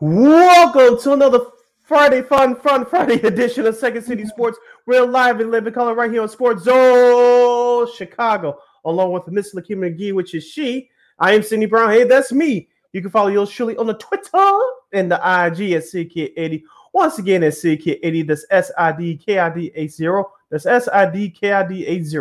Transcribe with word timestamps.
Welcome 0.00 1.00
to 1.00 1.12
another 1.12 1.40
Friday 1.82 2.22
Fun 2.22 2.54
Fun 2.54 2.86
Friday 2.86 3.14
edition 3.26 3.66
of 3.66 3.74
Second 3.74 4.04
City 4.04 4.24
Sports. 4.26 4.56
We're 4.86 5.04
live 5.04 5.40
and 5.40 5.50
living 5.50 5.72
color 5.72 5.92
right 5.92 6.08
here 6.08 6.22
on 6.22 6.28
SportZone 6.28 7.92
Chicago, 7.96 8.60
along 8.84 9.10
with 9.10 9.26
Miss 9.26 9.56
Lakeena 9.56 9.90
McGee, 9.90 10.12
which 10.14 10.36
is 10.36 10.44
she. 10.44 10.88
I 11.18 11.32
am 11.34 11.42
Cindy 11.42 11.66
Brown. 11.66 11.90
Hey, 11.90 12.04
that's 12.04 12.30
me. 12.30 12.68
You 12.92 13.02
can 13.02 13.10
follow 13.10 13.26
yours 13.26 13.50
surely 13.50 13.76
on 13.76 13.88
the 13.88 13.94
Twitter 13.94 14.60
and 14.92 15.10
the 15.10 15.16
IG 15.16 15.72
at 15.72 15.82
SidKid80. 15.82 16.62
Once 16.92 17.18
again, 17.18 17.42
at 17.42 17.54
CK80, 17.54 18.24
That's 18.28 18.46
S 18.50 18.70
I 18.78 18.92
D 18.92 19.16
K 19.16 19.40
I 19.40 19.50
D 19.50 19.72
80. 19.74 20.22
That's 20.48 20.66
S 20.66 20.88
I 20.92 21.10
D 21.10 21.28
K 21.28 21.50
I 21.50 21.66
D 21.66 21.84
80. 21.84 22.18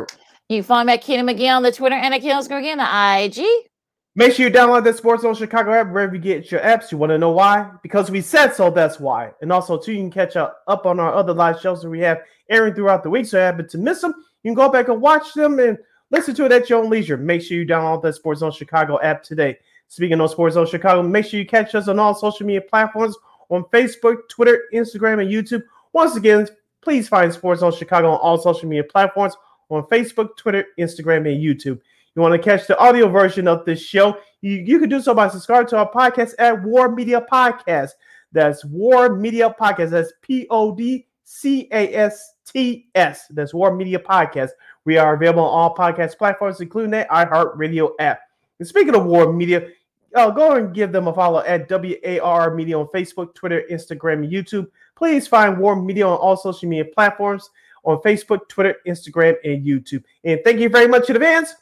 You 0.50 0.58
can 0.58 0.64
follow 0.64 0.84
me 0.84 0.94
at 0.94 1.04
Keenan 1.04 1.28
McGee 1.28 1.56
on 1.56 1.62
the 1.62 1.72
Twitter 1.72 1.96
and 1.96 2.12
at 2.12 2.22
Keenan 2.22 2.42
McGee 2.42 2.72
on 2.72 2.80
the 2.80 3.44
IG. 3.44 3.70
Make 4.18 4.34
sure 4.34 4.48
you 4.48 4.52
download 4.52 4.84
the 4.84 4.94
SportZone 4.94 5.38
Chicago 5.38 5.74
app 5.74 5.92
wherever 5.92 6.16
you 6.16 6.20
get 6.20 6.50
your 6.50 6.60
apps. 6.62 6.92
You 6.92 6.98
want 6.98 7.12
to 7.12 7.20
know 7.20 7.30
why? 7.30 7.70
Because 7.84 8.10
we 8.10 8.22
said 8.22 8.56
so, 8.56 8.72
that's 8.72 9.00
why. 9.00 9.30
And 9.44 9.54
also, 9.54 9.78
too, 9.78 9.92
you 9.92 10.00
can 10.00 10.10
catch 10.10 10.36
up, 10.36 10.64
up 10.66 10.88
on 10.88 11.00
our 11.00 11.14
other 11.14 11.36
live 11.36 11.60
shows 11.62 11.84
that 11.84 11.90
we 11.92 12.00
have 12.00 12.22
airing 12.50 12.74
throughout 12.74 13.04
the 13.04 13.12
week. 13.12 13.28
So, 13.28 13.40
happen 13.40 13.68
to 13.70 13.78
miss 13.78 14.02
them, 14.02 14.16
you 14.42 14.50
can 14.50 14.56
go 14.56 14.70
back 14.70 14.88
and 14.88 15.00
watch 15.00 15.36
them 15.36 15.60
and 15.60 15.78
listen 16.10 16.34
to 16.34 16.46
it 16.46 16.52
at 16.52 16.68
your 16.68 16.84
own 16.84 16.90
leisure. 16.90 17.16
Make 17.16 17.44
sure 17.44 17.60
you 17.60 17.66
download 17.68 18.02
the 18.02 18.10
SportZone 18.10 18.58
Chicago 18.58 19.00
app 19.02 19.22
today. 19.22 19.56
Speaking 19.88 20.20
of 20.20 20.34
SportZone 20.34 20.68
Chicago, 20.68 21.04
make 21.04 21.28
sure 21.28 21.40
you 21.40 21.46
catch 21.46 21.76
us 21.76 21.88
on 21.88 22.00
all 22.00 22.16
social 22.16 22.48
media 22.48 22.62
platforms 22.62 23.16
on 23.50 23.66
Facebook, 23.66 24.28
Twitter, 24.30 24.64
Instagram, 24.74 25.22
and 25.22 25.30
YouTube. 25.30 25.62
Once 25.94 26.16
again, 26.16 26.48
please 26.82 27.08
find 27.08 27.32
SportZone 27.32 27.78
Chicago 27.78 28.14
on 28.14 28.20
all 28.20 28.40
social 28.40 28.68
media 28.68 28.84
platforms 28.84 29.36
on 29.70 29.84
Facebook, 29.84 30.36
Twitter, 30.38 30.66
Instagram, 30.80 31.32
and 31.32 31.40
YouTube. 31.40 31.80
You 32.18 32.24
want 32.24 32.34
to 32.34 32.40
catch 32.40 32.66
the 32.66 32.76
audio 32.80 33.08
version 33.10 33.48
of 33.48 33.64
this 33.64 33.80
show? 33.80 34.18
You, 34.42 34.56
you 34.66 34.80
can 34.80 34.90
do 34.90 35.00
so 35.00 35.14
by 35.14 35.28
subscribing 35.28 35.68
to 35.68 35.78
our 35.78 35.92
podcast 35.92 36.34
at 36.40 36.64
War 36.64 36.90
Media 36.90 37.24
Podcast. 37.32 37.92
That's 38.32 38.66
War 38.66 39.16
Media 39.16 39.54
Podcast. 39.62 39.92
That's 39.92 40.14
P 40.24 40.48
O 40.50 40.74
D 40.74 41.06
C 41.26 41.68
A 41.72 41.94
S 41.94 42.34
T 42.44 42.88
S. 42.96 43.28
That's 43.30 43.54
War 43.54 43.76
Media 43.76 44.00
Podcast. 44.00 44.50
We 44.84 44.98
are 44.98 45.14
available 45.14 45.44
on 45.44 45.50
all 45.54 45.76
podcast 45.76 46.18
platforms, 46.18 46.60
including 46.60 46.90
that 46.90 47.08
iHeartRadio 47.10 47.92
app. 48.00 48.22
And 48.58 48.68
speaking 48.68 48.96
of 48.96 49.06
War 49.06 49.32
Media, 49.32 49.68
uh, 50.16 50.32
go 50.32 50.54
and 50.54 50.74
give 50.74 50.92
them 50.92 51.08
a 51.08 51.14
follow 51.14 51.42
at 51.42 51.70
WAR 51.70 52.56
Media 52.56 52.80
on 52.80 52.88
Facebook, 52.88 53.36
Twitter, 53.36 53.62
Instagram, 53.70 54.24
and 54.24 54.32
YouTube. 54.32 54.66
Please 54.96 55.28
find 55.28 55.60
War 55.60 55.80
Media 55.80 56.08
on 56.08 56.18
all 56.18 56.36
social 56.36 56.68
media 56.68 56.86
platforms 56.86 57.52
on 57.84 57.98
Facebook, 57.98 58.50
Twitter, 58.50 58.78
Instagram, 58.88 59.36
and 59.44 59.64
YouTube. 59.64 60.04
And 60.24 60.40
thank 60.44 60.60
you 60.60 60.70
very 60.70 60.88
much 60.88 61.12
in 61.12 61.16
advance 61.16 61.54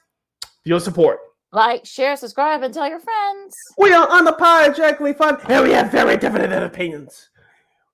your 0.66 0.80
support. 0.80 1.20
Like, 1.52 1.86
share, 1.86 2.18
subscribe, 2.18 2.64
and 2.64 2.74
tell 2.74 2.90
your 2.90 3.00
friends. 3.00 3.56
We 3.78 3.94
are 3.94 4.08
unapologetically 4.08 5.18
fun, 5.18 5.38
and 5.48 5.64
we 5.64 5.72
have 5.72 5.92
very 5.92 6.18
definite 6.18 6.52
opinions. 6.52 7.30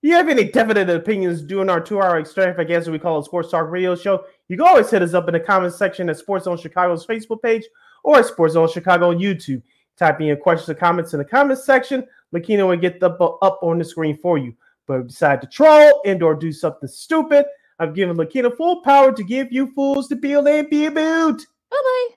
If 0.01 0.09
you 0.09 0.15
have 0.15 0.29
any 0.29 0.45
definite 0.45 0.89
opinions 0.89 1.43
during 1.43 1.69
our 1.69 1.79
two-hour 1.79 2.19
extravaganza 2.19 2.91
we 2.91 2.97
call 2.97 3.19
a 3.19 3.23
Sports 3.23 3.51
Talk 3.51 3.69
Radio 3.69 3.95
Show, 3.95 4.25
you 4.47 4.57
can 4.57 4.65
always 4.65 4.89
hit 4.89 5.03
us 5.03 5.13
up 5.13 5.27
in 5.27 5.33
the 5.33 5.39
comment 5.39 5.75
section 5.75 6.09
at 6.09 6.17
SportZone 6.17 6.59
Chicago's 6.59 7.05
Facebook 7.05 7.43
page 7.43 7.63
or 8.03 8.17
at 8.17 8.25
SportZone 8.25 8.73
Chicago 8.73 9.09
on 9.09 9.19
YouTube. 9.19 9.61
Type 9.97 10.19
in 10.19 10.25
your 10.25 10.38
questions 10.38 10.69
or 10.69 10.73
comments 10.73 11.13
in 11.13 11.19
the 11.19 11.25
comments 11.25 11.63
section. 11.63 12.03
Lakeena 12.33 12.67
will 12.67 12.77
get 12.77 12.99
them 12.99 13.15
up 13.21 13.59
on 13.61 13.77
the 13.77 13.85
screen 13.85 14.17
for 14.17 14.39
you. 14.39 14.55
But 14.88 14.95
if 14.95 15.01
you 15.01 15.07
decide 15.09 15.39
to 15.41 15.47
troll 15.47 16.01
and 16.03 16.23
or 16.23 16.33
do 16.33 16.51
something 16.51 16.89
stupid, 16.89 17.45
I've 17.77 17.93
given 17.93 18.17
Lakeena 18.17 18.57
full 18.57 18.81
power 18.81 19.11
to 19.11 19.23
give 19.23 19.51
you 19.51 19.71
fools 19.73 20.07
to 20.07 20.15
be 20.15 20.33
and 20.33 20.69
be 20.69 20.88
about. 20.88 21.38
Bye 21.69 21.77
bye. 21.83 22.15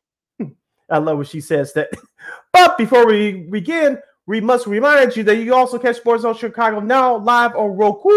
I 0.91 0.99
love 0.99 1.19
what 1.19 1.28
she 1.28 1.41
says 1.41 1.72
that. 1.75 1.91
But 2.53 2.78
before 2.78 3.06
we 3.06 3.33
begin, 3.50 3.99
we 4.27 4.41
must 4.41 4.67
remind 4.67 5.17
you 5.17 5.25
that 5.25 5.37
you 5.37 5.55
also 5.55 5.78
catch 5.78 6.03
SportZone 6.03 6.39
Chicago 6.39 6.81
now 6.81 7.17
live 7.17 7.55
on 7.56 7.77
Roku 7.77 8.09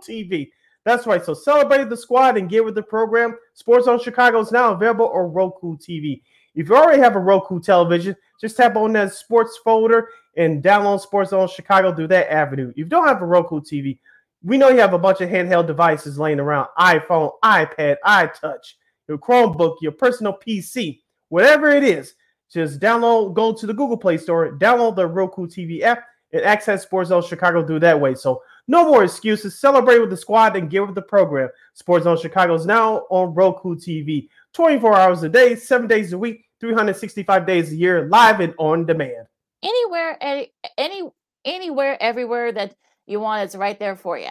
TV. 0.00 0.50
That's 0.84 1.06
right. 1.06 1.22
So 1.22 1.34
celebrate 1.34 1.90
the 1.90 1.96
squad 1.96 2.38
and 2.38 2.48
get 2.48 2.64
with 2.64 2.74
the 2.74 2.82
program. 2.82 3.36
SportZone 3.54 4.02
Chicago 4.02 4.40
is 4.40 4.52
now 4.52 4.72
available 4.72 5.10
on 5.10 5.32
Roku 5.32 5.76
TV. 5.76 6.22
If 6.54 6.70
you 6.70 6.76
already 6.76 7.02
have 7.02 7.14
a 7.14 7.20
Roku 7.20 7.60
television, 7.60 8.16
just 8.40 8.56
tap 8.56 8.76
on 8.76 8.94
that 8.94 9.12
sports 9.12 9.58
folder 9.62 10.08
and 10.36 10.62
download 10.62 11.04
SportZone 11.06 11.54
Chicago 11.54 11.94
through 11.94 12.08
that 12.08 12.32
avenue. 12.32 12.70
If 12.70 12.78
you 12.78 12.84
don't 12.86 13.06
have 13.06 13.20
a 13.20 13.26
Roku 13.26 13.60
TV, 13.60 13.98
we 14.42 14.56
know 14.56 14.68
you 14.70 14.78
have 14.78 14.94
a 14.94 14.98
bunch 14.98 15.20
of 15.20 15.28
handheld 15.28 15.66
devices 15.66 16.18
laying 16.18 16.40
around 16.40 16.68
iPhone, 16.78 17.32
iPad, 17.44 17.96
iTouch, 18.04 18.74
your 19.08 19.18
Chromebook, 19.18 19.76
your 19.82 19.92
personal 19.92 20.38
PC, 20.46 21.00
whatever 21.28 21.70
it 21.70 21.84
is. 21.84 22.14
Just 22.52 22.80
download, 22.80 23.34
go 23.34 23.52
to 23.52 23.66
the 23.66 23.74
Google 23.74 23.96
Play 23.96 24.16
Store, 24.16 24.56
download 24.56 24.96
the 24.96 25.06
Roku 25.06 25.46
TV 25.46 25.82
app, 25.82 26.04
and 26.32 26.42
access 26.42 26.86
SportZone 26.86 27.26
Chicago 27.26 27.66
through 27.66 27.80
that 27.80 28.00
way. 28.00 28.14
So 28.14 28.42
no 28.66 28.84
more 28.84 29.04
excuses. 29.04 29.58
Celebrate 29.58 29.98
with 29.98 30.10
the 30.10 30.16
squad 30.16 30.56
and 30.56 30.70
get 30.70 30.84
with 30.84 30.94
the 30.94 31.02
program. 31.02 31.48
SportZone 31.80 32.20
Chicago 32.20 32.54
is 32.54 32.66
now 32.66 33.06
on 33.10 33.34
Roku 33.34 33.74
TV, 33.74 34.28
24 34.54 34.96
hours 34.96 35.22
a 35.22 35.28
day, 35.28 35.56
seven 35.56 35.86
days 35.86 36.12
a 36.12 36.18
week, 36.18 36.44
365 36.60 37.46
days 37.46 37.72
a 37.72 37.76
year, 37.76 38.08
live 38.08 38.40
and 38.40 38.54
on 38.58 38.84
demand. 38.84 39.26
Anywhere, 39.62 40.16
any, 40.20 40.52
any, 40.76 41.02
anywhere, 41.44 41.96
everywhere 42.00 42.52
that 42.52 42.74
you 43.06 43.20
want, 43.20 43.44
it's 43.44 43.56
right 43.56 43.78
there 43.78 43.96
for 43.96 44.18
you. 44.18 44.30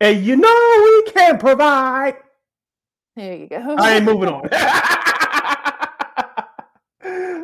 And 0.00 0.24
you 0.24 0.36
know 0.36 1.02
we 1.06 1.12
can 1.12 1.38
provide. 1.38 2.16
There 3.16 3.36
you 3.36 3.46
go. 3.46 3.76
I 3.78 3.96
ain't 3.96 4.04
moving 4.04 4.28
on. 4.28 4.48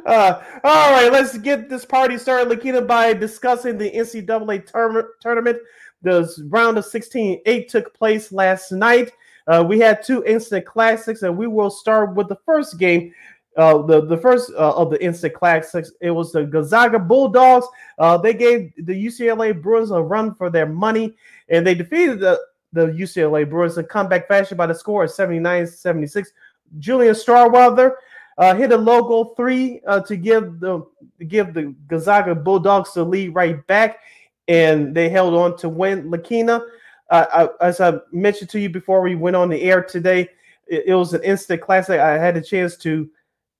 Uh, 0.09 0.43
all 0.65 0.91
right, 0.93 1.13
let's 1.13 1.37
get 1.37 1.69
this 1.69 1.85
party 1.85 2.17
started, 2.17 2.49
Lakeena, 2.49 2.87
by 2.87 3.13
discussing 3.13 3.77
the 3.77 3.91
NCAA 3.91 4.65
tournament. 4.65 5.07
tournament. 5.21 5.59
The 6.01 6.47
round 6.49 6.79
of 6.79 6.87
16 6.87 7.43
8 7.45 7.69
took 7.69 7.93
place 7.93 8.33
last 8.33 8.73
night. 8.73 9.13
Uh, 9.47 9.63
we 9.69 9.79
had 9.79 10.03
two 10.03 10.25
instant 10.25 10.65
classics, 10.65 11.23
and 11.23 11.37
we 11.37 11.47
will 11.47 11.71
start 11.71 12.15
with 12.15 12.29
the 12.29 12.39
first 12.47 12.79
game. 12.79 13.13
Uh, 13.59 13.83
the 13.83 14.07
the 14.07 14.17
first 14.17 14.51
uh, 14.53 14.75
of 14.77 14.89
the 14.91 15.05
instant 15.05 15.35
classics, 15.35 15.93
it 16.01 16.11
was 16.11 16.33
the 16.33 16.45
Gonzaga 16.45 16.99
Bulldogs. 16.99 17.67
Uh, 17.99 18.17
they 18.17 18.33
gave 18.33 18.73
the 18.87 18.95
UCLA 18.95 19.61
Bruins 19.61 19.91
a 19.91 20.01
run 20.01 20.35
for 20.35 20.49
their 20.49 20.67
money, 20.67 21.17
and 21.51 21.67
they 21.67 21.75
defeated 21.75 22.21
the, 22.21 22.41
the 22.73 22.87
UCLA 22.87 23.49
Bruins 23.49 23.77
in 23.77 23.85
comeback 23.85 24.27
fashion 24.27 24.57
by 24.57 24.67
the 24.67 24.75
score 24.75 25.05
of 25.05 25.11
79 25.11 25.67
76. 25.67 26.33
Julian 26.79 27.15
Strawther 27.15 27.93
uh, 28.39 28.55
hit 28.55 28.73
a 28.73 28.77
logo 28.77 29.35
three 29.35 29.81
uh, 29.87 30.01
to 30.01 30.17
give 30.17 30.61
the 30.61 30.87
give 31.27 31.53
the 31.53 31.75
Gonzaga 31.89 32.35
Bulldogs 32.35 32.95
the 32.95 33.05
lead 33.05 33.35
right 33.35 33.65
back, 33.67 33.99
and 34.47 34.95
they 34.95 35.09
held 35.09 35.35
on 35.35 35.57
to 35.59 35.69
win. 35.69 36.09
Lakeena, 36.09 36.63
uh, 37.11 37.49
as 37.61 37.81
I 37.81 37.99
mentioned 38.13 38.51
to 38.51 38.61
you 38.61 38.71
before 38.71 39.01
we 39.03 39.17
went 39.17 39.35
on 39.35 39.49
the 39.49 39.61
air 39.61 39.83
today, 39.83 40.29
it, 40.69 40.85
it, 40.87 40.95
was 40.95 41.15
an 41.15 41.23
instant 41.25 41.61
classic. 41.61 41.99
I 41.99 42.13
had 42.13 42.37
a 42.37 42.41
chance 42.41 42.77
to 42.79 43.11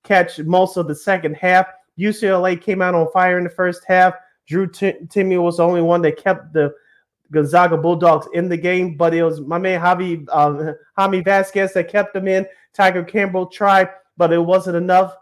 catch 0.05 0.39
most 0.39 0.77
of 0.77 0.87
the 0.87 0.95
second 0.95 1.35
half. 1.35 1.67
UCLA 1.99 2.59
came 2.59 2.81
out 2.81 2.95
on 2.95 3.11
fire 3.11 3.37
in 3.37 3.43
the 3.43 3.49
first 3.49 3.83
half. 3.85 4.13
Drew 4.47 4.65
T- 4.65 4.93
Timme 5.07 5.43
was 5.43 5.57
the 5.57 5.63
only 5.63 5.81
one 5.81 6.01
that 6.03 6.17
kept 6.17 6.53
the 6.53 6.73
Gonzaga 7.31 7.75
Bulldogs 7.75 8.27
in 8.33 8.47
the 8.47 8.57
game, 8.57 8.95
but 8.95 9.13
it 9.13 9.23
was 9.23 9.41
my 9.41 9.57
man 9.57 9.81
Javi 9.81 10.25
um, 10.31 10.73
Jaime 10.97 11.21
Jaquez 11.23 11.73
that 11.73 11.89
kept 11.89 12.13
them 12.13 12.29
in. 12.29 12.47
Tiger 12.73 13.03
Campbell 13.03 13.45
tried 13.45 13.89
but 14.19 14.33
it 14.33 14.45
wasn't 14.45 14.75
enough. 14.75 15.15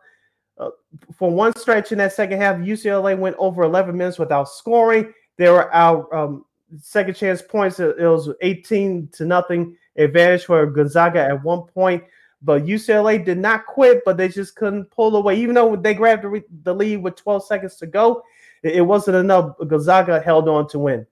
Uh, 0.57 0.71
for 1.15 1.29
one 1.29 1.55
stretch 1.55 1.91
in 1.91 1.99
that 1.99 2.11
second 2.11 2.41
half, 2.41 2.57
UCLA 2.57 3.17
went 3.17 3.35
over 3.37 3.61
11 3.61 3.95
minutes 3.95 4.17
without 4.17 4.49
scoring. 4.49 5.13
They 5.37 5.49
were 5.49 5.73
out 5.73 6.11
um, 6.11 6.45
second 6.81 7.13
chance 7.13 7.41
points. 7.41 7.79
It 7.79 7.95
was 7.99 8.33
18 8.41 9.09
to 9.13 9.25
nothing 9.25 9.77
advantage 9.95 10.45
for 10.45 10.65
Gonzaga 10.65 11.23
at 11.23 11.43
one 11.43 11.61
point. 11.61 12.03
But 12.41 12.65
UCLA 12.65 13.23
did 13.23 13.37
not 13.37 13.67
quit, 13.67 14.01
but 14.03 14.17
they 14.17 14.29
just 14.29 14.55
couldn't 14.55 14.89
pull 14.91 15.15
away. 15.15 15.39
Even 15.39 15.55
though 15.55 15.75
they 15.75 15.93
grabbed 15.93 16.23
the, 16.23 16.43
the 16.63 16.73
lead 16.73 16.97
with 16.97 17.15
12 17.15 17.45
seconds 17.45 17.77
to 17.77 17.87
go, 17.87 18.23
it, 18.63 18.77
it 18.77 18.81
wasn't 18.81 19.17
enough. 19.17 19.55
Gonzaga 19.67 20.19
held 20.19 20.49
on 20.49 20.67
to 20.69 20.79
win. 20.79 21.05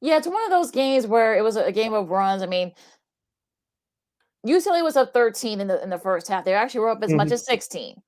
Yeah, 0.00 0.16
it's 0.16 0.26
one 0.26 0.42
of 0.44 0.50
those 0.50 0.70
games 0.70 1.06
where 1.06 1.36
it 1.36 1.42
was 1.42 1.56
a 1.56 1.70
game 1.70 1.92
of 1.92 2.10
runs. 2.10 2.42
I 2.42 2.46
mean, 2.46 2.72
UCLA 4.46 4.82
was 4.82 4.96
up 4.96 5.12
13 5.12 5.60
in 5.60 5.68
the 5.68 5.82
in 5.82 5.90
the 5.90 5.98
first 5.98 6.28
half. 6.28 6.44
They 6.44 6.54
actually 6.54 6.80
were 6.80 6.90
up 6.90 7.02
as 7.02 7.10
mm-hmm. 7.10 7.18
much 7.18 7.32
as 7.32 7.44
16. 7.44 8.00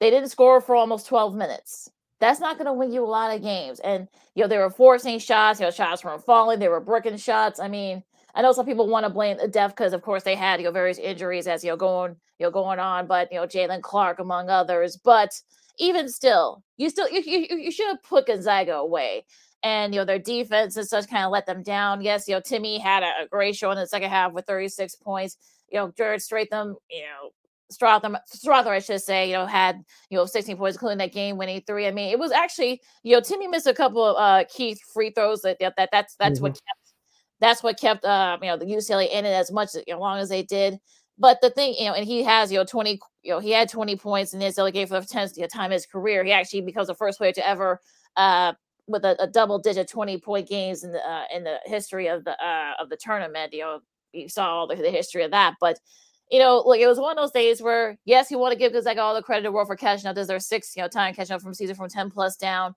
They 0.00 0.10
didn't 0.10 0.30
score 0.30 0.60
for 0.60 0.74
almost 0.74 1.06
12 1.06 1.34
minutes. 1.34 1.90
That's 2.18 2.40
not 2.40 2.56
going 2.56 2.66
to 2.66 2.72
win 2.72 2.92
you 2.92 3.04
a 3.04 3.06
lot 3.06 3.34
of 3.34 3.42
games. 3.42 3.80
And 3.80 4.08
you 4.34 4.42
know 4.42 4.48
they 4.48 4.58
were 4.58 4.70
forcing 4.70 5.18
shots. 5.18 5.60
You 5.60 5.66
know 5.66 5.70
shots 5.70 6.04
weren't 6.04 6.24
falling. 6.24 6.58
They 6.58 6.68
were 6.68 6.80
bricking 6.80 7.16
shots. 7.16 7.60
I 7.60 7.68
mean, 7.68 8.02
I 8.34 8.42
know 8.42 8.52
some 8.52 8.66
people 8.66 8.88
want 8.88 9.04
to 9.04 9.10
blame 9.10 9.38
the 9.38 9.48
def 9.48 9.72
because 9.72 9.92
of 9.92 10.02
course 10.02 10.22
they 10.22 10.34
had 10.34 10.60
you 10.60 10.66
know 10.66 10.72
various 10.72 10.98
injuries 10.98 11.46
as 11.46 11.64
you 11.64 11.70
know 11.70 11.76
going 11.76 12.16
you 12.38 12.46
know 12.46 12.50
going 12.50 12.78
on, 12.78 13.06
but 13.06 13.30
you 13.32 13.38
know 13.38 13.46
Jaylen 13.46 13.82
Clark 13.82 14.18
among 14.18 14.50
others. 14.50 14.96
But 14.96 15.40
even 15.78 16.08
still, 16.08 16.62
you 16.76 16.90
still 16.90 17.08
you 17.10 17.20
you, 17.20 17.56
you 17.56 17.70
should 17.70 17.88
have 17.88 18.02
put 18.02 18.26
Gonzaga 18.26 18.74
away 18.74 19.24
and 19.62 19.94
you 19.94 20.00
know 20.00 20.04
their 20.04 20.18
defense 20.18 20.76
and 20.76 20.86
such 20.86 21.08
kind 21.08 21.24
of 21.24 21.30
let 21.30 21.46
them 21.46 21.62
down. 21.62 22.02
Yes, 22.02 22.28
you 22.28 22.34
know 22.34 22.40
Timme 22.40 22.80
had 22.80 23.02
a, 23.02 23.26
great 23.30 23.56
show 23.56 23.70
in 23.70 23.78
the 23.78 23.86
second 23.86 24.10
half 24.10 24.32
with 24.32 24.46
36 24.46 24.96
points. 24.96 25.36
You 25.72 25.78
know 25.78 25.92
Jared 25.96 26.20
Stratham, 26.20 26.74
you 26.90 27.02
know 27.02 27.30
Strawther, 27.72 28.16
Strawther, 28.34 28.68
I 28.68 28.78
should 28.78 29.00
say, 29.00 29.28
you 29.28 29.34
know, 29.34 29.46
had 29.46 29.82
you 30.10 30.18
know 30.18 30.26
16 30.26 30.56
points, 30.56 30.76
including 30.76 30.98
that 30.98 31.12
game-winning 31.12 31.62
three. 31.66 31.86
I 31.86 31.90
mean, 31.90 32.10
it 32.10 32.18
was 32.18 32.30
actually 32.30 32.80
you 33.02 33.14
know 33.14 33.20
Timme 33.20 33.50
missed 33.50 33.66
a 33.66 33.74
couple 33.74 34.04
of 34.04 34.16
uh, 34.16 34.44
key 34.48 34.76
free 34.92 35.10
throws. 35.10 35.42
That, 35.42 35.58
that 35.60 35.88
that's 35.90 36.14
that's 36.16 36.38
mm-hmm. 36.38 36.42
what 36.42 36.52
kept 36.52 36.94
that's 37.40 37.62
what 37.62 37.80
kept 37.80 38.04
uh, 38.04 38.38
you 38.40 38.48
know 38.48 38.56
the 38.56 38.66
UCLA 38.66 39.10
in 39.10 39.24
it 39.24 39.32
as 39.32 39.50
much 39.50 39.74
as 39.74 39.82
you 39.86 39.94
know, 39.94 40.00
long 40.00 40.18
as 40.18 40.28
they 40.28 40.42
did. 40.42 40.78
But 41.18 41.40
the 41.40 41.50
thing, 41.50 41.74
you 41.78 41.86
know, 41.86 41.94
and 41.94 42.06
he 42.06 42.22
has 42.22 42.50
you 42.50 42.58
know 42.58 42.64
20, 42.64 43.00
you 43.22 43.32
know, 43.32 43.38
he 43.38 43.50
had 43.50 43.68
20 43.68 43.96
points 43.96 44.34
in 44.34 44.40
his 44.40 44.54
delegate 44.54 44.88
for 44.88 45.00
the 45.00 45.06
10th 45.06 45.48
time 45.50 45.66
in 45.66 45.72
his 45.72 45.86
career. 45.86 46.24
He 46.24 46.32
actually 46.32 46.62
becomes 46.62 46.88
the 46.88 46.94
first 46.94 47.18
player 47.18 47.32
to 47.32 47.46
ever 47.46 47.80
uh 48.16 48.52
with 48.88 49.04
a, 49.04 49.16
a 49.22 49.28
double 49.28 49.58
digit 49.58 49.88
20 49.88 50.18
point 50.18 50.48
games 50.48 50.82
in 50.82 50.92
the 50.92 50.98
uh, 50.98 51.24
in 51.34 51.44
the 51.44 51.58
history 51.64 52.08
of 52.08 52.24
the 52.24 52.32
uh 52.44 52.72
of 52.80 52.88
the 52.88 52.96
tournament. 52.96 53.52
You 53.52 53.60
know, 53.60 53.80
you 54.12 54.28
saw 54.28 54.48
all 54.48 54.66
the, 54.66 54.76
the 54.76 54.90
history 54.90 55.22
of 55.22 55.30
that, 55.30 55.54
but 55.60 55.78
you 56.30 56.38
know, 56.38 56.58
like 56.58 56.80
it 56.80 56.86
was 56.86 56.98
one 56.98 57.16
of 57.16 57.22
those 57.22 57.30
days 57.30 57.60
where 57.60 57.98
yes, 58.06 58.30
you 58.30 58.38
want 58.38 58.52
to 58.52 58.58
give 58.58 58.72
Gonzaga 58.72 59.02
all 59.02 59.14
the 59.14 59.22
credit 59.22 59.40
in 59.40 59.44
the 59.44 59.52
world 59.52 59.68
for 59.68 59.76
catching 59.76 60.06
up. 60.06 60.14
There's 60.14 60.28
their 60.28 60.40
six, 60.40 60.74
you 60.74 60.82
know, 60.82 60.88
time 60.88 61.14
catching 61.14 61.34
up 61.34 61.42
from 61.42 61.52
season 61.52 61.76
from 61.76 61.90
10 61.90 62.10
plus 62.10 62.36
down. 62.36 62.74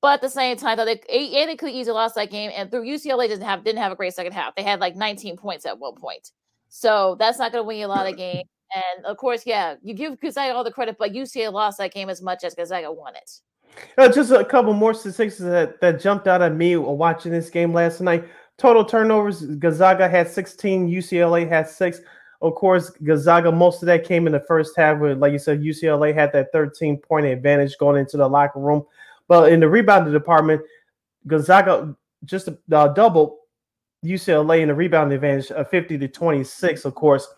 But 0.00 0.14
at 0.14 0.20
the 0.22 0.30
same 0.30 0.56
time, 0.56 0.76
though, 0.76 0.84
they 0.84 1.00
and 1.08 1.48
they 1.48 1.56
could 1.56 1.70
easily 1.70 1.94
lost 1.94 2.16
that 2.16 2.30
game. 2.30 2.50
And 2.54 2.70
through 2.70 2.84
UCLA 2.84 3.28
didn't 3.28 3.44
have 3.44 3.64
didn't 3.64 3.80
have 3.80 3.92
a 3.92 3.96
great 3.96 4.14
second 4.14 4.32
half. 4.32 4.54
They 4.54 4.62
had 4.62 4.80
like 4.80 4.96
19 4.96 5.36
points 5.36 5.66
at 5.66 5.78
one 5.78 5.94
point. 5.94 6.32
So 6.68 7.16
that's 7.18 7.38
not 7.38 7.52
going 7.52 7.62
to 7.62 7.66
win 7.66 7.78
you 7.78 7.86
a 7.86 7.88
lot 7.88 8.08
of 8.08 8.16
games. 8.16 8.48
And 8.74 9.06
of 9.06 9.16
course, 9.16 9.44
yeah, 9.46 9.76
you 9.82 9.94
give 9.94 10.20
Gonzaga 10.20 10.54
all 10.54 10.64
the 10.64 10.70
credit, 10.70 10.96
but 10.98 11.12
UCLA 11.12 11.52
lost 11.52 11.78
that 11.78 11.92
game 11.92 12.10
as 12.10 12.20
much 12.20 12.44
as 12.44 12.54
Gonzaga 12.54 12.92
won 12.92 13.14
it. 13.16 13.30
Uh, 13.96 14.08
just 14.08 14.32
a 14.32 14.44
couple 14.44 14.72
more 14.72 14.94
statistics 14.94 15.38
that, 15.38 15.80
that 15.80 16.00
jumped 16.00 16.26
out 16.26 16.42
at 16.42 16.54
me 16.54 16.76
while 16.76 16.96
watching 16.96 17.32
this 17.32 17.50
game 17.50 17.72
last 17.72 18.00
night. 18.00 18.24
Total 18.58 18.84
turnovers: 18.84 19.42
Gonzaga 19.42 20.08
had 20.08 20.28
16, 20.28 20.88
UCLA 20.88 21.48
had 21.48 21.68
six. 21.68 22.00
Of 22.40 22.54
course, 22.54 22.90
Gonzaga, 22.90 23.50
most 23.50 23.82
of 23.82 23.86
that 23.86 24.04
came 24.04 24.26
in 24.26 24.32
the 24.32 24.40
first 24.40 24.76
half, 24.76 24.98
where, 24.98 25.14
like 25.14 25.32
you 25.32 25.38
said, 25.38 25.60
UCLA 25.60 26.14
had 26.14 26.32
that 26.32 26.52
13 26.52 26.98
point 26.98 27.26
advantage 27.26 27.76
going 27.78 27.98
into 27.98 28.16
the 28.16 28.28
locker 28.28 28.60
room. 28.60 28.84
But 29.26 29.52
in 29.52 29.60
the 29.60 29.68
rebounding 29.68 30.12
department, 30.12 30.62
Gonzaga 31.26 31.96
just 32.24 32.48
uh, 32.48 32.88
double 32.88 33.38
UCLA 34.04 34.60
in 34.60 34.68
the 34.68 34.74
rebounding 34.74 35.16
advantage 35.16 35.50
of 35.50 35.68
50 35.68 35.98
to 35.98 36.08
26. 36.08 36.84
Of 36.84 36.94
course, 36.94 37.28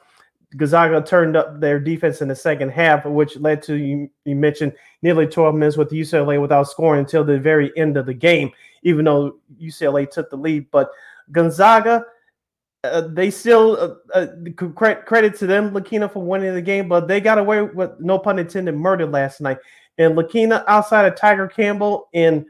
Gonzaga 0.56 1.00
turned 1.00 1.37
up 1.37 1.61
their 1.61 1.78
defense 1.78 2.22
in 2.22 2.28
the 2.28 2.34
second 2.34 2.70
half, 2.70 3.05
which 3.05 3.37
led 3.37 3.62
to 3.62 3.76
you, 3.76 4.11
you 4.25 4.34
mentioned 4.34 4.72
nearly 5.02 5.26
12 5.26 5.55
minutes 5.55 5.76
with 5.76 5.90
UCLA 5.90 6.40
without 6.40 6.69
scoring 6.69 7.00
until 7.00 7.25
the 7.25 7.38
very 7.38 7.72
end 7.76 7.96
of 7.96 8.06
the 8.06 8.14
game, 8.14 8.50
even 8.82 9.05
though 9.05 9.37
UCLA 9.61 10.11
took 10.11 10.28
the 10.28 10.37
lead. 10.37 10.70
But 10.70 10.90
Gonzaga 11.32 12.05
uh, 12.85 13.03
they 13.09 13.31
still 13.31 13.99
uh, 14.15 14.19
uh, 14.19 14.27
credit 14.75 15.37
to 15.37 15.47
them, 15.47 15.71
Lakeena, 15.73 16.11
for 16.11 16.23
winning 16.23 16.55
the 16.55 16.62
game, 16.62 16.88
but 16.88 17.06
they 17.06 17.21
got 17.21 17.38
away 17.38 17.62
with 17.62 17.91
no 18.00 18.19
pun 18.19 18.38
intended 18.38 18.75
murder 18.75 19.06
last 19.06 19.41
night. 19.41 19.59
And 19.99 20.17
Lakina, 20.17 20.65
outside 20.67 21.05
of 21.05 21.15
Tiger 21.15 21.47
Campbell 21.47 22.09
and 22.15 22.47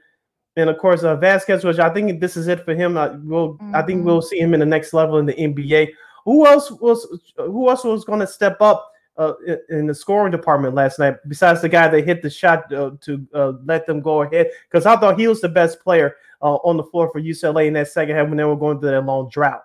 and 0.56 0.68
of 0.68 0.78
course 0.78 1.04
uh, 1.04 1.18
Jaquez, 1.20 1.64
which 1.64 1.78
I 1.78 1.90
think 1.90 2.20
this 2.20 2.36
is 2.36 2.48
it 2.48 2.64
for 2.64 2.74
him. 2.74 2.96
I 2.96 3.08
will, 3.08 3.54
mm-hmm. 3.54 3.74
I 3.74 3.82
think 3.82 4.04
we'll 4.04 4.18
mm-hmm. 4.18 4.26
see 4.26 4.38
him 4.40 4.54
in 4.54 4.60
the 4.60 4.66
next 4.66 4.92
level 4.92 5.18
in 5.18 5.26
the 5.26 5.34
NBA. 5.34 5.88
Who 6.24 6.46
else 6.46 6.70
was 6.70 7.06
who 7.36 7.68
else 7.68 7.82
was 7.82 8.04
going 8.04 8.20
to 8.20 8.26
step 8.26 8.60
up 8.60 8.89
uh, 9.20 9.34
in 9.68 9.86
the 9.86 9.94
scoring 9.94 10.30
department 10.32 10.74
last 10.74 10.98
night 10.98 11.16
besides 11.28 11.60
the 11.60 11.68
guy 11.68 11.86
that 11.88 12.04
hit 12.06 12.22
the 12.22 12.30
shot 12.30 12.72
uh, 12.72 12.92
to 13.02 13.26
uh, 13.34 13.52
let 13.64 13.86
them 13.86 14.00
go 14.00 14.22
ahead? 14.22 14.50
Because 14.70 14.86
I 14.86 14.96
thought 14.96 15.18
he 15.20 15.28
was 15.28 15.40
the 15.40 15.48
best 15.48 15.80
player 15.80 16.16
uh, 16.42 16.54
on 16.56 16.76
the 16.76 16.84
floor 16.84 17.10
for 17.12 17.20
UCLA 17.20 17.66
in 17.66 17.74
that 17.74 17.88
second 17.88 18.16
half 18.16 18.28
when 18.28 18.38
they 18.38 18.44
were 18.44 18.56
going 18.56 18.80
through 18.80 18.90
that 18.92 19.04
long 19.04 19.28
drought. 19.28 19.62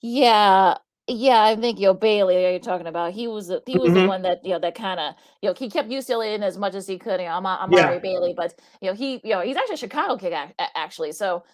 Yeah. 0.00 0.76
Yeah, 1.08 1.40
I 1.44 1.54
think 1.54 1.78
you 1.78 1.86
know 1.86 1.94
Bailey. 1.94 2.42
You're 2.42 2.58
talking 2.58 2.88
about 2.88 3.12
he 3.12 3.28
was 3.28 3.46
the, 3.46 3.62
he 3.64 3.78
was 3.78 3.92
the 3.92 4.00
Mhm. 4.00 4.08
one 4.08 4.22
that 4.22 4.44
you 4.44 4.50
know 4.50 4.58
that 4.58 4.74
kind 4.74 4.98
of 4.98 5.14
you 5.40 5.48
know 5.48 5.54
he 5.56 5.70
kept 5.70 5.88
UCLA 5.88 6.34
in 6.34 6.42
as 6.42 6.58
much 6.58 6.74
as 6.74 6.84
he 6.88 6.98
could. 6.98 7.20
You 7.20 7.28
know, 7.28 7.34
I'm 7.34 7.46
I'm 7.46 7.70
Yeah. 7.70 7.96
Bailey, 8.00 8.34
but 8.36 8.58
you 8.80 8.88
know 8.90 8.94
he 8.94 9.20
you 9.22 9.30
know 9.30 9.40
he's 9.40 9.56
actually 9.56 9.76
a 9.76 9.78
Chicago 9.78 10.16
kid 10.16 10.34
actually. 10.74 11.12
So, 11.12 11.44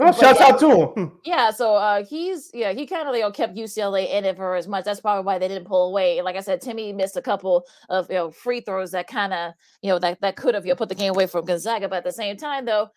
Well, 0.00 0.12
but 0.12 0.20
shouts 0.20 0.40
yeah, 0.40 0.46
out 0.46 0.60
to 0.60 0.70
him. 0.70 0.88
Hmm. 0.88 1.16
yeah. 1.24 1.50
So 1.50 1.74
uh, 1.74 2.04
he's 2.04 2.50
yeah 2.54 2.72
he 2.72 2.86
kind 2.86 3.06
of 3.06 3.14
you 3.14 3.20
know 3.20 3.30
kept 3.30 3.54
UCLA 3.54 4.10
in 4.10 4.24
it 4.24 4.34
for 4.34 4.56
as 4.56 4.66
much. 4.66 4.86
That's 4.86 5.00
probably 5.00 5.26
why 5.26 5.38
they 5.38 5.46
didn't 5.46 5.66
pull 5.66 5.88
away. 5.88 6.22
Like 6.22 6.36
I 6.36 6.40
said, 6.40 6.62
Timme 6.62 6.94
missed 6.94 7.18
a 7.18 7.22
couple 7.22 7.66
of 7.90 8.08
you 8.08 8.16
know 8.16 8.30
free 8.30 8.62
throws 8.62 8.92
that 8.92 9.08
kind 9.08 9.34
of 9.34 9.52
you 9.82 9.90
know 9.90 9.98
that 9.98 10.22
that 10.22 10.36
could 10.36 10.54
have 10.54 10.64
you 10.64 10.72
know, 10.72 10.76
put 10.76 10.88
the 10.88 10.94
game 10.94 11.10
away 11.10 11.26
from 11.26 11.44
Gonzaga. 11.44 11.86
But 11.86 11.96
at 11.96 12.04
the 12.04 12.12
same 12.12 12.38
time, 12.38 12.64
though, 12.64 12.88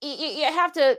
you, 0.00 0.10
you 0.10 0.44
have 0.44 0.72
to 0.74 0.96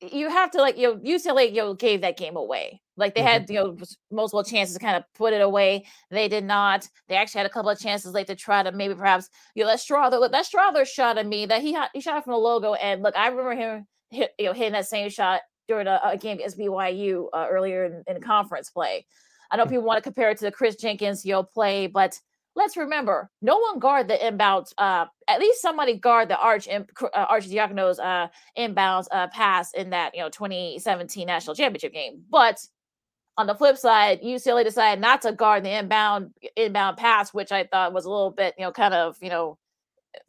you 0.00 0.28
have 0.28 0.50
to 0.50 0.60
like 0.60 0.76
you 0.76 0.88
know 0.88 0.96
UCLA 0.96 1.50
you 1.50 1.58
know 1.58 1.74
gave 1.74 2.00
that 2.00 2.16
game 2.16 2.34
away. 2.34 2.82
Like 2.96 3.14
they 3.14 3.20
mm-hmm. 3.20 3.28
had 3.28 3.50
you 3.50 3.56
know 3.56 3.76
multiple 4.10 4.42
chances 4.42 4.74
to 4.74 4.80
kind 4.80 4.96
of 4.96 5.04
put 5.14 5.32
it 5.32 5.42
away. 5.42 5.86
They 6.10 6.26
did 6.26 6.42
not. 6.42 6.88
They 7.06 7.14
actually 7.14 7.38
had 7.38 7.46
a 7.46 7.50
couple 7.50 7.70
of 7.70 7.78
chances 7.78 8.12
late 8.12 8.26
to 8.26 8.34
try 8.34 8.64
to 8.64 8.72
maybe 8.72 8.96
perhaps 8.96 9.30
you 9.54 9.62
know 9.62 9.70
that 9.70 9.78
Strawther 9.78 10.18
look 10.18 10.32
that 10.32 10.44
Strawther 10.44 10.84
shot 10.84 11.18
at 11.18 11.26
me 11.28 11.46
that 11.46 11.62
he 11.62 11.72
had 11.72 11.88
he 11.94 12.00
shot 12.00 12.24
from 12.24 12.32
the 12.32 12.38
logo 12.38 12.74
and 12.74 13.00
look 13.00 13.16
I 13.16 13.28
remember 13.28 13.54
him 13.54 13.86
hit, 14.14 14.32
you 14.38 14.46
know 14.46 14.52
hitting 14.52 14.72
that 14.72 14.86
same 14.86 15.10
shot 15.10 15.42
during 15.68 15.86
a, 15.86 16.00
a 16.04 16.16
game 16.16 16.38
against 16.38 16.58
BYU 16.58 17.28
uh, 17.32 17.46
earlier 17.50 17.84
in, 17.84 18.04
in 18.06 18.22
conference 18.22 18.70
play. 18.70 19.06
I 19.50 19.56
know 19.56 19.64
mm. 19.64 19.70
people 19.70 19.84
want 19.84 19.98
to 19.98 20.02
compare 20.02 20.30
it 20.30 20.38
to 20.38 20.44
the 20.44 20.52
Kris 20.52 20.76
Jenkins 20.76 21.24
you 21.24 21.32
know 21.32 21.42
play, 21.42 21.86
but 21.86 22.18
let's 22.56 22.76
remember, 22.76 23.30
no 23.42 23.58
one 23.58 23.78
guard 23.78 24.08
the 24.08 24.14
inbounds. 24.14 24.72
Uh, 24.78 25.06
at 25.28 25.40
least 25.40 25.60
somebody 25.60 25.96
guard 25.96 26.28
the 26.28 26.38
Arch 26.38 26.68
uh, 26.68 26.82
Arcidiacono's 27.14 27.98
uh, 27.98 28.28
inbounds 28.56 29.06
uh, 29.10 29.28
pass 29.28 29.72
in 29.74 29.90
that 29.90 30.14
you 30.14 30.20
know 30.20 30.28
2017 30.28 31.26
national 31.26 31.56
championship 31.56 31.92
game. 31.92 32.22
But 32.30 32.64
on 33.36 33.46
the 33.46 33.54
flip 33.54 33.76
side, 33.76 34.22
UCLA 34.22 34.64
decided 34.64 35.00
not 35.00 35.22
to 35.22 35.32
guard 35.32 35.64
the 35.64 35.76
inbound 35.76 36.30
inbound 36.56 36.96
pass, 36.96 37.34
which 37.34 37.52
I 37.52 37.64
thought 37.64 37.92
was 37.92 38.04
a 38.04 38.10
little 38.10 38.30
bit 38.30 38.54
you 38.58 38.64
know 38.64 38.72
kind 38.72 38.94
of 38.94 39.16
you 39.20 39.30
know 39.30 39.58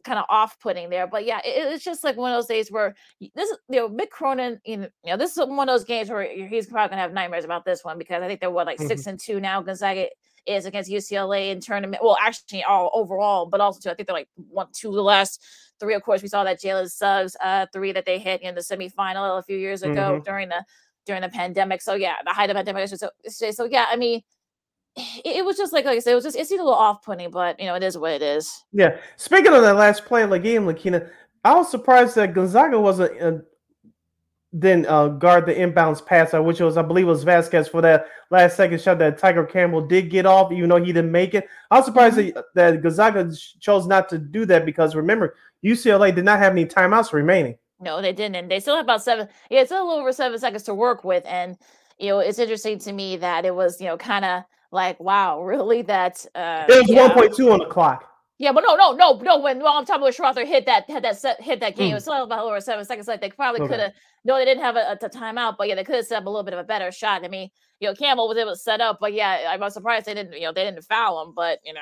kind 0.04 0.18
of 0.18 0.24
off 0.28 0.58
putting 0.60 0.90
there. 0.90 1.06
But 1.06 1.24
yeah, 1.24 1.38
it, 1.44 1.72
it's 1.72 1.84
just 1.84 2.04
like 2.04 2.16
one 2.16 2.32
of 2.32 2.36
those 2.36 2.46
days 2.46 2.70
where 2.70 2.94
this 3.34 3.50
is 3.50 3.58
you 3.68 3.76
know 3.76 3.88
Mick 3.88 4.10
Cronin. 4.10 4.60
You 4.64 4.88
know, 5.04 5.16
this 5.16 5.32
is 5.32 5.38
one 5.38 5.68
of 5.68 5.72
those 5.72 5.84
games 5.84 6.10
where 6.10 6.24
he's 6.48 6.66
probably 6.66 6.90
gonna 6.90 7.02
have 7.02 7.12
nightmares 7.12 7.44
about 7.44 7.64
this 7.64 7.84
one 7.84 7.98
because 7.98 8.22
I 8.22 8.28
think 8.28 8.40
they're 8.40 8.50
what 8.50 8.66
like 8.66 8.78
mm-hmm. 8.78 8.88
six 8.88 9.06
and 9.06 9.18
two 9.18 9.40
now. 9.40 9.62
Gonzaga 9.62 10.08
is 10.46 10.64
against 10.64 10.90
UCLA 10.90 11.50
in 11.50 11.60
tournament. 11.60 12.02
Well, 12.02 12.16
actually, 12.20 12.62
all 12.64 12.90
overall, 12.94 13.46
but 13.46 13.60
also 13.60 13.80
too, 13.80 13.90
I 13.90 13.94
think 13.94 14.06
they're 14.06 14.16
like 14.16 14.28
one, 14.48 14.68
two 14.72 14.92
the 14.92 15.02
last 15.02 15.44
three. 15.80 15.94
Of 15.94 16.02
course, 16.02 16.22
we 16.22 16.28
saw 16.28 16.44
that 16.44 16.60
Jalen 16.60 16.90
Suggs 16.90 17.36
uh, 17.42 17.66
three 17.72 17.92
that 17.92 18.06
they 18.06 18.18
hit 18.18 18.42
in 18.42 18.54
the 18.54 18.60
semifinal 18.60 19.38
a 19.38 19.42
few 19.42 19.58
years 19.58 19.82
ago 19.82 20.12
mm-hmm. 20.12 20.22
during 20.22 20.48
the 20.48 20.64
during 21.04 21.22
the 21.22 21.28
pandemic. 21.28 21.82
So 21.82 21.94
yeah, 21.94 22.16
the 22.24 22.32
height 22.32 22.50
of 22.50 22.54
the 22.54 22.64
pandemic. 22.64 22.88
So, 22.88 23.10
so 23.28 23.64
yeah, 23.64 23.86
I 23.90 23.96
mean, 23.96 24.22
it, 24.96 25.36
it, 25.36 25.44
was 25.44 25.56
just 25.56 25.72
like 25.72 25.84
like 25.84 25.96
I 25.96 26.00
said, 26.00 26.12
it 26.12 26.16
was 26.16 26.24
just 26.24 26.36
it 26.36 26.46
seemed 26.46 26.60
a 26.60 26.64
little 26.64 26.78
off 26.78 27.02
putting, 27.02 27.30
but 27.30 27.58
you 27.60 27.66
know, 27.66 27.74
it 27.74 27.82
is 27.82 27.98
what 27.98 28.12
it 28.12 28.22
is. 28.22 28.64
Yeah. 28.72 28.96
Speaking 29.16 29.52
of 29.52 29.62
that 29.62 29.76
last 29.76 30.04
play 30.04 30.22
of 30.22 30.30
the 30.30 30.38
game, 30.38 30.64
Lakeena, 30.64 31.08
I 31.44 31.54
was 31.54 31.70
surprised 31.70 32.14
that 32.16 32.34
Gonzaga 32.34 32.80
wasn't 32.80 33.20
uh, 33.20 33.38
then 34.52 34.86
uh, 34.86 35.08
guard 35.08 35.44
the 35.44 35.54
inbounds 35.54 36.04
pass, 36.04 36.32
uh, 36.32 36.42
which 36.42 36.60
was 36.60 36.76
I 36.76 36.82
believe 36.82 37.06
was 37.06 37.24
Jaquez 37.24 37.68
for 37.68 37.82
that 37.82 38.06
last 38.30 38.56
second 38.56 38.80
shot 38.80 38.98
that 39.00 39.18
Tiger 39.18 39.44
Campbell 39.44 39.86
did 39.86 40.08
get 40.08 40.24
off, 40.24 40.50
even 40.50 40.70
though 40.70 40.82
he 40.82 40.92
didn't 40.92 41.12
make 41.12 41.34
it. 41.34 41.46
I 41.70 41.76
was 41.76 41.84
surprised 41.84 42.16
mm-hmm. 42.16 42.34
that, 42.54 42.74
that 42.74 42.82
Gonzaga 42.82 43.30
chose 43.60 43.86
not 43.86 44.08
to 44.08 44.18
do 44.18 44.46
that 44.46 44.64
because 44.64 44.94
remember 44.94 45.34
UCLA 45.64 46.14
did 46.14 46.24
not 46.24 46.38
have 46.38 46.52
any 46.52 46.64
timeouts 46.64 47.12
remaining. 47.12 47.58
No, 47.80 48.00
they 48.00 48.12
didn't. 48.12 48.36
And 48.36 48.50
they 48.50 48.60
still 48.60 48.76
have 48.76 48.86
about 48.86 49.02
seven. 49.02 49.28
Yeah, 49.50 49.60
it's 49.60 49.70
a 49.70 49.74
little 49.74 49.90
over 49.90 50.12
seven 50.12 50.38
seconds 50.38 50.62
to 50.64 50.74
work 50.74 51.04
with, 51.04 51.24
and 51.26 51.58
you 51.98 52.08
know 52.08 52.20
it's 52.20 52.38
interesting 52.38 52.78
to 52.78 52.92
me 52.92 53.18
that 53.18 53.44
it 53.44 53.54
was 53.54 53.80
you 53.80 53.86
know 53.86 53.98
kind 53.98 54.24
of 54.24 54.44
like 54.76 55.00
wow, 55.00 55.42
really 55.42 55.82
that 55.82 56.24
uh, 56.36 56.66
it 56.68 56.86
was 56.86 56.96
one 56.96 57.10
point 57.10 57.34
two 57.34 57.50
on 57.50 57.58
the 57.58 57.66
clock. 57.66 58.04
Yeah, 58.38 58.52
but 58.52 58.62
no, 58.66 58.76
no, 58.76 58.92
no, 58.92 59.18
no. 59.18 59.38
When 59.38 59.60
well, 59.60 59.72
I'm 59.72 59.86
talking 59.86 60.02
about 60.02 60.14
Strawther 60.14 60.46
hit 60.46 60.66
that 60.66 60.88
had 60.90 61.02
that 61.04 61.18
set 61.18 61.40
hit 61.40 61.58
that 61.60 61.74
game, 61.74 61.88
mm. 61.88 61.92
it 61.92 61.94
was 61.94 62.04
still 62.04 62.22
about 62.22 62.44
over 62.44 62.60
seven 62.60 62.84
seconds. 62.84 63.08
Like 63.08 63.22
they 63.22 63.30
probably 63.30 63.62
okay. 63.62 63.72
could 63.72 63.80
have. 63.80 63.92
No, 64.24 64.36
they 64.36 64.44
didn't 64.44 64.62
have 64.62 64.76
a, 64.76 64.98
a, 65.00 65.08
timeout, 65.08 65.54
but 65.56 65.68
yeah, 65.68 65.76
they 65.76 65.84
could 65.84 65.94
have 65.94 66.04
set 66.04 66.18
up 66.18 66.26
a 66.26 66.28
little 66.28 66.42
bit 66.42 66.52
of 66.52 66.60
a 66.60 66.64
better 66.64 66.90
shot. 66.90 67.24
I 67.24 67.28
mean, 67.28 67.48
you 67.80 67.88
know, 67.88 67.94
Campbell 67.94 68.28
was 68.28 68.36
able 68.36 68.52
to 68.52 68.58
set 68.58 68.80
up, 68.80 68.98
but 69.00 69.12
yeah, 69.14 69.46
I 69.48 69.56
was 69.56 69.72
surprised 69.72 70.06
they 70.06 70.14
didn't. 70.14 70.34
You 70.34 70.42
know, 70.42 70.52
they 70.52 70.64
didn't 70.64 70.84
foul 70.84 71.22
him, 71.22 71.32
but 71.34 71.60
you 71.64 71.72
know, 71.72 71.80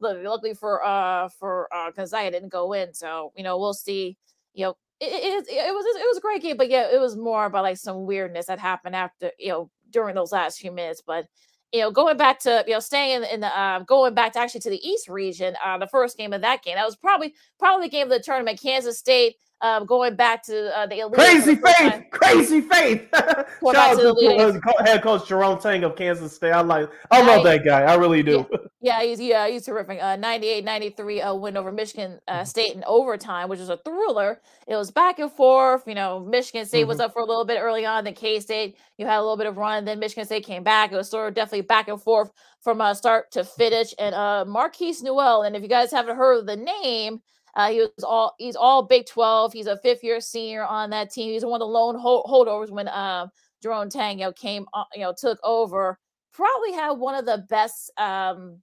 look, 0.00 0.16
luckily 0.24 0.54
for 0.54 0.82
uh 0.84 1.28
for 1.38 1.68
uh 1.74 1.90
Gonzaga 1.90 2.30
didn't 2.30 2.48
go 2.48 2.72
in, 2.72 2.94
so 2.94 3.32
you 3.36 3.44
know 3.44 3.58
we'll 3.58 3.74
see. 3.74 4.16
You 4.54 4.66
know, 4.66 4.76
it, 5.00 5.12
it, 5.12 5.48
it 5.48 5.74
was 5.74 5.84
it 5.96 6.08
was 6.08 6.16
a 6.16 6.22
great 6.22 6.40
game, 6.40 6.56
but 6.56 6.70
yeah, 6.70 6.88
it 6.90 7.00
was 7.00 7.16
more 7.16 7.44
about 7.44 7.64
like 7.64 7.76
some 7.76 8.06
weirdness 8.06 8.46
that 8.46 8.58
happened 8.58 8.96
after 8.96 9.32
you 9.38 9.48
know 9.48 9.70
during 9.90 10.14
those 10.14 10.32
last 10.32 10.58
few 10.60 10.72
minutes, 10.72 11.02
but 11.06 11.26
you 11.72 11.80
know, 11.80 11.90
going 11.90 12.16
back 12.16 12.40
to 12.40 12.64
you 12.66 12.74
know 12.74 12.80
staying 12.80 13.22
in, 13.24 13.40
the 13.40 13.58
uh, 13.58 13.80
going 13.80 14.14
back 14.14 14.32
to 14.32 14.38
actually 14.38 14.60
to 14.62 14.70
the 14.70 14.88
East 14.88 15.08
region, 15.08 15.54
uh, 15.64 15.78
the 15.78 15.86
first 15.86 16.16
game 16.16 16.32
of 16.32 16.40
that 16.40 16.62
game 16.62 16.74
that 16.74 16.86
was 16.86 16.96
probably 16.96 17.34
probably 17.58 17.86
the 17.86 17.90
game 17.90 18.04
of 18.04 18.10
the 18.10 18.20
tournament. 18.20 18.60
Kansas 18.60 18.98
State 18.98 19.36
um, 19.62 19.86
going 19.86 20.16
back 20.16 20.42
to 20.44 20.76
uh, 20.76 20.86
the 20.86 21.00
elite. 21.00 21.14
Crazy 21.14 21.54
faith, 21.54 22.04
crazy 22.10 22.60
faith. 22.60 23.08
Shout 23.12 23.76
out 23.76 23.96
to, 23.98 24.14
to 24.14 24.60
uh, 24.78 24.84
head 24.84 25.02
coach 25.02 25.28
Jerome 25.28 25.58
Tang 25.58 25.84
of 25.84 25.96
Kansas 25.96 26.34
State. 26.34 26.52
I 26.52 26.60
like, 26.62 26.88
I 27.10 27.22
love 27.22 27.44
that 27.44 27.64
guy. 27.64 27.82
I 27.82 27.94
really 27.94 28.22
do. 28.22 28.46
Yeah, 28.50 28.58
yeah 28.80 29.02
he's 29.02 29.20
yeah, 29.20 29.48
he's 29.48 29.66
terrific. 29.66 29.98
Uh, 30.00 30.16
98-93 30.16 31.30
uh, 31.30 31.34
win 31.34 31.56
over 31.56 31.70
Michigan 31.70 32.20
uh, 32.26 32.32
mm-hmm. 32.32 32.44
State 32.44 32.74
in 32.74 32.84
overtime, 32.84 33.48
which 33.48 33.60
was 33.60 33.68
a 33.68 33.76
thriller. 33.78 34.40
It 34.66 34.76
was 34.76 34.90
back 34.90 35.18
and 35.18 35.30
forth. 35.30 35.84
You 35.86 35.94
know, 35.94 36.20
Michigan 36.20 36.64
State 36.64 36.82
mm-hmm. 36.82 36.88
was 36.88 37.00
up 37.00 37.12
for 37.12 37.20
a 37.20 37.26
little 37.26 37.44
bit 37.44 37.58
early 37.60 37.84
on. 37.84 38.04
Then 38.04 38.14
K 38.14 38.40
State, 38.40 38.76
you 38.96 39.06
had 39.06 39.18
a 39.18 39.22
little 39.22 39.36
bit 39.36 39.46
of 39.46 39.58
run. 39.58 39.84
Then 39.84 39.98
Michigan 39.98 40.24
State 40.24 40.46
came 40.46 40.62
back. 40.62 40.92
It 40.92 40.96
was 40.96 41.10
sort 41.10 41.28
of 41.28 41.34
definitely 41.34 41.62
back 41.62 41.88
and 41.88 42.00
forth 42.00 42.30
from 42.62 42.80
uh, 42.80 42.94
start 42.94 43.30
to 43.32 43.44
finish. 43.44 43.94
And 43.98 44.14
uh, 44.14 44.44
Markquis 44.46 45.02
Nowell, 45.02 45.42
and 45.42 45.54
if 45.54 45.62
you 45.62 45.68
guys 45.68 45.90
haven't 45.90 46.16
heard 46.16 46.38
of 46.38 46.46
the 46.46 46.56
name. 46.56 47.20
Uh, 47.54 47.70
he 47.70 47.80
was 47.80 48.04
all 48.04 48.34
he's 48.38 48.56
all 48.56 48.82
Big 48.82 49.06
12. 49.06 49.52
He's 49.52 49.66
a 49.66 49.76
fifth 49.78 50.04
year 50.04 50.20
senior 50.20 50.64
on 50.64 50.90
that 50.90 51.10
team. 51.10 51.32
He's 51.32 51.44
one 51.44 51.60
of 51.60 51.66
the 51.66 51.72
lone 51.72 51.98
hold, 51.98 52.26
holdovers 52.26 52.70
when 52.70 52.88
uh, 52.88 53.26
Jerome 53.62 53.90
Tang 53.90 54.18
you 54.18 54.26
know, 54.26 54.32
came 54.32 54.66
uh, 54.72 54.84
you 54.94 55.02
know 55.02 55.14
took 55.16 55.38
over. 55.42 55.98
Probably 56.32 56.72
had 56.72 56.92
one 56.92 57.14
of 57.14 57.26
the 57.26 57.44
best 57.48 57.90
um, 57.98 58.60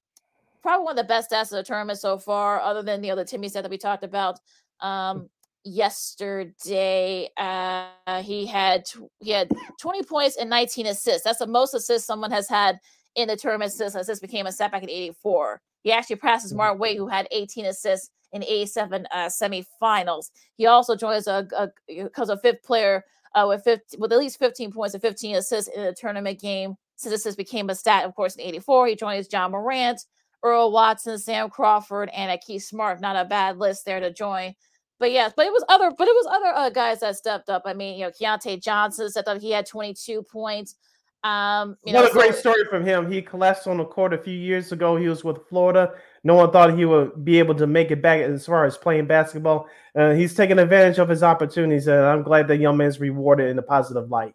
probably 0.62 0.84
one 0.84 0.98
of 0.98 0.98
the 0.98 1.08
best 1.08 1.32
stats 1.32 1.44
of 1.44 1.58
the 1.58 1.64
tournament 1.64 2.00
so 2.00 2.18
far, 2.18 2.60
other 2.60 2.82
than 2.82 3.04
you 3.04 3.10
know, 3.10 3.16
the 3.16 3.22
other 3.22 3.38
Timme 3.38 3.50
set 3.50 3.62
that 3.62 3.72
we 3.72 3.78
talked 3.78 4.04
about 4.04 4.40
um, 4.80 5.30
yesterday. 5.64 7.30
Uh, 7.38 8.22
he 8.22 8.46
had 8.46 8.84
he 9.20 9.32
had 9.32 9.50
20 9.80 10.04
points 10.04 10.38
and 10.38 10.50
19 10.50 10.88
assists. 10.88 11.24
That's 11.24 11.40
the 11.40 11.48
most 11.48 11.74
assists 11.74 12.08
someone 12.08 12.32
has 12.32 12.50
had 12.50 12.80
in 13.16 13.28
the 13.28 13.36
tournament 13.36 13.72
since 13.72 13.94
this 13.94 14.20
became 14.20 14.46
a 14.46 14.52
setback 14.52 14.84
in 14.84 14.90
84. 14.90 15.62
He 15.84 15.92
actually 15.92 16.18
passes 16.18 16.52
mm-hmm. 16.52 16.58
Mark 16.58 16.80
Wade, 16.80 16.98
who 16.98 17.08
had 17.08 17.28
18 17.32 17.66
assists 17.66 18.10
in 18.42 18.44
87 18.44 19.08
uh, 19.12 19.26
semifinals. 19.26 20.32
He 20.56 20.66
also 20.66 20.96
joins 20.96 21.28
a, 21.28 21.48
a 21.58 21.70
because 21.88 22.30
a 22.30 22.38
fifth 22.38 22.64
player 22.64 23.04
uh, 23.36 23.46
with 23.48 23.64
50, 23.64 23.98
with 23.98 24.12
at 24.12 24.20
least 24.20 24.40
15 24.40 24.72
points 24.72 24.94
and 24.94 25.02
15 25.02 25.36
assists 25.36 25.70
in 25.70 25.82
a 25.82 25.94
tournament 25.94 26.40
game. 26.40 26.76
Since 26.96 27.14
assists 27.14 27.38
became 27.38 27.70
a 27.70 27.76
stat, 27.76 28.06
of 28.06 28.16
course, 28.16 28.36
in 28.36 28.42
84, 28.42 28.88
he 28.88 28.96
joins 28.96 29.28
John 29.28 29.52
Morant, 29.52 30.06
Earl 30.42 30.72
Watson, 30.72 31.20
Sam 31.20 31.50
Crawford, 31.50 32.10
and 32.14 32.32
a 32.32 32.38
Keith 32.38 32.64
Smart. 32.64 33.02
Not 33.02 33.16
a 33.16 33.26
bad 33.26 33.58
list 33.58 33.86
there 33.86 34.00
to 34.00 34.12
join. 34.12 34.56
But 35.00 35.12
yes, 35.12 35.34
but 35.36 35.46
it 35.46 35.54
was 35.54 35.64
other, 35.70 35.92
but 35.96 36.08
it 36.08 36.16
was 36.16 36.28
other 36.32 36.48
uh, 36.56 36.70
guys 36.72 37.02
that 37.02 37.16
stepped 37.16 37.50
up. 37.50 37.64
I 37.66 37.74
mean, 37.74 38.00
you 38.00 38.06
know, 38.06 38.12
Keyontae 38.12 38.64
Johnson 38.64 39.10
stepped 39.12 39.28
up. 39.28 39.40
He 39.40 39.52
had 39.52 39.68
22 39.68 40.24
points. 40.24 40.76
Um, 41.24 41.78
you 41.84 41.94
what 41.94 42.02
know, 42.02 42.10
a 42.10 42.14
great 42.14 42.36
story 42.36 42.64
from 42.70 42.86
him. 42.86 43.12
He 43.12 43.22
collapsed 43.22 43.68
on 43.68 43.78
the 43.78 43.86
court 43.86 44.14
a 44.14 44.18
few 44.18 44.34
years 44.34 44.72
ago. 44.72 44.96
He 44.96 45.08
was 45.08 45.24
with 45.24 45.48
Florida. 45.48 45.94
No 46.28 46.36
one 46.36 46.52
thought 46.52 46.78
he 46.78 46.84
would 46.84 47.24
be 47.24 47.40
able 47.40 47.56
to 47.56 47.66
make 47.66 47.90
it 47.90 48.02
back 48.02 48.20
as 48.20 48.46
far 48.46 48.66
as 48.66 48.78
playing 48.78 49.08
basketball. 49.08 49.70
Uh, 49.96 50.12
he's 50.12 50.34
taking 50.34 50.60
advantage 50.60 51.00
of 51.00 51.08
his 51.08 51.24
opportunities, 51.24 51.88
and 51.88 52.06
I'm 52.06 52.22
glad 52.22 52.50
that 52.50 52.58
young 52.58 52.76
man's 52.76 53.00
rewarded 53.00 53.50
in 53.50 53.58
a 53.58 53.62
positive 53.62 54.12
light. 54.12 54.34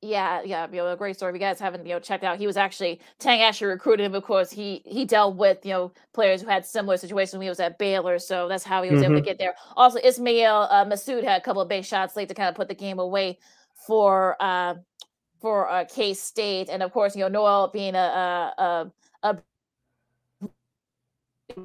Yeah, 0.00 0.40
yeah, 0.42 0.66
you 0.70 0.78
know, 0.78 0.90
a 0.90 0.96
great 0.96 1.16
story. 1.16 1.32
If 1.32 1.34
you 1.34 1.40
guys 1.40 1.60
haven't, 1.60 1.84
you 1.84 1.92
know, 1.92 2.00
checked 2.00 2.24
out, 2.24 2.38
he 2.38 2.46
was 2.46 2.56
actually 2.56 2.98
Tang 3.18 3.42
actually 3.42 3.66
recruited 3.66 4.06
him. 4.06 4.14
Of 4.14 4.22
course, 4.24 4.50
he 4.50 4.80
he 4.86 5.04
dealt 5.04 5.36
with 5.36 5.58
you 5.66 5.72
know 5.72 5.92
players 6.14 6.40
who 6.40 6.48
had 6.48 6.64
similar 6.64 6.96
situations 6.96 7.34
when 7.34 7.42
he 7.42 7.50
was 7.50 7.60
at 7.60 7.78
Baylor, 7.78 8.18
so 8.18 8.48
that's 8.48 8.64
how 8.64 8.82
he 8.82 8.90
was 8.90 9.02
mm-hmm. 9.02 9.12
able 9.12 9.14
to 9.16 9.20
mm-hmm. 9.20 9.26
get 9.26 9.38
there. 9.38 9.54
Also, 9.76 9.98
Ismael 10.02 10.66
uh, 10.70 10.86
Massoud 10.86 11.24
had 11.24 11.42
a 11.42 11.44
couple 11.44 11.60
of 11.60 11.68
big 11.68 11.84
shots 11.84 12.16
late 12.16 12.30
to 12.30 12.34
kind 12.34 12.48
of 12.48 12.54
put 12.54 12.68
the 12.68 12.74
game 12.74 12.98
away 12.98 13.38
for 13.86 14.34
uh, 14.40 14.76
for 15.42 15.68
uh, 15.68 15.84
K 15.84 16.14
State, 16.14 16.70
and 16.70 16.82
of 16.82 16.90
course, 16.90 17.14
you 17.14 17.20
know 17.20 17.28
Nowell 17.28 17.68
being 17.70 17.94
a 17.94 17.98
a 17.98 18.62
a, 18.62 18.92
a, 19.28 19.38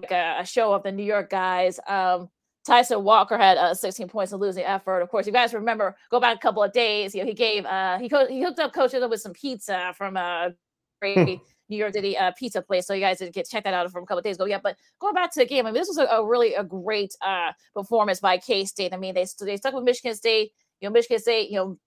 a 0.10 0.46
show 0.46 0.74
of 0.74 0.84
the 0.84 0.92
New 0.92 1.04
York 1.04 1.30
guys. 1.30 1.80
Um, 1.88 2.30
Tyson 2.66 3.04
Walker 3.04 3.38
had 3.38 3.58
uh, 3.58 3.74
16 3.74 4.10
points 4.10 4.34
in 4.34 4.40
losing 4.40 4.66
effort. 4.66 5.00
Of 5.00 5.10
course, 5.10 5.26
you 5.26 5.32
guys 5.32 5.54
remember 5.54 5.96
go 6.12 6.20
back 6.20 6.36
a 6.36 6.40
couple 6.40 6.62
of 6.62 6.74
days. 6.74 7.16
You 7.16 7.22
know, 7.22 7.28
he 7.28 7.34
gave 7.34 7.66
uh, 7.66 7.98
he 7.98 8.10
co- 8.10 8.28
he 8.28 8.44
hooked 8.44 8.60
up 8.60 8.74
coaches 8.74 9.04
with 9.10 9.22
some 9.22 9.34
pizza 9.34 9.94
from 9.98 10.18
a 10.18 10.54
great 11.02 11.40
New 11.70 11.78
York 11.78 11.94
City 11.94 12.18
uh, 12.18 12.32
pizza 12.38 12.62
place. 12.62 12.86
So 12.86 12.94
you 12.94 13.00
guys 13.00 13.20
didn't 13.20 13.34
get 13.34 13.48
check 13.50 13.64
that 13.64 13.74
out 13.74 13.90
from 13.92 14.04
a 14.04 14.06
couple 14.06 14.20
of 14.20 14.24
days 14.26 14.36
ago. 14.36 14.46
Yeah, 14.46 14.60
but 14.62 14.76
going 15.00 15.14
back 15.14 15.32
to 15.34 15.40
the 15.40 15.46
game, 15.46 15.66
I 15.66 15.72
mean, 15.72 15.80
this 15.80 15.88
was 15.88 15.98
a, 15.98 16.06
a 16.06 16.26
really 16.26 16.56
a 16.56 16.64
great 16.64 17.16
uh, 17.22 17.54
performance 17.74 18.20
by 18.20 18.38
K 18.38 18.66
State. 18.66 18.94
I 18.94 18.98
mean, 18.98 19.14
they 19.14 19.26
they 19.40 19.58
stuck 19.58 19.74
with 19.74 19.84
Michigan 19.84 20.16
State. 20.16 20.52
You 20.82 20.90
know, 20.90 20.94
Michigan 20.94 21.20
State, 21.20 21.50
you 21.50 21.56
know, 21.56 21.78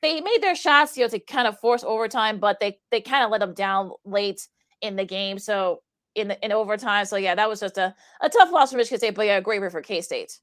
they 0.00 0.20
made 0.20 0.42
their 0.42 0.56
shots, 0.56 0.96
you 0.96 1.04
know, 1.04 1.08
to 1.08 1.20
kind 1.20 1.46
of 1.46 1.58
force 1.60 1.84
overtime, 1.84 2.38
but 2.38 2.58
they 2.58 2.78
they 2.90 3.00
kind 3.00 3.24
of 3.24 3.30
let 3.30 3.40
them 3.40 3.54
down 3.54 3.92
late 4.04 4.48
in 4.80 4.96
the 4.96 5.04
game. 5.04 5.38
So 5.38 5.82
in 6.14 6.28
the, 6.28 6.44
in 6.44 6.52
overtime. 6.52 7.04
So 7.06 7.16
yeah, 7.16 7.34
that 7.34 7.48
was 7.48 7.60
just 7.60 7.78
a, 7.78 7.94
a 8.20 8.28
tough 8.28 8.52
loss 8.52 8.70
for 8.70 8.76
Michigan 8.76 8.98
State, 8.98 9.14
but 9.14 9.26
yeah, 9.26 9.38
a 9.38 9.40
great 9.40 9.60
win 9.60 9.70
for 9.70 9.82
K 9.82 10.00
State. 10.00 10.38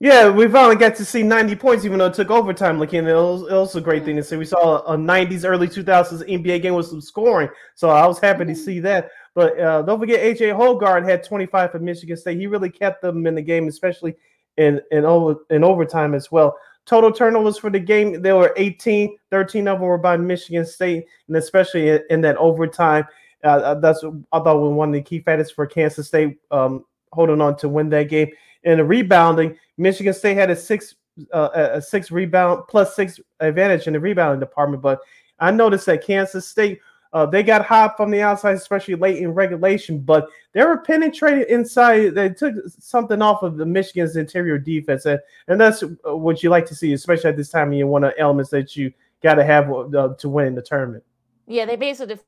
Yeah, 0.00 0.28
we 0.28 0.48
finally 0.48 0.74
got 0.76 0.96
to 0.96 1.04
see 1.04 1.22
90 1.22 1.54
points, 1.54 1.84
even 1.84 1.98
though 1.98 2.06
it 2.06 2.14
took 2.14 2.30
overtime. 2.30 2.80
Like, 2.80 2.92
and 2.92 3.08
it 3.08 3.14
was, 3.14 3.42
it 3.42 3.54
was 3.54 3.76
a 3.76 3.80
great 3.80 3.98
mm-hmm. 3.98 4.06
thing 4.06 4.16
to 4.16 4.24
see. 4.24 4.36
We 4.36 4.44
saw 4.44 4.78
a 4.92 4.96
90s, 4.96 5.48
early 5.48 5.68
2000s 5.68 6.28
NBA 6.28 6.62
game 6.62 6.74
with 6.74 6.86
some 6.86 7.00
scoring, 7.00 7.48
so 7.74 7.90
I 7.90 8.06
was 8.06 8.18
happy 8.18 8.40
mm-hmm. 8.40 8.52
to 8.52 8.56
see 8.56 8.80
that. 8.80 9.10
But 9.34 9.58
uh, 9.58 9.82
don't 9.82 9.98
forget, 9.98 10.20
AJ 10.20 10.56
Hoggard 10.56 11.08
had 11.08 11.24
25 11.24 11.72
for 11.72 11.78
Michigan 11.78 12.16
State. 12.16 12.38
He 12.38 12.46
really 12.46 12.70
kept 12.70 13.02
them 13.02 13.26
in 13.26 13.34
the 13.34 13.42
game, 13.42 13.68
especially 13.68 14.14
in 14.56 14.80
in 14.90 15.04
over 15.04 15.36
in 15.50 15.64
overtime 15.64 16.14
as 16.14 16.30
well. 16.30 16.56
Total 16.86 17.10
turnovers 17.10 17.56
for 17.56 17.70
the 17.70 17.80
game, 17.80 18.20
there 18.20 18.36
were 18.36 18.52
18, 18.56 19.16
13 19.30 19.68
of 19.68 19.78
them 19.78 19.88
were 19.88 19.96
by 19.96 20.18
Michigan 20.18 20.66
State, 20.66 21.06
and 21.28 21.36
especially 21.36 21.88
in, 21.88 22.00
in 22.10 22.20
that 22.20 22.36
overtime. 22.36 23.06
Uh, 23.44 23.48
uh 23.48 23.74
that's 23.74 24.02
I 24.32 24.40
thought 24.40 24.60
was 24.60 24.72
one 24.72 24.88
of 24.88 24.94
the 24.94 25.02
key 25.02 25.20
factors 25.20 25.50
for 25.50 25.66
Kansas 25.66 26.08
State 26.08 26.38
um, 26.50 26.84
holding 27.12 27.40
on 27.40 27.56
to 27.58 27.68
win 27.68 27.88
that 27.90 28.08
game. 28.08 28.28
In 28.64 28.78
the 28.78 28.84
rebounding, 28.84 29.58
Michigan 29.76 30.14
State 30.14 30.36
had 30.36 30.50
a 30.50 30.56
six 30.56 30.94
uh, 31.32 31.50
a 31.54 31.82
six 31.82 32.10
rebound 32.10 32.62
plus 32.68 32.96
six 32.96 33.20
advantage 33.40 33.86
in 33.86 33.92
the 33.92 34.00
rebounding 34.00 34.40
department, 34.40 34.82
but 34.82 35.00
I 35.38 35.50
noticed 35.50 35.86
that 35.86 36.04
Kansas 36.04 36.48
State 36.48 36.80
uh, 37.14 37.24
they 37.24 37.44
got 37.44 37.64
hot 37.64 37.96
from 37.96 38.10
the 38.10 38.20
outside, 38.20 38.56
especially 38.56 38.96
late 38.96 39.18
in 39.18 39.32
regulation, 39.32 40.00
but 40.00 40.28
they 40.52 40.64
were 40.64 40.78
penetrating 40.78 41.46
inside. 41.48 42.12
They 42.12 42.28
took 42.28 42.56
something 42.80 43.22
off 43.22 43.44
of 43.44 43.56
the 43.56 43.64
Michigan's 43.64 44.16
interior 44.16 44.58
defense, 44.58 45.06
and, 45.06 45.20
and 45.46 45.60
that's 45.60 45.84
what 46.02 46.42
you 46.42 46.50
like 46.50 46.66
to 46.66 46.74
see, 46.74 46.92
especially 46.92 47.30
at 47.30 47.36
this 47.36 47.50
time 47.50 47.72
in 47.72 47.86
one 47.86 48.02
of 48.02 48.10
the 48.10 48.20
elements 48.20 48.50
that 48.50 48.74
you 48.74 48.92
got 49.22 49.34
to 49.36 49.44
have 49.44 49.70
uh, 49.70 50.14
to 50.18 50.28
win 50.28 50.56
the 50.56 50.62
tournament. 50.62 51.04
Yeah, 51.46 51.66
they 51.66 51.76
basically 51.76 52.18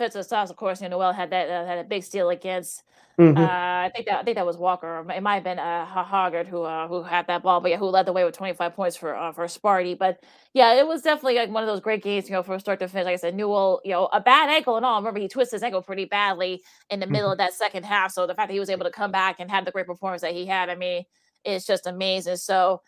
defensive 0.00 0.24
stops. 0.24 0.50
Of 0.50 0.56
course, 0.56 0.80
you 0.80 0.88
know, 0.88 0.96
Nowell 0.96 1.12
had 1.12 1.30
that 1.30 1.50
uh, 1.50 1.66
had 1.66 1.78
a 1.78 1.84
big 1.84 2.02
steal 2.02 2.30
against 2.30 2.82
Mm-hmm. 3.20 3.36
Uh, 3.36 3.42
I 3.42 3.90
think 3.94 4.06
that 4.06 4.20
I 4.20 4.22
think 4.22 4.36
that 4.36 4.46
was 4.46 4.56
Walker. 4.56 5.04
It 5.14 5.22
might 5.22 5.34
have 5.34 5.44
been 5.44 5.58
uh, 5.58 5.84
Hoggard 5.84 6.46
who 6.46 6.62
uh, 6.62 6.88
who 6.88 7.02
had 7.02 7.26
that 7.26 7.42
ball, 7.42 7.60
but 7.60 7.70
yeah, 7.70 7.76
who 7.76 7.84
led 7.84 8.06
the 8.06 8.14
way 8.14 8.24
with 8.24 8.34
25 8.34 8.74
points 8.74 8.96
for 8.96 9.14
uh, 9.14 9.32
for 9.32 9.44
Sparty. 9.44 9.98
But 9.98 10.24
yeah, 10.54 10.72
it 10.74 10.86
was 10.86 11.02
definitely 11.02 11.34
like 11.34 11.50
one 11.50 11.62
of 11.62 11.66
those 11.66 11.80
great 11.80 12.02
games, 12.02 12.30
you 12.30 12.34
know, 12.34 12.42
from 12.42 12.58
start 12.60 12.78
to 12.78 12.88
finish. 12.88 13.04
Like 13.04 13.12
I 13.12 13.16
said, 13.16 13.34
Nowell, 13.34 13.82
you 13.84 13.90
know, 13.90 14.06
a 14.06 14.22
bad 14.22 14.48
ankle 14.48 14.76
and 14.76 14.86
all. 14.86 14.98
Remember, 14.98 15.20
he 15.20 15.28
twisted 15.28 15.56
his 15.56 15.62
ankle 15.62 15.82
pretty 15.82 16.06
badly 16.06 16.62
in 16.88 16.98
the 16.98 17.06
middle 17.06 17.26
mm-hmm. 17.26 17.32
of 17.32 17.38
that 17.38 17.52
second 17.52 17.84
half. 17.84 18.10
So 18.10 18.26
the 18.26 18.34
fact 18.34 18.48
that 18.48 18.54
he 18.54 18.60
was 18.60 18.70
able 18.70 18.86
to 18.86 18.90
come 18.90 19.12
back 19.12 19.36
and 19.38 19.50
have 19.50 19.66
the 19.66 19.70
great 19.70 19.86
performance 19.86 20.22
that 20.22 20.32
he 20.32 20.46
had, 20.46 20.70
I 20.70 20.76
mean, 20.76 21.04
it's 21.44 21.66
just 21.66 21.86
amazing. 21.86 22.36
So 22.36 22.80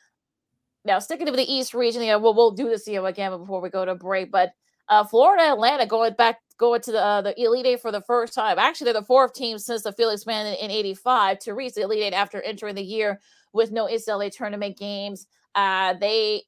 now 0.86 0.98
sticking 0.98 1.26
to 1.26 1.32
the 1.32 1.52
East 1.52 1.74
region, 1.74 2.00
you 2.00 2.08
know, 2.08 2.18
we'll 2.18 2.34
we'll 2.34 2.52
do 2.52 2.70
this 2.70 2.86
you 2.86 2.94
know 2.94 3.04
again 3.04 3.36
before 3.36 3.60
we 3.60 3.68
go 3.68 3.84
to 3.84 3.94
break, 3.94 4.30
but. 4.30 4.52
Uh, 4.88 5.04
Florida 5.04 5.44
Atlanta 5.44 5.86
going 5.86 6.12
back 6.14 6.40
going 6.62 6.80
to 6.80 6.92
the 6.92 7.04
uh, 7.04 7.20
the 7.20 7.42
Elite 7.42 7.66
Eight 7.66 7.82
for 7.82 7.90
the 7.90 8.00
first 8.00 8.32
time. 8.32 8.58
Actually, 8.58 8.86
they're 8.86 9.00
the 9.00 9.06
fourth 9.06 9.34
team 9.34 9.58
since 9.58 9.82
the 9.82 9.92
Felix 9.92 10.24
Man 10.26 10.46
in, 10.46 10.54
in 10.54 10.70
'85 10.70 11.40
to 11.40 11.54
reach 11.54 11.74
the 11.74 11.82
Elite 11.82 12.04
Eight 12.04 12.14
after 12.14 12.40
entering 12.40 12.76
the 12.76 12.82
year 12.82 13.20
with 13.52 13.72
no 13.72 13.86
NCAA 13.86 14.30
tournament 14.30 14.78
games. 14.78 15.26
Uh, 15.56 15.94
they, 16.00 16.42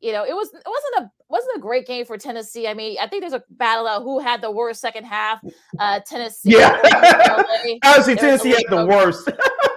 you 0.00 0.12
know, 0.12 0.24
it 0.24 0.32
was 0.32 0.48
it 0.54 0.62
wasn't 0.64 1.04
a 1.04 1.10
wasn't 1.28 1.56
a 1.56 1.60
great 1.60 1.86
game 1.86 2.06
for 2.06 2.16
Tennessee. 2.16 2.68
I 2.68 2.74
mean, 2.74 2.98
I 3.00 3.08
think 3.08 3.22
there's 3.22 3.32
a 3.32 3.42
battle 3.50 3.88
out 3.88 4.02
who 4.02 4.20
had 4.20 4.40
the 4.40 4.50
worst 4.50 4.80
second 4.80 5.04
half. 5.04 5.40
Uh, 5.78 5.98
Tennessee. 6.06 6.52
Yeah, 6.52 6.80
honestly, 7.84 8.14
Tennessee 8.16 8.50
had 8.50 8.64
the 8.68 8.86
worst. 8.86 9.28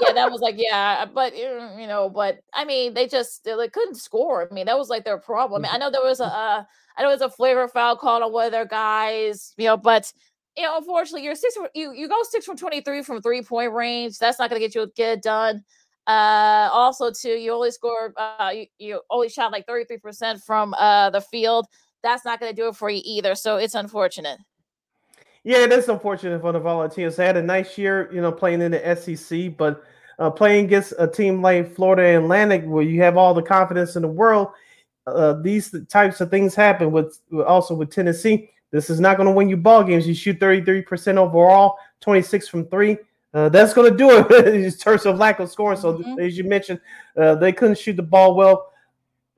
Yeah, 0.02 0.14
that 0.14 0.32
was 0.32 0.42
like 0.42 0.56
yeah, 0.58 1.06
but 1.06 1.36
you 1.38 1.88
know, 1.88 2.10
but 2.10 2.40
I 2.54 2.66
mean, 2.66 2.94
they 2.94 3.08
just 3.08 3.44
they 3.44 3.68
couldn't 3.70 3.96
score. 3.96 4.48
I 4.50 4.54
mean, 4.54 4.66
that 4.66 4.78
was 4.78 4.90
like 4.90 5.06
their 5.06 5.18
problem. 5.18 5.64
I, 5.64 5.68
mean, 5.68 5.76
I 5.76 5.78
know 5.78 5.92
there 5.92 6.02
was 6.04 6.20
a. 6.20 6.26
Uh, 6.26 6.64
I 6.98 7.02
know 7.02 7.10
it's 7.10 7.22
a 7.22 7.30
flavor 7.30 7.68
foul 7.68 7.98
called 7.98 8.22
on 8.22 8.32
one 8.32 8.46
of 8.46 8.52
their 8.52 8.66
guys, 8.66 9.54
you 9.58 9.66
know, 9.66 9.78
but 9.78 10.12
you 10.56 10.64
know, 10.64 10.78
unfortunately, 10.78 11.24
you're 11.24 11.36
six. 11.36 11.58
You 11.74 11.94
you 11.94 12.08
go 12.08 12.22
six 12.24 12.46
from 12.46 12.58
twenty 12.58 12.82
three 12.82 13.02
from 13.04 13.22
three 13.22 13.42
point 13.42 13.74
range. 13.74 14.20
That's 14.20 14.40
not 14.40 14.50
going 14.50 14.62
to 14.62 14.68
get 14.68 14.76
you 14.76 14.92
get 14.96 15.18
it 15.18 15.24
done. 15.24 15.64
Uh, 16.06 16.70
also, 16.72 17.12
too, 17.12 17.30
you 17.30 17.52
only 17.54 17.72
scored. 17.72 18.14
Uh, 18.18 18.52
you, 18.54 18.66
you 18.78 19.02
only 19.10 19.30
shot 19.30 19.52
like 19.52 19.66
thirty 19.66 19.86
three 19.86 19.98
percent 19.98 20.42
from 20.42 20.74
uh 20.76 21.10
the 21.10 21.22
field. 21.22 21.68
That's 22.04 22.26
not 22.26 22.40
going 22.40 22.52
to 22.52 22.56
do 22.56 22.68
it 22.68 22.76
for 22.76 22.90
you 22.90 23.02
either. 23.06 23.34
So 23.34 23.56
it's 23.56 23.76
unfortunate. 23.76 24.38
Yeah, 25.44 25.58
it 25.60 25.72
is 25.74 25.90
unfortunate 25.90 26.40
for 26.42 26.52
the 26.54 26.60
Volunteers. 26.60 27.16
They 27.18 27.26
had 27.26 27.36
a 27.38 27.42
nice 27.44 27.78
year, 27.78 28.10
you 28.14 28.22
know, 28.22 28.32
playing 28.32 28.62
in 28.62 28.72
the 28.72 28.96
SEC, 28.96 29.58
but 29.58 29.84
uh, 30.20 30.30
playing 30.30 30.66
against 30.66 30.94
a 31.00 31.08
team 31.08 31.42
like 31.42 31.76
Florida 31.76 32.18
Atlantic, 32.18 32.64
where 32.66 32.84
you 32.84 33.02
have 33.02 33.18
all 33.18 33.34
the 33.34 33.42
confidence 33.42 33.96
in 33.96 34.04
the 34.04 34.08
world, 34.08 34.50
uh, 35.06 35.34
these 35.42 35.76
types 35.90 36.22
of 36.22 36.30
things 36.30 36.56
happen 36.56 36.92
with 36.92 37.20
also 37.46 37.74
with 37.76 37.90
Tennessee. 37.92 38.50
This 38.72 38.90
is 38.90 39.00
not 39.02 39.18
going 39.18 39.28
to 39.28 39.34
win 39.34 39.50
you 39.50 39.58
ball 39.58 39.84
games. 39.84 40.08
You 40.08 40.14
shoot 40.16 40.40
33% 40.40 41.18
overall, 41.18 41.78
26 42.02 42.48
from 42.48 42.66
three. 42.68 42.98
uh, 43.36 43.50
that's 43.50 43.74
going 43.74 43.90
to 43.92 43.98
do 43.98 44.12
it 44.30 44.48
in 44.54 44.72
terms 44.72 45.06
of 45.08 45.18
lack 45.18 45.40
of 45.40 45.50
scoring. 45.50 45.78
So, 45.80 45.98
Mhm. 45.98 46.24
as 46.26 46.38
you 46.38 46.44
mentioned, 46.44 46.80
uh, 47.18 47.34
they 47.36 47.52
couldn't 47.52 47.80
shoot 47.80 47.96
the 47.98 48.04
ball 48.04 48.36
well. 48.36 48.72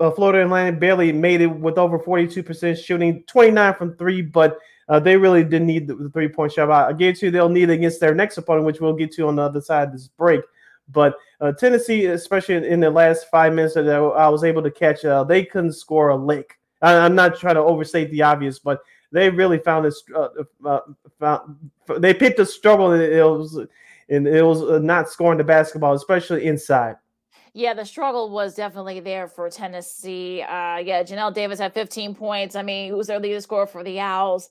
Uh, 0.01 0.11
Florida 0.11 0.43
Atlantic 0.43 0.81
barely 0.81 1.13
made 1.13 1.39
it 1.39 1.47
with 1.47 1.77
over 1.77 1.97
42% 1.97 2.77
shooting, 2.77 3.23
29 3.25 3.73
from 3.75 3.95
three, 3.95 4.21
but 4.21 4.57
uh, 4.87 4.99
they 4.99 5.17
really 5.17 5.43
didn't 5.43 5.67
need 5.67 5.87
the, 5.87 6.09
three 6.13 6.27
point 6.27 6.51
shot. 6.51 6.69
I, 6.69 6.93
guarantee 6.93 7.27
you 7.27 7.31
they'll 7.31 7.49
need 7.49 7.69
it 7.69 7.73
against 7.73 7.99
their 7.99 8.13
next 8.13 8.37
opponent, 8.37 8.65
which 8.65 8.81
we'll 8.81 8.93
get 8.93 9.11
to 9.13 9.27
on 9.27 9.35
the 9.35 9.41
other 9.41 9.61
side 9.61 9.87
of 9.87 9.93
this 9.93 10.07
break. 10.07 10.41
But 10.91 11.15
uh, 11.41 11.51
Tennessee, 11.53 12.05
especially 12.05 12.67
in, 12.67 12.79
the 12.79 12.91
last 12.91 13.27
five 13.31 13.53
minutes 13.53 13.73
that 13.73 13.87
I 13.89 14.29
was 14.29 14.43
able 14.43 14.61
to 14.61 14.69
catch, 14.69 15.03
uh, 15.03 15.23
they 15.23 15.43
couldn't 15.43 15.73
score 15.73 16.09
a 16.09 16.15
lick. 16.15 16.59
I, 16.81 16.93
I'm 16.97 17.15
not 17.15 17.39
trying 17.39 17.55
to 17.55 17.61
overstate 17.61 18.11
the 18.11 18.21
obvious, 18.21 18.59
but 18.59 18.81
they 19.11 19.29
really 19.29 19.57
found 19.57 19.85
this. 19.85 20.03
Uh, 20.15 20.27
uh, 20.63 20.79
found, 21.19 21.71
they 21.97 22.13
picked 22.13 22.39
a 22.39 22.45
struggle, 22.45 22.91
and 22.91 23.01
it 23.01 23.23
was 23.23 23.59
and 24.09 24.27
it 24.27 24.43
was 24.43 24.61
uh, 24.61 24.79
not 24.79 25.09
scoring 25.09 25.37
the 25.37 25.43
basketball, 25.43 25.93
especially 25.93 26.45
inside. 26.45 26.97
Yeah, 27.57 27.73
the 27.73 27.85
struggle 27.85 28.29
was 28.29 28.53
definitely 28.53 28.99
there 28.99 29.29
for 29.29 29.49
Tennessee. 29.49 30.41
Uh, 30.41 30.75
yeah, 30.75 31.03
Johnell 31.03 31.33
Davis 31.33 31.57
had 31.57 31.73
15 31.73 32.13
points. 32.13 32.53
I 32.53 32.63
mean, 32.63 32.89
who 32.89 32.97
was 32.97 33.07
their 33.07 33.17
leading 33.17 33.39
scorer 33.39 33.65
for 33.65 33.81
the 33.81 33.97
Owls? 33.97 34.49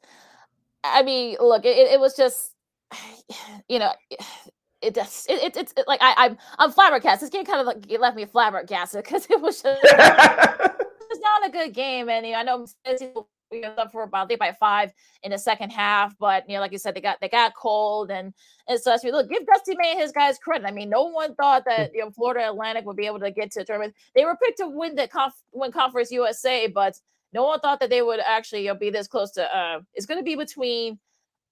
I 0.82 1.02
mean, 1.02 1.36
look, 1.38 1.66
it, 1.66 1.76
it 1.76 2.00
was 2.00 2.16
just, 2.16 2.52
you 3.68 3.78
know, 3.78 3.92
it 4.80 4.94
just, 4.94 5.28
it, 5.30 5.42
it, 5.42 5.54
it's 5.54 5.74
it, 5.76 5.86
like 5.86 6.00
I, 6.02 6.14
I'm, 6.16 6.38
I'm 6.58 6.72
flabbergasted. 6.72 7.26
This 7.26 7.30
game 7.30 7.44
kind 7.44 7.60
of 7.60 7.66
like 7.66 7.90
it 7.92 8.00
left 8.00 8.16
me 8.16 8.24
flabbergasted 8.24 9.04
because 9.04 9.26
it 9.28 9.38
was 9.38 9.60
just, 9.60 9.80
it's 9.84 11.20
not 11.20 11.46
a 11.46 11.50
good 11.50 11.74
game. 11.74 12.08
And 12.08 12.24
you 12.24 12.32
know, 12.32 12.38
I 12.38 12.42
know 12.42 12.66
Tennessee 13.54 13.68
was 13.68 13.78
up 13.78 13.92
for 13.92 14.02
about 14.02 14.28
they 14.28 14.36
by 14.36 14.52
five 14.52 14.92
in 15.22 15.30
the 15.30 15.38
second 15.38 15.70
half, 15.70 16.16
but 16.18 16.48
you 16.48 16.54
know, 16.54 16.60
like 16.60 16.72
you 16.72 16.78
said, 16.78 16.94
they 16.94 17.00
got 17.00 17.20
they 17.20 17.28
got 17.28 17.54
cold 17.54 18.10
and 18.10 18.32
and 18.68 18.80
so 18.80 18.92
I 18.92 18.98
mean, 19.02 19.12
look, 19.12 19.28
give 19.28 19.46
Dusty 19.46 19.74
May 19.76 19.92
and 19.92 20.00
his 20.00 20.12
guys 20.12 20.38
credit. 20.38 20.66
I 20.66 20.70
mean, 20.70 20.88
no 20.88 21.04
one 21.04 21.34
thought 21.34 21.64
that 21.66 21.94
you 21.94 22.00
know 22.00 22.10
Florida 22.10 22.48
Atlantic 22.48 22.84
would 22.84 22.96
be 22.96 23.06
able 23.06 23.20
to 23.20 23.30
get 23.30 23.50
to 23.52 23.60
the 23.60 23.64
tournament. 23.64 23.94
They 24.14 24.24
were 24.24 24.36
picked 24.36 24.58
to 24.58 24.68
win 24.68 24.94
the 24.94 25.08
conf- 25.08 25.42
win 25.52 25.72
Conference 25.72 26.10
USA, 26.10 26.66
but 26.66 26.98
no 27.32 27.44
one 27.44 27.60
thought 27.60 27.80
that 27.80 27.90
they 27.90 28.02
would 28.02 28.20
actually 28.20 28.62
you 28.62 28.68
know, 28.68 28.74
be 28.74 28.90
this 28.90 29.08
close 29.08 29.32
to. 29.32 29.56
Uh, 29.56 29.80
it's 29.94 30.06
going 30.06 30.20
to 30.20 30.24
be 30.24 30.36
between 30.36 30.98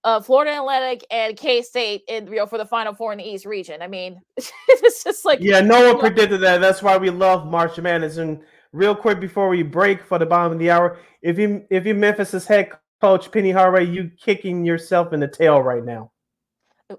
uh, 0.05 0.21
Florida 0.21 0.57
Atlantic 0.57 1.05
and 1.11 1.37
K 1.37 1.63
State 1.63 2.03
in 2.09 2.27
you 2.27 2.37
know 2.37 2.47
for 2.47 2.59
the 2.59 2.67
Final 2.67 2.95
Four 2.95 3.13
in 3.13 3.19
the 3.19 3.29
East 3.29 3.47
region. 3.47 3.83
I 3.83 3.89
mean, 3.89 4.21
it's 4.37 5.05
just 5.05 5.25
like 5.25 5.41
yeah, 5.41 5.61
no 5.61 5.93
one 5.93 6.01
predicted 6.01 6.41
that. 6.41 6.61
That's 6.61 6.83
why 6.83 6.97
we 6.97 7.11
love 7.11 7.47
March 7.47 7.79
Madness. 7.79 8.17
And 8.17 8.43
real 8.73 8.95
quick 8.95 9.21
before 9.21 9.49
we 9.49 9.63
break 9.63 10.03
for 10.03 10.19
the 10.19 10.27
bottom 10.27 10.53
of 10.53 10.59
the 10.59 10.71
hour, 10.71 10.99
if 11.21 11.39
you 11.39 11.65
if 11.71 11.87
you 11.87 11.95
Memphis's 11.95 12.47
head 12.47 12.71
coach 13.01 13.31
Penny 13.31 13.51
Hardaway, 13.51 13.87
you 13.87 14.11
kicking 14.21 14.65
yourself 14.65 15.13
in 15.13 15.21
the 15.21 15.29
tail 15.29 15.61
right 15.61 15.85
now 15.85 16.11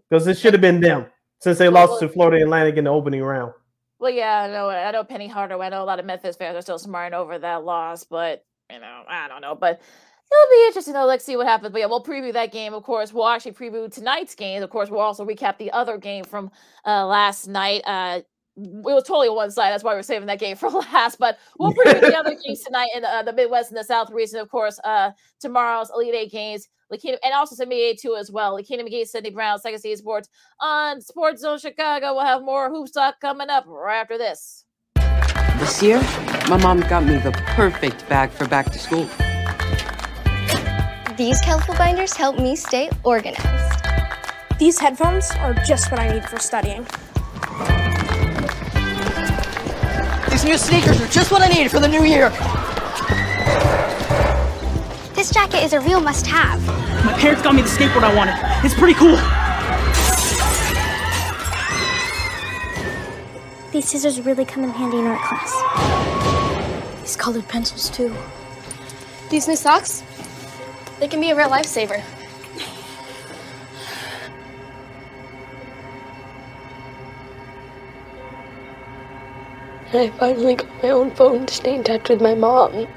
because 0.10 0.28
it 0.28 0.38
should 0.38 0.54
have 0.54 0.62
been 0.62 0.80
them 0.80 1.08
since 1.40 1.58
they 1.58 1.70
lost 1.70 2.00
to 2.00 2.10
Florida 2.10 2.44
Atlantic 2.44 2.78
in 2.78 2.86
the 2.86 2.90
opening 2.90 3.22
round. 3.22 3.54
Well, 4.00 4.12
yeah, 4.12 4.42
I 4.42 4.48
know. 4.50 4.70
I 4.70 4.92
know 4.92 5.04
Penny 5.04 5.28
Hardaway. 5.28 5.68
I 5.68 5.70
know 5.70 5.84
a 5.84 5.86
lot 5.86 6.00
of 6.00 6.06
Memphis 6.06 6.36
fans 6.36 6.58
are 6.58 6.62
still 6.62 6.80
smarting 6.80 7.18
over 7.18 7.40
that 7.40 7.64
loss, 7.64 8.04
but 8.04 8.46
you 8.72 8.80
know, 8.80 9.04
I 9.08 9.28
don't 9.28 9.42
know. 9.42 9.56
But 9.56 9.80
it'll 9.80 10.52
be 10.52 10.66
interesting 10.68 10.94
though. 10.94 11.06
Let's 11.06 11.24
see 11.24 11.38
what 11.38 11.48
happens. 11.48 11.72
But 11.72 11.80
yeah, 11.80 11.86
we'll 11.86 12.04
preview 12.04 12.34
that 12.34 12.52
game. 12.52 12.74
Of 12.74 12.84
course, 12.84 13.14
we'll 13.14 13.28
actually 13.28 13.54
preview 13.54 13.92
tonight's 13.92 14.36
game. 14.36 14.62
Of 14.62 14.70
course, 14.70 14.90
we'll 14.90 15.00
also 15.00 15.26
recap 15.26 15.58
the 15.58 15.72
other 15.72 15.98
game 15.98 16.26
from 16.26 16.52
uh, 16.86 17.06
last 17.06 17.48
night. 17.48 17.82
Uh, 17.86 18.22
it 18.56 18.84
was 18.84 19.04
totally 19.04 19.30
one 19.30 19.52
side. 19.52 19.72
That's 19.72 19.84
why 19.84 19.94
we're 19.94 20.04
saving 20.04 20.28
that 20.28 20.40
game 20.40 20.56
for 20.56 20.70
last. 20.94 21.20
But 21.20 21.38
we'll 21.60 21.74
preview 21.74 22.02
the 22.02 22.18
other 22.20 22.36
games 22.36 22.62
tonight 22.62 22.90
in 22.96 23.04
uh, 23.06 23.24
the 23.24 23.34
Midwest 23.34 23.72
and 23.72 23.80
the 23.80 23.84
South 23.84 24.12
region. 24.12 24.40
Of 24.40 24.50
course, 24.50 24.80
uh, 24.84 25.12
tomorrow's 25.40 25.90
Elite 25.94 26.16
Eight 26.16 26.32
games. 26.32 26.68
Lakeena, 26.92 27.18
and 27.24 27.34
also 27.34 27.56
some 27.56 27.70
NBA 27.70 28.00
too 28.00 28.16
as 28.16 28.30
well. 28.30 28.56
Lakeena 28.56 28.88
McGee, 28.88 29.08
Sydney 29.08 29.32
Brown, 29.32 29.58
Second 29.60 29.80
City 29.80 29.96
Sports 29.96 30.30
on 30.60 31.02
Sports 31.02 31.42
Zone 31.42 31.58
Chicago. 31.58 32.14
We'll 32.14 32.26
have 32.26 32.44
more 32.44 32.70
Hoops 32.70 32.92
Talk 32.92 33.20
coming 33.20 33.50
up 33.50 33.66
right 33.68 34.00
after 34.00 34.18
this. 34.18 34.66
This 35.58 35.82
year, 35.82 36.02
my 36.50 36.58
mom 36.58 36.82
got 36.82 37.04
me 37.04 37.18
the 37.18 37.32
perfect 37.32 38.08
bag 38.10 38.30
for 38.32 38.48
back 38.48 38.72
to 38.72 38.78
school. 38.78 39.10
These 41.18 41.40
colorful 41.42 41.76
binders 41.76 42.14
help 42.14 42.38
me 42.38 42.56
stay 42.56 42.90
organized. 43.04 43.86
These 44.60 44.80
headphones 44.80 45.32
are 45.38 45.54
just 45.66 45.92
what 45.92 46.00
I 46.00 46.12
need 46.12 46.26
for 46.26 46.38
studying. 46.38 46.86
These 50.44 50.52
new 50.52 50.58
sneakers 50.58 51.00
are 51.00 51.08
just 51.08 51.32
what 51.32 51.42
I 51.42 51.48
need 51.48 51.72
for 51.72 51.80
the 51.80 51.88
new 51.88 52.04
year. 52.04 52.28
This 55.16 55.32
jacket 55.32 55.64
is 55.64 55.72
a 55.72 55.80
real 55.80 56.02
must 56.02 56.28
have. 56.28 56.62
My 57.06 57.14
parents 57.14 57.42
got 57.42 57.56
me 57.56 57.62
the 57.62 57.70
skateboard 57.70 58.04
I 58.04 58.14
wanted. 58.14 58.36
It's 58.62 58.74
pretty 58.74 58.94
cool. 58.94 59.16
These 63.72 63.88
scissors 63.88 64.20
really 64.20 64.44
come 64.44 64.66
in 64.66 64.72
handy 64.72 64.98
in 64.98 65.06
art 65.06 65.22
class. 65.22 67.00
These 67.00 67.16
colored 67.16 67.48
pencils, 67.48 67.90
too. 67.90 68.14
These 69.30 69.48
new 69.48 69.56
socks, 69.56 70.04
they 71.00 71.08
can 71.08 71.22
be 71.22 71.30
a 71.30 71.38
real 71.38 71.48
lifesaver. 71.48 72.04
I 79.96 80.10
finally 80.18 80.56
got 80.56 80.84
my 80.84 80.90
own 80.90 81.12
phone 81.12 81.46
to 81.46 81.54
stay 81.54 81.76
in 81.76 81.84
touch 81.84 82.10
with 82.10 82.20
my 82.20 82.34
mom. 82.34 82.88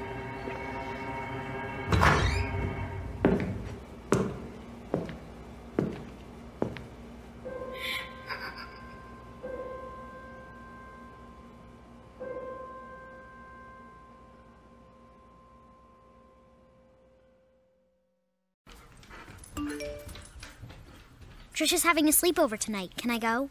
Trisha's 21.53 21.83
having 21.83 22.07
a 22.07 22.11
sleepover 22.11 22.57
tonight. 22.57 22.91
Can 22.97 23.11
I 23.11 23.17
go? 23.17 23.49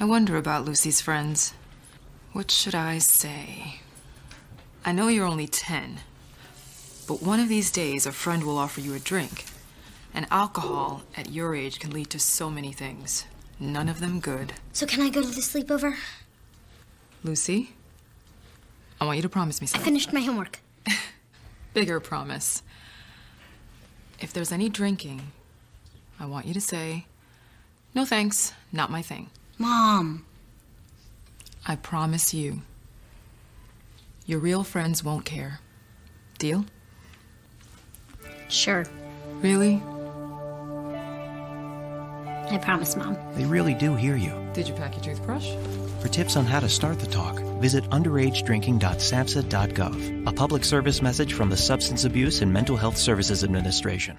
I 0.00 0.04
wonder 0.04 0.36
about 0.36 0.64
Lucy's 0.64 1.00
friends. 1.00 1.54
What 2.32 2.50
should 2.50 2.74
I 2.74 2.98
say? 2.98 3.80
I 4.84 4.92
know 4.92 5.08
you're 5.08 5.26
only 5.26 5.46
10, 5.46 5.98
but 7.06 7.22
one 7.22 7.40
of 7.40 7.48
these 7.48 7.70
days 7.70 8.06
a 8.06 8.12
friend 8.12 8.44
will 8.44 8.58
offer 8.58 8.80
you 8.80 8.94
a 8.94 8.98
drink. 8.98 9.44
And 10.14 10.26
alcohol 10.30 11.02
at 11.16 11.30
your 11.30 11.54
age 11.54 11.80
can 11.80 11.90
lead 11.90 12.10
to 12.10 12.18
so 12.18 12.50
many 12.50 12.72
things, 12.72 13.24
none 13.58 13.88
of 13.88 14.00
them 14.00 14.20
good. 14.20 14.54
So 14.72 14.86
can 14.86 15.02
I 15.02 15.10
go 15.10 15.20
to 15.22 15.28
the 15.28 15.40
sleepover? 15.40 15.96
Lucy, 17.24 17.70
I 19.00 19.04
want 19.04 19.16
you 19.16 19.22
to 19.22 19.28
promise 19.28 19.60
me 19.60 19.66
something. 19.66 19.82
I 19.82 19.84
finished 19.84 20.12
my 20.12 20.20
homework. 20.20 20.60
Bigger 21.74 22.00
promise. 22.00 22.62
If 24.20 24.32
there's 24.32 24.52
any 24.52 24.68
drinking, 24.68 25.32
I 26.18 26.26
want 26.26 26.46
you 26.46 26.54
to 26.54 26.60
say, 26.60 27.06
no 27.94 28.04
thanks, 28.04 28.52
not 28.72 28.90
my 28.90 29.02
thing. 29.02 29.30
Mom. 29.56 30.24
I 31.68 31.76
promise 31.76 32.34
you. 32.34 32.62
Your 34.24 34.40
real 34.40 34.64
friends 34.64 35.04
won't 35.04 35.26
care. 35.26 35.60
Deal? 36.38 36.64
Sure. 38.48 38.86
Really? 39.42 39.82
I 42.50 42.56
promise, 42.62 42.96
Mom. 42.96 43.18
They 43.34 43.44
really 43.44 43.74
do 43.74 43.94
hear 43.94 44.16
you. 44.16 44.32
Did 44.54 44.66
you 44.66 44.72
pack 44.74 44.94
your 44.94 45.04
toothbrush? 45.04 45.52
For 46.00 46.08
tips 46.08 46.34
on 46.36 46.46
how 46.46 46.60
to 46.60 46.68
start 46.68 47.00
the 47.00 47.06
talk, 47.06 47.38
visit 47.60 47.84
underagedrinking.samhsa.gov, 47.90 50.26
a 50.26 50.32
public 50.32 50.64
service 50.64 51.02
message 51.02 51.34
from 51.34 51.50
the 51.50 51.56
Substance 51.56 52.04
Abuse 52.04 52.40
and 52.40 52.52
Mental 52.52 52.76
Health 52.76 52.96
Services 52.96 53.44
Administration. 53.44 54.16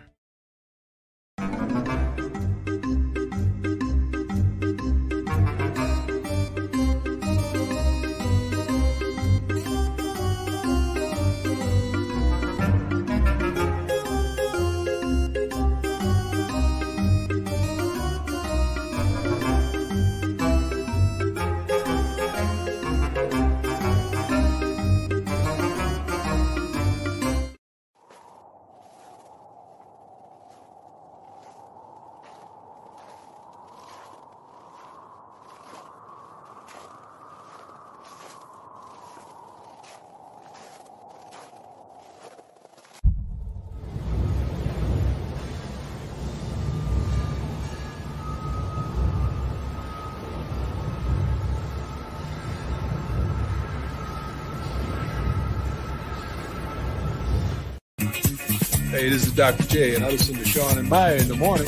This 59.19 59.27
is 59.27 59.33
Dr. 59.33 59.63
J, 59.63 59.95
and 59.95 60.05
I 60.05 60.11
listen 60.11 60.35
to 60.35 60.45
Sean 60.45 60.77
and 60.77 60.87
Maya 60.87 61.17
in 61.17 61.27
the 61.27 61.35
morning. 61.35 61.67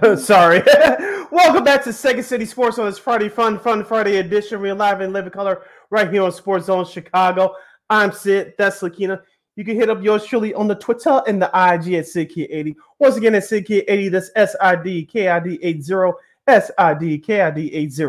Sorry. 0.16 0.62
Welcome 1.30 1.62
back 1.62 1.84
to 1.84 1.92
Second 1.92 2.22
City 2.22 2.46
Sports 2.46 2.78
on 2.78 2.86
this 2.86 2.98
Friday 2.98 3.28
Fun 3.28 3.58
Fun 3.58 3.84
Friday 3.84 4.16
edition. 4.16 4.62
We're 4.62 4.74
live 4.74 5.02
in 5.02 5.12
living 5.12 5.30
color 5.30 5.60
right 5.90 6.10
here 6.10 6.22
on 6.22 6.30
SportZone 6.30 6.90
Chicago. 6.90 7.54
I'm 7.90 8.12
Sid. 8.12 8.54
That's 8.56 8.80
Lakeena. 8.80 9.20
You 9.54 9.62
can 9.62 9.76
hit 9.76 9.90
up 9.90 10.02
yours 10.02 10.24
truly 10.24 10.54
on 10.54 10.68
the 10.68 10.74
Twitter 10.76 11.20
and 11.26 11.40
the 11.42 11.48
IG 11.48 11.92
at 11.94 12.06
SidKid80. 12.06 12.74
Once 12.98 13.16
again, 13.16 13.34
at 13.34 13.42
SidKid80. 13.42 14.10
That's 14.10 14.30
S 14.36 14.56
I 14.58 14.74
D 14.76 15.04
K 15.04 15.28
I 15.28 15.38
D 15.38 15.58
80. 15.60 16.12
S 16.46 16.70
I 16.78 16.94
D 16.94 17.18
K 17.18 17.42
I 17.42 17.50
D 17.50 17.74
80. 17.74 18.04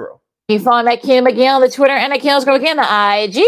You 0.47 0.59
follow 0.59 0.85
that 0.85 1.01
Kim 1.01 1.27
again 1.27 1.55
on 1.55 1.61
the 1.61 1.69
Twitter 1.69 1.95
and 1.95 2.13
I 2.13 2.19
can't 2.19 2.45
go 2.45 2.55
again 2.55 2.77
the 2.77 2.83
IG. 2.83 3.43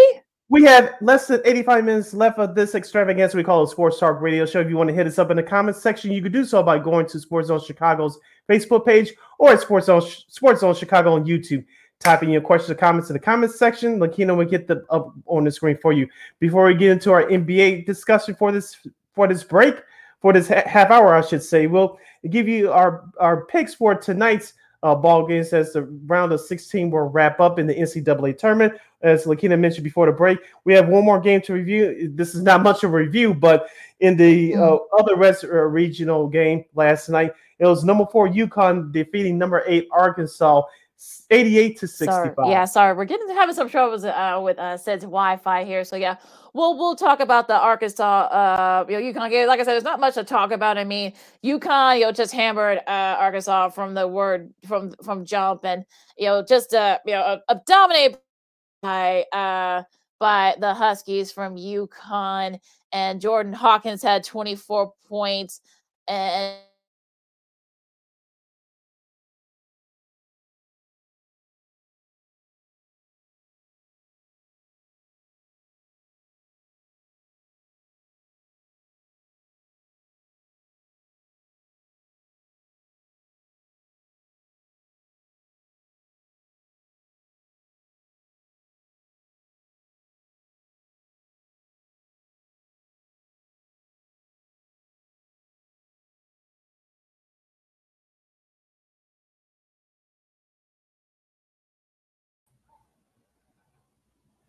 We 0.52 0.64
have 0.66 0.96
less 1.00 1.28
than 1.28 1.40
85 1.46 1.86
minutes 1.86 2.14
left 2.14 2.38
of 2.38 2.56
this 2.56 2.76
extravaganza 2.76 3.38
we 3.38 3.44
call 3.46 3.64
a 3.64 3.68
Sports 3.70 4.00
Talk 4.00 4.20
Radio 4.20 4.46
Show. 4.46 4.60
If 4.60 4.68
you 4.68 4.76
want 4.76 4.90
to 4.90 4.94
hit 4.94 5.08
us 5.08 5.18
up 5.18 5.32
in 5.32 5.38
the 5.38 5.44
comments 5.44 5.82
section, 5.82 6.12
you 6.12 6.22
can 6.22 6.34
do 6.34 6.44
so 6.44 6.62
by 6.62 6.78
going 6.78 7.06
to 7.06 7.18
SportZone 7.20 7.66
Chicago's 7.66 8.20
Facebook 8.50 8.86
page 8.86 9.14
or 9.42 9.54
at 9.54 9.60
Sports 9.60 9.88
Zone, 9.88 10.02
SportZone 10.02 10.78
Chicago 10.78 11.14
on 11.14 11.26
YouTube. 11.26 11.66
Type 12.00 12.22
in 12.22 12.30
your 12.30 12.42
questions 12.42 12.70
or 12.70 12.76
comments 12.76 13.10
in 13.10 13.16
the 13.16 13.20
comments 13.20 13.58
section. 13.58 14.00
Lakeena 14.00 14.38
will 14.38 14.46
get 14.46 14.68
them 14.68 14.86
up 14.92 15.16
on 15.26 15.44
the 15.44 15.52
screen 15.52 15.78
for 15.82 15.94
you. 15.94 16.08
Before 16.40 16.66
we 16.66 16.76
get 16.76 16.92
into 16.92 17.12
our 17.12 17.24
NBA 17.24 17.88
discussion 17.88 18.36
for 18.36 18.52
this 18.52 18.78
for 19.16 19.28
this 19.28 19.44
break, 19.44 19.76
for 20.20 20.32
this 20.32 20.48
half 20.48 20.92
hour, 20.92 21.16
I 21.16 21.22
should 21.22 21.42
say, 21.42 21.66
we'll 21.66 21.98
give 22.30 22.48
you 22.48 22.72
our, 22.72 23.06
our 23.20 23.46
picks 23.46 23.74
for 23.74 23.96
tonight's 23.96 24.54
uh, 24.84 24.94
ball 24.94 25.26
games 25.26 25.54
as 25.54 25.74
the 25.74 25.84
round 26.06 26.32
of 26.32 26.42
16 26.42 26.92
will 26.92 27.10
wrap 27.10 27.40
up 27.40 27.58
in 27.58 27.66
the 27.66 27.74
NCAA 27.74 28.38
tournament. 28.38 28.74
As 29.02 29.26
Lakeena 29.26 29.60
mentioned 29.60 29.84
before 29.84 30.06
the 30.06 30.12
break, 30.12 30.38
we 30.66 30.74
have 30.74 30.88
one 30.88 31.04
more 31.04 31.20
game 31.20 31.42
to 31.42 31.54
review. 31.54 32.12
This 32.14 32.36
is 32.36 32.44
not 32.44 32.62
much 32.62 32.84
of 32.84 32.94
a 32.94 32.96
review, 32.96 33.34
but 33.34 33.68
in 34.02 34.16
the 34.18 34.56
uh, 34.56 34.78
other 34.98 35.16
West 35.16 35.44
uh, 35.44 35.48
regional 35.48 36.28
game 36.28 36.66
last 36.76 37.10
night, 37.10 37.34
it 37.62 37.68
was 37.68 37.84
number 37.84 38.08
four 38.12 38.28
UConn 38.28 38.92
defeating 38.92 39.38
number 39.38 39.64
eight 39.68 39.88
Arkansas. 39.92 40.64
88 41.32 41.80
to 41.80 41.88
65. 41.88 42.36
Sorry. 42.36 42.50
Yeah, 42.52 42.66
sorry. 42.66 42.96
We're 42.96 43.06
getting 43.06 43.28
having 43.30 43.56
some 43.56 43.70
troubles 43.70 44.04
uh, 44.06 44.40
with 44.44 44.60
uh 44.60 44.78
Sid's 44.78 45.04
Wi-Fi 45.04 45.64
here. 45.64 45.84
So 45.84 45.96
yeah, 45.96 46.18
we'll 46.54 46.78
we'll 46.78 46.96
talk 46.96 47.20
about 47.20 47.48
the 47.48 47.58
Arkansas 47.58 48.04
uh 48.04 48.86
you 48.88 49.00
know 49.00 49.14
UConn 49.14 49.32
game. 49.32 49.48
Like 49.48 49.60
I 49.60 49.64
said, 49.64 49.74
there's 49.74 49.84
not 49.84 50.00
much 50.00 50.14
to 50.16 50.24
talk 50.24 50.52
about. 50.52 50.78
I 50.78 50.84
mean, 50.84 51.14
UConn, 51.44 52.00
you 52.00 52.06
know, 52.06 52.12
just 52.12 52.32
hammered 52.34 52.80
uh 52.88 53.18
Arkansas 53.20 53.70
from 53.70 53.96
the 53.96 54.08
word 54.08 54.54
from 54.68 54.92
from 55.04 55.26
jump 55.26 55.66
and 55.66 55.86
you 56.18 56.28
know, 56.28 56.44
just 56.44 56.74
uh 56.76 57.00
you 57.06 57.14
know, 57.14 57.40
uh, 57.48 57.56
dominated 57.66 58.20
by 58.84 59.24
uh 59.32 59.82
by 60.20 60.56
the 60.60 60.74
Huskies 60.74 61.32
from 61.32 61.56
UConn 61.56 62.60
and 62.92 63.20
Jordan 63.20 63.54
Hawkins 63.54 64.04
had 64.04 64.24
24 64.24 64.94
points 65.08 65.62
and 66.08 66.58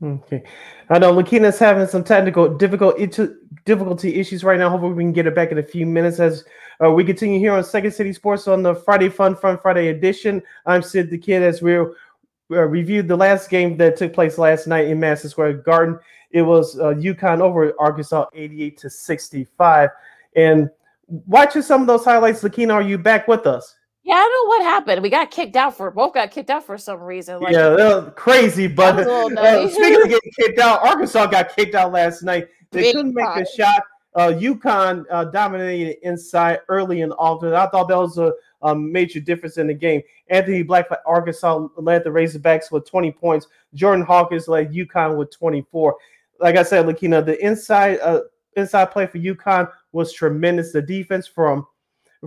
Okay, 0.02 0.42
I 0.90 0.98
know 0.98 1.12
Lakeena's 1.12 1.60
having 1.60 1.86
some 1.86 2.02
technical 2.02 2.48
difficult 2.48 2.98
difficulty 3.64 4.16
issues 4.16 4.42
right 4.42 4.58
now. 4.58 4.68
Hopefully, 4.68 4.94
we 4.94 5.04
can 5.04 5.12
get 5.12 5.28
it 5.28 5.34
back 5.34 5.52
in 5.52 5.58
a 5.58 5.62
few 5.62 5.86
minutes 5.86 6.18
as 6.18 6.44
uh, 6.82 6.90
we 6.90 7.04
continue 7.04 7.38
here 7.38 7.52
on 7.52 7.62
Second 7.62 7.92
City 7.92 8.12
Sports 8.12 8.48
on 8.48 8.64
the 8.64 8.74
Friday 8.74 9.08
Fun 9.08 9.36
Fun 9.36 9.58
Friday 9.58 9.88
edition. 9.88 10.42
I'm 10.66 10.82
Sid 10.82 11.08
the 11.08 11.18
Kid 11.18 11.44
as 11.44 11.62
we 11.62 11.76
uh, 11.76 11.86
reviewed 12.50 13.06
the 13.06 13.16
last 13.16 13.48
game 13.48 13.76
that 13.76 13.96
took 13.96 14.12
place 14.12 14.38
last 14.38 14.66
night 14.66 14.88
in 14.88 14.98
Madison 14.98 15.30
Square 15.30 15.54
Garden. 15.58 16.00
It 16.32 16.42
was 16.42 16.80
uh, 16.80 16.94
UConn 16.94 17.40
over 17.40 17.72
Arkansas, 17.78 18.26
88 18.34 18.78
to 18.78 18.90
65. 18.90 19.90
And 20.34 20.68
watching 21.06 21.62
some 21.62 21.82
of 21.82 21.86
those 21.86 22.04
highlights, 22.04 22.42
Lakeena, 22.42 22.74
are 22.74 22.82
you 22.82 22.98
back 22.98 23.28
with 23.28 23.46
us? 23.46 23.76
Yeah, 24.04 24.14
I 24.14 24.18
don't 24.18 24.32
know 24.32 24.48
what 24.48 24.62
happened. 24.62 25.02
We 25.02 25.10
got 25.10 25.30
kicked 25.30 25.54
out 25.54 25.76
for 25.76 25.90
both 25.90 26.14
got 26.14 26.32
kicked 26.32 26.50
out 26.50 26.64
for 26.64 26.76
some 26.76 27.00
reason. 27.00 27.40
Like, 27.40 27.52
yeah, 27.52 27.70
that 27.70 28.04
was 28.04 28.12
crazy. 28.16 28.66
But 28.66 28.98
uh, 29.06 29.68
speaking 29.70 30.02
of 30.02 30.08
getting 30.08 30.32
kicked 30.40 30.58
out, 30.58 30.84
Arkansas 30.84 31.26
got 31.26 31.54
kicked 31.54 31.74
out 31.74 31.92
last 31.92 32.22
night. 32.22 32.48
They 32.72 32.82
Big 32.82 32.96
couldn't 32.96 33.14
make 33.14 33.34
the 33.36 33.46
shot. 33.56 33.82
Uh, 34.14 34.28
UConn 34.28 35.04
uh, 35.10 35.24
dominated 35.26 35.96
inside 36.06 36.60
early 36.68 37.00
and 37.00 37.14
often. 37.16 37.54
I 37.54 37.66
thought 37.68 37.88
that 37.88 37.96
was 37.96 38.18
a, 38.18 38.32
a, 38.60 38.74
major 38.74 39.20
difference 39.20 39.56
in 39.56 39.68
the 39.68 39.74
game. 39.74 40.02
Anthony 40.28 40.62
Black 40.62 40.88
for 40.88 40.98
Arkansas 41.06 41.68
led 41.78 42.04
the 42.04 42.10
Razorbacks 42.10 42.70
with 42.70 42.86
20 42.86 43.10
points. 43.12 43.46
Jordan 43.72 44.04
Hawkins 44.04 44.48
led 44.48 44.70
UConn 44.70 45.16
with 45.16 45.30
24. 45.30 45.96
Like 46.40 46.56
I 46.56 46.62
said, 46.62 46.84
Lakeena, 46.84 47.24
the 47.24 47.42
inside 47.42 48.00
uh, 48.00 48.20
inside 48.56 48.86
play 48.86 49.06
for 49.06 49.18
UConn 49.18 49.70
was 49.92 50.12
tremendous. 50.12 50.72
The 50.72 50.82
defense 50.82 51.26
from 51.26 51.66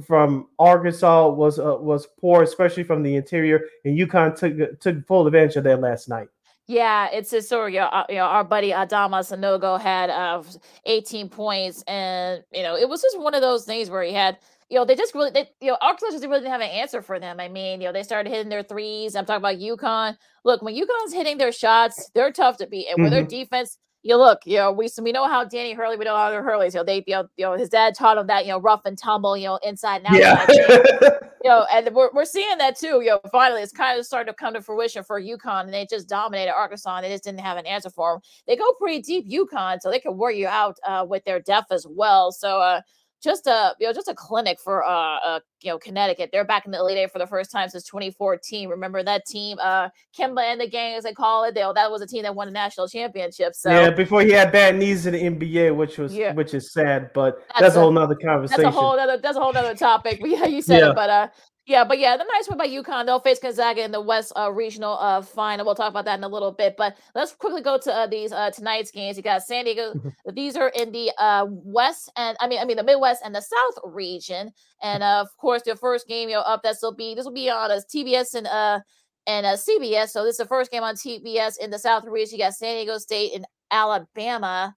from 0.03 0.47
Arkansas 0.59 1.29
was 1.29 1.59
uh, 1.59 1.77
was 1.79 2.07
poor, 2.19 2.43
especially 2.43 2.83
from 2.83 3.03
the 3.03 3.15
interior, 3.15 3.61
and 3.83 3.97
UConn 3.97 4.37
took 4.37 4.79
took 4.79 5.05
full 5.07 5.27
advantage 5.27 5.55
of 5.55 5.63
that 5.63 5.79
last 5.79 6.09
night. 6.09 6.27
Yeah, 6.67 7.09
it's 7.11 7.31
a 7.31 7.41
story. 7.41 7.75
You 7.75 7.81
know, 7.81 7.87
uh, 7.87 8.05
you 8.09 8.15
know, 8.15 8.23
our 8.23 8.43
buddy 8.43 8.71
Adama 8.71 9.21
Sanogo 9.21 9.79
had 9.79 10.09
uh, 10.09 10.41
18 10.85 11.29
points, 11.29 11.83
and 11.87 12.43
you 12.51 12.63
know, 12.63 12.75
it 12.75 12.89
was 12.89 13.01
just 13.01 13.19
one 13.19 13.35
of 13.35 13.41
those 13.41 13.65
things 13.65 13.89
where 13.89 14.03
he 14.03 14.13
had, 14.13 14.39
you 14.69 14.77
know, 14.77 14.85
they 14.85 14.95
just 14.95 15.13
really, 15.13 15.29
they, 15.29 15.47
you 15.61 15.69
know, 15.71 15.77
Arkansas 15.79 16.11
just 16.11 16.23
really 16.23 16.39
didn't 16.39 16.41
really 16.41 16.49
have 16.49 16.61
an 16.61 16.69
answer 16.69 17.01
for 17.01 17.19
them. 17.19 17.39
I 17.39 17.49
mean, 17.49 17.81
you 17.81 17.87
know, 17.87 17.93
they 17.93 18.03
started 18.03 18.31
hitting 18.31 18.49
their 18.49 18.63
threes. 18.63 19.15
I'm 19.15 19.25
talking 19.25 19.37
about 19.37 19.57
UConn. 19.57 20.17
Look, 20.43 20.63
when 20.63 20.75
UConn's 20.75 21.13
hitting 21.13 21.37
their 21.37 21.51
shots, 21.51 22.09
they're 22.15 22.31
tough 22.31 22.57
to 22.57 22.67
beat, 22.67 22.87
and 22.87 23.01
with 23.01 23.13
mm-hmm. 23.13 23.27
their 23.27 23.43
defense, 23.43 23.77
you 24.05 24.15
look, 24.17 24.41
you 24.45 24.57
know, 24.57 24.71
we 24.71 24.87
we 25.01 25.11
know 25.11 25.27
how 25.27 25.43
Danny 25.43 25.73
Hurley, 25.73 25.97
we 25.97 26.05
know 26.05 26.15
how 26.15 26.31
Hurley's, 26.31 26.75
you 26.75 26.79
know, 26.79 26.83
they, 26.83 27.03
you 27.07 27.15
know, 27.15 27.27
you 27.37 27.45
know, 27.45 27.53
his 27.53 27.69
dad 27.69 27.95
taught 27.95 28.19
him 28.19 28.27
that, 28.27 28.45
you 28.45 28.51
know, 28.51 28.59
rough 28.59 28.85
and 28.85 28.95
tumble, 28.95 29.35
you 29.35 29.47
know, 29.47 29.59
inside 29.63 30.03
and 30.05 30.15
outside. 30.15 30.55
Yeah. 30.55 31.09
you 31.43 31.49
know, 31.49 31.65
and 31.73 31.89
we're, 31.91 32.11
we're 32.13 32.23
seeing 32.23 32.59
that 32.59 32.77
too. 32.77 33.01
You 33.01 33.05
know, 33.07 33.19
finally, 33.31 33.63
it's 33.63 33.71
kind 33.71 33.97
of 33.97 34.05
starting 34.05 34.31
to 34.31 34.37
come 34.37 34.53
to 34.53 34.61
fruition 34.61 35.03
for 35.03 35.19
UConn, 35.19 35.61
and 35.61 35.73
they 35.73 35.87
just 35.89 36.07
dominated 36.07 36.53
Arkansas, 36.53 36.97
and 36.97 37.03
they 37.03 37.09
just 37.09 37.23
didn't 37.23 37.39
have 37.39 37.57
an 37.57 37.65
answer 37.65 37.89
for 37.89 38.13
them. 38.13 38.21
They 38.45 38.55
go 38.55 38.71
pretty 38.73 39.01
deep, 39.01 39.27
UConn, 39.27 39.79
so 39.81 39.89
they 39.89 39.99
can 39.99 40.17
wear 40.17 40.29
you 40.29 40.45
out 40.45 40.77
uh, 40.85 41.03
with 41.09 41.25
their 41.25 41.39
depth 41.39 41.71
as 41.71 41.87
well. 41.89 42.31
So, 42.31 42.61
uh, 42.61 42.81
just 43.23 43.47
a 43.47 43.73
you 43.79 43.87
know 43.87 43.93
just 43.93 44.07
a 44.07 44.13
clinic 44.13 44.59
for 44.59 44.83
uh, 44.83 45.17
uh 45.17 45.39
you 45.65 45.71
know 45.71 45.79
Connecticut. 45.79 46.29
They're 46.31 46.45
back 46.45 46.65
in 46.65 46.71
the 46.71 46.79
Elite 46.79 46.97
Eight 46.97 47.11
for 47.11 47.19
the 47.19 47.27
first 47.27 47.51
time 47.51 47.67
since 47.69 47.83
2014. 47.85 48.69
Remember 48.69 49.03
that 49.03 49.25
team, 49.25 49.57
uh 49.61 49.89
Kemba 50.17 50.43
and 50.43 50.61
the 50.61 50.69
gang 50.69 50.95
as 50.95 51.03
they 51.03 51.13
call 51.13 51.43
it. 51.43 51.55
They, 51.55 51.61
that 51.61 51.91
was 51.91 52.01
a 52.01 52.07
team 52.07 52.23
that 52.23 52.35
won 52.35 52.47
a 52.47 52.51
national 52.51 52.87
championship. 52.87 53.55
So 53.55 53.71
yeah, 53.71 53.89
before 53.89 54.21
he 54.21 54.31
had 54.31 54.51
bad 54.51 54.77
knees 54.77 55.05
in 55.05 55.13
the 55.13 55.21
NBA, 55.21 55.75
which 55.75 55.97
was 55.97 56.13
yeah. 56.15 56.33
which 56.33 56.53
is 56.53 56.71
sad, 56.71 57.11
but 57.13 57.39
that's, 57.47 57.61
that's 57.61 57.75
a, 57.75 57.79
whole 57.79 57.91
nother 57.91 58.15
conversation. 58.15 58.63
That's 58.63 58.75
a 58.75 58.79
whole 58.79 58.99
other 58.99 59.17
that's 59.17 59.37
a 59.37 59.41
whole 59.41 59.57
other 59.57 59.75
topic. 59.75 60.19
But 60.25 60.29
yeah, 60.29 60.45
you 60.45 60.61
said 60.61 60.79
yeah. 60.79 60.91
it, 60.91 60.95
but 60.95 61.09
uh 61.09 61.27
yeah, 61.67 61.83
but 61.83 61.97
yeah, 61.97 62.15
the 62.15 62.25
nice 62.25 62.47
one 62.47 62.59
by 62.59 62.67
UConn, 62.67 63.07
they'll 63.07 63.19
face 63.19 63.39
Gonzaga 63.39 63.83
in 63.83 63.91
the 63.91 64.01
West 64.01 64.31
uh, 64.35 64.51
Regional 64.51 64.99
uh, 64.99 65.23
Final. 65.23 65.65
We'll 65.65 65.73
talk 65.73 65.89
about 65.89 66.05
that 66.05 66.19
in 66.19 66.23
a 66.23 66.27
little 66.27 66.51
bit. 66.51 66.75
But 66.77 66.95
let's 67.15 67.33
quickly 67.33 67.63
go 67.63 67.79
to 67.79 67.91
uh, 67.91 68.05
these 68.05 68.31
uh, 68.31 68.51
tonight's 68.51 68.91
games. 68.91 69.17
You 69.17 69.23
got 69.23 69.41
San 69.41 69.65
Diego. 69.65 69.93
Mm-hmm. 69.93 70.35
these 70.35 70.55
are 70.55 70.69
in 70.69 70.91
the 70.91 71.11
uh, 71.17 71.47
West 71.49 72.11
and 72.17 72.37
I 72.39 72.47
mean, 72.47 72.59
I 72.59 72.65
mean 72.65 72.77
the 72.77 72.83
Midwest 72.83 73.23
and 73.25 73.33
the 73.33 73.41
South 73.41 73.83
region. 73.83 74.51
And 74.81 75.03
uh, 75.03 75.21
of 75.21 75.35
course, 75.37 75.63
the 75.63 75.75
first 75.75 76.07
game 76.07 76.29
you 76.29 76.35
know 76.35 76.41
up 76.41 76.63
this 76.63 76.79
will 76.81 76.95
be 76.95 77.15
this 77.15 77.25
will 77.25 77.33
be 77.33 77.49
on 77.49 77.71
as 77.71 77.85
TBS 77.85 78.35
and 78.35 78.47
uh 78.47 78.79
and 79.27 79.45
uh, 79.45 79.53
CBS. 79.53 80.09
So 80.09 80.23
this 80.23 80.33
is 80.33 80.37
the 80.37 80.45
first 80.45 80.71
game 80.71 80.83
on 80.83 80.95
TBS 80.95 81.57
in 81.59 81.71
the 81.71 81.79
South 81.79 82.05
region. 82.05 82.37
You 82.37 82.45
got 82.45 82.53
San 82.53 82.75
Diego 82.75 82.97
State 82.97 83.33
and 83.33 83.45
Alabama 83.71 84.75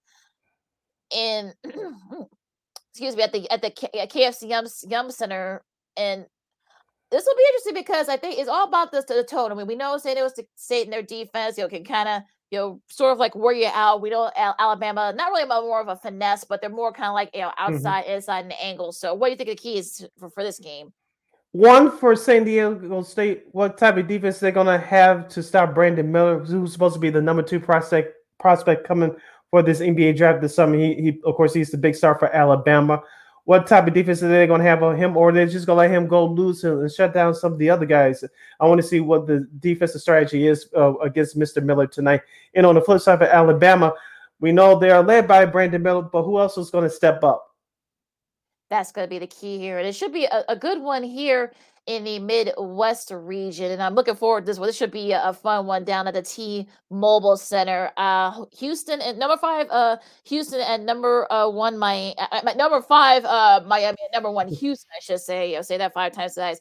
in 1.15 1.53
excuse 2.91 3.17
me 3.17 3.23
at 3.23 3.33
the 3.33 3.51
at 3.51 3.63
the 3.63 3.71
KFC 3.71 4.49
Yum, 4.49 4.67
Yum 4.89 5.11
Center 5.11 5.63
and 5.97 6.27
this 7.11 7.25
will 7.25 7.37
be 7.37 7.45
interesting 7.49 7.75
because 7.75 8.09
I 8.09 8.17
think 8.17 8.39
it's 8.39 8.49
all 8.49 8.69
about 8.69 8.93
this 8.93 9.05
to 9.07 9.15
the 9.15 9.25
tone. 9.25 9.51
I 9.51 9.55
mean, 9.55 9.67
we 9.67 9.77
know 9.77 9.97
San 9.97 10.15
Diego 10.15 10.31
State 10.57 10.85
in 10.85 10.91
their 10.91 11.03
defense, 11.03 11.57
you 11.57 11.65
know, 11.65 11.69
can 11.69 11.85
kind 11.85 12.09
of 12.09 12.23
you 12.51 12.59
know 12.59 12.81
sort 12.89 13.13
of 13.13 13.19
like 13.19 13.35
wear 13.35 13.53
you 13.53 13.71
out. 13.73 14.01
We 14.01 14.11
know 14.11 14.31
Alabama 14.37 15.13
not 15.15 15.31
really 15.31 15.47
more 15.47 15.81
of 15.81 15.89
a 15.89 15.97
finesse, 15.97 16.45
but 16.45 16.61
they're 16.61 16.71
more 16.71 16.93
kind 16.93 17.09
of 17.09 17.15
like 17.15 17.31
you 17.35 17.43
know 17.43 17.49
mm-hmm. 17.49 17.75
outside, 17.75 18.05
mm-hmm. 18.05 18.15
inside, 18.15 18.45
and 18.45 18.55
angle. 18.61 18.93
So, 18.93 19.15
what 19.15 19.29
do 19.29 19.31
you 19.33 19.37
think 19.37 19.51
the 19.51 19.57
key 19.57 19.79
is 19.79 20.07
for, 20.19 20.31
for 20.31 20.43
this 20.43 20.59
game? 20.59 20.93
One 21.53 21.91
for 21.91 22.15
San 22.15 22.45
Diego 22.45 23.03
State, 23.03 23.45
what 23.53 23.79
type 23.79 23.97
of 23.97 24.07
defense 24.07 24.39
they're 24.39 24.53
gonna 24.53 24.79
have 24.79 25.29
to 25.29 25.43
stop 25.43 25.75
Brandon 25.75 26.11
Miller, 26.11 26.41
who's 26.41 26.73
supposed 26.73 26.95
to 26.95 27.01
be 27.01 27.11
the 27.11 27.23
number 27.23 27.43
two 27.43 27.61
prospect 27.61 28.15
prospect 28.39 28.87
coming 28.87 29.15
for 29.51 29.63
this 29.63 29.81
NBA 29.81 30.17
draft 30.17 30.41
this 30.41 30.55
summer. 30.55 30.77
He, 30.77 30.95
he 30.95 31.21
of 31.25 31.35
course 31.35 31.55
he's 31.55 31.71
the 31.71 31.79
big 31.79 31.95
star 31.95 32.19
for 32.19 32.35
Alabama 32.35 33.03
what 33.49 33.67
type 33.67 33.87
of 33.87 33.95
defense 33.95 34.23
are 34.23 34.29
they 34.29 34.47
going 34.47 34.61
to 34.61 34.67
have 34.67 34.83
on 34.83 34.95
him, 34.95 35.17
or 35.17 35.33
they're 35.33 35.47
just 35.47 35.65
going 35.65 35.79
to 35.79 35.81
let 35.81 35.91
him 35.91 36.07
go 36.07 36.27
loose 36.27 36.65
and, 36.65 36.93
shut 36.93 37.15
down 37.15 37.35
some 37.35 37.55
of 37.55 37.59
the 37.59 37.71
other 37.71 37.87
guys. 37.87 38.23
I 38.61 38.67
want 38.67 38.79
to 38.79 38.87
see 38.87 39.01
what 39.01 39.27
the 39.27 39.49
defensive 39.61 40.03
strategy 40.03 40.47
is 40.47 40.69
uh, 40.77 40.99
against 40.99 41.39
Mr. 41.39 41.63
Miller 41.63 41.87
tonight. 41.87 42.21
And 42.55 42.67
on 42.67 42.75
the 42.75 42.83
flip 42.83 43.01
side 43.01 43.21
for 43.21 43.25
Alabama, 43.25 43.95
we 44.39 44.53
know 44.53 44.79
they 44.79 44.91
are 44.91 45.03
led 45.03 45.27
by 45.27 45.47
Brandon 45.47 45.83
Miller, 45.83 46.03
but 46.03 46.25
who 46.25 46.39
else 46.39 46.59
is 46.59 46.69
going 46.69 46.85
to 46.85 46.91
step 46.91 47.25
up? 47.25 47.55
That's 48.69 48.93
going 48.93 49.07
to 49.07 49.11
be 49.11 49.19
the 49.19 49.27
key 49.27 49.59
here, 49.59 49.79
and 49.79 49.89
it 49.89 49.95
should 49.95 50.13
be 50.13 50.27
a, 50.27 50.45
a 50.51 50.55
good 50.55 50.83
one 50.83 51.03
here 51.03 51.55
in 51.89 52.05
the 52.05 52.19
Midwest 52.19 53.11
region. 53.11 53.73
And 53.73 53.83
I'm 53.83 53.95
looking 53.95 54.15
forward 54.15 54.43
to 54.43 54.47
this 54.47 54.59
one. 54.59 54.69
This 54.69 54.77
should 54.77 54.91
be 54.91 55.13
a, 55.13 55.33
fun 55.33 55.67
one 55.67 55.85
down 55.85 56.07
at 56.07 56.13
the 56.15 56.23
T 56.23 56.69
Mobile 56.91 57.37
Center. 57.39 57.91
Uh, 57.97 58.45
Houston 58.59 59.01
at 59.01 59.17
number 59.17 59.39
five, 59.39 59.67
uh, 59.71 59.97
Houston 60.25 60.61
at 60.61 60.83
number 60.83 61.31
uh, 61.33 61.49
one, 61.49 61.79
my 61.79 62.15
uh, 62.19 62.43
number 62.57 62.83
five, 62.83 63.25
uh, 63.25 63.63
Miami 63.67 63.97
number 64.13 64.31
one, 64.31 64.49
Houston, 64.55 64.91
I 64.95 65.01
should 65.01 65.21
say. 65.21 65.57
I'll 65.57 65.65
say 65.65 65.79
that 65.79 65.95
five 65.95 66.13
times 66.13 66.35
tonight. 66.35 66.61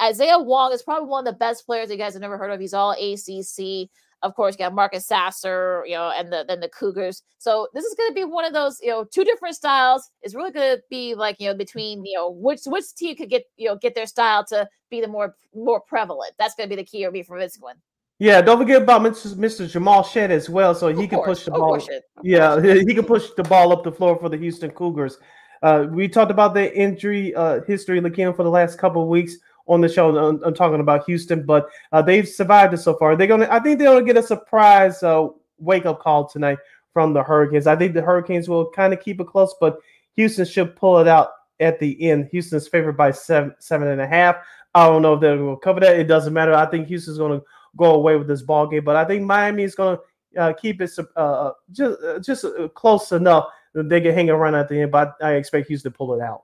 Isaiah 0.00 0.38
Wong 0.38 0.72
is 0.72 0.82
probably 0.82 1.08
one 1.08 1.26
of 1.26 1.32
the 1.32 1.38
best 1.38 1.66
players 1.66 1.90
you 1.90 1.96
guys 1.96 2.14
have 2.14 2.22
never 2.22 2.38
heard 2.38 2.50
of. 2.50 2.60
He's 2.60 2.74
all 2.74 2.92
ACC. 2.92 3.88
Of 4.22 4.34
course, 4.34 4.54
you 4.54 4.58
got 4.58 4.74
Marcus 4.74 5.06
Sasser, 5.06 5.82
you 5.86 5.94
know, 5.94 6.12
and 6.14 6.30
the 6.30 6.44
then 6.46 6.60
the 6.60 6.68
Cougars. 6.68 7.22
So 7.38 7.68
this 7.72 7.84
is 7.84 7.94
going 7.94 8.10
to 8.10 8.14
be 8.14 8.24
one 8.24 8.44
of 8.44 8.52
those, 8.52 8.78
you 8.82 8.90
know, 8.90 9.04
two 9.04 9.24
different 9.24 9.54
styles. 9.54 10.10
It's 10.20 10.34
really 10.34 10.50
going 10.50 10.76
to 10.76 10.82
be 10.90 11.14
like, 11.14 11.36
you 11.40 11.48
know, 11.48 11.54
between, 11.54 12.04
you 12.04 12.18
know, 12.18 12.30
which 12.30 12.60
which 12.66 12.94
team 12.94 13.16
could 13.16 13.30
get, 13.30 13.44
you 13.56 13.68
know, 13.68 13.76
get 13.76 13.94
their 13.94 14.06
style 14.06 14.44
to 14.46 14.68
be 14.90 15.00
the 15.00 15.08
more 15.08 15.36
more 15.54 15.80
prevalent. 15.80 16.32
That's 16.38 16.54
going 16.54 16.68
to 16.68 16.76
be 16.76 16.82
the 16.82 16.86
key 16.86 17.06
or 17.06 17.10
be 17.10 17.22
for 17.22 17.38
this 17.38 17.56
one. 17.58 17.76
Yeah, 18.18 18.42
don't 18.42 18.58
forget 18.58 18.82
about 18.82 19.00
Mr. 19.00 19.70
Jamal 19.70 20.02
Shead 20.02 20.30
as 20.30 20.50
well, 20.50 20.74
so 20.74 20.88
he 20.88 21.08
can 21.08 21.22
push 21.22 21.46
the 21.46 21.52
ball. 21.52 21.80
Yeah, 22.22 22.60
he 22.86 22.94
can 22.94 23.06
push 23.06 23.30
the 23.34 23.42
ball 23.42 23.72
up 23.72 23.82
the 23.82 23.92
floor 23.92 24.18
for 24.18 24.28
the 24.28 24.36
Houston 24.36 24.70
Cougars. 24.72 25.16
Uh, 25.62 25.86
we 25.90 26.06
talked 26.06 26.30
about 26.30 26.52
the 26.52 26.76
injury 26.78 27.34
uh, 27.34 27.62
history, 27.66 27.98
Lakeem, 27.98 28.36
for 28.36 28.42
the 28.42 28.50
last 28.50 28.78
couple 28.78 29.02
of 29.02 29.08
weeks 29.08 29.36
on 29.70 29.80
the 29.80 29.88
show. 29.88 30.14
I'm, 30.16 30.42
I'm 30.42 30.54
talking 30.54 30.80
about 30.80 31.06
Houston, 31.06 31.46
but 31.46 31.68
uh, 31.92 32.02
they've 32.02 32.28
survived 32.28 32.74
it 32.74 32.78
so 32.78 32.94
far. 32.94 33.16
They're 33.16 33.26
gonna. 33.26 33.48
I 33.50 33.60
think 33.60 33.78
they're 33.78 33.88
gonna 33.88 34.04
get 34.04 34.16
a 34.16 34.22
surprise 34.22 35.02
uh, 35.02 35.28
wake 35.58 35.86
up 35.86 36.00
call 36.00 36.28
tonight 36.28 36.58
from 36.92 37.12
the 37.14 37.22
Hurricanes. 37.22 37.66
I 37.66 37.76
think 37.76 37.94
the 37.94 38.02
Hurricanes 38.02 38.48
will 38.48 38.70
kind 38.70 38.92
of 38.92 39.00
keep 39.00 39.20
it 39.20 39.28
close, 39.28 39.54
but 39.60 39.78
Houston 40.16 40.44
should 40.44 40.76
pull 40.76 40.98
it 40.98 41.08
out 41.08 41.30
at 41.60 41.78
the 41.78 42.10
end. 42.10 42.28
Houston's 42.32 42.68
favored 42.68 42.96
by 42.96 43.12
seven 43.12 43.54
seven 43.60 43.88
and 43.88 44.00
a 44.00 44.06
half. 44.06 44.36
I 44.74 44.86
don't 44.86 45.02
know 45.02 45.14
if 45.14 45.20
they 45.20 45.36
will 45.36 45.56
cover 45.56 45.80
that. 45.80 45.98
It 45.98 46.04
doesn't 46.04 46.32
matter. 46.32 46.54
I 46.54 46.66
think 46.66 46.88
Houston's 46.88 47.18
going 47.18 47.40
to 47.40 47.46
go 47.76 47.94
away 47.94 48.16
with 48.16 48.28
this 48.28 48.42
ball 48.42 48.66
game, 48.66 48.84
but 48.84 48.96
I 48.96 49.04
think 49.04 49.22
Miami 49.22 49.64
is 49.64 49.74
going 49.74 49.96
to 49.96 50.40
uh, 50.40 50.52
keep 50.52 50.80
it 50.80 50.90
uh, 51.16 51.20
uh, 51.20 51.52
just 51.70 52.02
uh, 52.02 52.18
just 52.18 52.44
close 52.74 53.12
enough 53.12 53.46
they 53.72 54.00
can 54.00 54.14
hang 54.14 54.30
around 54.30 54.56
at 54.56 54.68
the 54.68 54.80
end. 54.82 54.90
But 54.90 55.14
I 55.22 55.34
expect 55.34 55.68
Houston 55.68 55.92
to 55.92 55.96
pull 55.96 56.14
it 56.14 56.20
out 56.20 56.42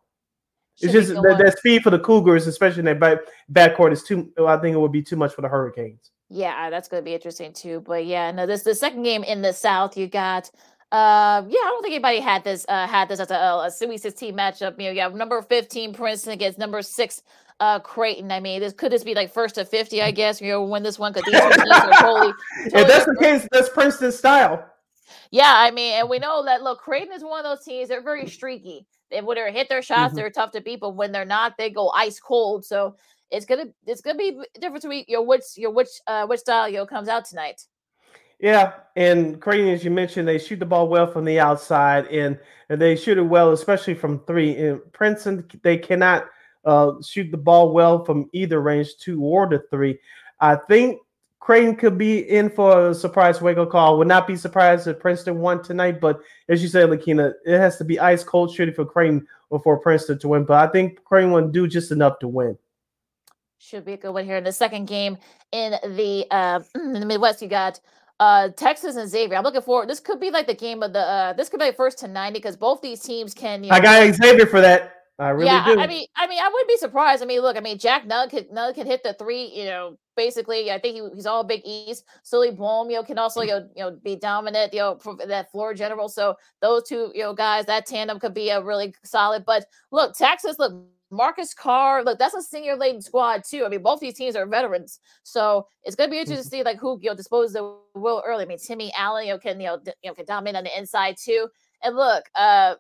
it's 0.80 0.92
just 0.92 1.08
that, 1.08 1.38
that, 1.38 1.58
speed 1.58 1.82
for 1.82 1.90
the 1.90 1.98
Cougars, 1.98 2.46
especially 2.46 2.80
in 2.80 2.84
their 2.84 2.94
back 2.94 3.18
backcourt, 3.50 3.92
is 3.92 4.02
too. 4.02 4.30
I 4.46 4.56
think 4.58 4.74
it 4.74 4.78
would 4.78 4.92
be 4.92 5.02
too 5.02 5.16
much 5.16 5.32
for 5.34 5.40
the 5.42 5.48
Hurricanes. 5.48 6.10
Yeah, 6.28 6.68
that's 6.70 6.88
going 6.88 7.02
to 7.02 7.04
be 7.04 7.14
interesting 7.14 7.52
too. 7.52 7.80
But 7.80 8.04
yeah, 8.04 8.30
no, 8.30 8.46
this 8.46 8.62
the 8.62 8.74
second 8.74 9.02
game 9.02 9.24
in 9.24 9.42
the 9.42 9.52
South. 9.52 9.96
You 9.96 10.06
got. 10.06 10.50
Uh, 10.92 11.42
yeah, 11.48 11.58
I 11.58 11.64
don't 11.64 11.82
think 11.82 11.94
anybody 11.94 12.20
had 12.20 12.44
this 12.44 12.64
uh 12.68 12.86
had 12.86 13.08
this 13.08 13.18
as 13.18 13.30
a, 13.32 13.34
a 13.34 13.70
Sweet 13.70 14.00
16 14.00 14.34
matchup. 14.36 14.78
You 14.78 14.86
know, 14.86 14.90
you 14.92 15.00
have 15.00 15.14
number 15.14 15.42
15 15.42 15.92
Princeton 15.92 16.32
against 16.32 16.58
number 16.58 16.80
six 16.80 17.22
uh 17.58 17.80
Creighton. 17.80 18.30
I 18.30 18.38
mean, 18.38 18.60
this 18.60 18.72
could 18.72 18.92
this 18.92 19.02
be 19.02 19.14
like 19.14 19.32
first 19.32 19.56
to 19.56 19.64
50, 19.64 20.00
I 20.00 20.12
guess, 20.12 20.40
you 20.40 20.48
know, 20.48 20.62
win 20.62 20.84
this 20.84 20.96
one 20.96 21.12
because 21.12 21.24
these 21.30 21.40
two 21.40 21.48
teams 21.48 21.70
are 21.72 21.92
totally, 21.92 22.00
totally 22.00 22.32
If 22.82 22.86
that's 22.86 23.04
the 23.04 23.16
case, 23.20 23.48
that's 23.50 23.68
Princeton 23.70 24.12
style. 24.12 24.64
Yeah, 25.32 25.52
I 25.52 25.72
mean, 25.72 25.94
and 25.94 26.08
we 26.08 26.20
know 26.20 26.44
that 26.44 26.62
look, 26.62 26.80
Creighton 26.80 27.12
is 27.12 27.24
one 27.24 27.44
of 27.44 27.44
those 27.44 27.64
teams, 27.64 27.88
they're 27.88 28.00
very 28.00 28.28
streaky. 28.28 28.86
They 29.11 29.21
when 29.21 29.37
they 29.37 29.53
hit 29.53 29.69
their 29.69 29.83
shots, 29.83 30.09
mm-hmm. 30.09 30.16
they're 30.16 30.31
tough 30.31 30.53
to 30.53 30.61
beat, 30.61 30.81
but 30.81 30.97
when 30.97 31.12
they're 31.12 31.25
not, 31.25 31.57
they 31.57 31.71
go 31.71 31.90
ice 31.90 32.19
cold. 32.21 32.64
So 32.64 32.97
it's 33.31 33.47
gonna 33.47 33.66
it's 33.87 34.01
gonna 34.01 34.19
be 34.19 34.40
different 34.55 34.83
between 34.83 35.05
your 35.09 35.25
which 35.25 35.45
your 35.57 35.71
which 35.71 35.88
uh 36.07 36.27
which 36.27 36.40
style 36.40 36.69
you 36.69 36.79
know 36.79 36.87
comes 36.87 37.09
out 37.09 37.25
tonight. 37.25 37.62
Yeah, 38.38 38.75
and 38.97 39.40
Creighton, 39.40 39.69
as 39.69 39.83
you 39.83 39.90
mentioned, 39.90 40.29
they 40.29 40.38
shoot 40.38 40.59
the 40.59 40.66
ball 40.66 40.88
well 40.88 41.07
from 41.07 41.25
the 41.25 41.40
outside, 41.40 42.07
and, 42.09 42.38
and 42.69 42.81
they 42.81 42.95
shoot 42.95 43.16
it 43.16 43.23
well, 43.23 43.53
especially 43.53 43.95
from 43.95 44.21
three. 44.27 44.55
In 44.57 44.83
Princeton, 44.92 45.49
they 45.62 45.79
cannot 45.79 46.27
uh, 46.66 46.92
shoot 47.03 47.31
the 47.31 47.38
ball 47.38 47.73
well 47.73 48.05
from 48.05 48.29
either 48.35 48.61
range, 48.61 48.97
two 48.99 49.23
or 49.23 49.49
the 49.49 49.62
three. 49.71 49.99
I 50.38 50.57
think 50.69 51.01
Creighton 51.46 51.76
could 51.76 51.96
be 51.96 52.28
in 52.28 52.50
for 52.50 52.88
a 52.88 52.92
surprise 52.92 53.40
wake 53.40 53.56
up 53.56 53.70
call. 53.70 53.98
Would 53.98 54.09
not 54.09 54.26
be 54.26 54.35
surprised 54.35 54.88
if 54.88 54.98
Princeton 54.98 55.38
won 55.38 55.62
tonight, 55.62 56.00
but 56.00 56.18
as 56.48 56.61
you 56.61 56.68
said, 56.68 56.90
Lakeena, 56.90 57.35
it 57.44 57.61
has 57.61 57.78
to 57.78 57.85
be 57.85 58.00
ice 58.00 58.24
cold 58.24 58.52
shooting 58.52 58.74
for 58.74 58.85
Creighton 58.85 59.24
before 59.48 59.78
Princeton 59.78 60.18
to 60.18 60.26
win. 60.26 60.42
But 60.42 60.68
I 60.68 60.72
think 60.72 61.04
Creighton 61.04 61.30
will 61.30 61.46
do 61.46 61.68
just 61.68 61.92
enough 61.92 62.18
to 62.18 62.26
win. 62.26 62.59
Should 63.59 63.85
be 63.85 63.92
a 63.92 63.96
good 63.96 64.11
one 64.11 64.24
here 64.24 64.38
in 64.38 64.42
the 64.42 64.50
second 64.50 64.87
game 64.87 65.18
in 65.52 65.70
the 65.94 66.26
uh, 66.32 66.62
in 66.74 66.94
the 66.94 67.06
Midwest. 67.06 67.40
You 67.40 67.46
got 67.46 67.78
uh 68.18 68.48
Texas 68.56 68.96
and 68.96 69.09
Xavier. 69.09 69.37
I'm 69.37 69.44
looking 69.44 69.62
forward. 69.62 69.88
This 69.88 70.00
could 70.00 70.18
be 70.18 70.32
like 70.32 70.48
the 70.48 70.54
game 70.54 70.82
of 70.82 70.92
the 70.92 70.98
uh 70.98 71.32
this 71.35 71.48
could 71.48 71.61
be 71.61 71.66
like 71.66 71.76
first 71.76 71.98
to 71.98 72.09
90 72.09 72.40
because 72.40 72.56
both 72.56 72.82
these 72.82 72.98
teams 72.98 73.35
can 73.35 73.62
you 73.62 73.70
know, 73.70 73.76
I 73.76 73.78
got 73.78 74.12
Xavier 74.12 74.46
for 74.46 74.61
that. 74.62 74.94
I 75.20 75.28
really 75.28 75.46
yeah, 75.46 75.64
do. 75.64 75.78
I 75.78 75.87
mean, 75.87 76.09
I 76.16 76.26
mean, 76.26 76.40
I 76.42 76.48
wouldn't 76.48 76.68
be 76.68 76.76
surprised. 76.78 77.22
I 77.22 77.26
mean, 77.26 77.40
look, 77.40 77.56
I 77.56 77.61
mean, 77.61 77.78
Jack 77.78 78.04
Nunge 78.09 78.30
could 78.30 78.50
Nunge 78.50 78.74
can 78.74 78.88
hit 78.88 79.04
the 79.04 79.14
three, 79.14 79.46
you 79.54 79.66
know, 79.66 79.96
basically. 80.16 80.70
I 80.70 80.79
think 80.79 80.96
he, 80.96 81.09
he's 81.14 81.26
all 81.26 81.44
Big 81.44 81.62
East. 81.64 82.05
Souley 82.24 82.57
Boum, 82.57 82.90
you 82.90 82.96
know, 82.96 83.02
can 83.02 83.18
also 83.18 83.42
you 83.42 83.48
know, 83.48 83.68
you 83.76 83.83
know 83.83 83.90
be 84.02 84.16
dominant, 84.16 84.72
you 84.72 84.81
know, 84.81 84.98
that 85.26 85.50
floor 85.50 85.74
general. 85.74 86.09
So 86.09 86.37
those 86.61 86.85
two, 86.88 87.12
you 87.14 87.22
know, 87.22 87.35
guys, 87.35 87.66
that 87.66 87.87
tandem 87.87 88.18
could 88.18 88.35
be 88.35 88.50
a 88.50 88.62
really 88.62 88.94
solid. 89.05 89.44
But 89.44 89.66
look, 89.90 90.16
Texas, 90.16 90.59
look, 90.59 90.74
Marcus 91.11 91.55
Carr, 91.55 92.02
look, 92.02 92.18
that's 92.18 92.35
a 92.35 92.42
senior 92.42 92.76
laden 92.76 93.00
squad 93.00 93.44
too. 93.48 93.64
I 93.64 93.68
mean, 93.68 93.83
both 93.83 94.00
these 94.00 94.14
teams 94.14 94.35
are 94.35 94.46
veterans, 94.46 94.98
so 95.22 95.68
it's 95.85 95.94
gonna 95.94 96.11
be 96.11 96.18
interesting 96.18 96.42
to 96.42 96.48
mm-hmm. 96.48 96.62
see 96.62 96.64
like 96.64 96.79
who 96.79 96.98
you 97.00 97.11
know 97.11 97.16
disposes 97.16 97.55
of 97.55 97.76
Will 97.94 98.22
early. 98.26 98.44
I 98.44 98.46
mean, 98.46 98.59
Timmy 98.59 98.92
Allen, 98.96 99.26
you 99.26 99.33
know, 99.33 99.38
can 99.38 99.61
you 99.61 99.66
know, 99.66 99.79
d- 99.79 99.92
you 100.02 100.11
know 100.11 100.14
can 100.14 100.26
dominate 100.26 100.57
on 100.57 100.64
the 100.64 100.79
inside 100.79 101.16
too. 101.16 101.48
And 101.83 101.94
look, 101.94 102.24
uh, 102.35 102.74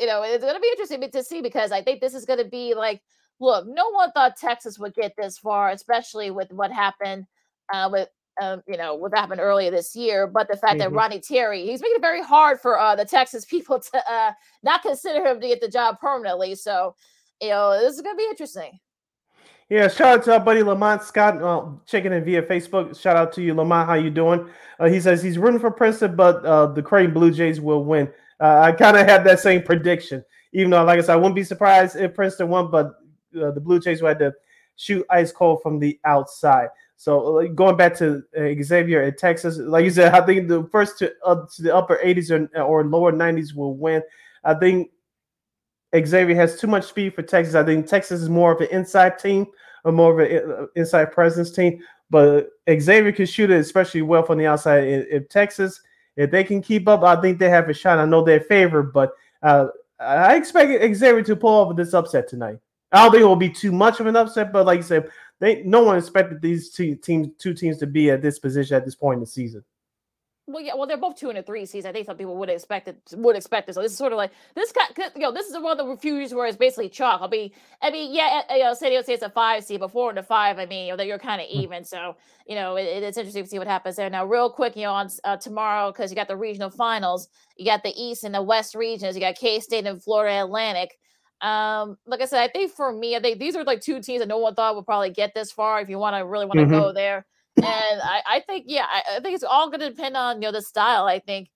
you 0.00 0.06
know, 0.06 0.22
it's 0.22 0.42
going 0.42 0.54
to 0.54 0.60
be 0.60 0.68
interesting 0.68 1.10
to 1.10 1.22
see 1.22 1.42
because 1.42 1.72
I 1.72 1.82
think 1.82 2.00
this 2.00 2.14
is 2.14 2.24
going 2.24 2.38
to 2.38 2.48
be 2.48 2.74
like, 2.74 3.02
look, 3.40 3.66
no 3.66 3.90
one 3.90 4.12
thought 4.12 4.36
Texas 4.36 4.78
would 4.78 4.94
get 4.94 5.14
this 5.16 5.38
far, 5.38 5.70
especially 5.70 6.30
with 6.30 6.52
what 6.52 6.72
happened 6.72 7.26
uh, 7.72 7.88
with. 7.90 8.08
Um, 8.40 8.62
you 8.66 8.78
know 8.78 8.94
what 8.94 9.12
happened 9.12 9.40
earlier 9.40 9.70
this 9.70 9.94
year, 9.94 10.26
but 10.26 10.48
the 10.48 10.56
fact 10.56 10.74
mm-hmm. 10.74 10.78
that 10.78 10.92
Rodney 10.92 11.20
Terry, 11.20 11.66
he's 11.66 11.82
making 11.82 11.96
it 11.96 12.00
very 12.00 12.22
hard 12.22 12.58
for 12.58 12.78
uh, 12.78 12.94
the 12.96 13.04
Texas 13.04 13.44
people 13.50 13.80
to 13.80 14.10
uh, 14.10 14.32
not 14.62 14.80
consider 14.82 15.26
him 15.26 15.40
to 15.40 15.48
get 15.48 15.60
the 15.60 15.68
job 15.68 15.98
permanently. 16.00 16.54
So, 16.54 16.94
you 17.42 17.50
know, 17.50 17.78
this 17.78 17.96
is 17.96 18.00
going 18.00 18.16
to 18.16 18.18
be 18.18 18.28
interesting. 18.30 18.78
Yeah, 19.70 19.86
shout 19.86 20.18
out 20.18 20.24
to 20.24 20.32
our 20.32 20.40
buddy 20.40 20.64
Lamont 20.64 21.04
Scott 21.04 21.40
uh, 21.40 21.64
checking 21.86 22.12
in 22.12 22.24
via 22.24 22.42
Facebook. 22.42 22.98
Shout 23.00 23.16
out 23.16 23.32
to 23.34 23.42
you, 23.42 23.54
Lamont. 23.54 23.86
How 23.86 23.94
you 23.94 24.10
doing? 24.10 24.48
Uh, 24.80 24.88
he 24.88 25.00
says 25.00 25.22
he's 25.22 25.38
rooting 25.38 25.60
for 25.60 25.70
Princeton, 25.70 26.16
but 26.16 26.44
uh, 26.44 26.66
the 26.66 26.82
Creighton 26.82 27.14
Blue 27.14 27.30
Jays 27.30 27.60
will 27.60 27.84
win. 27.84 28.10
Uh, 28.40 28.58
I 28.64 28.72
kind 28.72 28.96
of 28.96 29.06
had 29.06 29.22
that 29.24 29.38
same 29.38 29.62
prediction, 29.62 30.24
even 30.52 30.70
though, 30.70 30.82
like 30.82 30.98
I 30.98 31.02
said, 31.02 31.12
I 31.12 31.16
wouldn't 31.16 31.36
be 31.36 31.44
surprised 31.44 31.94
if 31.94 32.14
Princeton 32.14 32.48
won, 32.48 32.68
but 32.68 32.94
uh, 33.36 33.50
the 33.50 33.60
Blue 33.60 33.80
Jays 33.80 34.00
had 34.00 34.18
to 34.18 34.32
shoot 34.76 35.04
ice 35.10 35.32
cold 35.32 35.60
from 35.62 35.78
the 35.78 35.98
outside. 36.04 36.68
So 36.96 37.38
uh, 37.38 37.46
going 37.48 37.76
back 37.76 37.96
to 37.96 38.22
uh, 38.36 38.62
Xavier 38.62 39.02
at 39.02 39.18
Texas, 39.18 39.56
like 39.58 39.84
you 39.84 39.90
said, 39.90 40.12
I 40.12 40.24
think 40.24 40.48
the 40.48 40.64
first 40.70 40.98
to, 40.98 41.12
uh, 41.24 41.46
to 41.54 41.62
the 41.62 41.74
upper 41.74 41.98
80s 42.04 42.30
or, 42.30 42.62
or 42.62 42.84
lower 42.84 43.12
90s 43.12 43.54
will 43.54 43.76
win. 43.76 44.02
I 44.44 44.54
think 44.54 44.90
Xavier 45.94 46.36
has 46.36 46.60
too 46.60 46.66
much 46.66 46.84
speed 46.84 47.14
for 47.14 47.22
Texas. 47.22 47.54
I 47.54 47.64
think 47.64 47.86
Texas 47.86 48.20
is 48.20 48.28
more 48.28 48.52
of 48.52 48.60
an 48.60 48.68
inside 48.70 49.18
team, 49.18 49.46
or 49.84 49.92
more 49.92 50.20
of 50.20 50.30
an 50.30 50.68
inside 50.76 51.06
presence 51.06 51.50
team. 51.50 51.80
But 52.10 52.50
Xavier 52.68 53.12
can 53.12 53.26
shoot 53.26 53.50
it 53.50 53.60
especially 53.60 54.02
well 54.02 54.22
from 54.22 54.38
the 54.38 54.46
outside. 54.46 54.84
If 54.84 55.28
Texas 55.28 55.80
if 56.16 56.30
they 56.30 56.44
can 56.44 56.60
keep 56.60 56.88
up, 56.88 57.02
I 57.02 57.20
think 57.20 57.38
they 57.38 57.48
have 57.48 57.68
a 57.68 57.72
shot. 57.72 57.98
I 57.98 58.04
know 58.04 58.22
they're 58.22 58.40
favored, 58.40 58.92
but 58.92 59.12
uh, 59.42 59.68
I 59.98 60.36
expect 60.36 60.70
Xavier 60.94 61.22
to 61.22 61.36
pull 61.36 61.50
off 61.50 61.76
this 61.76 61.94
upset 61.94 62.28
tonight. 62.28 62.58
I 62.92 63.02
don't 63.02 63.12
think 63.12 63.22
it 63.22 63.26
will 63.26 63.36
be 63.36 63.50
too 63.50 63.72
much 63.72 64.00
of 64.00 64.06
an 64.06 64.16
upset, 64.16 64.52
but 64.52 64.66
like 64.66 64.78
you 64.78 64.82
said, 64.82 65.10
they 65.38 65.62
no 65.62 65.82
one 65.82 65.96
expected 65.96 66.42
these 66.42 66.70
two 66.70 66.96
teams, 66.96 67.28
two 67.38 67.54
teams, 67.54 67.78
to 67.78 67.86
be 67.86 68.10
at 68.10 68.22
this 68.22 68.38
position 68.38 68.76
at 68.76 68.84
this 68.84 68.94
point 68.96 69.16
in 69.16 69.20
the 69.20 69.26
season. 69.26 69.64
well, 70.46 70.62
yeah, 70.62 70.74
well, 70.74 70.86
they're 70.88 70.96
both 70.96 71.14
two 71.16 71.28
and 71.28 71.38
a 71.38 71.42
three 71.44 71.64
seeds. 71.64 71.86
I 71.86 71.92
think 71.92 72.06
some 72.06 72.16
people 72.16 72.36
would 72.36 72.48
expect 72.50 72.88
it 72.88 72.98
would 73.14 73.36
expect 73.36 73.68
it. 73.68 73.74
So 73.74 73.82
this 73.82 73.92
is 73.92 73.98
sort 73.98 74.12
of 74.12 74.16
like 74.16 74.32
this 74.56 74.72
kind, 74.72 75.12
you 75.14 75.22
know, 75.22 75.30
this 75.32 75.46
is 75.46 75.56
one 75.60 75.78
of 75.78 75.86
the 75.86 75.96
few 75.98 76.16
years 76.16 76.34
where 76.34 76.46
it's 76.46 76.56
basically 76.56 76.88
chalk. 76.88 77.20
I'll 77.22 77.28
be, 77.28 77.54
I 77.80 77.90
mean, 77.92 78.12
yeah, 78.12 78.42
you 78.50 78.64
know, 78.64 78.74
San 78.74 78.90
Diego 78.90 79.04
State's 79.04 79.22
a 79.22 79.30
five 79.30 79.62
seed, 79.64 79.78
but 79.78 79.92
four 79.92 80.10
and 80.10 80.18
a 80.18 80.24
five. 80.24 80.58
I 80.58 80.66
mean, 80.66 80.86
you 80.86 80.92
know, 80.92 80.96
that 80.96 81.06
you're 81.06 81.20
kind 81.20 81.40
of 81.40 81.46
Mm. 81.54 81.62
even. 81.62 81.84
So 81.84 82.16
you 82.46 82.56
know, 82.56 82.74
it, 82.76 82.82
it's 82.82 83.16
interesting 83.16 83.44
to 83.44 83.48
see 83.48 83.58
what 83.60 83.68
happens 83.68 83.94
there. 83.94 84.10
Now, 84.10 84.26
real 84.26 84.50
quick, 84.50 84.74
you 84.74 84.82
know, 84.82 84.92
on 84.92 85.08
uh, 85.22 85.36
tomorrow 85.36 85.92
because 85.92 86.10
you 86.10 86.16
got 86.16 86.26
the 86.28 86.36
regional 86.36 86.70
finals, 86.70 87.28
you 87.56 87.64
got 87.64 87.84
the 87.84 87.94
East 87.96 88.24
and 88.24 88.34
the 88.34 88.42
West 88.42 88.74
regions. 88.74 89.14
You 89.14 89.20
got 89.20 89.36
K 89.36 89.60
State 89.60 89.86
and 89.86 90.02
Florida 90.02 90.42
Atlantic. 90.42 90.98
Um, 91.42 91.96
like 92.06 92.20
I 92.20 92.26
said, 92.26 92.40
I 92.42 92.48
think 92.48 92.72
for 92.72 92.92
me, 92.92 93.16
I 93.16 93.20
think 93.20 93.38
these 93.38 93.56
are 93.56 93.64
like 93.64 93.80
two 93.80 94.00
teams 94.02 94.20
that 94.20 94.28
no 94.28 94.38
one 94.38 94.54
thought 94.54 94.76
would 94.76 94.86
probably 94.86 95.10
get 95.10 95.34
this 95.34 95.52
far. 95.52 95.80
If 95.80 95.88
you 95.88 95.98
want 95.98 96.16
to 96.16 96.24
really 96.26 96.46
want 96.46 96.60
to 96.60 96.66
Mhm. 96.66 96.70
go 96.70 96.92
there, 96.92 97.26
and 97.62 98.00
I, 98.02 98.22
I 98.26 98.40
think, 98.40 98.64
yeah, 98.68 98.86
I, 98.90 99.16
I 99.16 99.20
think 99.20 99.34
it's 99.34 99.44
all 99.44 99.68
going 99.70 99.80
to 99.80 99.90
depend 99.90 100.16
on 100.16 100.36
you 100.36 100.48
know 100.48 100.52
the 100.52 100.62
style. 100.62 101.04
I 101.06 101.18
think, 101.20 101.50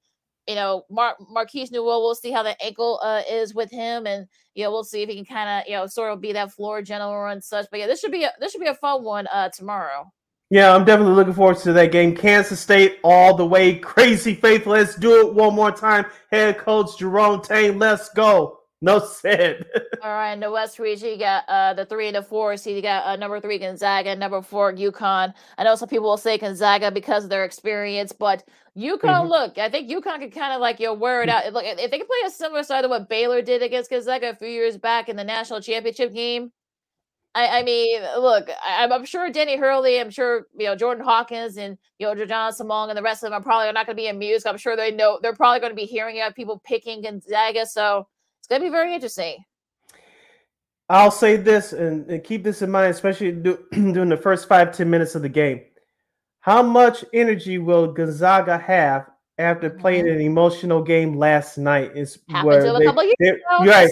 you 0.49 0.55
know, 0.55 0.85
Mar- 0.91 1.17
Markquis 1.35 1.71
Nowell, 1.73 2.03
we'll 2.03 2.15
see 2.15 2.31
how 2.33 2.43
the 2.43 2.61
ankle 2.65 3.01
uh, 3.03 3.23
is 3.31 3.55
with 3.55 3.71
him, 3.71 4.07
and 4.07 4.27
you 4.55 4.65
know, 4.65 4.71
we'll 4.71 4.85
see 4.85 5.03
if 5.03 5.09
he 5.09 5.17
can 5.17 5.25
kind 5.25 5.49
of 5.49 5.69
you 5.69 5.77
know 5.77 5.87
sort 5.87 6.13
of 6.13 6.21
be 6.21 6.33
that 6.33 6.53
floor 6.53 6.83
general 6.83 7.31
and 7.31 7.43
such. 7.45 7.67
But 7.71 7.81
yeah, 7.81 7.87
this 7.87 8.01
should 8.01 8.13
be 8.13 8.25
a, 8.25 8.33
this 8.41 8.53
should 8.53 8.61
be 8.63 8.69
a 8.69 8.75
fun 8.75 9.05
one 9.05 9.27
uh 9.33 9.51
tomorrow. 9.51 10.11
Yeah, 10.51 10.75
I'm 10.75 10.85
definitely 10.85 11.15
looking 11.15 11.33
forward 11.33 11.57
to 11.59 11.73
that 11.73 11.91
game. 11.91 12.15
Kansas 12.15 12.61
State 12.61 12.99
all 13.03 13.35
the 13.35 13.47
way 13.47 13.77
crazy 13.77 14.35
faith. 14.35 14.67
Let's 14.67 14.95
do 14.95 15.27
it 15.27 15.35
one 15.35 15.55
more 15.55 15.73
time. 15.73 16.07
Head 16.31 16.59
coach 16.59 16.99
Jerome 16.99 17.41
Tang, 17.43 17.79
let's 17.79 18.09
go. 18.11 18.61
No 18.91 18.99
said. 19.01 19.65
All 20.03 20.11
right, 20.13 20.33
in 20.35 20.41
the 20.41 20.51
West 20.51 20.79
region, 20.79 21.09
you 21.11 21.19
got 21.19 21.45
uh, 21.49 21.73
the 21.73 21.87
three 21.87 22.09
and 22.09 22.17
the 22.17 22.23
four. 22.23 22.57
So 22.59 22.69
you 22.71 22.83
got 22.83 23.07
uh, 23.07 23.17
number 23.17 23.41
three 23.41 23.59
Gonzaga, 23.59 24.15
number 24.15 24.43
four 24.43 24.73
UConn. 24.75 25.33
I 25.57 25.65
know 25.65 25.75
some 25.75 25.89
people 25.89 26.09
will 26.11 26.19
say 26.19 26.37
Gonzaga 26.37 26.91
because 26.91 27.25
of 27.25 27.31
their 27.31 27.45
experience, 27.45 28.13
but 28.13 28.45
UConn, 28.77 29.01
Mhm. 29.01 29.29
look, 29.31 29.57
I 29.59 29.71
think 29.71 29.89
UConn 29.91 30.19
can 30.21 30.31
kind 30.31 30.53
of 30.53 30.61
like 30.61 30.81
you 30.81 30.87
know 30.87 30.95
wear 30.95 31.29
out. 31.31 31.51
Look, 31.55 31.65
if 31.65 31.91
they 31.91 31.99
can 31.99 32.07
play 32.07 32.19
a 32.27 32.31
similar 32.31 32.63
side 32.63 32.83
to 32.83 32.89
what 32.89 33.09
Baylor 33.09 33.41
did 33.41 33.63
against 33.63 33.89
Gonzaga 33.91 34.31
a 34.31 34.35
few 34.37 34.49
years 34.49 34.77
back 34.77 35.09
in 35.09 35.17
the 35.17 35.25
national 35.25 35.61
championship 35.63 36.13
game. 36.13 36.53
I, 37.37 37.61
I 37.61 37.63
mean, 37.65 38.01
look, 38.19 38.49
I, 38.51 38.83
I'm- 38.83 38.93
I'm 38.93 39.05
sure 39.05 39.29
Danny 39.31 39.57
Hurley, 39.57 39.99
I'm 40.01 40.11
sure 40.11 40.47
you 40.57 40.67
know 40.67 40.77
Jordan 40.77 41.05
Hawkins 41.05 41.57
and 41.57 41.79
you 41.99 42.07
know 42.07 42.27
John 42.27 42.53
Simone 42.53 42.91
and 42.91 42.99
the 42.99 43.03
rest 43.03 43.25
of 43.25 43.31
them 43.31 43.41
are 43.41 43.43
probably 43.43 43.73
not 43.73 43.87
going 43.87 43.97
to 43.97 44.01
be 44.03 44.09
amused. 44.09 44.47
I'm 44.47 44.59
sure 44.59 44.77
they 44.77 44.91
know 44.93 45.19
they're 45.23 45.35
probably 45.35 45.61
going 45.61 45.73
to 45.73 45.77
be 45.77 45.87
hearing 45.87 46.19
about 46.19 46.35
people 46.37 46.61
picking 46.65 47.03
Gonzaga, 47.03 47.67
so 47.67 48.07
it's 48.45 48.49
going 48.51 48.61
to 48.61 48.67
be 48.67 48.71
very 48.71 48.95
interesting. 48.95 49.43
I'll 50.91 51.11
say 51.11 51.37
this 51.37 51.73
and, 51.73 52.07
and 52.11 52.23
keep 52.23 52.45
this 52.45 52.61
in 52.61 52.71
mind, 52.71 52.91
especially 52.93 53.33
do, 53.33 53.59
during 53.73 54.11
the 54.11 54.19
first 54.19 54.49
five 54.49 54.77
ten 54.77 54.91
minutes 54.91 55.15
of 55.15 55.23
the 55.23 55.31
game. 55.31 55.63
How 56.41 56.63
much 56.63 57.07
energy 57.15 57.57
will 57.57 57.91
Gonzaga 57.91 58.59
have 58.59 59.07
after 59.39 59.71
playing 59.71 60.11
an 60.11 60.21
emotional 60.21 60.83
game 60.83 61.17
last 61.17 61.57
night? 61.57 61.93
Is 61.97 62.19
Happened 62.29 62.67
to 62.67 62.73
them 62.73 62.83
a 62.83 62.85
couple 62.85 63.05
years 63.05 63.17
they- 63.19 63.29
ago, 63.31 63.65
right. 63.65 63.91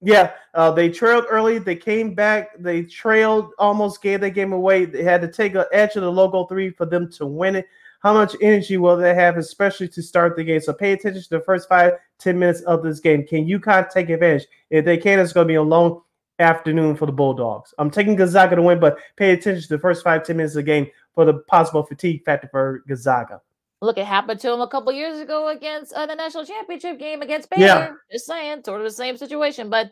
Yeah, 0.00 0.32
uh, 0.54 0.70
they 0.70 0.88
trailed 0.88 1.24
early. 1.28 1.58
They 1.58 1.76
came 1.76 2.14
back. 2.14 2.50
They 2.58 2.82
trailed, 2.82 3.52
almost 3.58 4.00
gave 4.00 4.22
that 4.22 4.30
game 4.30 4.52
away. 4.52 4.86
They 4.86 5.02
had 5.02 5.20
to 5.20 5.28
take 5.28 5.54
an 5.54 5.64
edge 5.72 5.96
of 5.96 6.02
the 6.02 6.12
logo 6.12 6.44
three 6.46 6.70
for 6.70 6.86
them 6.86 7.10
to 7.12 7.26
win 7.26 7.56
it. 7.56 7.66
How 8.06 8.12
much 8.12 8.36
energy 8.40 8.76
will 8.76 8.96
they 8.96 9.16
have, 9.16 9.36
especially 9.36 9.88
to 9.88 10.00
start 10.00 10.36
the 10.36 10.44
game? 10.44 10.60
So 10.60 10.72
pay 10.72 10.92
attention 10.92 11.24
to 11.24 11.28
the 11.28 11.40
first 11.40 11.68
five, 11.68 11.94
ten 12.20 12.38
minutes 12.38 12.60
of 12.60 12.84
this 12.84 13.00
game. 13.00 13.26
Can 13.26 13.48
UConn 13.48 13.90
take 13.90 14.10
advantage? 14.10 14.46
If 14.70 14.84
they 14.84 14.96
can, 14.96 15.18
it's 15.18 15.32
going 15.32 15.48
to 15.48 15.50
be 15.50 15.56
a 15.56 15.62
long 15.62 16.02
afternoon 16.38 16.94
for 16.94 17.06
the 17.06 17.10
Bulldogs. 17.10 17.74
I'm 17.78 17.90
taking 17.90 18.14
Gonzaga 18.14 18.54
to 18.54 18.62
win, 18.62 18.78
but 18.78 18.96
pay 19.16 19.32
attention 19.32 19.60
to 19.62 19.68
the 19.70 19.80
first 19.80 20.04
five, 20.04 20.22
ten 20.22 20.36
minutes 20.36 20.54
of 20.54 20.58
the 20.58 20.62
game 20.62 20.86
for 21.16 21.24
the 21.24 21.40
possible 21.48 21.82
fatigue 21.82 22.24
factor 22.24 22.46
for 22.52 22.84
Gonzaga. 22.86 23.40
Look, 23.82 23.98
it 23.98 24.06
happened 24.06 24.38
to 24.38 24.52
him 24.52 24.60
a 24.60 24.68
couple 24.68 24.92
years 24.92 25.18
ago 25.18 25.48
against 25.48 25.92
uh, 25.92 26.06
the 26.06 26.14
national 26.14 26.44
championship 26.44 27.00
game 27.00 27.22
against 27.22 27.50
Baylor. 27.50 27.66
Yeah. 27.66 27.92
Just 28.12 28.26
saying, 28.26 28.62
sort 28.64 28.82
of 28.82 28.86
the 28.86 28.92
same 28.92 29.16
situation. 29.16 29.68
But 29.68 29.90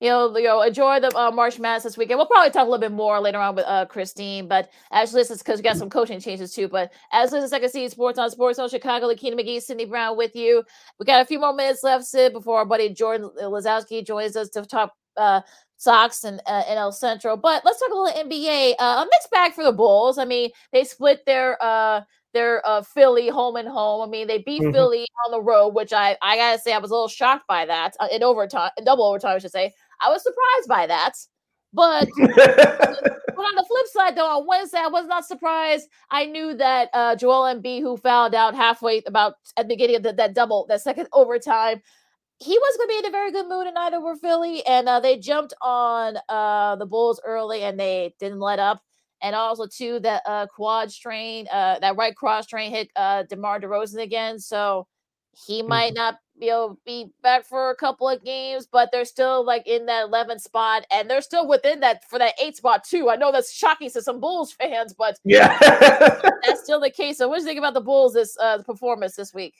you 0.00 0.08
know, 0.08 0.36
you 0.36 0.44
know, 0.44 0.62
enjoy 0.62 1.00
the 1.00 1.14
uh, 1.16 1.30
March 1.30 1.58
Madness 1.58 1.84
this 1.84 1.96
weekend. 1.96 2.18
We'll 2.18 2.26
probably 2.26 2.50
talk 2.50 2.62
a 2.66 2.70
little 2.70 2.78
bit 2.80 2.92
more 2.92 3.20
later 3.20 3.38
on 3.38 3.54
with 3.56 3.64
uh, 3.66 3.86
Christine. 3.86 4.48
But 4.48 4.70
actually, 4.92 5.20
this 5.22 5.30
is 5.30 5.38
because 5.38 5.58
we 5.58 5.62
got 5.62 5.76
some 5.76 5.90
coaching 5.90 6.20
changes 6.20 6.52
too. 6.52 6.68
But 6.68 6.92
as 7.12 7.30
this 7.30 7.44
is 7.44 7.50
Second 7.50 7.70
City 7.70 7.88
Sports 7.88 8.18
on 8.18 8.30
SportZone 8.30 8.70
Chicago, 8.70 9.08
Lakeena 9.08 9.34
McGee, 9.40 9.60
Sydney 9.62 9.84
Brown 9.86 10.16
with 10.16 10.34
you. 10.36 10.62
We 10.98 11.06
got 11.06 11.22
a 11.22 11.26
few 11.26 11.38
more 11.40 11.52
minutes 11.54 11.82
left, 11.82 12.04
Sid, 12.04 12.32
before 12.32 12.58
our 12.58 12.64
buddy 12.66 12.88
Jordan 12.92 13.30
Lazowski 13.40 14.06
joins 14.06 14.36
us 14.36 14.48
to 14.50 14.64
talk 14.64 14.92
uh, 15.16 15.40
Sox 15.78 16.24
and 16.24 16.40
uh, 16.46 16.62
AL 16.68 16.92
Central. 16.92 17.36
But 17.36 17.62
let's 17.64 17.80
talk 17.80 17.90
a 17.90 17.94
little 17.94 18.22
NBA. 18.28 18.74
Uh, 18.78 19.04
a 19.04 19.06
mixed 19.10 19.30
bag 19.30 19.52
for 19.52 19.64
the 19.64 19.72
Bulls. 19.72 20.18
I 20.18 20.24
mean, 20.24 20.50
they 20.72 20.84
split 20.84 21.24
their 21.26 21.56
uh 21.62 22.02
their 22.32 22.66
uh 22.66 22.82
Philly 22.82 23.28
home 23.28 23.56
and 23.56 23.68
home. 23.68 24.06
I 24.06 24.10
mean, 24.10 24.26
they 24.26 24.38
beat 24.38 24.60
Mhm. 24.62 24.72
Philly 24.72 25.06
on 25.26 25.32
the 25.32 25.40
road, 25.40 25.68
which 25.68 25.92
I 25.92 26.16
I 26.22 26.36
gotta 26.36 26.58
say 26.58 26.72
I 26.72 26.78
was 26.78 26.90
a 26.90 26.94
little 26.94 27.08
shocked 27.08 27.46
by 27.46 27.64
that 27.66 27.94
uh, 28.00 28.08
in 28.12 28.22
overtime, 28.22 28.70
in 28.76 28.84
double 28.84 29.04
overtime, 29.04 29.36
I 29.36 29.38
should 29.38 29.52
say. 29.52 29.72
I 30.00 30.10
was 30.10 30.22
surprised 30.22 30.68
by 30.68 30.86
that, 30.86 31.12
but. 31.72 32.08
But 33.36 33.42
on 33.42 33.54
the 33.54 33.64
flip 33.64 33.86
side, 33.88 34.16
though, 34.16 34.38
on 34.38 34.46
Wednesday, 34.46 34.78
I 34.78 34.88
was 34.88 35.06
not 35.06 35.26
surprised. 35.26 35.88
I 36.10 36.24
knew 36.24 36.54
that 36.54 36.88
uh, 36.94 37.16
Joel 37.16 37.54
Embiid, 37.54 37.82
who 37.82 37.98
fouled 37.98 38.34
out 38.34 38.54
halfway 38.54 39.02
about 39.06 39.34
at 39.58 39.68
the 39.68 39.74
beginning 39.74 39.96
of 39.96 40.02
the, 40.02 40.14
that 40.14 40.34
double, 40.34 40.64
that 40.70 40.80
second 40.80 41.08
overtime, 41.12 41.82
he 42.38 42.58
was 42.58 42.76
going 42.78 42.88
to 42.88 42.92
be 42.94 42.98
in 42.98 43.06
a 43.06 43.10
very 43.10 43.30
good 43.32 43.46
mood, 43.46 43.66
and 43.66 43.74
neither 43.74 44.00
were 44.00 44.16
Philly. 44.16 44.66
And 44.66 44.88
uh, 44.88 45.00
they 45.00 45.18
jumped 45.18 45.52
on 45.60 46.16
uh, 46.30 46.76
the 46.76 46.86
Bulls 46.86 47.20
early, 47.26 47.62
and 47.62 47.78
they 47.78 48.14
didn't 48.18 48.40
let 48.40 48.58
up. 48.58 48.80
And 49.20 49.36
also, 49.36 49.66
too, 49.66 50.00
that 50.00 50.22
uh, 50.24 50.46
quad 50.46 50.90
strain, 50.90 51.46
uh, 51.52 51.78
that 51.80 51.96
right 51.96 52.16
cross 52.16 52.44
strain 52.44 52.70
hit 52.70 52.90
uh, 52.96 53.24
DeMar 53.24 53.60
DeRozan 53.60 54.02
again. 54.02 54.38
So 54.38 54.86
he 55.46 55.62
might 55.62 55.92
not 55.94 56.16
be 56.38 56.48
able 56.48 56.78
be 56.84 57.10
back 57.22 57.44
for 57.44 57.70
a 57.70 57.76
couple 57.76 58.08
of 58.08 58.24
games, 58.24 58.66
but 58.66 58.90
they're 58.92 59.04
still 59.04 59.44
like 59.44 59.66
in 59.66 59.86
that 59.86 60.04
11 60.04 60.38
spot, 60.38 60.84
and 60.90 61.08
they're 61.08 61.22
still 61.22 61.48
within 61.48 61.80
that 61.80 62.08
for 62.08 62.18
that 62.18 62.34
eight 62.42 62.56
spot 62.56 62.84
too. 62.84 63.10
I 63.10 63.16
know 63.16 63.32
that's 63.32 63.52
shocking 63.52 63.90
to 63.90 64.02
some 64.02 64.20
Bulls 64.20 64.52
fans, 64.60 64.94
but 64.94 65.18
Yeah. 65.24 65.56
that's 66.44 66.62
still 66.62 66.80
the 66.80 66.90
case. 66.90 67.18
So, 67.18 67.28
what 67.28 67.36
do 67.36 67.42
you 67.42 67.46
think 67.46 67.58
about 67.58 67.74
the 67.74 67.80
Bulls 67.80 68.14
this 68.14 68.36
uh, 68.38 68.62
performance 68.62 69.16
this 69.16 69.32
week? 69.34 69.54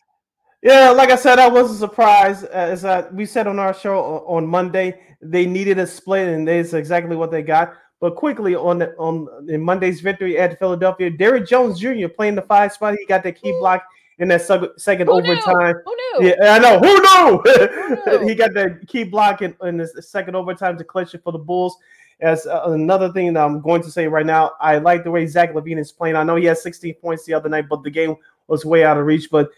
Yeah, 0.62 0.90
like 0.90 1.10
I 1.10 1.16
said, 1.16 1.38
I 1.38 1.48
wasn't 1.48 1.78
surprised. 1.78 2.44
Uh, 2.44 2.48
As 2.48 2.84
uh, 2.84 3.08
we 3.12 3.26
said 3.26 3.46
on 3.46 3.58
our 3.58 3.74
show 3.74 4.24
on 4.26 4.46
Monday, 4.46 5.00
they 5.20 5.46
needed 5.46 5.78
a 5.78 5.86
split, 5.86 6.28
and 6.28 6.48
that's 6.48 6.72
exactly 6.72 7.16
what 7.16 7.30
they 7.30 7.42
got. 7.42 7.74
But 8.00 8.16
quickly 8.16 8.54
on 8.54 8.78
the, 8.78 8.94
on 8.96 9.26
in 9.48 9.62
Monday's 9.62 10.00
victory 10.00 10.38
at 10.38 10.58
Philadelphia, 10.58 11.10
Derrick 11.10 11.46
Jones 11.46 11.78
Jr. 11.78 12.08
playing 12.08 12.34
the 12.34 12.42
five 12.42 12.72
spot. 12.72 12.94
He 12.98 13.06
got 13.06 13.22
the 13.22 13.32
key 13.32 13.52
block 13.58 13.84
in 14.18 14.29
that 14.29 14.42
second 14.76 15.09
Who 15.09 15.20
knew? 15.20 15.33
overtime. 15.33 15.76
Who 15.85 15.96
knew? 15.96 16.29
Yeah, 16.29 16.55
I 16.55 16.59
know. 16.59 16.79
Who 16.79 16.96
Who 16.96 18.18
knew? 18.18 18.26
he 18.29 18.35
got 18.35 18.55
the 18.55 18.81
key 18.87 19.05
block 19.05 19.42
in, 19.42 19.55
in 19.62 19.76
the 19.76 19.87
second 20.02 20.35
overtime 20.35 20.79
to 20.79 20.85
clinch 20.85 21.14
it 21.14 21.22
for 21.22 21.33
the 21.33 21.38
Bulls. 21.38 21.76
As 22.20 22.46
uh, 22.46 22.62
another 22.68 23.12
thing 23.12 23.35
that 23.35 23.44
I'm 23.44 23.61
going 23.61 23.83
to 23.83 23.90
say 23.90 24.07
right 24.07 24.24
now, 24.24 24.52
I 24.59 24.79
like 24.79 25.05
the 25.05 25.11
way 25.11 25.26
Zach 25.26 25.52
LaVine 25.52 25.79
is 25.79 25.92
playing. 25.92 26.16
I 26.16 26.22
know 26.22 26.37
he 26.37 26.46
had 26.46 26.57
16 26.57 26.94
points 26.94 27.26
the 27.26 27.35
other 27.35 27.50
night, 27.50 27.68
but 27.68 27.83
the 27.83 27.90
game 27.90 28.16
was 28.46 28.64
way 28.64 28.85
out 28.85 28.96
of 28.96 29.05
reach. 29.05 29.31
But 29.31 29.50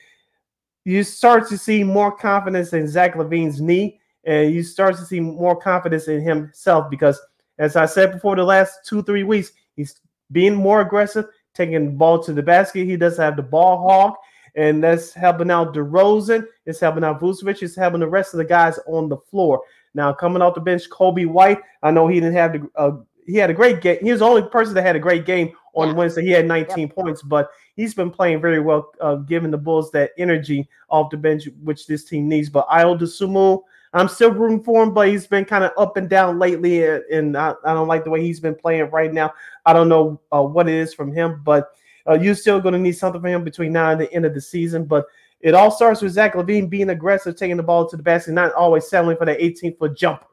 you 0.85 1.05
start 1.05 1.49
to 1.51 1.59
see 1.59 1.85
more 1.85 2.11
confidence 2.11 2.73
in 2.73 2.89
Zach 2.89 3.15
LaVine's 3.15 3.61
knee, 3.61 4.01
and 4.25 4.53
you 4.53 4.65
start 4.65 4.97
to 4.97 5.05
see 5.05 5.21
more 5.21 5.55
confidence 5.55 6.09
in 6.09 6.21
himself 6.21 6.91
because, 6.91 7.21
as 7.59 7.77
I 7.77 7.87
said 7.87 8.13
before, 8.13 8.35
the 8.35 8.43
last 8.43 8.85
two 8.85 9.03
three 9.05 9.23
weeks 9.23 9.53
he's 9.77 10.01
being 10.33 10.55
more 10.55 10.81
aggressive, 10.81 11.27
taking 11.55 11.85
the 11.85 11.93
ball 11.93 12.23
to 12.25 12.33
the 12.33 12.43
basket. 12.43 12.87
He 12.87 12.97
does 12.97 13.17
have 13.19 13.37
the 13.37 13.43
ball 13.43 13.89
hog, 13.89 14.15
and 14.59 14.83
that's 14.83 15.13
helping 15.13 15.53
out 15.53 15.73
DeRozan. 15.73 16.45
It's 16.67 16.81
helping 16.81 17.05
out 17.05 17.21
Vucevic. 17.21 17.63
It's 17.63 17.77
helping 17.77 18.01
the 18.01 18.09
rest 18.09 18.35
of 18.35 18.39
the 18.39 18.45
guys 18.45 18.79
on 18.89 19.09
the 19.09 19.17
floor. 19.17 19.63
Now 19.95 20.13
coming 20.13 20.43
off 20.43 20.57
the 20.57 20.61
bench, 20.61 20.91
Coby 20.91 21.27
White. 21.27 21.61
I 21.83 21.93
know 21.93 22.09
he 22.09 22.17
didn't 22.17 22.35
have 22.35 22.53
the. 22.53 22.71
Uh, 22.75 22.97
he 23.25 23.37
had 23.37 23.51
a 23.51 23.55
great 23.55 23.81
game. 23.81 23.99
He 24.03 24.11
was 24.11 24.21
the 24.21 24.27
only 24.27 24.43
person 24.43 24.75
that 24.75 24.83
had 24.83 24.97
a 24.97 25.01
great 25.01 25.27
game 25.27 25.53
on 25.75 25.89
Yeah. 25.89 25.95
Wednesday. 25.95 26.23
He 26.23 26.31
had 26.31 26.47
19 26.47 26.89
points, 26.89 27.23
but 27.23 27.51
he's 27.77 27.95
been 27.95 28.11
playing 28.11 28.41
very 28.41 28.59
well, 28.59 28.91
uh, 29.01 29.17
giving 29.17 29.51
the 29.51 29.59
Bulls 29.59 29.91
that 29.93 30.13
energy 30.17 30.67
off 30.89 31.11
the 31.11 31.19
bench, 31.19 31.47
which 31.63 31.87
this 31.87 32.05
team 32.05 32.27
needs. 32.27 32.49
But 32.49 32.67
Ayo 32.69 32.99
Dosunmu, 32.99 33.63
I'm 33.93 34.09
still 34.09 34.33
rooting 34.33 34.65
for 34.65 34.83
him, 34.83 34.95
but 34.95 35.09
he's 35.09 35.27
been 35.27 35.45
kind 35.45 35.63
of 35.63 35.73
up 35.77 35.99
and 35.99 36.09
down 36.09 36.39
lately, 36.39 36.89
uh, 36.89 37.01
and 37.13 37.37
I, 37.37 37.53
I 37.65 37.75
don't 37.75 37.87
like 37.87 38.05
the 38.05 38.11
way 38.11 38.23
he's 38.23 38.41
been 38.41 38.55
playing 38.55 38.91
right 38.91 39.13
now. 39.13 39.35
I 39.67 39.75
don't 39.75 39.91
know 39.91 40.19
uh, 40.33 40.43
what 40.43 40.67
it 40.67 40.75
is 40.75 40.95
from 40.95 41.13
him, 41.13 41.43
but 41.45 41.69
uh, 42.09 42.15
you're 42.15 42.35
still 42.35 42.61
going 42.61 42.73
to 42.73 42.79
need 42.79 42.93
something 42.93 43.21
from 43.21 43.31
him 43.31 43.45
between 43.45 43.73
now 43.73 43.91
and 43.91 44.01
the 44.01 44.13
end 44.13 44.25
of 44.25 44.35
the 44.35 44.41
season. 44.41 44.85
But 44.85 45.07
it 45.41 45.55
all 45.55 45.71
starts 45.71 46.03
with 46.03 46.13
Zach 46.13 46.35
LaVine 46.35 46.71
being 46.71 46.91
aggressive, 46.91 47.37
taking 47.37 47.57
the 47.57 47.63
ball 47.63 47.89
to 47.89 47.97
the 47.97 48.03
basket, 48.03 48.33
not 48.33 48.53
always 48.55 48.89
settling 48.89 49.17
for 49.17 49.25
the 49.25 49.43
18 49.45 49.77
foot 49.77 49.97
jumper. 49.97 50.27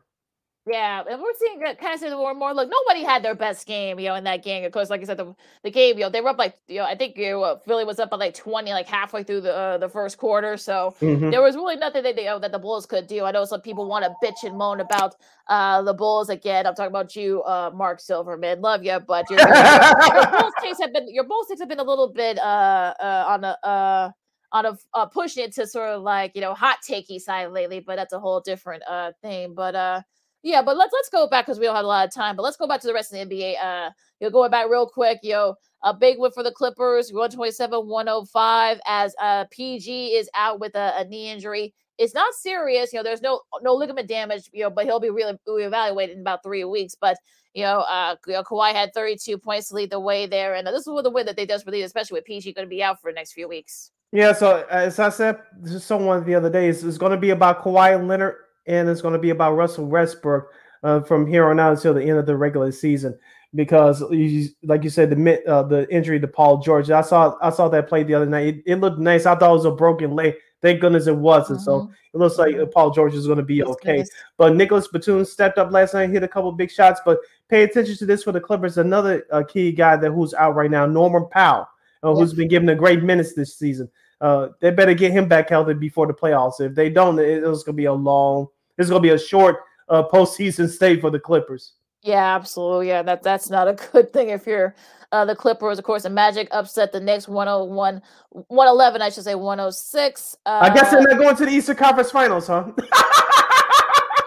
Yeah, 0.67 1.03
and 1.07 1.21
we're 1.21 1.33
seeing 1.37 1.61
it 1.61 1.77
kind 1.79 1.93
of 1.93 1.99
see 1.99 2.09
more 2.09 2.31
and 2.31 2.39
more. 2.39 2.51
Look, 2.53 2.69
nobody 2.71 3.03
had 3.05 3.21
their 3.23 3.35
best 3.35 3.67
game, 3.67 3.99
you 3.99 4.07
know, 4.09 4.15
in 4.15 4.23
that 4.23 4.43
game. 4.43 4.63
Of 4.65 4.71
course, 4.71 4.89
like 4.89 5.01
I 5.01 5.03
said, 5.03 5.17
the, 5.17 5.35
the 5.63 5.69
game, 5.69 5.97
you 5.97 6.03
know, 6.05 6.09
they 6.09 6.21
were 6.21 6.29
up 6.29 6.39
like, 6.39 6.55
you 6.67 6.77
know, 6.79 6.85
I 6.85 6.95
think 6.95 7.17
you 7.17 7.31
know, 7.31 7.59
Philly 7.65 7.85
was 7.85 7.99
up 7.99 8.09
by 8.09 8.17
like 8.17 8.33
twenty, 8.33 8.71
like 8.71 8.87
halfway 8.87 9.23
through 9.23 9.41
the 9.41 9.55
uh, 9.55 9.77
the 9.77 9.89
first 9.89 10.17
quarter. 10.17 10.57
So 10.57 10.95
Mhm. 11.01 11.29
there 11.29 11.43
was 11.43 11.55
really 11.55 11.75
nothing 11.75 12.01
that 12.01 12.15
they, 12.15 12.23
you 12.23 12.29
know, 12.29 12.39
that 12.39 12.51
the 12.51 12.57
Bulls 12.57 12.87
could 12.87 13.05
do. 13.05 13.25
I 13.25 13.31
know 13.31 13.45
some 13.45 13.61
people 13.61 13.85
want 13.87 14.05
to 14.05 14.15
bitch 14.25 14.43
and 14.43 14.57
moan 14.57 14.79
about 14.79 15.15
uh 15.49 15.83
the 15.83 15.93
Bulls 15.93 16.29
again. 16.29 16.65
I'm 16.65 16.73
talking 16.73 16.89
about 16.91 17.15
you, 17.15 17.43
uh, 17.43 17.69
Mark 17.73 17.99
Silverman. 17.99 18.61
Love 18.61 18.83
you, 18.83 18.99
but 19.07 19.29
your, 19.29 19.39
your, 19.41 20.15
your 20.15 20.31
Bulls 20.31 20.53
takes 20.63 20.79
have 20.79 20.93
been 20.93 21.13
your 21.13 21.25
Bulls 21.25 21.47
takes 21.47 21.59
have 21.59 21.69
been 21.69 21.79
a 21.79 21.83
little 21.83 22.07
bit 22.11 22.39
uh 22.39 22.93
uh 22.99 23.25
on 23.27 23.43
a 23.43 23.57
uh 23.63 24.11
on 24.51 24.65
a 24.65 24.77
uh, 24.95 25.05
pushing 25.05 25.43
it 25.43 25.53
to 25.53 25.67
sort 25.67 25.89
of 25.89 26.01
like 26.01 26.31
you 26.33 26.41
know 26.41 26.55
hot 26.55 26.77
takey 26.87 27.19
side 27.19 27.51
lately, 27.51 27.81
but 27.81 27.97
that's 27.97 28.13
a 28.13 28.19
whole 28.19 28.39
different 28.41 28.81
uh 28.89 29.11
thing. 29.21 29.53
But 29.53 29.75
uh 29.75 30.01
yeah, 30.45 30.61
but 30.61 30.77
let's 30.77 30.93
let's 30.93 31.09
go 31.09 31.27
back 31.27 31.47
because 31.47 31.57
we 31.57 31.65
don't 31.65 31.75
have 31.75 31.85
a 31.85 31.87
lot 31.87 32.07
of 32.07 32.13
time. 32.13 32.35
But 32.35 32.43
let's 32.43 32.55
go 32.55 32.67
back 32.67 32.79
to 32.81 32.87
the 32.87 32.93
rest 32.93 33.11
of 33.11 33.17
the 33.17 33.35
NBA. 33.35 33.55
Uh, 33.59 33.89
you're 34.19 34.29
going 34.29 34.51
back 34.51 34.69
real 34.69 34.87
quick. 34.87 35.17
Yo, 35.23 35.55
a 35.83 35.91
big 35.91 36.19
win 36.19 36.31
for 36.31 36.43
the 36.43 36.51
Clippers, 36.51 37.11
127, 37.11 37.87
105. 37.87 38.79
As 38.85 39.15
uh 39.19 39.45
PG 39.49 40.09
is 40.09 40.29
out 40.35 40.59
with 40.59 40.75
a, 40.75 40.93
a 40.97 41.05
knee 41.05 41.31
injury. 41.31 41.73
It's 41.97 42.13
not 42.13 42.35
serious, 42.35 42.93
you 42.93 42.99
know. 42.99 43.03
There's 43.03 43.23
no 43.23 43.41
no 43.63 43.73
ligament 43.73 44.07
damage, 44.07 44.47
you 44.53 44.61
know, 44.61 44.69
but 44.69 44.85
he'll 44.85 44.99
be 44.99 45.09
really 45.09 45.35
reevaluated 45.49 46.13
in 46.13 46.21
about 46.21 46.43
three 46.43 46.63
weeks. 46.63 46.93
But 46.93 47.17
you 47.55 47.63
know, 47.63 47.79
uh, 47.79 48.15
you 48.27 48.33
know, 48.33 48.43
Kawhi 48.43 48.71
had 48.71 48.93
32 48.93 49.39
points 49.39 49.69
to 49.69 49.75
lead 49.75 49.89
the 49.89 49.99
way 49.99 50.27
there, 50.27 50.53
and 50.53 50.67
this 50.67 50.85
is 50.85 50.85
the 50.85 51.09
win 51.09 51.25
that 51.25 51.37
they 51.37 51.47
desperately, 51.47 51.79
need, 51.79 51.85
especially 51.85 52.19
with 52.19 52.25
PG 52.25 52.53
going 52.53 52.67
to 52.67 52.69
be 52.69 52.83
out 52.83 53.01
for 53.01 53.11
the 53.11 53.15
next 53.15 53.33
few 53.33 53.47
weeks. 53.47 53.89
Yeah, 54.11 54.33
so 54.33 54.63
as 54.69 54.99
I 54.99 55.09
said 55.09 55.39
to 55.65 55.79
someone 55.79 56.23
the 56.23 56.35
other 56.35 56.49
day, 56.49 56.69
it's, 56.69 56.83
it's 56.83 56.97
going 56.97 57.13
to 57.13 57.17
be 57.17 57.31
about 57.31 57.63
Kawhi 57.63 58.07
Leonard 58.07 58.35
and 58.67 58.89
it's 58.89 59.01
going 59.01 59.13
to 59.13 59.19
be 59.19 59.29
about 59.29 59.55
Russell 59.55 59.85
Westbrook 59.85 60.51
uh, 60.83 61.01
from 61.01 61.27
here 61.27 61.49
on 61.49 61.59
out 61.59 61.73
until 61.73 61.93
the 61.93 62.03
end 62.03 62.17
of 62.17 62.25
the 62.25 62.35
regular 62.35 62.71
season. 62.71 63.17
Because, 63.53 64.03
you, 64.11 64.49
like 64.63 64.83
you 64.83 64.89
said, 64.89 65.09
the 65.09 65.47
uh, 65.47 65.63
the 65.63 65.87
injury 65.89 66.19
to 66.19 66.27
Paul 66.27 66.57
George, 66.57 66.91
I 66.91 66.99
saw 67.01 67.37
I 67.41 67.51
saw 67.51 67.69
that 67.69 67.87
play 67.87 68.03
the 68.03 68.13
other 68.13 68.25
night. 68.25 68.47
It, 68.47 68.63
it 68.65 68.75
looked 68.75 68.99
nice. 68.99 69.25
I 69.25 69.35
thought 69.35 69.51
it 69.51 69.53
was 69.53 69.65
a 69.65 69.71
broken 69.71 70.11
leg. 70.11 70.33
Thank 70.61 70.81
goodness 70.81 71.07
it 71.07 71.15
wasn't. 71.15 71.59
Mm-hmm. 71.59 71.63
So 71.63 71.91
it 72.13 72.17
looks 72.17 72.37
like 72.37 72.55
uh, 72.55 72.65
Paul 72.65 72.91
George 72.91 73.13
is 73.13 73.27
going 73.27 73.37
to 73.37 73.43
be 73.43 73.59
That's 73.59 73.71
okay. 73.71 73.97
Nice. 73.99 74.09
But 74.37 74.55
Nicolas 74.55 74.89
Batum 74.89 75.23
stepped 75.23 75.57
up 75.57 75.71
last 75.71 75.93
night, 75.93 76.09
hit 76.09 76.23
a 76.23 76.27
couple 76.27 76.51
big 76.51 76.71
shots. 76.71 76.99
But 77.05 77.19
pay 77.47 77.63
attention 77.63 77.95
to 77.97 78.05
this 78.05 78.23
for 78.23 78.33
the 78.33 78.41
Clippers. 78.41 78.77
Another 78.77 79.25
uh, 79.31 79.43
key 79.43 79.71
guy 79.71 79.95
that 79.95 80.11
who's 80.11 80.33
out 80.33 80.55
right 80.55 80.71
now, 80.71 80.85
Norman 80.85 81.27
Powell, 81.29 81.67
uh, 82.03 82.13
who's 82.13 82.33
been 82.33 82.49
given 82.49 82.67
a 82.67 82.75
great 82.75 83.03
minutes 83.03 83.35
this 83.35 83.55
season. 83.55 83.89
Uh, 84.19 84.49
they 84.59 84.71
better 84.71 84.93
get 84.93 85.11
him 85.11 85.29
back 85.29 85.49
healthy 85.49 85.75
before 85.75 86.07
the 86.07 86.13
playoffs. 86.13 86.59
If 86.59 86.73
they 86.73 86.89
don't, 86.89 87.19
it, 87.19 87.43
it's 87.43 87.63
going 87.63 87.73
to 87.75 87.81
be 87.81 87.85
a 87.85 87.93
long 87.93 88.47
this 88.77 88.85
is 88.85 88.89
going 88.89 89.01
to 89.01 89.07
be 89.07 89.13
a 89.13 89.19
short 89.19 89.57
uh, 89.89 90.03
postseason 90.03 90.69
stay 90.69 90.99
for 90.99 91.09
the 91.09 91.19
Clippers. 91.19 91.73
Yeah, 92.01 92.35
absolutely. 92.35 92.89
Yeah, 92.89 93.01
that 93.01 93.23
that's 93.23 93.49
not 93.49 93.67
a 93.67 93.73
good 93.91 94.13
thing 94.13 94.29
if 94.29 94.45
you're 94.45 94.75
uh, 95.11 95.25
the 95.25 95.35
Clippers. 95.35 95.79
Of 95.79 95.85
course, 95.85 96.03
the 96.03 96.09
Magic 96.09 96.47
upset 96.51 96.91
the 96.91 96.99
Knicks 96.99 97.27
101, 97.27 98.01
111, 98.29 99.01
I 99.01 99.09
should 99.09 99.23
say 99.23 99.35
106. 99.35 100.37
Uh, 100.45 100.59
I 100.61 100.73
guess 100.73 100.91
they're 100.91 101.01
not 101.01 101.17
going 101.17 101.35
to 101.35 101.45
the 101.45 101.51
Eastern 101.51 101.75
Conference 101.75 102.11
Finals, 102.11 102.47
huh? 102.47 102.71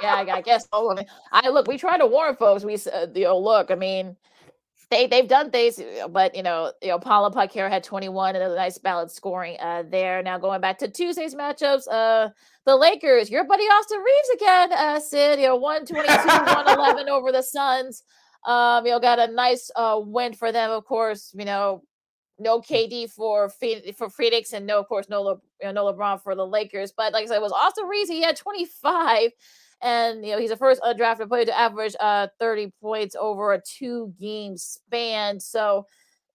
yeah, 0.03 0.14
I, 0.14 0.26
I 0.28 0.40
guess. 0.40 0.66
Oh, 0.72 0.90
I, 0.90 0.94
mean, 0.96 1.07
I 1.30 1.49
look. 1.51 1.68
We 1.68 1.78
try 1.78 1.99
to 1.99 2.07
warn 2.07 2.34
folks. 2.36 2.64
We 2.64 2.76
said, 2.76 3.12
you 3.14 3.24
know, 3.24 3.38
look. 3.38 3.70
I 3.70 3.76
mean, 3.76 4.16
they 4.91 5.07
they've 5.07 5.28
done 5.28 5.51
things, 5.51 5.80
but 6.11 6.34
you 6.34 6.43
know, 6.43 6.72
you 6.82 6.89
know, 6.89 6.99
Paolo 6.99 7.30
Banchero 7.30 7.68
had 7.68 7.84
21 7.84 8.36
and 8.36 8.45
a 8.45 8.55
nice 8.55 8.78
balanced 8.78 9.16
scoring 9.16 9.57
uh, 9.61 9.82
there. 9.89 10.22
Now 10.22 10.39
going 10.39 10.61
back 10.61 10.78
to 10.78 10.89
Tuesday's 10.89 11.34
matchups, 11.34 11.86
uh, 11.91 12.30
the 12.64 12.76
Lakers, 12.76 13.30
your 13.30 13.45
buddy 13.45 13.64
Austin 13.64 13.99
Reaves 13.99 14.43
again, 14.43 14.72
uh, 14.72 14.99
Sid, 14.99 15.41
you 15.41 15.47
know, 15.47 15.57
122, 15.57 16.26
111 16.26 17.09
over 17.11 17.32
the 17.32 17.43
Suns. 17.43 18.03
Um, 18.47 18.86
you 18.86 18.93
know, 18.93 19.01
got 19.01 19.18
a 19.18 19.30
nice 19.30 19.70
uh 19.76 20.01
win 20.03 20.32
for 20.32 20.53
them, 20.53 20.70
of 20.70 20.84
course. 20.86 21.34
You 21.36 21.45
know, 21.45 21.82
no 22.39 22.61
KD 22.61 23.11
for 23.11 23.51
for 23.97 24.09
Phoenix, 24.09 24.55
and 24.55 24.66
no, 24.66 24.78
of 24.78 24.89
course, 24.89 25.09
no 25.11 25.22
Le, 25.22 25.34
you 25.61 25.72
know, 25.72 25.72
no 25.72 25.93
LeBron 25.93 26.22
for 26.22 26.34
the 26.34 26.47
Lakers. 26.47 26.93
But 26.97 27.12
like 27.12 27.24
I 27.24 27.26
said, 27.26 27.36
it 27.36 27.43
was 27.43 27.53
Austin 27.53 27.86
Reaves. 27.86 28.09
He 28.09 28.22
had 28.22 28.36
25 28.36 29.32
and 29.83 30.24
you 30.24 30.33
know 30.33 30.39
he's 30.39 30.51
the 30.51 30.57
first 30.57 30.81
undrafted 30.83 31.29
player 31.29 31.45
to 31.45 31.59
average 31.59 31.95
uh 32.01 32.26
30 32.41 32.72
points 32.81 33.14
over 33.18 33.53
a 33.53 33.61
two 33.61 34.12
game 34.18 34.57
span 34.57 35.39
so 35.39 35.87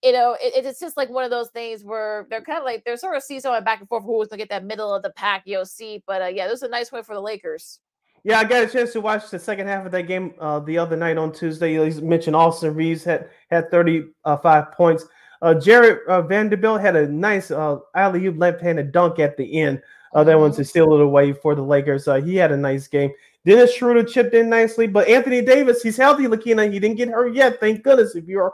you 0.01 0.11
know 0.11 0.37
it, 0.41 0.65
it's 0.65 0.79
just 0.79 0.95
like 0.97 1.09
one 1.09 1.25
of 1.25 1.31
those 1.31 1.49
things 1.49 1.83
where 1.83 2.25
they're 2.29 2.41
kind 2.41 2.57
of 2.59 2.63
like 2.63 2.83
they're 2.85 2.97
sort 2.97 3.17
of 3.17 3.23
seesawing 3.23 3.63
back 3.63 3.79
and 3.79 3.89
forth 3.89 4.03
who 4.03 4.17
was 4.17 4.27
going 4.27 4.39
to 4.39 4.45
get 4.45 4.49
that 4.49 4.65
middle 4.65 4.93
of 4.93 5.03
the 5.03 5.09
pack 5.11 5.45
yoc 5.45 6.01
but 6.07 6.21
uh, 6.21 6.27
yeah 6.27 6.47
this 6.47 6.57
is 6.57 6.63
a 6.63 6.67
nice 6.69 6.91
win 6.91 7.03
for 7.03 7.15
the 7.15 7.21
lakers 7.21 7.79
yeah, 8.25 8.39
I 8.39 8.45
got 8.45 8.63
a 8.63 8.67
chance 8.67 8.93
to 8.93 9.01
watch 9.01 9.29
the 9.29 9.37
second 9.37 9.67
half 9.67 9.85
of 9.85 9.91
that 9.91 10.03
game 10.03 10.33
uh, 10.39 10.59
the 10.59 10.77
other 10.77 10.95
night 10.95 11.17
on 11.17 11.33
Tuesday. 11.33 11.73
You 11.73 12.01
mentioned 12.01 12.37
Austin 12.37 12.73
Reaves 12.73 13.03
had 13.03 13.29
had 13.51 13.69
35 13.69 14.71
points. 14.71 15.05
Uh, 15.41 15.53
Jarred 15.53 16.07
uh, 16.07 16.21
Vanderbilt 16.21 16.79
had 16.79 16.95
a 16.95 17.05
nice 17.05 17.51
uh, 17.51 17.79
alley 17.95 18.25
oop 18.25 18.35
left-handed 18.37 18.93
dunk 18.93 19.19
at 19.19 19.35
the 19.35 19.59
end. 19.59 19.81
Uh, 20.13 20.23
that 20.23 20.39
one 20.39 20.53
to 20.53 20.63
steal 20.63 20.93
it 20.93 21.01
away 21.01 21.33
for 21.33 21.53
the 21.53 21.61
Lakers. 21.61 22.07
Uh, 22.07 22.21
he 22.21 22.35
had 22.37 22.53
a 22.53 22.57
nice 22.57 22.87
game. 22.87 23.11
Dennis 23.45 23.73
Schroeder 23.73 24.03
chipped 24.03 24.33
in 24.33 24.49
nicely, 24.49 24.87
but 24.87 25.07
Anthony 25.07 25.41
Davis, 25.41 25.81
he's 25.81 25.97
healthy, 25.97 26.23
Lakeena. 26.23 26.71
He 26.71 26.79
didn't 26.79 26.97
get 26.97 27.09
hurt 27.09 27.35
yet. 27.35 27.59
Thank 27.59 27.83
goodness. 27.83 28.15
If 28.15 28.25
you're 28.25 28.53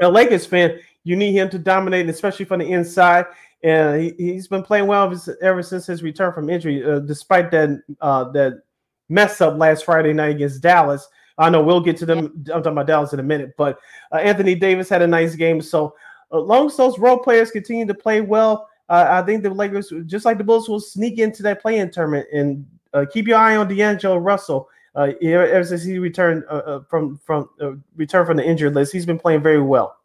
a 0.00 0.08
Lakers 0.08 0.46
fan, 0.46 0.78
you 1.04 1.16
need 1.16 1.32
him 1.32 1.50
to 1.50 1.58
dominate, 1.58 2.08
especially 2.08 2.46
from 2.46 2.60
the 2.60 2.70
inside. 2.70 3.26
And 3.62 4.14
he, 4.18 4.34
has 4.34 4.48
been 4.48 4.62
playing 4.62 4.86
well 4.86 5.14
ever 5.42 5.62
since 5.62 5.86
his 5.86 6.02
return 6.02 6.32
from 6.32 6.50
injury, 6.50 6.82
uh, 6.84 7.00
despite 7.00 7.50
that 7.50 7.82
uh, 8.00 8.24
that 8.32 8.62
mess 9.08 9.40
up 9.40 9.58
last 9.58 9.84
Friday 9.84 10.12
night 10.12 10.36
against 10.36 10.62
Dallas. 10.62 11.06
I 11.38 11.50
know 11.50 11.62
we'll 11.62 11.80
get 11.80 11.96
to 11.98 12.06
them. 12.06 12.44
I'm 12.52 12.62
talking 12.62 12.72
about 12.72 12.86
Dallas 12.86 13.12
in 13.12 13.20
a 13.20 13.24
minute, 13.24 13.54
but 13.56 13.78
uh, 14.10 14.16
Anthony 14.16 14.54
Davis 14.54 14.88
had 14.88 15.02
a 15.02 15.06
nice 15.06 15.34
game. 15.34 15.60
So, 15.60 15.94
as 16.32 16.42
long 16.42 16.66
as 16.66 16.76
those 16.76 16.98
role 16.98 17.18
players 17.18 17.50
continue 17.50 17.86
to 17.86 17.94
play 17.94 18.20
well, 18.20 18.68
uh, 18.88 19.06
I 19.10 19.22
think 19.22 19.42
the 19.42 19.50
Lakers, 19.50 19.92
just 20.06 20.24
like 20.24 20.38
the 20.38 20.44
Bulls, 20.44 20.68
will 20.68 20.80
sneak 20.80 21.18
into 21.18 21.42
that 21.44 21.62
play-in 21.62 21.90
tournament 21.90 22.26
and 22.32 22.66
uh, 22.94 23.04
keep 23.10 23.26
your 23.26 23.38
eye 23.38 23.56
on 23.56 23.68
D'Angelo 23.68 24.16
Russell. 24.16 24.68
Uh, 24.94 25.12
ever 25.22 25.64
since 25.64 25.82
he 25.82 25.98
returned 25.98 26.44
uh, 26.50 26.54
uh 26.66 26.80
from 26.88 27.18
from 27.24 27.48
uh, 27.62 27.72
returned 27.96 28.26
from 28.26 28.36
the 28.36 28.46
injured 28.46 28.74
list, 28.74 28.92
he's 28.92 29.06
been 29.06 29.18
playing 29.18 29.42
very 29.42 29.62
well. 29.62 29.96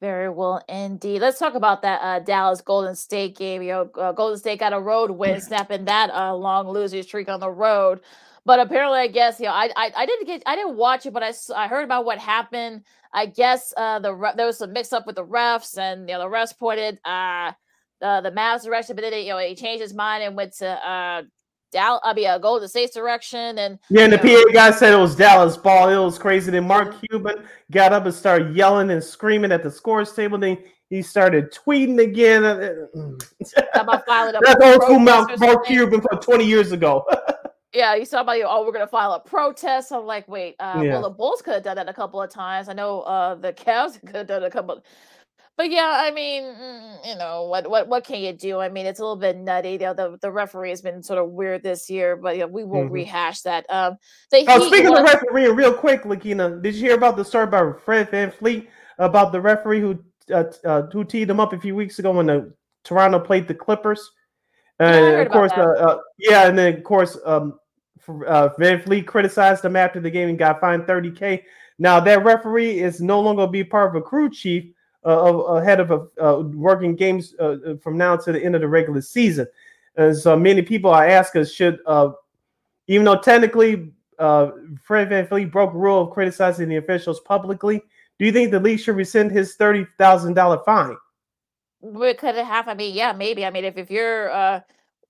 Very 0.00 0.28
well 0.28 0.60
indeed. 0.68 1.20
Let's 1.20 1.38
talk 1.38 1.54
about 1.54 1.82
that 1.82 2.00
uh, 2.02 2.18
Dallas 2.18 2.60
Golden 2.60 2.96
State 2.96 3.36
game. 3.36 3.62
You 3.62 3.72
know, 3.72 3.90
uh, 4.00 4.12
Golden 4.12 4.36
State 4.36 4.58
got 4.58 4.72
a 4.72 4.80
road 4.80 5.12
win, 5.12 5.40
snapping 5.40 5.84
that 5.84 6.10
uh, 6.10 6.34
long 6.34 6.68
losing 6.68 7.02
streak 7.02 7.28
on 7.28 7.40
the 7.40 7.50
road. 7.50 8.00
But 8.44 8.58
apparently, 8.58 8.98
I 8.98 9.06
guess 9.06 9.38
you 9.38 9.46
know, 9.46 9.52
I, 9.52 9.70
I 9.76 9.92
I 9.96 10.06
didn't 10.06 10.26
get 10.26 10.42
I 10.46 10.56
didn't 10.56 10.76
watch 10.76 11.06
it, 11.06 11.12
but 11.12 11.22
I 11.22 11.32
I 11.54 11.68
heard 11.68 11.84
about 11.84 12.04
what 12.04 12.18
happened. 12.18 12.82
I 13.12 13.26
guess 13.26 13.72
uh, 13.76 13.98
the 14.00 14.32
there 14.36 14.46
was 14.46 14.58
some 14.58 14.72
mix 14.72 14.92
up 14.92 15.06
with 15.06 15.16
the 15.16 15.24
refs, 15.24 15.78
and 15.78 16.08
you 16.08 16.14
know 16.16 16.28
the 16.28 16.36
refs 16.36 16.56
pointed 16.56 16.98
uh 17.04 17.52
the 18.00 18.20
the 18.22 18.32
Mavs 18.32 18.64
direction, 18.64 18.96
but 18.96 19.02
then 19.02 19.12
you 19.22 19.28
know 19.28 19.38
he 19.38 19.54
changed 19.54 19.82
his 19.82 19.94
mind 19.94 20.24
and 20.24 20.36
went 20.36 20.52
to 20.54 20.66
uh 20.66 21.22
Dallas, 21.72 22.00
I 22.04 22.12
mean, 22.14 22.28
uh, 22.28 22.38
Golden 22.38 22.68
State's 22.68 22.94
direction, 22.94 23.58
and 23.58 23.78
yeah, 23.90 24.04
and 24.04 24.12
the 24.12 24.18
know, 24.18 24.44
PA 24.44 24.52
guy 24.52 24.70
said 24.70 24.92
it 24.92 24.96
was 24.96 25.16
Dallas 25.16 25.56
ball. 25.56 25.88
It 25.88 26.04
was 26.04 26.18
crazy. 26.18 26.50
Then 26.50 26.66
Mark 26.66 26.90
mm-hmm. 26.90 27.06
Cuban 27.10 27.44
got 27.70 27.92
up 27.92 28.04
and 28.04 28.14
started 28.14 28.54
yelling 28.54 28.90
and 28.90 29.02
screaming 29.02 29.50
at 29.50 29.62
the 29.62 29.70
scores 29.70 30.12
table. 30.12 30.38
Then 30.38 30.58
he 30.90 31.02
started 31.02 31.52
tweeting 31.52 32.00
again. 32.00 32.44
about 33.74 34.06
filing 34.06 34.34
That's 34.44 34.64
old 34.64 34.82
school 34.82 34.98
Mark, 34.98 35.38
Mark 35.40 35.66
Cuban 35.66 36.00
from 36.02 36.20
twenty 36.20 36.44
years 36.44 36.72
ago. 36.72 37.04
yeah, 37.72 37.94
you 37.94 38.04
saw 38.04 38.20
about 38.20 38.36
you. 38.36 38.44
Oh, 38.46 38.64
we're 38.64 38.72
gonna 38.72 38.86
file 38.86 39.14
a 39.14 39.20
protest. 39.20 39.92
I'm 39.92 40.04
like, 40.04 40.28
wait, 40.28 40.56
uh, 40.60 40.80
yeah. 40.82 40.92
well, 40.92 41.02
the 41.02 41.10
Bulls 41.10 41.40
could 41.40 41.54
have 41.54 41.62
done 41.62 41.76
that 41.76 41.88
a 41.88 41.94
couple 41.94 42.20
of 42.20 42.30
times. 42.30 42.68
I 42.68 42.74
know 42.74 43.00
uh, 43.02 43.34
the 43.34 43.52
Cavs 43.52 43.98
could 44.06 44.14
have 44.14 44.26
done 44.26 44.44
a 44.44 44.50
couple 44.50 44.82
but 45.56 45.70
yeah, 45.70 46.00
I 46.02 46.10
mean, 46.10 46.42
mm, 46.44 47.06
you 47.06 47.16
know, 47.16 47.44
what 47.44 47.68
what 47.68 47.86
what 47.86 48.04
can 48.04 48.20
you 48.20 48.32
do? 48.32 48.58
I 48.58 48.68
mean, 48.68 48.86
it's 48.86 49.00
a 49.00 49.02
little 49.02 49.16
bit 49.16 49.36
nutty. 49.36 49.78
Know, 49.78 49.92
the 49.92 50.16
the 50.20 50.30
referee 50.30 50.70
has 50.70 50.80
been 50.80 51.02
sort 51.02 51.18
of 51.18 51.30
weird 51.30 51.62
this 51.62 51.90
year, 51.90 52.16
but 52.16 52.36
yeah, 52.36 52.46
we 52.46 52.64
will 52.64 52.82
mm-hmm. 52.84 52.92
rehash 52.92 53.42
that. 53.42 53.66
Um, 53.68 53.96
the 54.30 54.44
oh, 54.48 54.66
speaking 54.66 54.88
of 54.88 54.96
the 54.96 55.02
refereeing, 55.02 55.54
real 55.54 55.74
quick, 55.74 56.04
Lakeena, 56.04 56.62
did 56.62 56.74
you 56.74 56.80
hear 56.80 56.94
about 56.94 57.16
the 57.16 57.24
story 57.24 57.44
about 57.44 57.80
Fred 57.82 58.10
VanVleet 58.10 58.66
about 58.98 59.32
the 59.32 59.40
referee 59.40 59.80
who 59.80 59.98
uh, 60.32 60.44
uh, 60.64 60.82
who 60.92 61.04
teed 61.04 61.28
him 61.28 61.40
up 61.40 61.52
a 61.52 61.60
few 61.60 61.74
weeks 61.74 61.98
ago 61.98 62.12
when 62.12 62.26
the 62.26 62.52
Toronto 62.84 63.18
played 63.18 63.46
the 63.46 63.54
Clippers? 63.54 64.10
And 64.78 65.04
yeah, 65.04 65.20
of 65.20 65.30
course, 65.30 65.52
uh, 65.52 65.60
uh, 65.60 65.98
yeah, 66.18 66.48
and 66.48 66.56
then 66.56 66.74
of 66.74 66.82
course, 66.82 67.18
um, 67.26 67.58
uh, 68.08 68.48
VanVleet 68.58 69.06
criticized 69.06 69.64
him 69.64 69.76
after 69.76 70.00
the 70.00 70.10
game 70.10 70.30
and 70.30 70.38
got 70.38 70.60
fined 70.60 70.84
30k. 70.84 71.42
Now 71.78 72.00
that 72.00 72.24
referee 72.24 72.80
is 72.80 73.00
no 73.00 73.20
longer 73.20 73.46
be 73.46 73.64
part 73.64 73.90
of 73.90 73.96
a 73.96 74.04
crew 74.04 74.30
chief 74.30 74.72
ahead 75.04 75.80
of 75.80 75.90
uh, 75.90 76.42
working 76.54 76.94
games 76.94 77.34
uh, 77.40 77.56
uh, 77.66 77.76
from 77.82 77.96
now 77.96 78.16
to 78.16 78.32
the 78.32 78.42
end 78.42 78.54
of 78.54 78.60
the 78.60 78.68
regular 78.68 79.00
season. 79.00 79.46
And 79.96 80.16
so 80.16 80.36
many 80.36 80.62
people 80.62 80.90
are 80.90 81.06
asking, 81.06 81.44
should, 81.46 81.80
uh, 81.86 82.12
even 82.86 83.04
though 83.04 83.18
technically 83.18 83.92
uh, 84.18 84.50
Fred 84.82 85.10
VanVleet 85.10 85.50
broke 85.50 85.74
rule 85.74 86.02
of 86.02 86.10
criticizing 86.10 86.68
the 86.68 86.76
officials 86.76 87.20
publicly, 87.20 87.82
do 88.18 88.26
you 88.26 88.32
think 88.32 88.50
the 88.50 88.60
league 88.60 88.80
should 88.80 88.96
rescind 88.96 89.32
his 89.32 89.56
thirty 89.56 89.86
thousand 89.98 90.34
dollar 90.34 90.60
fine? 90.64 90.96
Could 91.82 92.36
it 92.36 92.46
have? 92.46 92.68
I 92.68 92.74
mean, 92.74 92.94
yeah, 92.94 93.12
maybe. 93.12 93.44
I 93.44 93.50
mean, 93.50 93.64
if 93.64 93.76
if 93.76 93.90
you're 93.90 94.30
uh, 94.30 94.60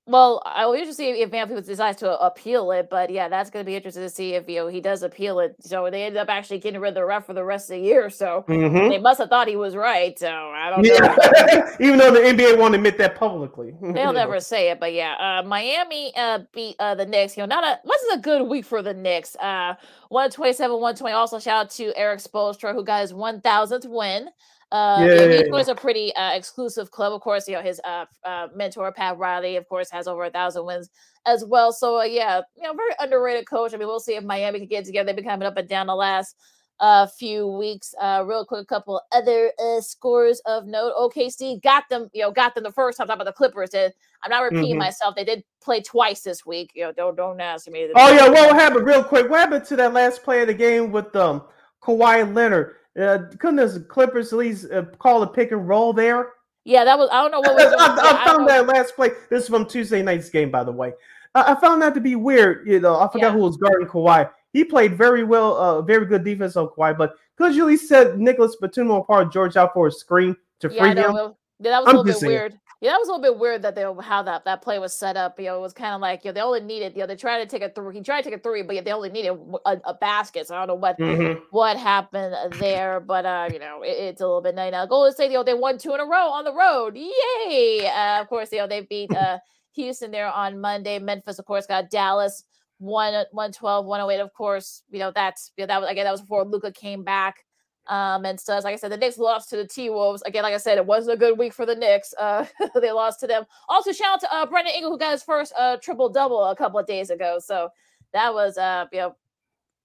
well, 0.05 0.43
I 0.45 0.67
will 0.67 0.75
to 0.85 0.93
see 0.93 1.11
if 1.11 1.31
VanVleet 1.31 1.65
decides 1.65 1.99
to 1.99 2.19
appeal 2.19 2.73
it, 2.73 2.89
but 2.91 3.09
yeah, 3.09 3.29
that's 3.29 3.51
going 3.51 3.65
to 3.65 3.67
be 3.67 3.77
interesting 3.77 4.03
to 4.03 4.09
see 4.09 4.35
if 4.35 4.49
you 4.49 4.57
know 4.57 4.67
he 4.67 4.81
does 4.81 5.05
appeal 5.05 5.39
it. 5.39 5.55
So 5.61 5.89
they 5.91 6.03
end 6.03 6.17
up 6.17 6.29
actually 6.29 6.59
getting 6.59 6.81
rid 6.81 6.89
of 6.89 6.95
the 6.97 7.05
ref 7.05 7.27
for 7.27 7.35
the 7.35 7.45
rest 7.45 7.71
of 7.71 7.77
the 7.77 7.83
year. 7.83 8.11
So 8.11 8.45
mm-hmm. 8.49 8.89
they 8.89 8.99
must 8.99 9.21
have 9.21 9.29
thought 9.29 9.47
he 9.47 9.55
was 9.55 9.77
right. 9.77 10.19
So 10.19 10.29
I 10.29 10.71
don't 10.71 10.85
yeah. 10.85 10.99
know. 10.99 11.71
Even 11.81 11.99
though 11.99 12.11
the 12.11 12.19
NBA 12.19 12.59
won't 12.59 12.75
admit 12.75 12.99
that 12.99 13.15
publicly, 13.15 13.77
they'll 13.83 14.13
never 14.13 14.41
say 14.41 14.71
it. 14.71 14.81
But 14.81 14.93
yeah, 14.93 15.15
uh, 15.21 15.47
Miami 15.47 16.13
uh, 16.17 16.41
beat 16.53 16.75
uh, 16.81 16.97
the 16.97 17.07
Knicks. 17.07 17.37
You 17.37 17.45
know, 17.45 17.55
not 17.55 17.63
a 17.63 17.81
this 17.87 18.03
is 18.03 18.19
a 18.19 18.21
good 18.21 18.49
week 18.49 18.65
for 18.65 18.83
the 18.83 18.95
Knicks. 18.95 19.37
Uh, 19.37 19.75
one 20.09 20.31
twenty 20.31 20.53
seven, 20.53 20.81
one 20.81 20.97
twenty. 20.97 21.15
Also, 21.15 21.39
shout 21.39 21.67
out 21.67 21.71
to 21.73 21.97
Erik 21.97 22.19
Spoelstra 22.19 22.75
who 22.75 22.83
got 22.83 23.03
his 23.03 23.15
one 23.15 23.41
thousandth 23.41 23.87
win 23.87 24.31
Uh, 24.73 25.07
Yeah, 25.07 25.29
he 25.29 25.45
joins 25.51 25.69
a 25.69 25.75
pretty 25.75 26.15
uh, 26.17 26.33
exclusive 26.33 26.91
club. 26.91 27.13
Of 27.13 27.21
course, 27.21 27.47
you 27.47 27.55
know 27.55 27.63
his 27.63 27.79
uh, 27.85 28.07
uh, 28.25 28.49
mentor 28.55 28.91
Pat 28.91 29.19
Riley, 29.19 29.57
of 29.57 29.69
course, 29.69 29.91
has 29.91 30.09
over 30.09 30.25
a 30.25 30.31
thousand 30.31 30.65
wins 30.65 30.89
as 31.27 31.45
well. 31.45 31.73
So 31.73 32.01
uh, 32.01 32.05
yeah, 32.05 32.41
you 32.57 32.63
know, 32.63 32.73
very 32.73 32.93
underrated 32.99 33.47
coach. 33.49 33.75
I 33.75 33.77
mean, 33.77 33.87
we'll 33.87 34.01
see 34.01 34.15
if 34.17 34.25
Miami 34.25 34.61
can 34.61 34.69
get 34.69 34.87
together. 34.87 35.07
They've 35.07 35.17
been 35.17 35.27
coming 35.27 35.47
up 35.47 35.57
and 35.59 35.69
down 35.69 35.89
the 35.89 35.95
last 35.95 36.35
uh, 36.81 37.07
few 37.07 37.47
weeks. 37.47 37.95
Uh, 38.01 38.25
real 38.27 38.47
quick, 38.47 38.63
a 38.63 38.67
couple 38.67 39.01
other 39.13 39.53
uh, 39.63 39.81
scores 39.83 40.41
of 40.47 40.65
note. 40.67 40.95
OKC 40.99 41.61
got 41.63 41.85
them, 41.91 42.09
you 42.15 42.23
know, 42.23 42.31
got 42.33 42.55
them 42.55 42.65
the 42.65 42.73
first 42.73 42.97
time. 42.97 43.07
Talking 43.07 43.21
about 43.21 43.31
the 43.31 43.37
Clippers. 43.37 43.71
Did 43.71 43.93
I'm 44.23 44.31
not 44.31 44.41
repeating 44.43 44.77
Mhm. 44.77 44.79
myself. 44.79 45.15
They 45.15 45.25
did 45.25 45.45
play 45.63 45.83
twice 45.83 46.23
this 46.23 46.47
week. 46.47 46.71
You 46.75 46.85
know, 46.85 46.93
don't 46.93 47.15
don't 47.15 47.41
ask 47.41 47.69
me. 47.69 47.91
Oh 47.95 48.11
yeah, 48.11 48.29
what 48.31 48.55
happened 48.55 48.87
real 48.87 49.05
quick? 49.05 49.29
What 49.29 49.41
happened 49.41 49.67
to 49.67 49.77
that 49.77 49.93
last 49.93 50.23
play 50.23 50.41
of 50.41 50.47
the 50.47 50.55
game 50.55 50.93
with 50.93 51.15
um 51.15 51.43
Kawhi 51.83 52.35
Leonard? 52.35 52.77
Uh, 53.01 53.19
couldn't 53.39 53.57
the 53.57 53.81
Clippers 53.89 54.33
at 54.33 54.39
least 54.39 54.71
uh, 54.71 54.83
call 54.99 55.23
a 55.23 55.27
pick 55.27 55.51
and 55.53 55.67
roll 55.67 55.93
there? 55.93 56.31
Yeah, 56.65 56.85
that 56.85 56.99
was. 56.99 57.09
I 57.11 57.23
don't 57.23 57.31
know 57.31 57.41
what 57.41 57.55
was. 57.55 57.75
I, 57.79 57.87
I 57.87 57.97
yeah, 57.97 58.19
I 58.23 58.27
found 58.27 58.39
don't- 58.39 58.67
that 58.67 58.67
last 58.67 58.95
play. 58.95 59.11
This 59.31 59.45
is 59.45 59.49
from 59.49 59.67
Tuesday 59.67 60.03
night's 60.03 60.29
game, 60.31 60.51
by 60.51 60.63
the 60.65 60.73
way. 60.73 60.93
I, 61.35 61.53
I 61.53 61.61
found 61.61 61.81
that 61.83 61.95
to 61.95 62.01
be 62.01 62.17
weird. 62.17 62.67
You 62.69 62.81
know, 62.81 62.97
I 63.01 63.09
forgot 63.11 63.29
Yeah. 63.29 63.33
who 63.33 63.39
was 63.39 63.57
guarding 63.57 63.89
Kawhi. 63.89 64.31
He 64.53 64.65
played 64.65 64.99
very 64.99 65.25
well, 65.25 65.57
uh, 65.57 65.81
very 65.83 66.05
good 66.05 66.25
defense 66.25 66.57
on 66.57 66.69
Kawhi, 66.69 66.97
but 66.97 67.15
could 67.39 67.55
you 67.55 67.63
at 67.63 67.69
least 67.69 67.89
set 67.89 68.19
Nicolas 68.19 68.55
Batum 68.57 68.91
apart, 68.91 69.33
George 69.33 69.57
out 69.57 69.73
for 69.73 69.87
a 69.87 69.91
screen 69.91 70.37
to 70.61 70.69
Yeah, 70.71 70.79
free 70.79 70.91
I 70.91 70.93
know. 70.93 71.09
him? 71.09 71.15
well, 71.15 71.39
Yeah, 71.59 71.71
that 71.71 71.79
was 71.85 71.87
a 71.87 71.91
little 71.97 72.05
bit 72.05 72.17
saying. 72.17 72.31
weird. 72.33 72.59
Yeah, 72.83 72.91
that 72.91 72.99
was 72.99 73.09
a 73.09 73.13
little 73.13 73.23
bit 73.23 73.39
weird 73.39 73.63
that 73.63 73.77
they 73.77 73.83
how 74.03 74.25
that 74.25 74.45
that 74.45 74.61
play 74.61 74.81
was 74.81 74.93
set 74.93 75.17
up. 75.17 75.39
You 75.39 75.47
know, 75.47 75.59
it 75.59 75.61
was 75.61 75.73
kind 75.73 75.95
of 75.95 76.01
like 76.01 76.25
you 76.25 76.31
know 76.31 76.35
they 76.35 76.41
only 76.41 76.61
needed 76.61 76.95
you 76.95 77.01
know 77.03 77.07
they 77.07 77.15
tried 77.15 77.39
to 77.39 77.47
take 77.47 77.63
a 77.63 77.73
three. 77.73 77.95
He 77.95 78.03
tried 78.03 78.23
to 78.23 78.31
take 78.31 78.41
a 78.41 78.43
three, 78.43 78.63
but 78.63 78.75
yet 78.75 78.85
they 78.85 78.93
only 78.93 79.09
needed 79.09 79.39
a 79.65 79.95
basket. 79.95 80.49
So 80.49 80.57
I 80.57 80.59
don't 80.59 80.67
know 80.67 80.75
what 80.75 80.99
Mhm. 80.99 81.43
what 81.51 81.77
happened 81.77 82.35
there, 82.61 82.99
but 82.99 83.25
uh, 83.25 83.49
you 83.53 83.61
know, 83.61 83.83
it, 83.83 83.91
it's 83.91 84.21
a 84.21 84.27
little 84.27 84.43
bit 84.43 84.57
night 84.57 84.71
now. 84.73 84.85
Golden 84.87 85.13
State, 85.13 85.31
you 85.31 85.37
know, 85.39 85.45
they 85.45 85.55
won 85.55 85.79
two 85.79 85.95
in 85.95 86.01
a 86.01 86.05
row 86.05 86.29
on 86.31 86.45
the 86.45 86.53
road. 86.53 86.97
Yay! 86.97 87.87
Uh, 87.87 88.21
of 88.21 88.29
course, 88.29 88.51
you 88.53 88.59
know, 88.59 88.67
they 88.67 88.81
beat 88.81 89.15
uh 89.15 89.39
Houston 89.75 90.11
there 90.11 90.27
on 90.31 90.61
Monday. 90.61 90.99
Memphis, 90.99 91.39
of 91.39 91.45
course, 91.47 91.67
got 91.69 91.89
Dallas 91.89 92.43
one 92.79 93.15
112, 93.31 93.87
108. 93.87 94.21
Of 94.21 94.33
course, 94.35 94.83
you 94.91 94.99
know, 94.99 95.13
that's 95.15 95.53
you 95.57 95.63
know, 95.63 95.69
that 95.69 95.81
was 95.83 95.89
again 95.91 96.05
that 96.05 96.11
was 96.11 96.21
before 96.23 96.45
Luka 96.45 96.73
came 96.73 97.05
back. 97.05 97.45
Um, 97.89 98.25
and 98.25 98.39
so, 98.39 98.57
as 98.57 98.65
like 98.65 98.75
I 98.75 98.77
said, 98.77 98.93
the 98.93 98.97
Knicks 98.97 99.19
lost 99.19 99.51
to 99.51 99.57
the 99.57 99.67
T 99.67 99.91
Wolves. 99.91 100.23
Again, 100.23 100.45
like 100.45 100.55
I 100.55 100.59
said, 100.59 100.79
it 100.79 100.87
wasn't 100.87 101.15
a 101.15 101.19
good 101.19 101.39
week 101.39 101.53
for 101.53 101.67
the 101.67 101.75
Knicks. 101.75 102.15
Uh, 102.19 102.47
they 102.81 102.93
lost 102.93 103.21
to 103.21 103.27
them. 103.27 103.45
Also, 103.69 103.93
shout 103.93 104.15
out 104.15 104.21
to 104.21 104.35
uh, 104.35 104.47
Brendan 104.47 104.75
Ingle, 104.75 104.93
who 104.93 104.99
got 104.99 105.13
his 105.13 105.23
first 105.23 105.53
uh, 105.59 105.77
triple 105.79 106.09
double 106.09 106.45
a 106.45 106.57
couple 106.57 106.79
of 106.79 106.87
days 106.87 107.11
ago. 107.11 107.39
So 107.41 107.69
that 108.13 108.33
was, 108.33 108.57
uh, 108.57 108.87
you 108.93 109.01
know, 109.01 109.17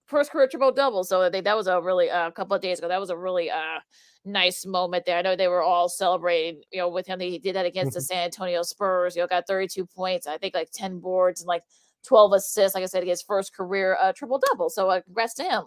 first 0.05 0.31
career 0.31 0.47
triple 0.47 0.71
double. 0.71 1.03
So 1.03 1.21
I 1.21 1.29
think 1.29 1.45
that 1.45 1.57
was 1.57 1.67
a 1.67 1.81
really 1.81 2.09
uh, 2.09 2.27
a 2.27 2.31
couple 2.31 2.55
of 2.55 2.61
days 2.61 2.79
ago. 2.79 2.87
That 2.87 2.99
was 2.99 3.09
a 3.09 3.17
really 3.17 3.49
uh 3.49 3.79
nice 4.25 4.65
moment 4.65 5.05
there. 5.05 5.17
I 5.17 5.21
know 5.21 5.35
they 5.35 5.47
were 5.47 5.63
all 5.63 5.89
celebrating, 5.89 6.61
you 6.71 6.79
know, 6.79 6.89
with 6.89 7.07
him. 7.07 7.19
He 7.19 7.39
did 7.39 7.55
that 7.55 7.65
against 7.65 7.93
the 7.93 8.01
San 8.01 8.25
Antonio 8.25 8.61
Spurs. 8.61 9.15
You 9.15 9.21
know, 9.21 9.27
got 9.27 9.47
32 9.47 9.85
points. 9.85 10.27
I 10.27 10.37
think 10.37 10.53
like 10.53 10.69
10 10.73 10.99
boards 10.99 11.41
and 11.41 11.47
like 11.47 11.63
12 12.05 12.33
assists. 12.33 12.75
Like 12.75 12.83
I 12.83 12.87
said, 12.87 13.03
his 13.03 13.21
first 13.21 13.55
career 13.55 13.97
uh, 14.01 14.13
triple 14.13 14.39
double. 14.51 14.69
So 14.69 14.89
uh, 14.89 15.01
congrats 15.01 15.33
to 15.35 15.43
him. 15.43 15.63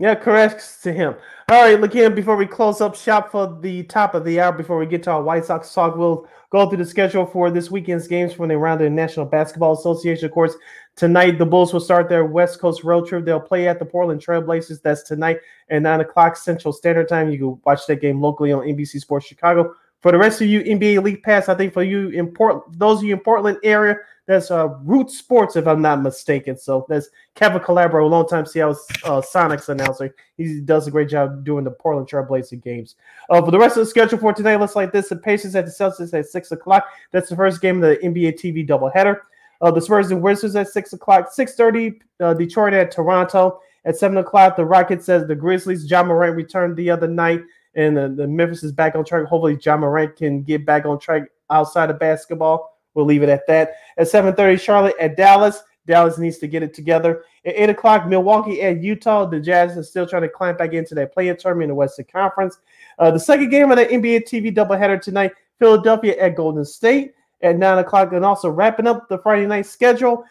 Yeah, 0.00 0.14
correct 0.14 0.78
to 0.84 0.92
him. 0.92 1.16
All 1.50 1.76
right, 1.76 1.92
here. 1.92 2.08
Before 2.08 2.36
we 2.36 2.46
close 2.46 2.80
up 2.80 2.94
shop 2.94 3.32
for 3.32 3.58
the 3.60 3.82
top 3.82 4.14
of 4.14 4.24
the 4.24 4.38
hour, 4.38 4.52
before 4.52 4.78
we 4.78 4.86
get 4.86 5.02
to 5.02 5.10
our 5.10 5.22
White 5.22 5.44
Sox 5.44 5.74
talk, 5.74 5.96
we'll 5.96 6.28
go 6.50 6.68
through 6.68 6.78
the 6.78 6.84
schedule 6.84 7.26
for 7.26 7.50
this 7.50 7.68
weekend's 7.68 8.06
games 8.06 8.32
from 8.32 8.46
the 8.46 8.54
around 8.54 8.78
the 8.78 8.88
National 8.88 9.26
Basketball 9.26 9.72
Association. 9.72 10.26
Of 10.26 10.30
course, 10.30 10.54
tonight 10.94 11.38
the 11.38 11.46
Bulls 11.46 11.72
will 11.72 11.80
start 11.80 12.08
their 12.08 12.24
West 12.26 12.60
Coast 12.60 12.84
road 12.84 13.08
trip. 13.08 13.24
They'll 13.24 13.40
play 13.40 13.66
at 13.66 13.80
the 13.80 13.84
Portland 13.84 14.24
Trailblazers. 14.24 14.82
That's 14.82 15.02
tonight 15.02 15.40
at 15.68 15.82
nine 15.82 16.00
o'clock 16.00 16.36
Central 16.36 16.72
Standard 16.72 17.08
Time. 17.08 17.32
You 17.32 17.38
can 17.38 17.60
watch 17.64 17.84
that 17.88 18.00
game 18.00 18.20
locally 18.20 18.52
on 18.52 18.62
NBC 18.62 19.00
Sports 19.00 19.26
Chicago. 19.26 19.74
For 20.00 20.12
the 20.12 20.18
rest 20.18 20.40
of 20.40 20.46
you 20.46 20.60
NBA 20.60 21.02
League 21.02 21.22
Pass, 21.22 21.48
I 21.48 21.54
think 21.54 21.72
for 21.72 21.82
you 21.82 22.10
in 22.10 22.28
Port, 22.28 22.62
those 22.78 22.98
of 22.98 23.04
you 23.04 23.14
in 23.14 23.20
Portland 23.20 23.58
area, 23.64 23.96
that's 24.26 24.50
uh, 24.50 24.68
Root 24.82 25.10
Sports, 25.10 25.56
if 25.56 25.66
I'm 25.66 25.80
not 25.80 26.02
mistaken. 26.02 26.56
So 26.56 26.84
that's 26.88 27.08
Kevin 27.34 27.60
Calabro, 27.60 28.08
longtime 28.08 28.44
Seattle 28.44 28.76
uh, 29.04 29.22
Sonics 29.22 29.70
announcer. 29.70 30.14
He 30.36 30.60
does 30.60 30.86
a 30.86 30.90
great 30.90 31.08
job 31.08 31.44
doing 31.44 31.64
the 31.64 31.70
Portland 31.70 32.08
Trailblazer 32.08 32.62
games. 32.62 32.94
Uh, 33.30 33.42
for 33.42 33.50
the 33.50 33.58
rest 33.58 33.78
of 33.78 33.84
the 33.84 33.90
schedule 33.90 34.18
for 34.18 34.34
today, 34.34 34.56
looks 34.56 34.76
like 34.76 34.92
this: 34.92 35.08
the 35.08 35.16
Pacers 35.16 35.56
at 35.56 35.64
the 35.64 35.70
Celtics 35.70 36.12
at 36.12 36.26
six 36.26 36.52
o'clock. 36.52 36.86
That's 37.10 37.30
the 37.30 37.36
first 37.36 37.62
game 37.62 37.82
of 37.82 37.88
the 37.88 37.96
NBA 37.96 38.38
TV 38.38 38.68
doubleheader. 38.68 39.20
Uh, 39.62 39.70
the 39.70 39.80
Spurs 39.80 40.10
and 40.10 40.22
Wizards 40.22 40.54
at 40.54 40.68
six 40.68 40.92
o'clock. 40.92 41.32
Six 41.32 41.54
thirty, 41.54 42.00
uh, 42.20 42.34
Detroit 42.34 42.74
at 42.74 42.90
Toronto. 42.90 43.60
At 43.86 43.96
seven 43.96 44.18
o'clock, 44.18 44.56
the 44.56 44.64
Rockets 44.66 45.06
says 45.06 45.26
the 45.26 45.34
Grizzlies. 45.34 45.90
Ja 45.90 46.02
Morant 46.02 46.36
returned 46.36 46.76
the 46.76 46.90
other 46.90 47.08
night, 47.08 47.40
and 47.78 47.96
the, 47.96 48.08
the 48.08 48.26
Memphis 48.26 48.64
is 48.64 48.72
back 48.72 48.96
on 48.96 49.04
track. 49.04 49.24
Hopefully, 49.26 49.56
Ja 49.62 49.76
Morant 49.76 50.16
can 50.16 50.42
get 50.42 50.66
back 50.66 50.84
on 50.84 50.98
track 50.98 51.22
outside 51.48 51.90
of 51.90 51.98
basketball. 51.98 52.76
We'll 52.94 53.06
leave 53.06 53.22
it 53.22 53.28
at 53.28 53.46
that. 53.46 53.76
At 53.96 54.08
7:30, 54.08 54.60
Charlotte 54.60 54.96
at 55.00 55.16
Dallas. 55.16 55.62
Dallas 55.86 56.18
needs 56.18 56.38
to 56.38 56.48
get 56.48 56.62
it 56.62 56.74
together. 56.74 57.22
At 57.46 57.54
8 57.56 57.70
o'clock, 57.70 58.06
Milwaukee 58.06 58.60
at 58.62 58.82
Utah. 58.82 59.24
The 59.24 59.40
Jazz 59.40 59.78
are 59.78 59.82
still 59.84 60.06
trying 60.06 60.22
to 60.22 60.28
climb 60.28 60.56
back 60.56 60.74
into 60.74 60.94
that 60.96 61.14
play-in 61.14 61.36
tournament 61.36 61.64
in 61.64 61.68
the 61.70 61.74
Western 61.76 62.04
Conference. 62.12 62.58
Uh, 62.98 63.10
the 63.10 63.20
second 63.20 63.48
game 63.48 63.70
of 63.70 63.78
the 63.78 63.86
NBA 63.86 64.24
TV 64.24 64.54
doubleheader 64.54 65.00
tonight, 65.00 65.32
Philadelphia 65.58 66.14
at 66.18 66.34
Golden 66.34 66.64
State 66.64 67.14
at 67.42 67.56
9 67.56 67.78
o'clock. 67.78 68.12
And 68.12 68.24
also 68.24 68.50
wrapping 68.50 68.86
up 68.86 69.08
the 69.08 69.18
Friday 69.18 69.46
night 69.46 69.64
schedule, 69.64 70.24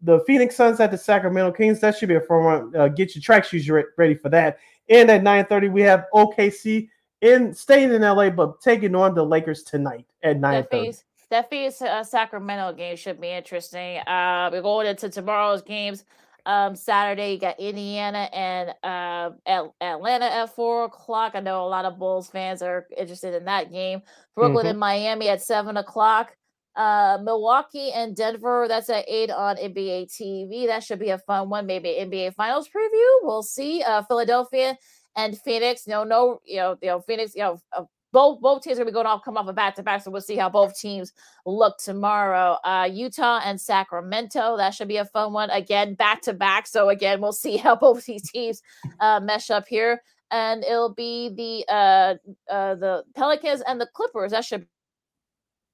the 0.00 0.20
Phoenix 0.20 0.56
Suns 0.56 0.80
at 0.80 0.90
the 0.90 0.96
Sacramento 0.96 1.52
Kings. 1.52 1.80
That 1.80 1.98
should 1.98 2.08
be 2.08 2.14
a 2.14 2.20
fun 2.20 2.44
one. 2.44 2.76
Uh, 2.76 2.88
get 2.88 3.14
your 3.14 3.22
track 3.22 3.44
shoes 3.44 3.68
ready 3.68 4.14
for 4.14 4.30
that. 4.30 4.58
And 4.88 5.10
at 5.10 5.22
9:30, 5.22 5.68
we 5.70 5.82
have 5.82 6.06
OKC 6.14 6.88
in 7.22 7.54
staying 7.54 7.92
in 7.92 8.02
LA, 8.02 8.28
but 8.28 8.60
taking 8.60 8.94
on 8.94 9.14
the 9.14 9.24
Lakers 9.24 9.62
tonight 9.62 10.04
at 10.22 10.36
9:30. 10.38 11.02
That 11.30 11.48
Phoenix, 11.48 11.80
uh, 11.80 12.04
Sacramento 12.04 12.74
game 12.74 12.96
should 12.96 13.18
be 13.18 13.28
interesting. 13.30 13.98
Uh, 14.00 14.50
we're 14.52 14.60
going 14.60 14.86
into 14.86 15.08
tomorrow's 15.08 15.62
games. 15.62 16.04
Um, 16.44 16.74
Saturday, 16.76 17.32
you 17.34 17.38
got 17.38 17.58
Indiana 17.58 18.28
and 18.34 18.70
uh, 18.82 19.30
At- 19.46 19.70
Atlanta 19.80 20.26
at 20.26 20.54
four 20.54 20.84
o'clock. 20.84 21.32
I 21.34 21.40
know 21.40 21.64
a 21.64 21.68
lot 21.68 21.84
of 21.86 21.98
Bulls 21.98 22.28
fans 22.28 22.60
are 22.60 22.86
interested 22.98 23.32
in 23.34 23.44
that 23.46 23.70
game. 23.72 24.02
Brooklyn 24.34 24.66
Mhm. 24.66 24.70
and 24.70 24.78
Miami 24.80 25.28
at 25.28 25.40
seven 25.40 25.76
o'clock. 25.78 26.36
Uh, 26.74 27.18
Milwaukee 27.22 27.92
and 27.92 28.16
Denver. 28.16 28.66
That's 28.66 28.90
at 28.90 29.04
eight 29.08 29.30
on 29.30 29.56
NBA 29.56 30.06
TV. 30.06 30.66
That 30.66 30.82
should 30.82 30.98
be 30.98 31.10
a 31.10 31.18
fun 31.18 31.48
one. 31.48 31.64
Maybe 31.66 31.90
NBA 32.00 32.30
Finals 32.34 32.68
preview. 32.68 33.08
We'll 33.22 33.42
see. 33.44 33.82
Uh, 33.82 34.02
Philadelphia 34.02 34.76
and 35.16 35.38
Phoenix. 35.38 35.86
You 35.86 35.92
know, 35.92 36.04
no, 36.04 36.40
you 36.44 36.56
know, 36.56 36.76
you 36.80 36.88
know, 36.88 37.00
Phoenix. 37.00 37.34
You 37.34 37.42
know, 37.42 37.60
uh, 37.76 37.84
both 38.12 38.40
both 38.40 38.62
teams 38.62 38.78
are 38.78 38.82
gonna 38.82 38.90
be 38.90 38.94
going 38.94 39.06
off, 39.06 39.24
come 39.24 39.36
off 39.36 39.48
a 39.48 39.52
back 39.52 39.74
to 39.76 39.82
back. 39.82 40.02
So 40.02 40.10
we'll 40.10 40.20
see 40.20 40.36
how 40.36 40.48
both 40.48 40.78
teams 40.78 41.12
look 41.46 41.78
tomorrow. 41.78 42.58
Uh, 42.64 42.88
Utah 42.90 43.40
and 43.44 43.60
Sacramento. 43.60 44.56
That 44.56 44.74
should 44.74 44.88
be 44.88 44.98
a 44.98 45.04
fun 45.06 45.32
one. 45.32 45.50
Again, 45.50 45.94
back 45.94 46.20
to 46.22 46.32
back. 46.32 46.66
So 46.66 46.90
again, 46.90 47.20
we'll 47.20 47.32
see 47.32 47.56
how 47.56 47.74
both 47.74 48.04
these 48.04 48.30
teams 48.30 48.62
uh, 49.00 49.20
mesh 49.20 49.50
up 49.50 49.66
here. 49.66 50.02
And 50.30 50.64
it'll 50.64 50.94
be 50.94 51.28
the 51.30 51.72
uh, 51.72 52.14
uh, 52.50 52.74
the 52.76 53.04
Pelicans 53.14 53.62
and 53.66 53.80
the 53.80 53.88
Clippers. 53.94 54.32
That 54.32 54.44
should 54.44 54.66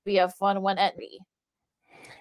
be 0.05 0.19
a 0.19 0.29
fun 0.29 0.63
one 0.63 0.79
at 0.79 0.97
me. 0.97 1.21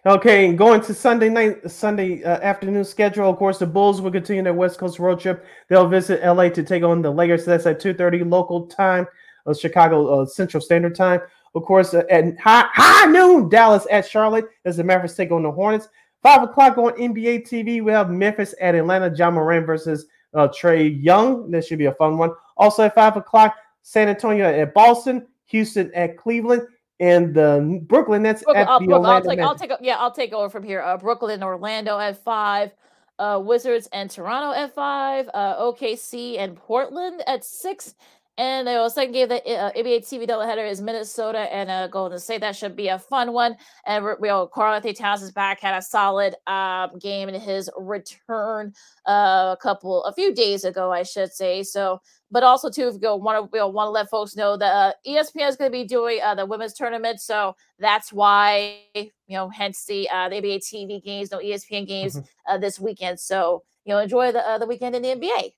Okay, 0.07 0.53
going 0.53 0.79
to 0.79 0.93
Sunday 0.93 1.27
night, 1.27 1.69
Sunday 1.69 2.23
uh, 2.23 2.39
afternoon 2.39 2.85
schedule. 2.85 3.29
Of 3.29 3.35
course, 3.35 3.57
the 3.57 3.65
Bulls 3.65 3.99
will 3.99 4.09
continue 4.09 4.41
their 4.41 4.53
West 4.53 4.79
Coast 4.79 4.99
road 4.99 5.19
trip. 5.19 5.45
They'll 5.67 5.89
visit 5.89 6.25
LA 6.25 6.47
to 6.47 6.63
take 6.63 6.83
on 6.83 7.01
the 7.01 7.11
Lakers. 7.11 7.43
So 7.43 7.51
that's 7.51 7.65
at 7.65 7.81
two 7.81 7.93
thirty 7.93 8.23
local 8.23 8.67
time, 8.67 9.05
uh, 9.45 9.53
Chicago 9.53 10.21
uh, 10.21 10.25
Central 10.25 10.61
Standard 10.61 10.95
Time. 10.95 11.19
Of 11.55 11.63
course, 11.63 11.93
uh, 11.93 12.03
at 12.09 12.39
high, 12.39 12.69
high 12.71 13.11
noon, 13.11 13.49
Dallas 13.49 13.85
at 13.91 14.07
Charlotte 14.07 14.45
as 14.63 14.77
the 14.77 14.83
Mavericks 14.85 15.13
take 15.15 15.31
on 15.31 15.43
the 15.43 15.51
Hornets. 15.51 15.89
Five 16.23 16.41
o'clock 16.41 16.77
on 16.77 16.93
NBA 16.93 17.45
TV, 17.45 17.83
we 17.83 17.91
have 17.91 18.09
Memphis 18.09 18.55
at 18.61 18.75
Atlanta. 18.75 19.13
Ja 19.13 19.29
Morant 19.29 19.65
versus 19.65 20.05
uh, 20.33 20.47
Trae 20.47 21.03
Young. 21.03 21.51
That 21.51 21.65
should 21.65 21.79
be 21.79 21.87
a 21.87 21.93
fun 21.95 22.17
one. 22.17 22.31
Also 22.55 22.83
at 22.83 22.95
five 22.95 23.17
o'clock, 23.17 23.57
San 23.81 24.07
Antonio 24.07 24.45
at 24.45 24.73
Boston, 24.73 25.27
Houston 25.47 25.91
at 25.93 26.15
Cleveland, 26.15 26.61
and 26.99 27.33
the 27.33 27.81
Brooklyn 27.83 28.23
Nets 28.23 28.43
Brooklyn, 28.43 28.63
at 28.63 28.69
I'll, 28.69 28.79
the 28.79 28.85
Brooklyn, 28.87 29.09
I'll 29.09 29.21
take, 29.21 29.39
I'll 29.39 29.55
take, 29.55 29.71
yeah, 29.81 29.97
I'll 29.97 30.11
take 30.11 30.33
over 30.33 30.49
from 30.49 30.63
here. 30.63 30.81
Uh, 30.81 30.97
Brooklyn, 30.97 31.43
Orlando 31.43 31.99
at 31.99 32.23
five, 32.23 32.71
uh, 33.19 33.41
Wizards 33.43 33.87
and 33.93 34.09
Toronto 34.09 34.59
at 34.59 34.73
five, 34.73 35.29
uh, 35.33 35.61
OKC 35.61 36.37
and 36.39 36.55
Portland 36.55 37.23
at 37.27 37.43
six, 37.43 37.95
and 38.37 38.67
the 38.67 38.89
second 38.89 39.13
game 39.13 39.29
that 39.29 39.47
uh, 39.47 39.71
NBA 39.73 40.07
TV 40.07 40.27
doubleheader 40.27 40.69
is 40.69 40.81
Minnesota 40.81 41.39
and 41.53 41.69
uh, 41.69 41.87
Golden 41.87 42.19
State. 42.19 42.41
That 42.41 42.55
should 42.55 42.75
be 42.75 42.87
a 42.87 42.99
fun 42.99 43.33
one. 43.33 43.55
And 43.85 44.05
know 44.21 44.47
Karl-Anthony 44.47 44.93
Towns 44.93 45.21
is 45.21 45.31
back, 45.31 45.59
had 45.59 45.77
a 45.77 45.81
solid 45.81 46.35
um, 46.47 46.97
game 46.99 47.29
in 47.29 47.39
his 47.39 47.69
return 47.77 48.73
uh, 49.07 49.55
a 49.55 49.57
couple, 49.61 50.03
a 50.03 50.13
few 50.13 50.33
days 50.33 50.63
ago, 50.63 50.91
I 50.91 51.03
should 51.03 51.31
say. 51.31 51.63
So 51.63 52.01
but 52.29 52.43
also 52.43 52.69
too, 52.69 52.87
if 52.87 52.95
you 52.95 52.99
go 52.99 53.15
want 53.15 53.51
to 53.51 53.67
want 53.67 53.87
to 53.87 53.91
let 53.91 54.09
folks 54.09 54.35
know 54.35 54.57
that 54.57 54.73
uh, 54.73 54.91
ESPN 55.07 55.47
is 55.47 55.55
going 55.55 55.71
to 55.71 55.77
be 55.77 55.85
doing 55.85 56.19
uh, 56.21 56.35
the 56.35 56.45
women's 56.45 56.73
tournament, 56.73 57.21
so 57.21 57.55
that's 57.79 58.11
why 58.11 58.79
you 58.93 59.11
know, 59.29 59.49
hence 59.49 59.85
the 59.85 60.09
uh, 60.09 60.29
the 60.29 60.35
NBA 60.35 60.59
TV 60.59 61.03
games, 61.03 61.31
no 61.31 61.39
ESPN 61.39 61.87
games 61.87 62.19
uh, 62.49 62.57
this 62.57 62.79
weekend. 62.79 63.19
So 63.19 63.63
you 63.85 63.93
know, 63.93 63.99
enjoy 63.99 64.31
the 64.31 64.45
uh, 64.47 64.57
the 64.57 64.65
weekend 64.65 64.95
in 64.95 65.01
the 65.01 65.09
NBA. 65.09 65.53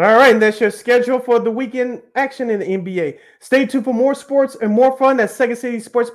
All 0.00 0.16
right, 0.16 0.32
and 0.32 0.40
that's 0.40 0.58
your 0.62 0.70
schedule 0.70 1.20
for 1.20 1.38
the 1.38 1.50
weekend 1.50 2.00
action 2.14 2.48
in 2.48 2.60
the 2.60 2.66
NBA. 2.66 3.18
Stay 3.40 3.66
tuned 3.66 3.84
for 3.84 3.92
more 3.92 4.14
sports 4.14 4.56
and 4.62 4.72
more 4.72 4.96
fun 4.96 5.20
as 5.20 5.36
Second 5.36 5.56
City 5.56 5.78
Sports 5.78 6.10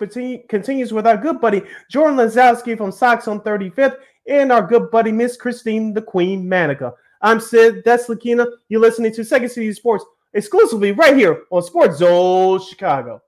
continues 0.50 0.92
with 0.92 1.06
our 1.06 1.16
good 1.16 1.40
buddy 1.40 1.62
Jordan 1.92 2.18
Lazowski 2.18 2.76
from 2.76 2.92
Sox 2.92 3.28
on 3.28 3.42
35th 3.42 3.98
and 4.28 4.52
our 4.52 4.66
good 4.66 4.90
buddy 4.90 5.12
Miss 5.12 5.38
Christine 5.38 5.94
the 5.94 6.02
Queen 6.02 6.48
Manika. 6.48 6.94
I'm 7.22 7.40
Sid, 7.40 7.84
that's 7.86 8.08
Lakeena. 8.08 8.48
You're 8.70 8.82
listening 8.82 9.14
to 9.14 9.24
Second 9.24 9.50
City 9.50 9.72
Sports 9.72 10.04
exclusively 10.34 10.92
right 10.92 11.16
here 11.16 11.44
on 11.52 11.62
SportZone 11.62 12.68
Chicago. 12.68 13.22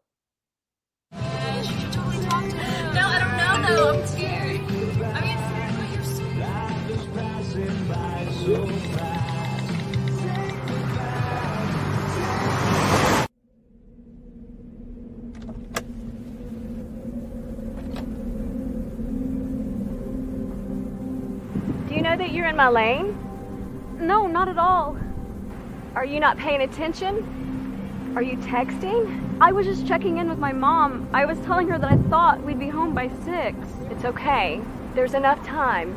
In 22.48 22.56
my 22.56 22.70
lane? 22.70 23.18
No, 24.00 24.28
not 24.28 24.48
at 24.48 24.58
all. 24.58 24.98
Are 25.96 26.06
you 26.06 26.20
not 26.20 26.38
paying 26.38 26.62
attention? 26.62 28.14
Are 28.16 28.22
you 28.22 28.38
texting? 28.38 29.38
I 29.42 29.52
was 29.52 29.66
just 29.66 29.88
checking 29.88 30.18
in 30.18 30.30
with 30.30 30.40
my 30.40 30.54
mom. 30.54 31.10
I 31.14 31.26
was 31.26 31.38
telling 31.42 31.68
her 31.68 31.78
that 31.78 31.92
I 31.92 31.98
thought 32.10 32.42
we'd 32.44 32.60
be 32.60 32.70
home 32.70 32.96
by 32.96 33.10
six. 33.26 33.58
It's 33.92 34.06
okay. 34.06 34.62
There's 34.96 35.14
enough 35.14 35.46
time. 35.46 35.96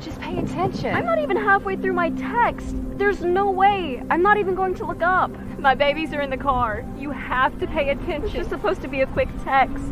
Just 0.00 0.20
pay 0.20 0.38
attention. 0.38 0.94
I'm 0.94 1.04
not 1.04 1.18
even 1.18 1.36
halfway 1.36 1.76
through 1.76 1.94
my 1.94 2.10
text. 2.10 2.76
There's 2.98 3.22
no 3.22 3.50
way. 3.50 4.02
I'm 4.10 4.22
not 4.22 4.38
even 4.38 4.54
going 4.54 4.74
to 4.76 4.86
look 4.86 5.02
up. 5.02 5.30
My 5.58 5.74
babies 5.74 6.12
are 6.12 6.20
in 6.20 6.30
the 6.30 6.36
car. 6.36 6.84
You 6.96 7.10
have 7.10 7.58
to 7.58 7.66
pay 7.66 7.90
attention. 7.90 8.24
It's 8.24 8.32
just 8.32 8.50
supposed 8.50 8.80
to 8.82 8.88
be 8.88 9.00
a 9.00 9.06
quick 9.06 9.28
text. 9.42 9.84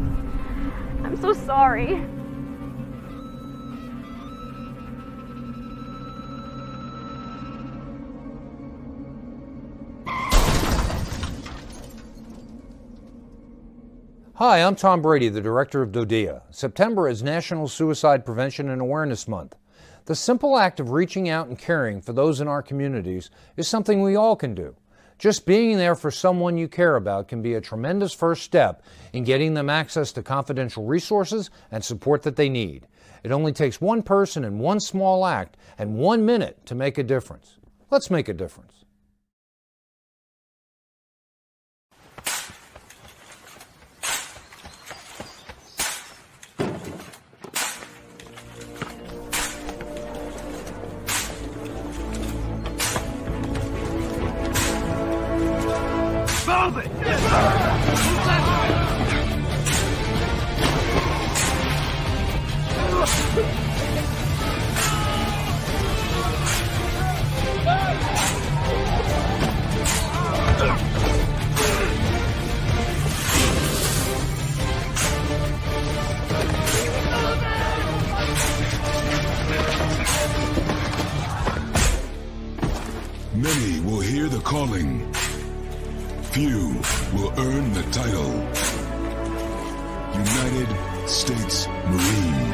I'm 1.03 1.21
so 1.21 1.33
sorry. 1.33 2.01
Hi, 14.39 14.63
I'm 14.63 14.77
Tom 14.77 15.01
Brady, 15.01 15.31
the 15.31 15.41
director 15.41 15.81
of 15.81 15.93
DODEA. 15.93 16.43
September 16.51 17.09
is 17.09 17.23
National 17.23 17.69
Suicide 17.69 18.27
Prevention 18.27 18.69
and 18.69 18.83
Awareness 18.83 19.27
Month. 19.27 19.55
The 20.05 20.15
simple 20.15 20.59
act 20.59 20.79
of 20.79 20.91
reaching 20.91 21.31
out 21.31 21.49
and 21.49 21.59
caring 21.59 22.03
for 22.03 22.13
those 22.13 22.39
in 22.39 22.47
our 22.47 22.63
communities 22.63 23.31
is 23.57 23.67
something 23.67 24.03
we 24.03 24.15
all 24.15 24.37
can 24.37 24.55
do. 24.55 24.77
Just 25.19 25.47
being 25.47 25.79
there 25.79 25.95
for 25.95 26.11
someone 26.11 26.59
you 26.59 26.69
care 26.69 26.97
about 26.97 27.29
can 27.29 27.41
be 27.41 27.55
a 27.55 27.63
tremendous 27.63 28.13
first 28.13 28.43
step 28.43 28.83
in 29.15 29.25
getting 29.25 29.55
them 29.55 29.71
access 29.71 30.13
to 30.13 30.23
confidential 30.23 30.85
resources 30.85 31.49
and 31.71 31.83
support 31.83 32.23
that 32.25 32.37
they 32.37 32.51
need. 32.51 32.87
It 33.25 33.33
only 33.33 33.55
takes 33.55 33.81
one 33.81 34.03
person 34.03 34.45
and 34.45 34.61
one 34.61 34.81
small 34.81 35.25
act 35.25 35.57
and 35.79 35.97
one 35.97 36.27
minute 36.27 36.67
to 36.67 36.75
make 36.75 36.99
a 36.99 37.03
difference. 37.03 37.57
Let's 37.91 38.11
make 38.11 38.29
a 38.29 38.35
difference. 38.35 38.85
Hear 84.29 84.39
the 84.39 84.45
calling. 84.45 85.13
Few 86.33 86.81
will 87.15 87.33
earn 87.39 87.73
the 87.73 87.83
title. 87.93 88.33
United 90.15 91.09
States 91.09 91.67
Marine. 91.87 92.53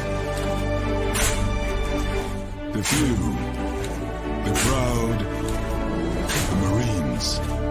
The 2.73 2.83
few, 2.83 3.16
the 4.45 4.55
proud, 4.64 5.18
the 6.51 6.57
Marines. 6.57 7.62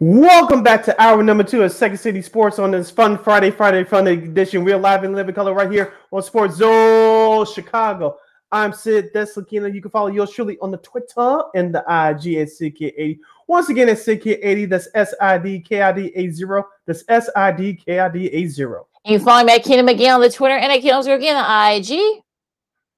Welcome 0.00 0.62
back 0.62 0.84
to 0.84 1.02
hour 1.02 1.24
number 1.24 1.42
two 1.42 1.64
of 1.64 1.72
Second 1.72 1.98
City 1.98 2.22
Sports 2.22 2.60
on 2.60 2.70
this 2.70 2.88
fun 2.88 3.18
Friday, 3.18 3.50
Friday 3.50 3.82
Fun 3.82 4.06
edition. 4.06 4.62
We're 4.62 4.78
live 4.78 5.02
in 5.02 5.12
living 5.12 5.34
color 5.34 5.52
right 5.52 5.68
here 5.68 5.92
on 6.12 6.22
SportZone 6.22 7.52
Chicago. 7.52 8.16
I'm 8.52 8.72
Sid 8.72 9.12
Deslakina. 9.12 9.74
You 9.74 9.82
can 9.82 9.90
follow 9.90 10.06
yours 10.06 10.30
truly 10.30 10.56
on 10.60 10.70
the 10.70 10.76
Twitter 10.76 11.42
and 11.56 11.74
the 11.74 11.80
IG 11.80 12.36
at 12.36 12.46
SidKid80. 12.46 13.18
Once 13.48 13.70
again, 13.70 13.88
it's 13.88 14.06
SidKid80. 14.06 14.70
That's 14.70 14.86
S 14.94 15.14
I 15.20 15.36
D 15.36 15.58
K 15.58 15.82
I 15.82 15.90
D 15.90 16.12
A 16.14 16.30
0. 16.30 16.64
That's 16.86 17.02
S 17.08 17.28
I 17.34 17.50
D 17.50 17.74
K 17.74 17.98
I 17.98 18.08
D 18.08 18.28
A 18.28 18.46
0. 18.46 18.86
You 19.04 19.18
can 19.18 19.26
follow 19.26 19.44
me 19.44 19.54
at 19.54 19.64
Keenan 19.64 19.84
McGee 19.84 20.14
on 20.14 20.20
the 20.20 20.30
Twitter 20.30 20.54
and 20.54 20.70
at 20.70 20.80
Keenan 20.80 21.00
again 21.10 21.34
on 21.34 21.70
the 21.72 21.76
IG. 21.76 22.22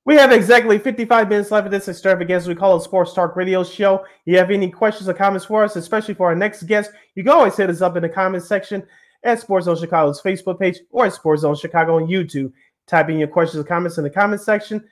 We 0.07 0.14
have 0.16 0.32
exactly 0.32 0.78
55 0.78 1.28
minutes 1.28 1.51
left 1.51 1.66
of 1.66 1.72
this 1.72 1.88
extravaganza 1.88 2.48
we 2.48 2.55
call 2.55 2.76
it 2.76 2.82
Sports 2.82 3.12
Talk 3.12 3.36
Radio 3.36 3.62
Show. 3.62 4.07
You 4.24 4.38
have 4.38 4.51
any 4.51 4.70
questions 4.70 5.09
or 5.09 5.14
comments 5.14 5.44
for 5.44 5.62
us, 5.62 5.76
especially 5.76 6.14
for 6.14 6.28
our 6.28 6.34
next 6.34 6.62
guest, 6.62 6.90
you 7.14 7.22
can 7.22 7.32
always 7.32 7.57
hit 7.57 7.68
us 7.68 7.82
up 7.82 7.96
in 7.96 8.03
the 8.03 8.09
comments 8.09 8.48
section 8.48 8.82
at 9.24 9.40
SportZone 9.40 9.78
Chicago's 9.78 10.22
Facebook 10.22 10.59
page 10.59 10.78
or 10.90 11.05
at 11.05 11.12
SportZone 11.12 11.61
Chicago 11.61 11.96
on 11.96 12.07
YouTube. 12.07 12.51
Type 12.86 13.11
in 13.11 13.18
your 13.18 13.28
questions 13.28 13.61
or 13.61 13.64
comments 13.64 13.98
in 13.98 14.05
the 14.05 14.11
comments 14.11 14.44
section. 14.44 14.82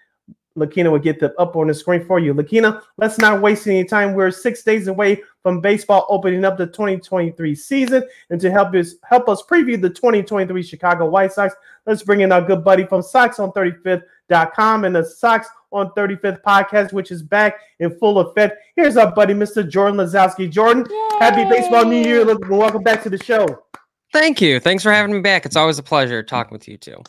Lakeena 0.59 0.91
will 0.91 0.99
get 0.99 1.21
them 1.21 1.33
up 1.39 1.57
on 1.57 1.69
the 1.69 1.75
screen 1.75 2.05
for 2.05 2.19
you. 2.19 2.35
Lakeena, 2.35 2.83
let's 2.97 3.19
not 3.19 3.41
waste 3.41 3.67
any 3.67 3.85
time. 3.85 4.13
We're 4.13 4.31
six 4.31 4.63
days 4.63 4.89
away 4.89 5.23
from 5.43 5.61
baseball 5.61 6.05
opening 6.09 6.45
up 6.45 6.59
the 6.59 6.67
2023 6.67 7.55
season. 7.55 8.03
And 8.31 8.41
to 8.41 8.51
help 8.51 8.75
us 8.75 8.97
help 9.05 9.29
us 9.29 9.43
preview 9.43 9.81
the 9.81 9.89
2023 9.89 10.63
Chicago 10.63 11.09
White 11.09 11.33
Sox, 11.33 11.55
let's 11.87 12.03
bring 12.03 12.21
in 12.21 12.33
our 12.33 12.43
good 12.43 12.65
buddy 12.65 12.85
from 12.85 13.03
Sox 13.03 13.39
on 13.39 13.53
35th.com 14.29 14.85
and 14.85 14.97
the 14.97 15.05
Sox 15.05 15.49
on 15.70 15.91
35th 15.91 16.43
podcast, 16.43 16.93
which 16.93 17.11
is 17.11 17.22
back 17.22 17.61
in 17.81 17.97
full 17.99 18.18
effect. 18.20 18.59
Here's 18.76 18.97
our 18.97 19.12
buddy, 19.12 19.35
Mr. 19.35 19.68
Jordan 19.68 19.99
Lazowski. 19.99 20.51
Jordan, 20.51 20.87
Yay! 20.89 21.09
happy 21.20 21.45
baseball 21.49 21.85
new 21.85 22.03
year. 22.03 22.24
Welcome 22.49 22.83
back 22.83 23.03
to 23.03 23.11
the 23.11 23.22
show. 23.22 23.47
Thank 24.12 24.41
you. 24.41 24.59
Thanks 24.61 24.83
for 24.83 24.93
having 24.93 25.12
me 25.14 25.20
back. 25.20 25.45
It's 25.45 25.57
always 25.57 25.79
a 25.79 25.83
pleasure 25.83 26.22
talking 26.22 26.53
with 26.53 26.66
you 26.66 26.76
too. 26.76 27.03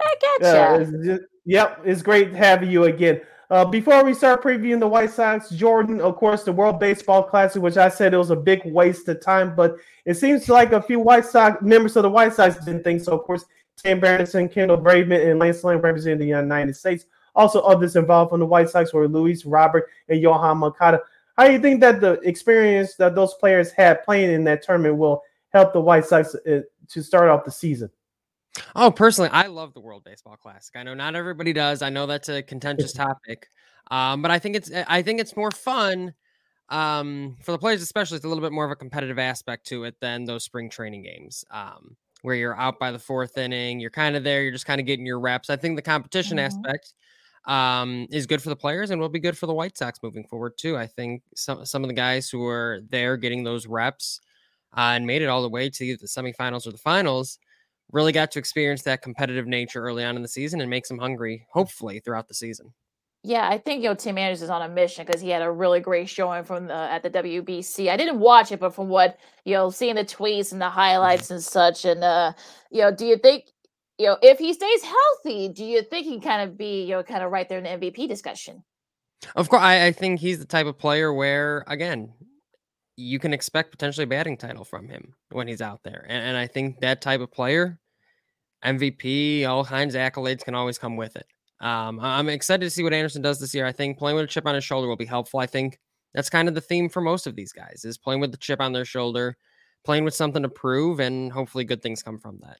I 0.00 0.14
gotcha. 0.40 1.12
Uh, 1.12 1.18
Yep, 1.46 1.80
it's 1.84 2.02
great 2.02 2.34
having 2.34 2.70
you 2.70 2.84
again. 2.84 3.22
Uh, 3.50 3.64
before 3.64 4.04
we 4.04 4.14
start 4.14 4.44
previewing 4.44 4.78
the 4.78 4.86
White 4.86 5.10
Sox, 5.10 5.48
Jordan, 5.50 6.00
of 6.00 6.14
course, 6.16 6.44
the 6.44 6.52
World 6.52 6.78
Baseball 6.78 7.24
Classic, 7.24 7.60
which 7.60 7.76
I 7.78 7.88
said 7.88 8.14
it 8.14 8.18
was 8.18 8.30
a 8.30 8.36
big 8.36 8.60
waste 8.66 9.08
of 9.08 9.20
time, 9.20 9.56
but 9.56 9.74
it 10.04 10.14
seems 10.14 10.48
like 10.48 10.72
a 10.72 10.80
few 10.80 11.00
White 11.00 11.24
Sox 11.24 11.60
members 11.62 11.96
of 11.96 12.04
the 12.04 12.10
White 12.10 12.34
Sox 12.34 12.62
didn't 12.64 12.84
think 12.84 13.00
so. 13.00 13.12
Of 13.12 13.24
course, 13.24 13.44
Tim 13.82 14.04
Anderson, 14.04 14.48
Kendall 14.48 14.78
Graveman, 14.78 15.30
and 15.30 15.38
Lance 15.38 15.64
Lynn 15.64 15.78
representing 15.78 16.18
the 16.18 16.26
United 16.26 16.76
States. 16.76 17.06
Also, 17.34 17.60
others 17.60 17.96
involved 17.96 18.30
from 18.30 18.40
the 18.40 18.46
White 18.46 18.68
Sox 18.68 18.92
were 18.92 19.08
Luis 19.08 19.44
Robert 19.44 19.88
and 20.08 20.22
Yoan 20.22 20.56
Moncada. 20.56 21.00
How 21.36 21.46
do 21.46 21.52
you 21.52 21.60
think 21.60 21.80
that 21.80 22.00
the 22.00 22.14
experience 22.20 22.96
that 22.96 23.14
those 23.14 23.34
players 23.34 23.70
had 23.70 24.04
playing 24.04 24.32
in 24.32 24.44
that 24.44 24.62
tournament 24.62 24.96
will 24.96 25.22
help 25.50 25.72
the 25.72 25.80
White 25.80 26.04
Sox 26.04 26.34
uh, 26.34 26.60
to 26.88 27.02
start 27.02 27.28
off 27.28 27.44
the 27.44 27.50
season? 27.50 27.90
Oh, 28.74 28.90
personally, 28.90 29.30
I 29.32 29.46
love 29.46 29.74
the 29.74 29.80
World 29.80 30.04
Baseball 30.04 30.36
Classic. 30.36 30.74
I 30.76 30.82
know 30.82 30.94
not 30.94 31.14
everybody 31.14 31.52
does. 31.52 31.82
I 31.82 31.88
know 31.88 32.06
that's 32.06 32.28
a 32.28 32.42
contentious 32.42 32.92
topic, 32.94 33.48
um, 33.90 34.22
but 34.22 34.30
I 34.30 34.38
think 34.38 34.56
it's 34.56 34.70
I 34.88 35.02
think 35.02 35.20
it's 35.20 35.36
more 35.36 35.50
fun 35.50 36.14
um, 36.68 37.36
for 37.42 37.52
the 37.52 37.58
players, 37.58 37.82
especially. 37.82 38.16
It's 38.16 38.24
a 38.24 38.28
little 38.28 38.42
bit 38.42 38.52
more 38.52 38.64
of 38.64 38.70
a 38.70 38.76
competitive 38.76 39.18
aspect 39.18 39.66
to 39.68 39.84
it 39.84 39.96
than 40.00 40.24
those 40.24 40.44
spring 40.44 40.68
training 40.68 41.02
games, 41.02 41.44
um, 41.50 41.96
where 42.22 42.34
you're 42.34 42.58
out 42.58 42.78
by 42.78 42.90
the 42.90 42.98
fourth 42.98 43.38
inning. 43.38 43.80
You're 43.80 43.90
kind 43.90 44.16
of 44.16 44.24
there. 44.24 44.42
You're 44.42 44.52
just 44.52 44.66
kind 44.66 44.80
of 44.80 44.86
getting 44.86 45.06
your 45.06 45.20
reps. 45.20 45.50
I 45.50 45.56
think 45.56 45.76
the 45.76 45.82
competition 45.82 46.36
mm-hmm. 46.36 46.46
aspect 46.46 46.94
um, 47.46 48.06
is 48.10 48.26
good 48.26 48.42
for 48.42 48.50
the 48.50 48.56
players 48.56 48.90
and 48.90 49.00
will 49.00 49.08
be 49.08 49.18
good 49.18 49.36
for 49.36 49.46
the 49.46 49.54
White 49.54 49.76
Sox 49.76 49.98
moving 50.02 50.24
forward 50.24 50.58
too. 50.58 50.76
I 50.76 50.86
think 50.86 51.22
some 51.34 51.64
some 51.64 51.82
of 51.82 51.88
the 51.88 51.94
guys 51.94 52.28
who 52.28 52.46
are 52.46 52.80
there 52.88 53.16
getting 53.16 53.44
those 53.44 53.66
reps 53.66 54.20
uh, 54.76 54.92
and 54.94 55.06
made 55.06 55.22
it 55.22 55.26
all 55.26 55.42
the 55.42 55.48
way 55.48 55.70
to 55.70 55.96
the 55.96 56.06
semifinals 56.06 56.66
or 56.66 56.72
the 56.72 56.78
finals 56.78 57.38
really 57.92 58.12
got 58.12 58.30
to 58.30 58.38
experience 58.38 58.82
that 58.82 59.02
competitive 59.02 59.46
nature 59.46 59.82
early 59.82 60.04
on 60.04 60.16
in 60.16 60.22
the 60.22 60.28
season 60.28 60.60
and 60.60 60.70
makes 60.70 60.88
them 60.88 60.98
hungry, 60.98 61.46
hopefully, 61.50 62.00
throughout 62.00 62.28
the 62.28 62.34
season. 62.34 62.72
Yeah, 63.22 63.46
I 63.48 63.58
think 63.58 63.82
you 63.82 63.88
know 63.90 63.94
Tim 63.94 64.16
Anderson 64.16 64.44
is 64.44 64.50
on 64.50 64.62
a 64.62 64.68
mission 64.68 65.04
because 65.04 65.20
he 65.20 65.28
had 65.28 65.42
a 65.42 65.50
really 65.50 65.80
great 65.80 66.08
showing 66.08 66.42
from 66.42 66.68
the 66.68 66.74
at 66.74 67.02
the 67.02 67.10
WBC. 67.10 67.90
I 67.90 67.96
didn't 67.96 68.18
watch 68.18 68.50
it, 68.50 68.60
but 68.60 68.74
from 68.74 68.88
what 68.88 69.18
you 69.44 69.54
know, 69.54 69.70
seeing 69.70 69.96
the 69.96 70.04
tweets 70.04 70.52
and 70.52 70.60
the 70.60 70.70
highlights 70.70 71.24
mm-hmm. 71.24 71.34
and 71.34 71.42
such, 71.42 71.84
and 71.84 72.02
uh, 72.02 72.32
you 72.70 72.80
know, 72.80 72.94
do 72.94 73.04
you 73.04 73.18
think 73.18 73.44
you 73.98 74.06
know 74.06 74.16
if 74.22 74.38
he 74.38 74.54
stays 74.54 74.82
healthy, 74.82 75.48
do 75.48 75.64
you 75.64 75.82
think 75.82 76.06
he 76.06 76.18
kind 76.18 76.48
of 76.48 76.56
be 76.56 76.84
you 76.84 76.92
know 76.92 77.02
kind 77.02 77.22
of 77.22 77.30
right 77.30 77.48
there 77.48 77.58
in 77.58 77.64
the 77.64 77.70
MVP 77.70 78.08
discussion? 78.08 78.64
Of 79.36 79.50
course, 79.50 79.62
I, 79.62 79.88
I 79.88 79.92
think 79.92 80.20
he's 80.20 80.38
the 80.38 80.46
type 80.46 80.66
of 80.66 80.78
player 80.78 81.12
where 81.12 81.62
again 81.66 82.14
you 83.00 83.18
can 83.18 83.32
expect 83.32 83.70
potentially 83.70 84.04
a 84.04 84.06
batting 84.06 84.36
title 84.36 84.64
from 84.64 84.88
him 84.88 85.14
when 85.30 85.48
he's 85.48 85.62
out 85.62 85.82
there. 85.82 86.04
And, 86.08 86.22
and 86.22 86.36
I 86.36 86.46
think 86.46 86.80
that 86.80 87.00
type 87.00 87.20
of 87.20 87.32
player, 87.32 87.78
MVP, 88.64 89.46
all 89.46 89.64
kinds 89.64 89.94
of 89.94 90.00
accolades 90.00 90.44
can 90.44 90.54
always 90.54 90.78
come 90.78 90.96
with 90.96 91.16
it. 91.16 91.26
Um, 91.60 92.00
I'm 92.00 92.28
excited 92.28 92.64
to 92.64 92.70
see 92.70 92.82
what 92.82 92.94
Anderson 92.94 93.22
does 93.22 93.38
this 93.38 93.54
year. 93.54 93.66
I 93.66 93.72
think 93.72 93.98
playing 93.98 94.16
with 94.16 94.24
a 94.24 94.28
chip 94.28 94.46
on 94.46 94.54
his 94.54 94.64
shoulder 94.64 94.88
will 94.88 94.96
be 94.96 95.04
helpful. 95.04 95.40
I 95.40 95.46
think 95.46 95.78
that's 96.14 96.30
kind 96.30 96.48
of 96.48 96.54
the 96.54 96.60
theme 96.60 96.88
for 96.88 97.00
most 97.00 97.26
of 97.26 97.36
these 97.36 97.52
guys 97.52 97.82
is 97.84 97.98
playing 97.98 98.20
with 98.20 98.32
the 98.32 98.38
chip 98.38 98.60
on 98.60 98.72
their 98.72 98.84
shoulder, 98.84 99.36
playing 99.84 100.04
with 100.04 100.14
something 100.14 100.42
to 100.42 100.48
prove, 100.48 101.00
and 101.00 101.30
hopefully 101.30 101.64
good 101.64 101.82
things 101.82 102.02
come 102.02 102.18
from 102.18 102.38
that. 102.42 102.58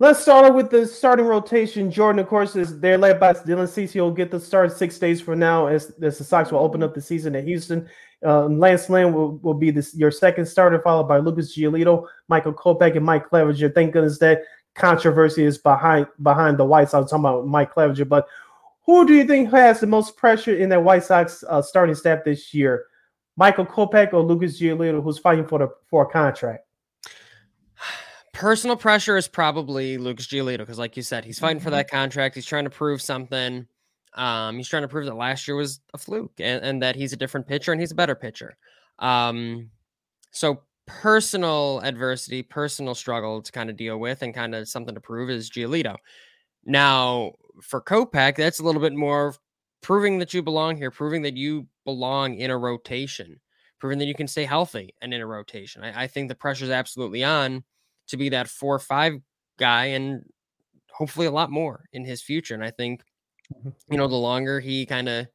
Let's 0.00 0.20
start 0.20 0.54
with 0.54 0.70
the 0.70 0.86
starting 0.86 1.26
rotation. 1.26 1.90
Jordan, 1.90 2.20
of 2.20 2.28
course, 2.28 2.54
is 2.54 2.78
they're 2.78 2.96
led 2.96 3.18
by 3.18 3.32
Dylan 3.32 3.68
Cease. 3.68 3.92
He'll 3.92 4.12
get 4.12 4.30
the 4.30 4.38
start 4.38 4.70
six 4.72 4.96
days 4.96 5.20
from 5.20 5.40
now 5.40 5.66
as, 5.66 5.92
as 6.00 6.18
the 6.18 6.24
Sox 6.24 6.52
will 6.52 6.60
open 6.60 6.84
up 6.84 6.94
the 6.94 7.00
season 7.00 7.34
at 7.34 7.42
Houston. 7.44 7.88
Uh, 8.24 8.46
Lance 8.46 8.88
Lynn 8.88 9.12
will, 9.12 9.38
will 9.38 9.54
be 9.54 9.72
this, 9.72 9.96
your 9.96 10.12
second 10.12 10.46
starter, 10.46 10.80
followed 10.82 11.08
by 11.08 11.18
Lucas 11.18 11.56
Giolito, 11.56 12.06
Michael 12.28 12.52
Kopech, 12.52 12.96
and 12.96 13.04
Mike 13.04 13.28
Clevinger. 13.28 13.74
Thank 13.74 13.92
goodness 13.92 14.18
that 14.20 14.42
controversy 14.74 15.44
is 15.44 15.58
behind 15.58 16.06
behind 16.22 16.58
the 16.58 16.64
White 16.64 16.90
Sox. 16.90 17.12
I'm 17.12 17.22
talking 17.22 17.38
about 17.38 17.46
Mike 17.48 17.74
Clevinger, 17.74 18.08
but 18.08 18.28
who 18.86 19.06
do 19.06 19.14
you 19.14 19.24
think 19.24 19.50
has 19.50 19.80
the 19.80 19.86
most 19.86 20.16
pressure 20.16 20.56
in 20.56 20.68
that 20.70 20.82
White 20.82 21.04
Sox 21.04 21.44
uh, 21.48 21.60
starting 21.60 21.94
staff 21.94 22.20
this 22.24 22.54
year? 22.54 22.86
Michael 23.36 23.66
Kopech 23.66 24.12
or 24.12 24.22
Lucas 24.22 24.60
Giolito, 24.60 25.02
who's 25.02 25.18
fighting 25.18 25.46
for 25.46 25.58
the 25.58 25.68
for 25.88 26.02
a 26.02 26.06
contract? 26.06 26.64
Personal 28.32 28.76
pressure 28.76 29.16
is 29.16 29.28
probably 29.28 29.98
Lucas 29.98 30.26
Giolito 30.26 30.58
because, 30.58 30.78
like 30.78 30.96
you 30.96 31.02
said, 31.02 31.24
he's 31.24 31.38
fighting 31.38 31.60
for 31.60 31.66
mm-hmm. 31.66 31.76
that 31.76 31.90
contract. 31.90 32.34
He's 32.34 32.46
trying 32.46 32.64
to 32.64 32.70
prove 32.70 33.02
something. 33.02 33.66
Um, 34.14 34.56
he's 34.56 34.68
trying 34.68 34.82
to 34.82 34.88
prove 34.88 35.06
that 35.06 35.14
last 35.14 35.46
year 35.46 35.56
was 35.56 35.80
a 35.92 35.98
fluke 35.98 36.32
and, 36.38 36.64
and 36.64 36.82
that 36.82 36.96
he's 36.96 37.12
a 37.12 37.16
different 37.16 37.46
pitcher 37.46 37.72
and 37.72 37.80
he's 37.80 37.92
a 37.92 37.96
better 37.96 38.14
pitcher. 38.14 38.56
Um, 38.98 39.70
so 40.30 40.62
personal 40.88 41.80
adversity, 41.84 42.42
personal 42.42 42.94
struggle 42.94 43.40
to 43.42 43.52
kind 43.52 43.70
of 43.70 43.76
deal 43.76 43.98
with 43.98 44.22
and 44.22 44.34
kind 44.34 44.54
of 44.54 44.68
something 44.68 44.94
to 44.94 45.00
prove 45.00 45.30
is 45.30 45.50
Giolito. 45.50 45.96
Now, 46.64 47.32
for 47.62 47.80
Kopech, 47.80 48.36
that's 48.36 48.60
a 48.60 48.64
little 48.64 48.80
bit 48.80 48.94
more 48.94 49.34
proving 49.80 50.18
that 50.18 50.34
you 50.34 50.42
belong 50.42 50.76
here, 50.76 50.90
proving 50.90 51.22
that 51.22 51.36
you 51.36 51.66
belong 51.84 52.34
in 52.34 52.50
a 52.50 52.58
rotation, 52.58 53.40
proving 53.78 53.98
that 53.98 54.06
you 54.06 54.14
can 54.14 54.26
stay 54.26 54.44
healthy 54.44 54.94
and 55.00 55.14
in 55.14 55.20
a 55.20 55.26
rotation. 55.26 55.82
I, 55.84 56.04
I 56.04 56.06
think 56.06 56.28
the 56.28 56.34
pressure 56.34 56.64
is 56.64 56.70
absolutely 56.70 57.24
on 57.24 57.62
to 58.08 58.16
be 58.16 58.28
that 58.30 58.48
four 58.48 58.74
or 58.74 58.80
five 58.80 59.14
guy 59.58 59.86
and 59.86 60.22
hopefully 60.90 61.26
a 61.26 61.30
lot 61.30 61.50
more 61.50 61.84
in 61.92 62.04
his 62.04 62.22
future. 62.22 62.54
And 62.54 62.64
I 62.64 62.70
think 62.70 63.02
Mm-hmm. 63.54 63.70
You 63.90 63.98
know, 63.98 64.08
the 64.08 64.16
longer 64.16 64.60
he 64.60 64.86
kind 64.86 65.08
of 65.08 65.26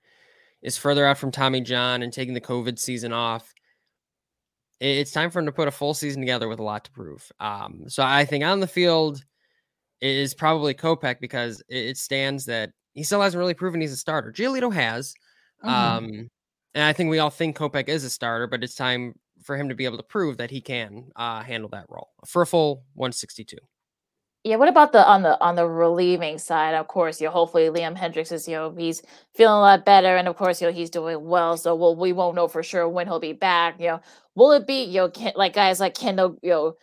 is 0.62 0.78
further 0.78 1.06
out 1.06 1.18
from 1.18 1.32
Tommy 1.32 1.62
John 1.62 2.04
and 2.04 2.14
taking 2.14 2.34
the 2.34 2.42
COVID 2.42 2.80
season 2.80 3.12
off, 3.12 3.54
it's 4.84 5.12
time 5.12 5.32
for 5.32 5.40
him 5.40 5.46
to 5.46 5.52
put 5.52 5.68
a 5.68 5.72
full 5.72 5.94
season 5.94 6.22
together 6.22 6.50
with 6.50 6.60
a 6.60 6.64
lot 6.64 6.84
to 6.84 6.92
prove. 6.92 7.32
Um, 7.40 7.84
so 7.88 8.04
I 8.04 8.26
think 8.26 8.44
on 8.44 8.60
the 8.60 8.68
field 8.68 9.24
is 10.02 10.34
probably 10.34 10.74
Kopech 10.74 11.22
because 11.22 11.64
it 11.70 11.98
stands 11.98 12.46
that 12.46 12.72
he 12.94 13.04
still 13.04 13.22
hasn't 13.22 13.40
really 13.40 13.54
proven 13.54 13.80
he's 13.80 13.94
a 13.94 13.98
starter. 13.98 14.32
Giolito 14.32 14.74
has. 14.74 15.14
Mm-hmm. 15.64 15.70
Um, 15.70 16.30
and 16.76 16.84
I 16.84 16.92
think 16.92 17.10
we 17.10 17.20
all 17.20 17.30
think 17.30 17.58
Kopech 17.58 17.88
is 17.88 18.04
a 18.04 18.10
starter, 18.10 18.46
but 18.48 18.64
it's 18.64 18.76
time 18.76 19.14
for 19.42 19.56
him 19.56 19.70
to 19.70 19.76
be 19.76 19.86
able 19.86 19.98
to 19.98 20.04
prove 20.04 20.38
that 20.38 20.52
he 20.52 20.60
can 20.60 21.12
uh, 21.16 21.42
handle 21.42 21.70
that 21.70 21.86
role 21.90 22.10
for 22.26 22.42
a 22.42 22.48
full 22.48 22.84
162. 22.96 23.58
Yeah, 24.44 24.58
what 24.58 24.68
about 24.68 24.92
the 24.92 25.08
on 25.08 25.22
the 25.24 25.40
on 25.42 25.56
the 25.56 25.66
relieving 25.68 26.38
side? 26.38 26.76
Of 26.76 26.88
course, 26.90 27.22
you 27.22 27.28
know, 27.28 27.32
hopefully 27.32 27.70
Liam 27.70 27.96
Hendriks 27.98 28.32
is 28.32 28.46
you 28.46 28.56
know 28.56 28.72
he's 28.78 29.02
feeling 29.34 29.54
a 29.56 29.60
lot 29.62 29.86
better, 29.86 30.18
and 30.18 30.28
of 30.28 30.36
course, 30.36 30.62
you 30.62 30.68
know 30.68 30.74
he's 30.74 30.90
doing 30.90 31.24
well. 31.26 31.56
So 31.56 31.74
we'll 31.76 31.96
we 31.96 32.12
won't 32.12 32.36
know 32.36 32.50
for 32.50 32.62
sure 32.62 32.88
when 32.90 33.08
he'll 33.08 33.20
be 33.22 33.32
back. 33.32 33.80
You 33.80 33.88
know, 33.88 34.02
will 34.36 34.52
it 34.52 34.68
be 34.68 34.84
you 34.84 35.00
know 35.16 35.32
like 35.36 35.54
guys 35.54 35.80
like 35.80 35.96
Kendall 35.96 36.38
you 36.42 36.50
know 36.50 36.76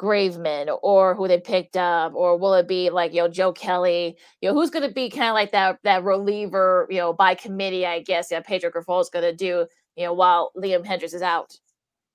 Graveman 0.00 0.76
or 0.82 1.14
who 1.16 1.28
they 1.28 1.40
picked 1.40 1.76
up, 1.76 2.14
or 2.14 2.38
will 2.38 2.54
it 2.54 2.68
be 2.68 2.90
like 2.90 3.14
you 3.14 3.22
know 3.22 3.28
Joe 3.28 3.52
Kelly? 3.52 4.16
You 4.42 4.50
know, 4.50 4.54
who's 4.54 4.70
going 4.70 4.88
to 4.88 4.94
be 4.94 5.10
kind 5.10 5.30
of 5.30 5.34
like 5.34 5.52
that 5.52 5.78
that 5.84 6.04
reliever 6.04 6.88
you 6.90 6.98
know 6.98 7.12
by 7.12 7.34
committee? 7.36 7.86
I 7.86 8.00
guess 8.02 8.30
yeah, 8.32 8.40
Pedro 8.40 8.70
Grifol 8.70 9.00
is 9.02 9.10
going 9.10 9.24
to 9.24 9.34
do 9.36 9.66
you 9.96 10.04
know 10.06 10.14
while 10.14 10.52
Liam 10.56 10.84
Hendriks 10.86 11.14
is 11.14 11.22
out. 11.22 11.56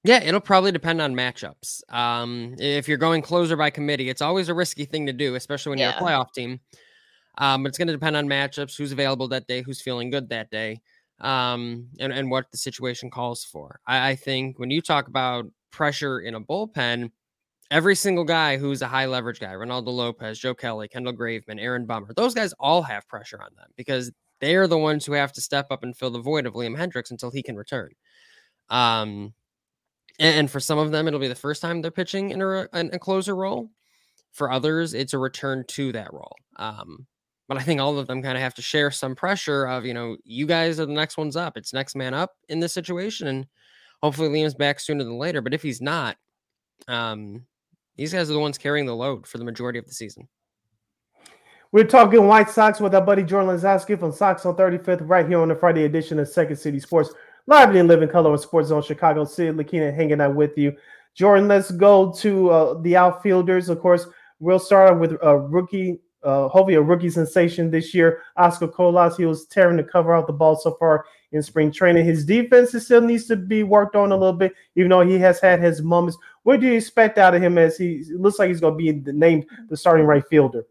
Yeah, 0.05 0.21
it'll 0.23 0.39
probably 0.39 0.71
depend 0.71 1.01
on 1.01 1.15
matchups. 1.15 1.81
Um, 1.91 2.55
if 2.59 2.87
you're 2.87 2.99
going 2.99 3.23
closer 3.23 3.57
by 3.57 3.71
committee, 3.71 4.07
it's 4.07 4.21
always 4.21 4.49
a 4.49 4.53
risky 4.53 4.85
thing 4.85 5.07
to 5.07 5.13
do, 5.13 5.33
especially 5.33 5.71
when 5.71 5.79
yeah. 5.79 5.97
you're 5.99 6.07
a 6.07 6.11
playoff 6.11 6.31
team. 6.31 6.59
Um, 7.39 7.63
but 7.63 7.69
it's 7.69 7.79
going 7.79 7.87
to 7.87 7.93
depend 7.93 8.15
on 8.15 8.27
matchups, 8.27 8.77
who's 8.77 8.91
available 8.91 9.27
that 9.29 9.47
day, 9.47 9.63
who's 9.63 9.81
feeling 9.81 10.11
good 10.11 10.29
that 10.29 10.51
day, 10.51 10.79
um, 11.21 11.87
and, 11.99 12.13
and 12.13 12.29
what 12.29 12.51
the 12.51 12.57
situation 12.57 13.09
calls 13.09 13.43
for. 13.43 13.79
I, 13.87 14.09
I 14.11 14.15
think 14.15 14.59
when 14.59 14.69
you 14.69 14.79
talk 14.79 15.07
about 15.07 15.45
pressure 15.71 16.19
in 16.19 16.35
a 16.35 16.39
bullpen, 16.39 17.09
every 17.71 17.95
single 17.95 18.25
guy 18.25 18.57
who's 18.57 18.83
a 18.83 18.87
high 18.87 19.07
leverage 19.07 19.39
guy, 19.39 19.53
Reynaldo 19.53 19.87
Lopez, 19.87 20.37
Joe 20.37 20.53
Kelly, 20.53 20.87
Kendall 20.87 21.13
Graveman, 21.13 21.59
Aaron 21.59 21.87
Bummer, 21.87 22.13
those 22.15 22.35
guys 22.35 22.53
all 22.59 22.83
have 22.83 23.07
pressure 23.07 23.41
on 23.41 23.49
them 23.57 23.69
because 23.75 24.11
they 24.39 24.55
are 24.55 24.67
the 24.67 24.77
ones 24.77 25.03
who 25.03 25.13
have 25.13 25.33
to 25.33 25.41
step 25.41 25.65
up 25.71 25.81
and 25.81 25.97
fill 25.97 26.11
the 26.11 26.21
void 26.21 26.45
of 26.45 26.53
Liam 26.53 26.77
Hendriks 26.77 27.09
until 27.09 27.31
he 27.31 27.41
can 27.41 27.55
return. 27.55 27.89
Um, 28.69 29.33
and 30.19 30.49
for 30.49 30.59
some 30.59 30.77
of 30.77 30.91
them, 30.91 31.07
it'll 31.07 31.19
be 31.19 31.27
the 31.27 31.35
first 31.35 31.61
time 31.61 31.81
they're 31.81 31.91
pitching 31.91 32.31
in 32.31 32.41
a, 32.41 32.67
in 32.73 32.89
a 32.93 32.99
closer 32.99 33.35
role. 33.35 33.69
For 34.31 34.51
others, 34.51 34.93
it's 34.93 35.13
a 35.13 35.17
return 35.17 35.63
to 35.69 35.93
that 35.93 36.11
role. 36.13 36.35
Um, 36.57 37.07
but 37.47 37.57
I 37.57 37.61
think 37.61 37.79
all 37.79 37.97
of 37.97 38.07
them 38.07 38.21
kind 38.21 38.37
of 38.37 38.41
have 38.41 38.55
to 38.55 38.61
share 38.61 38.91
some 38.91 39.15
pressure 39.15 39.65
of, 39.65 39.85
you 39.85 39.93
know, 39.93 40.17
you 40.23 40.45
guys 40.45 40.79
are 40.79 40.85
the 40.85 40.93
next 40.93 41.17
ones 41.17 41.35
up. 41.35 41.57
It's 41.57 41.73
next 41.73 41.95
man 41.95 42.13
up 42.13 42.33
in 42.49 42.59
this 42.59 42.73
situation. 42.73 43.27
And 43.27 43.45
hopefully 44.01 44.29
Liam's 44.29 44.55
back 44.55 44.79
sooner 44.79 45.03
than 45.03 45.17
later. 45.17 45.41
But 45.41 45.53
if 45.53 45.61
he's 45.61 45.81
not, 45.81 46.17
um, 46.87 47.45
these 47.95 48.13
guys 48.13 48.29
are 48.29 48.33
the 48.33 48.39
ones 48.39 48.57
carrying 48.57 48.85
the 48.85 48.95
load 48.95 49.27
for 49.27 49.37
the 49.37 49.45
majority 49.45 49.79
of 49.79 49.85
the 49.85 49.93
season. 49.93 50.27
We're 51.71 51.83
talking 51.83 52.25
White 52.27 52.49
Sox 52.49 52.79
with 52.79 52.95
our 52.95 53.01
buddy 53.01 53.23
Jordan 53.23 53.49
Lazowski 53.49 53.99
from 53.99 54.11
Sox 54.11 54.45
on 54.45 54.55
35th, 54.55 55.01
right 55.09 55.27
here 55.27 55.39
on 55.39 55.49
the 55.49 55.55
Friday 55.55 55.83
edition 55.83 56.19
of 56.19 56.27
Second 56.27 56.55
City 56.55 56.79
Sports 56.79 57.13
live 57.47 57.75
in 57.75 57.87
living 57.87 58.09
color 58.09 58.31
on 58.31 58.37
SportZone 58.37 58.85
Chicago. 58.85 59.25
Sid 59.25 59.55
Lakeena 59.55 59.93
hanging 59.93 60.21
out 60.21 60.35
with 60.35 60.57
you. 60.57 60.75
Jordan, 61.13 61.47
let's 61.47 61.71
go 61.71 62.11
to 62.13 62.49
uh, 62.49 62.81
the 62.81 62.97
outfielders. 62.97 63.69
Of 63.69 63.79
course, 63.79 64.05
we'll 64.39 64.59
start 64.59 64.99
with 64.99 65.13
a 65.21 65.37
rookie, 65.37 65.99
uh, 66.23 66.49
hopefully 66.49 66.75
a 66.75 66.81
rookie 66.81 67.09
sensation 67.09 67.71
this 67.71 67.93
year. 67.93 68.21
Oscar 68.35 68.67
Colas, 68.67 69.15
he 69.15 69.25
was 69.25 69.45
tearing 69.45 69.77
the 69.77 69.83
cover 69.83 70.13
out 70.13 70.27
the 70.27 70.33
ball 70.33 70.57
so 70.57 70.75
far 70.77 71.05
in 71.31 71.41
spring 71.41 71.71
training. 71.71 72.05
His 72.05 72.25
defense 72.25 72.71
still 72.83 73.01
needs 73.01 73.27
to 73.27 73.35
be 73.35 73.63
worked 73.63 73.95
on 73.95 74.11
a 74.11 74.17
little 74.17 74.33
bit, 74.33 74.53
even 74.75 74.89
though 74.89 75.05
he 75.05 75.17
has 75.19 75.39
had 75.39 75.61
his 75.61 75.81
moments. 75.81 76.17
What 76.43 76.59
do 76.59 76.67
you 76.67 76.73
expect 76.73 77.17
out 77.17 77.33
of 77.33 77.41
him 77.41 77.57
as 77.57 77.77
he 77.77 78.03
looks 78.11 78.39
like 78.39 78.49
he's 78.49 78.59
going 78.59 78.73
to 78.73 79.03
be 79.03 79.11
named 79.11 79.45
the 79.69 79.77
starting 79.77 80.05
right 80.05 80.23
fielder? 80.29 80.65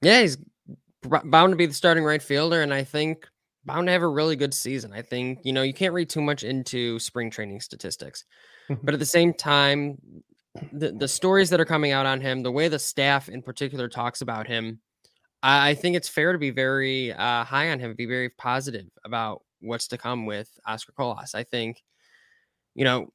Yeah, 0.00 0.22
he's 0.22 0.38
bound 1.02 1.52
to 1.52 1.56
be 1.56 1.66
the 1.66 1.74
starting 1.74 2.04
right 2.04 2.22
fielder, 2.22 2.62
and 2.62 2.72
I 2.72 2.84
think 2.84 3.28
bound 3.64 3.86
to 3.88 3.92
have 3.92 4.02
a 4.02 4.08
really 4.08 4.36
good 4.36 4.54
season. 4.54 4.92
I 4.92 5.02
think, 5.02 5.40
you 5.42 5.52
know, 5.52 5.62
you 5.62 5.74
can't 5.74 5.94
read 5.94 6.10
too 6.10 6.20
much 6.20 6.44
into 6.44 6.98
spring 6.98 7.30
training 7.30 7.60
statistics. 7.60 8.24
Mm-hmm. 8.70 8.84
but 8.84 8.94
at 8.94 9.00
the 9.00 9.06
same 9.06 9.34
time, 9.34 9.98
the, 10.72 10.92
the 10.92 11.08
stories 11.08 11.50
that 11.50 11.60
are 11.60 11.66
coming 11.66 11.92
out 11.92 12.06
on 12.06 12.20
him, 12.20 12.42
the 12.42 12.52
way 12.52 12.68
the 12.68 12.78
staff 12.78 13.28
in 13.28 13.42
particular 13.42 13.88
talks 13.88 14.20
about 14.20 14.46
him, 14.46 14.80
I, 15.42 15.70
I 15.70 15.74
think 15.74 15.96
it's 15.96 16.08
fair 16.08 16.32
to 16.32 16.38
be 16.38 16.50
very 16.50 17.12
uh, 17.12 17.44
high 17.44 17.70
on 17.70 17.78
him, 17.78 17.94
be 17.94 18.06
very 18.06 18.30
positive 18.30 18.86
about 19.04 19.42
what's 19.60 19.88
to 19.88 19.98
come 19.98 20.26
with 20.26 20.48
Oscar 20.66 20.92
Colas. 20.92 21.34
I 21.34 21.44
think, 21.44 21.82
you 22.74 22.84
know, 22.84 23.12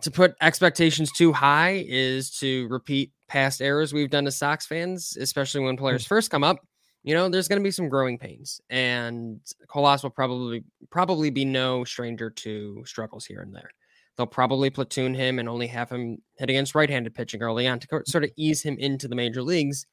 to 0.00 0.10
put 0.10 0.34
expectations 0.40 1.12
too 1.12 1.32
high 1.32 1.84
is 1.86 2.30
to 2.38 2.66
repeat 2.68 3.12
past 3.28 3.60
errors 3.60 3.92
we've 3.92 4.10
done 4.10 4.26
as 4.26 4.36
Sox 4.36 4.66
fans, 4.66 5.16
especially 5.20 5.60
when 5.60 5.76
players 5.76 6.06
first 6.06 6.30
come 6.30 6.44
up. 6.44 6.58
You 7.04 7.14
know, 7.14 7.28
there's 7.28 7.48
going 7.48 7.60
to 7.60 7.64
be 7.64 7.72
some 7.72 7.88
growing 7.88 8.16
pains, 8.18 8.60
and 8.70 9.40
Colas 9.66 10.02
will 10.02 10.10
probably 10.10 10.64
probably 10.90 11.30
be 11.30 11.44
no 11.44 11.84
stranger 11.84 12.30
to 12.30 12.82
struggles 12.86 13.26
here 13.26 13.40
and 13.40 13.54
there. 13.54 13.70
They'll 14.16 14.26
probably 14.26 14.70
platoon 14.70 15.14
him 15.14 15.38
and 15.38 15.48
only 15.48 15.66
have 15.68 15.90
him 15.90 16.18
hit 16.36 16.50
against 16.50 16.74
right-handed 16.74 17.14
pitching 17.14 17.42
early 17.42 17.66
on 17.66 17.80
to 17.80 18.02
sort 18.06 18.24
of 18.24 18.30
ease 18.36 18.62
him 18.62 18.76
into 18.78 19.08
the 19.08 19.16
major 19.16 19.42
leagues. 19.42 19.86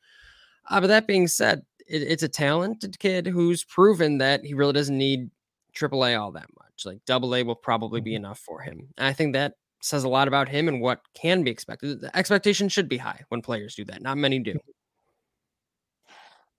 Uh, 0.70 0.82
but 0.82 0.88
that 0.88 1.08
being 1.08 1.28
said, 1.28 1.64
it, 1.88 2.04
it's 2.04 2.24
a 2.24 2.28
talented 2.28 3.00
kid 3.00 3.26
who's 3.26 3.64
proven 3.64 4.18
that 4.20 4.44
he 4.44 4.54
really 4.54 4.74
doesn't 4.74 4.98
need 4.98 5.30
AAA 5.74 6.20
all 6.20 6.32
that 6.34 6.50
much. 6.58 6.86
Like 6.86 7.04
Double 7.06 7.36
A 7.36 7.44
will 7.44 7.56
probably 7.56 8.02
be 8.02 8.16
enough 8.16 8.40
for 8.40 8.62
him. 8.62 8.90
And 8.98 9.08
I 9.08 9.14
think 9.14 9.34
that 9.34 9.54
says 9.82 10.04
a 10.04 10.10
lot 10.10 10.28
about 10.28 10.50
him 10.50 10.68
and 10.68 10.82
what 10.82 11.02
can 11.14 11.44
be 11.44 11.52
expected. 11.52 12.02
The 12.02 12.16
expectation 12.16 12.70
should 12.70 12.90
be 12.90 12.98
high 12.98 13.24
when 13.30 13.42
players 13.42 13.76
do 13.76 13.86
that. 13.86 14.02
Not 14.02 14.18
many 14.18 14.40
do. 14.40 14.60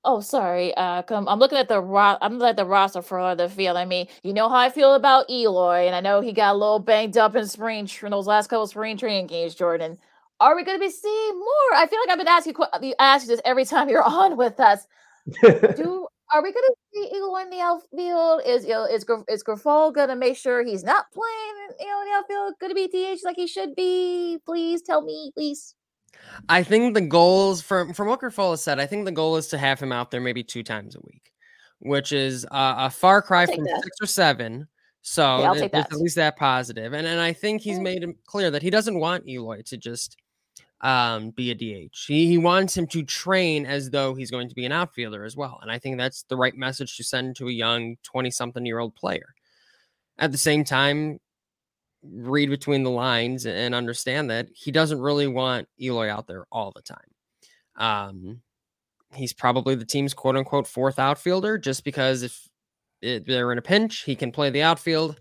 Oh, 0.05 0.21
sorry. 0.21 0.75
Uh, 0.77 1.03
come, 1.03 1.29
I'm 1.29 1.39
looking 1.39 1.59
at 1.59 1.69
the 1.69 1.81
ro- 1.81 2.17
I'm 2.23 2.35
looking 2.35 2.49
at 2.51 2.57
the 2.57 2.65
roster 2.65 3.03
for 3.03 3.35
the 3.35 3.49
field. 3.51 3.77
I 3.77 3.85
mean, 3.85 4.07
you 4.23 4.33
know 4.33 4.49
how 4.49 4.57
I 4.57 4.71
feel 4.71 4.95
about 4.95 5.29
Eloy, 5.29 5.87
and 5.87 5.95
I 5.95 6.01
know 6.01 6.23
he 6.23 6.33
got 6.33 6.55
a 6.55 6.59
little 6.59 6.79
banged 6.79 7.19
up 7.19 7.37
in 7.37 7.47
spring 7.47 7.87
tr- 7.87 8.07
in 8.07 8.13
those 8.13 8.27
last 8.27 8.49
couple 8.49 8.63
of 8.65 8.71
spring 8.71 8.97
training 8.97 9.27
games. 9.27 9.55
Jordan, 9.55 9.99
are 10.41 10.57
we 10.57 10.65
going 10.65 10.79
to 10.79 10.81
be 10.87 10.91
seeing 10.91 11.39
more? 11.39 11.75
I 11.75 11.87
feel 11.87 12.01
like 12.01 12.11
I've 12.11 12.19
been 12.19 12.29
asking 12.29 12.55
you 12.83 12.95
ask 12.99 13.27
this 13.27 13.43
every 13.45 13.67
time 13.67 13.89
you're 13.91 14.03
on 14.03 14.39
with 14.39 14.59
us. 14.59 14.87
Do 15.43 16.09
are 16.33 16.43
we 16.43 16.53
going 16.53 16.65
to 16.65 16.75
see 16.95 17.17
Eloy 17.17 17.43
in 17.43 17.51
the 17.51 17.61
outfield? 17.61 18.43
Is 18.47 18.65
you 18.65 18.71
know, 18.71 18.85
is 18.85 19.05
is 19.29 19.45
Grifol 19.45 19.93
going 19.95 20.09
to 20.09 20.17
make 20.17 20.39
sure 20.39 20.65
he's 20.65 20.85
not 20.85 21.07
playing? 21.13 21.77
You 21.79 21.87
know, 21.89 22.01
in 22.03 22.09
the 22.09 22.15
outfield, 22.15 22.55
going 22.59 22.71
to 22.71 22.75
be 22.75 22.89
DH 22.89 23.21
like 23.23 23.37
he 23.37 23.47
should 23.47 23.75
be? 23.75 24.39
Please 24.47 24.81
tell 24.81 25.03
me, 25.03 25.31
please. 25.37 25.75
I 26.49 26.63
think 26.63 26.95
the 26.95 27.01
goals 27.01 27.61
from 27.61 27.93
from 27.93 28.09
what 28.09 28.21
Grifol 28.21 28.51
has 28.51 28.63
said, 28.63 28.81
I 28.81 28.87
think 28.87 29.05
the 29.05 29.13
goal 29.13 29.37
is 29.37 29.49
to 29.49 29.59
have 29.59 29.81
him 29.81 29.93
out 29.93 30.11
there 30.11 30.21
maybe 30.21 30.43
two 30.43 30.63
times 30.63 30.97
a 30.97 31.01
week, 31.01 31.33
which 31.81 32.13
is 32.13 32.45
uh, 32.47 32.75
a 32.79 32.91
far 32.91 33.23
cry 33.23 33.47
from 33.47 33.65
that. 33.65 33.83
six 33.83 33.97
or 34.01 34.07
seven. 34.07 34.69
So 35.03 35.55
th- 35.55 35.73
at 35.73 35.93
least 35.93 36.17
that 36.17 36.37
positive. 36.37 36.93
And 36.93 37.07
and 37.07 37.21
I 37.21 37.33
think 37.33 37.63
he's 37.63 37.79
made 37.79 38.03
it 38.03 38.17
clear 38.27 38.51
that 38.51 38.63
he 38.63 38.71
doesn't 38.71 38.99
want 38.99 39.29
Eloy 39.29 39.63
to 39.67 39.77
just 39.77 40.17
um, 40.83 41.31
be 41.31 41.51
a 41.51 41.55
DH. 41.55 42.07
He, 42.07 42.27
he 42.27 42.39
wants 42.39 42.77
him 42.77 42.87
to 42.89 43.03
train 43.03 43.67
as 43.67 43.91
though 43.91 44.15
he's 44.15 44.31
going 44.31 44.49
to 44.49 44.55
be 44.55 44.65
an 44.65 44.73
outfielder 44.73 45.25
as 45.25 45.37
well. 45.37 45.59
And 45.63 45.71
I 45.71 45.79
think 45.79 45.99
that's 45.99 46.23
the 46.25 46.37
right 46.37 46.57
message 46.57 46.97
to 46.97 47.05
send 47.05 47.37
to 47.37 47.49
a 47.49 47.53
young 47.53 47.97
20 48.03 48.31
something 48.31 48.65
year 48.65 48.79
old 48.79 48.95
player. 48.97 49.35
At 50.19 50.33
the 50.33 50.39
same 50.39 50.65
time, 50.65 51.19
read 52.03 52.51
between 52.51 52.83
the 52.83 52.91
lines 52.91 53.47
and 53.47 53.75
understand 53.75 54.31
that 54.31 54.49
he 54.55 54.71
doesn't 54.71 55.01
really 55.01 55.27
want 55.27 55.69
Eloy 55.81 56.11
out 56.11 56.27
there 56.27 56.47
all 56.51 56.73
the 56.75 56.83
time. 56.83 56.99
Um, 57.77 58.41
he's 59.13 59.33
probably 59.33 59.75
the 59.75 59.85
team's 59.85 60.15
quote 60.15 60.37
unquote 60.37 60.67
fourth 60.67 60.99
outfielder 60.99 61.59
just 61.59 61.85
because 61.85 62.23
if 62.23 62.49
it, 63.03 63.27
they're 63.27 63.53
in 63.53 63.59
a 63.59 63.63
pinch, 63.63 64.03
he 64.03 64.15
can 64.15 64.33
play 64.33 64.51
the 64.51 64.63
outfield. 64.63 65.21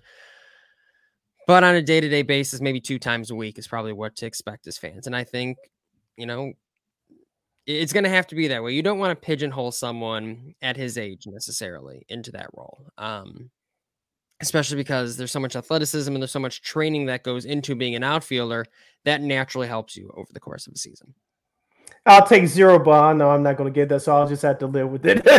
But 1.48 1.64
on 1.64 1.76
a 1.76 1.82
day 1.82 2.00
to 2.00 2.10
day 2.10 2.22
basis, 2.22 2.62
maybe 2.62 2.80
two 2.80 3.00
times 3.00 3.32
a 3.32 3.36
week 3.36 3.58
is 3.58 3.68
probably 3.68 3.94
what 3.94 4.16
to 4.18 4.26
expect 4.26 4.68
as 4.68 4.78
fans. 4.78 5.08
And 5.08 5.16
I 5.16 5.24
think, 5.24 5.58
you 6.16 6.26
know, 6.26 6.54
it's 7.66 7.94
going 7.94 8.04
to 8.04 8.10
have 8.10 8.28
to 8.28 8.36
be 8.36 8.48
that 8.48 8.64
way. 8.64 8.74
You 8.74 8.84
don't 8.84 9.00
want 9.00 9.20
to 9.20 9.26
pigeonhole 9.26 9.72
someone 9.72 10.54
at 10.62 10.78
his 10.78 10.98
age 10.98 11.24
necessarily 11.28 12.06
into 12.10 12.32
that 12.32 12.50
role. 12.56 12.86
Um, 12.98 13.50
especially 14.42 14.78
because 14.78 15.18
there's 15.18 15.32
so 15.32 15.40
much 15.40 15.56
athleticism 15.56 16.14
and 16.14 16.22
there's 16.22 16.32
so 16.32 16.40
much 16.40 16.62
training 16.62 17.06
that 17.08 17.24
goes 17.24 17.46
into 17.46 17.76
being 17.76 17.96
an 17.96 18.04
outfielder 18.04 18.66
that 19.06 19.22
naturally 19.22 19.68
helps 19.68 19.96
you 19.96 20.12
over 20.16 20.32
the 20.34 20.40
course 20.40 20.68
of 20.68 20.74
a 20.74 20.78
season. 20.78 21.14
I'll 22.06 22.26
take 22.26 22.48
zero, 22.48 22.80
but 22.80 23.14
No, 23.14 23.30
I'm 23.30 23.44
not 23.44 23.58
going 23.58 23.72
to 23.72 23.76
get 23.78 23.90
that, 23.90 24.02
so 24.02 24.16
I'll 24.16 24.28
just 24.28 24.42
have 24.44 24.58
to 24.60 24.68
live 24.68 24.90
with 24.90 25.06
it. 25.06 25.22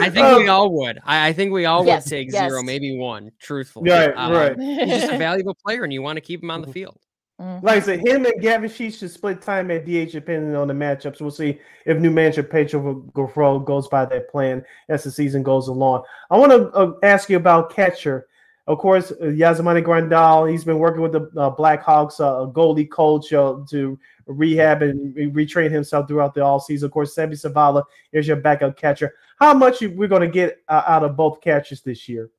I 0.00 0.10
think 0.10 0.26
um, 0.26 0.42
we 0.42 0.48
all 0.48 0.70
would. 0.72 0.98
I, 1.04 1.28
I 1.28 1.32
think 1.32 1.52
we 1.52 1.64
all 1.64 1.84
yes, 1.84 2.04
would 2.04 2.10
take 2.10 2.32
yes. 2.32 2.50
zero, 2.50 2.62
maybe 2.62 2.96
one. 2.96 3.32
Truthfully, 3.40 3.90
right, 3.90 4.12
um, 4.16 4.32
right. 4.32 4.58
He's 4.58 5.00
just 5.00 5.12
a 5.12 5.18
valuable 5.18 5.56
player, 5.64 5.84
and 5.84 5.92
you 5.92 6.02
want 6.02 6.16
to 6.16 6.20
keep 6.20 6.42
him 6.42 6.50
on 6.50 6.62
the 6.62 6.72
field. 6.72 6.98
Mm-hmm. 7.40 7.64
Like 7.64 7.82
I 7.82 7.86
said, 7.86 8.06
him 8.06 8.24
and 8.24 8.40
Gavin 8.42 8.68
Sheets 8.68 8.98
should 8.98 9.12
split 9.12 9.40
time 9.40 9.70
at 9.70 9.84
DH 9.84 10.10
depending 10.10 10.56
on 10.56 10.66
the 10.66 10.74
matchups. 10.74 11.20
We'll 11.20 11.30
see 11.30 11.58
if 11.84 11.98
new 11.98 12.10
manager 12.10 12.42
Pedro 12.42 13.04
Grifol 13.12 13.64
goes 13.64 13.86
by 13.86 14.06
that 14.06 14.28
plan 14.28 14.64
as 14.88 15.04
the 15.04 15.10
season 15.10 15.44
goes 15.44 15.68
along. 15.68 16.02
I 16.30 16.36
want 16.36 16.50
to 16.50 16.68
uh, 16.70 16.92
ask 17.04 17.30
you 17.30 17.36
about 17.36 17.72
catcher. 17.72 18.26
Of 18.66 18.78
course, 18.78 19.12
uh, 19.12 19.26
Yasmani 19.26 19.84
Grandal, 19.84 20.50
he's 20.50 20.64
been 20.64 20.78
working 20.78 21.00
with 21.00 21.12
the 21.12 21.22
uh, 21.40 21.54
Blackhawks 21.54 22.20
uh, 22.20 22.50
goalie 22.50 22.90
coach 22.90 23.32
uh, 23.32 23.58
to 23.70 23.98
rehab 24.26 24.82
and 24.82 25.14
retrain 25.34 25.70
himself 25.70 26.08
throughout 26.08 26.34
the 26.34 26.44
all 26.44 26.60
season. 26.60 26.86
Of 26.86 26.92
course, 26.92 27.14
Seby 27.14 27.32
Zavala 27.32 27.84
is 28.12 28.26
your 28.26 28.36
backup 28.36 28.76
catcher. 28.76 29.14
How 29.38 29.54
much 29.54 29.80
we're 29.80 30.08
going 30.08 30.22
to 30.22 30.28
get 30.28 30.58
uh, 30.68 30.82
out 30.86 31.04
of 31.04 31.16
both 31.16 31.40
catchers 31.40 31.82
this 31.82 32.08
year? 32.08 32.30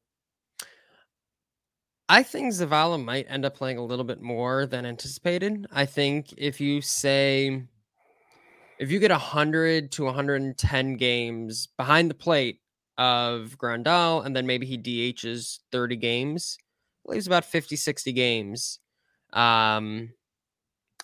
I 2.12 2.24
think 2.24 2.52
Zavala 2.52 3.02
might 3.02 3.28
end 3.30 3.46
up 3.46 3.56
playing 3.56 3.78
a 3.78 3.86
little 3.86 4.04
bit 4.04 4.20
more 4.20 4.66
than 4.66 4.84
anticipated. 4.84 5.68
I 5.72 5.86
think 5.86 6.34
if 6.38 6.60
you 6.60 6.82
say 6.82 7.62
if 8.80 8.90
you 8.90 8.98
get 8.98 9.12
100 9.12 9.92
to 9.92 10.06
110 10.06 10.98
games 10.98 11.68
behind 11.78 12.10
the 12.10 12.16
plate 12.16 12.62
of 12.98 13.58
Grandal 13.60 14.26
and 14.26 14.36
then 14.36 14.48
maybe 14.48 14.66
he 14.66 14.78
DHs 14.78 15.60
30 15.72 15.98
games, 15.98 16.58
leaves 17.06 17.28
about 17.28 17.46
50 17.46 17.76
60 17.76 18.12
games 18.12 18.80
um 19.34 20.10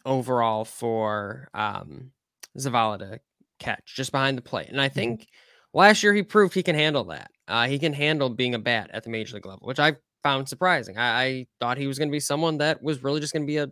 overall 0.06 0.66
for 0.66 1.50
um 1.54 2.12
Zavala 2.58 2.98
to 2.98 3.20
catch 3.60 3.96
just 3.96 4.12
behind 4.12 4.40
the 4.40 4.42
plate. 4.42 4.70
And 4.70 4.82
I 4.82 4.88
mm-hmm. 4.88 4.96
think 4.96 5.22
mm-hmm. 5.22 5.78
last 5.78 6.02
year 6.02 6.16
he 6.16 6.24
proved 6.24 6.56
he 6.56 6.64
can 6.64 6.76
handle 6.76 7.04
that. 7.06 7.30
Uh, 7.48 7.68
he 7.68 7.78
can 7.78 7.94
handle 7.94 8.30
being 8.30 8.56
a 8.56 8.60
bat 8.60 8.90
at 8.92 9.04
the 9.04 9.12
major 9.12 9.36
league 9.36 9.46
level, 9.46 9.68
which 9.68 9.80
I 9.80 9.98
found 10.26 10.50
surprising. 10.50 10.98
I, 10.98 11.24
I 11.24 11.48
thought 11.60 11.78
he 11.78 11.86
was 11.86 12.00
going 12.00 12.10
to 12.10 12.12
be 12.12 12.20
someone 12.20 12.58
that 12.58 12.82
was 12.82 13.04
really 13.04 13.20
just 13.20 13.32
going 13.32 13.44
to 13.44 13.48
be 13.48 13.58
a 13.58 13.70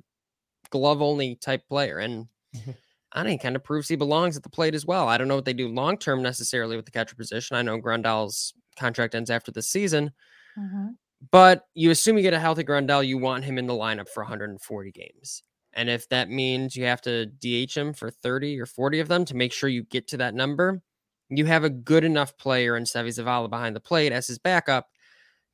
glove 0.70 1.02
only 1.02 1.36
type 1.36 1.68
player. 1.68 1.98
And 1.98 2.28
mm-hmm. 2.56 2.72
I 3.12 3.24
think 3.24 3.42
kind 3.42 3.56
of 3.56 3.64
proves 3.64 3.88
he 3.88 3.96
belongs 3.96 4.38
at 4.38 4.44
the 4.44 4.52
plate 4.52 4.76
as 4.76 4.86
well. 4.86 5.08
I 5.08 5.18
don't 5.18 5.28
know 5.28 5.34
what 5.34 5.46
they 5.46 5.54
do 5.54 5.68
long 5.68 5.98
term 5.98 6.22
necessarily 6.22 6.76
with 6.76 6.86
the 6.86 6.92
catcher 6.92 7.16
position. 7.16 7.58
I 7.58 7.64
know 7.64 7.82
Grandal's 7.82 8.54
contract 8.78 9.16
ends 9.16 9.32
after 9.32 9.52
the 9.52 9.64
season. 9.64 10.12
Mm-hmm. 10.56 10.90
But 11.32 11.64
you 11.74 11.90
assume 11.90 12.18
you 12.18 12.24
get 12.24 12.36
a 12.36 12.40
healthy 12.40 12.64
Grandal, 12.64 13.08
you 13.08 13.18
want 13.18 13.46
him 13.46 13.58
in 13.58 13.66
the 13.66 13.74
lineup 13.74 14.10
for 14.10 14.22
140 14.22 14.92
games. 14.92 15.42
And 15.74 15.90
if 15.90 16.08
that 16.10 16.30
means 16.30 16.76
you 16.76 16.86
have 16.86 17.02
to 17.02 17.26
DH 17.26 17.76
him 17.76 17.94
for 17.94 18.12
30 18.12 18.60
or 18.60 18.68
40 18.68 19.00
of 19.00 19.08
them 19.08 19.26
to 19.26 19.36
make 19.36 19.54
sure 19.54 19.70
you 19.70 19.86
get 19.86 20.08
to 20.10 20.18
that 20.18 20.36
number, 20.36 20.84
you 21.30 21.46
have 21.46 21.64
a 21.64 21.70
good 21.72 22.04
enough 22.04 22.38
player 22.38 22.78
in 22.78 22.84
Seby 22.84 23.08
Zavala 23.08 23.50
behind 23.50 23.76
the 23.76 23.80
plate 23.80 24.12
as 24.12 24.28
his 24.28 24.38
backup 24.38 24.90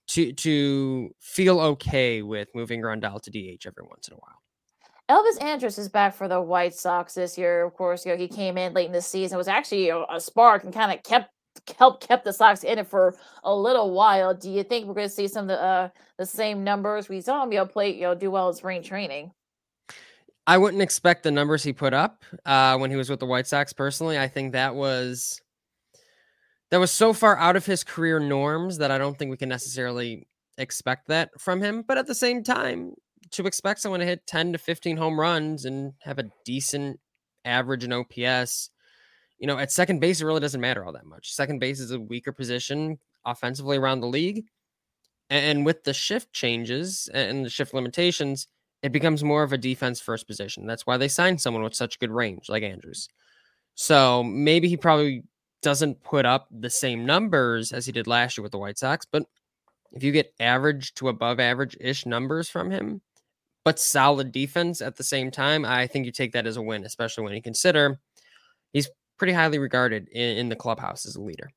to 0.10 0.34
to 0.34 1.14
feel 1.20 1.60
okay 1.60 2.22
with 2.22 2.49
moving 2.53 2.82
Grandal 2.82 3.22
to 3.22 3.32
DH 3.32 3.66
every 3.66 3.84
once 3.88 4.07
in 4.07 4.16
a 4.16 4.18
while. 4.18 4.41
Elvis 5.10 5.41
Andrus 5.41 5.78
is 5.78 5.89
back 5.89 6.14
for 6.14 6.28
the 6.28 6.39
White 6.39 6.76
Sox 6.76 7.16
this 7.16 7.38
year. 7.38 7.66
Of 7.66 7.74
course, 7.74 8.05
you 8.05 8.12
know 8.12 8.18
he 8.18 8.28
came 8.28 8.57
in 8.57 8.74
late 8.74 8.88
in 8.88 8.91
the 8.91 9.01
season, 9.01 9.38
was 9.38 9.47
actually 9.47 9.89
a, 9.89 10.03
a 10.10 10.20
spark 10.20 10.64
and 10.64 10.74
kind 10.74 10.91
of 10.91 11.01
kept 11.03 11.32
helped 11.78 12.07
kept 12.07 12.26
the 12.26 12.34
Sox 12.34 12.64
in 12.64 12.80
it 12.80 12.88
for 12.88 13.16
a 13.43 13.55
little 13.55 13.91
while. 13.91 14.34
Do 14.34 14.49
you 14.49 14.64
think 14.64 14.88
we're 14.88 14.93
going 14.93 15.07
to 15.07 15.14
see 15.14 15.28
some 15.28 15.43
of 15.43 15.47
the 15.49 15.62
uh, 15.62 15.89
the 16.18 16.26
same 16.26 16.64
numbers 16.64 17.10
we 17.10 17.22
saw 17.22 17.43
him 17.43 17.51
you 17.51 17.60
know 17.60 17.66
play 17.66 17.93
you 17.93 18.01
know 18.01 18.16
do 18.16 18.32
well 18.32 18.49
in 18.49 18.55
spring 18.55 18.84
training? 18.84 19.32
I 20.47 20.57
wouldn't 20.57 20.82
expect 20.82 21.24
the 21.24 21.32
numbers 21.32 21.62
he 21.62 21.74
put 21.74 21.93
up 21.93 22.24
uh, 22.45 22.76
when 22.78 22.89
he 22.89 22.95
was 22.95 23.10
with 23.10 23.20
the 23.20 23.28
White 23.28 23.45
Sox. 23.45 23.72
Personally, 23.74 24.18
I 24.18 24.28
think 24.28 24.53
that 24.53 24.74
was 24.74 25.39
that 26.72 26.80
was 26.80 26.92
so 26.92 27.14
far 27.14 27.38
out 27.38 27.56
of 27.56 27.66
his 27.66 27.84
career 27.84 28.20
norms 28.20 28.78
that 28.78 28.92
I 28.92 28.98
don't 28.98 29.18
think 29.18 29.32
we 29.32 29.38
can 29.38 29.50
necessarily 29.50 30.28
expect 30.58 31.08
that 31.08 31.30
from 31.40 31.62
him. 31.62 31.84
But 31.88 31.98
at 31.98 32.08
the 32.08 32.16
same 32.16 32.44
time, 32.44 32.94
to 33.32 33.46
expect 33.46 33.80
someone 33.80 34.00
to 34.00 34.06
hit 34.06 34.28
10 34.28 34.54
to 34.54 34.58
15 34.58 34.98
home 34.98 35.20
runs 35.20 35.66
and 35.66 35.94
have 36.00 36.20
a 36.20 36.30
decent 36.46 37.00
average 37.46 37.84
in 37.84 37.94
OPS, 37.94 38.70
you 39.40 39.48
know, 39.48 39.58
at 39.58 39.72
second 39.72 40.00
base, 40.00 40.22
it 40.22 40.26
really 40.26 40.42
doesn't 40.42 40.62
matter 40.62 40.86
all 40.86 40.94
that 40.94 41.06
much. 41.06 41.34
Second 41.34 41.60
base 41.60 41.80
is 41.80 41.92
a 41.92 42.00
weaker 42.00 42.32
position 42.32 43.00
offensively 43.26 43.78
around 43.78 44.02
the 44.02 44.08
league. 44.08 44.46
And 45.30 45.66
with 45.66 45.84
the 45.84 45.94
shift 45.94 46.34
changes 46.34 47.10
and 47.14 47.46
the 47.46 47.50
shift 47.50 47.74
limitations, 47.74 48.48
it 48.82 48.92
becomes 48.92 49.24
more 49.24 49.44
of 49.44 49.54
a 49.54 49.58
defense 49.58 50.00
first 50.00 50.28
position. 50.28 50.66
That's 50.66 50.86
why 50.86 50.98
they 50.98 51.08
signed 51.08 51.40
someone 51.40 51.64
with 51.64 51.76
such 51.76 52.00
good 52.00 52.12
range 52.12 52.50
like 52.50 52.64
Andrus. 52.64 53.08
So 53.76 54.24
maybe 54.24 54.68
he 54.68 54.78
probably 54.78 55.24
doesn't 55.62 56.03
put 56.03 56.26
up 56.26 56.47
the 56.51 56.70
same 56.70 57.05
numbers 57.05 57.72
as 57.72 57.86
he 57.86 57.91
did 57.91 58.07
last 58.07 58.38
year 58.38 58.43
with 58.43 58.51
the 58.51 58.57
White 58.57 58.78
Sox, 58.78 59.05
but 59.12 59.24
if 59.91 60.03
you 60.03 60.12
get 60.12 60.34
average 60.39 60.93
to 60.95 61.10
above 61.10 61.39
average 61.39 61.76
ish 61.80 62.05
numbers 62.05 62.49
from 62.49 62.70
him, 62.70 63.01
but 63.66 63.80
solid 63.80 64.32
defense 64.32 64.82
at 64.82 64.95
the 64.95 65.03
same 65.03 65.32
time, 65.32 65.66
I 65.66 65.88
think 65.88 66.05
you 66.05 66.12
take 66.12 66.32
that 66.34 66.47
as 66.47 66.57
a 66.57 66.62
win, 66.62 66.86
especially 66.86 67.24
when 67.24 67.34
you 67.34 67.41
consider 67.41 67.99
he's 68.74 68.89
pretty 69.18 69.34
highly 69.34 69.60
regarded 69.60 70.07
in, 70.10 70.38
in 70.38 70.49
the 70.49 70.55
clubhouse 70.55 71.05
as 71.05 71.16
a 71.16 71.22
leader. 71.22 71.49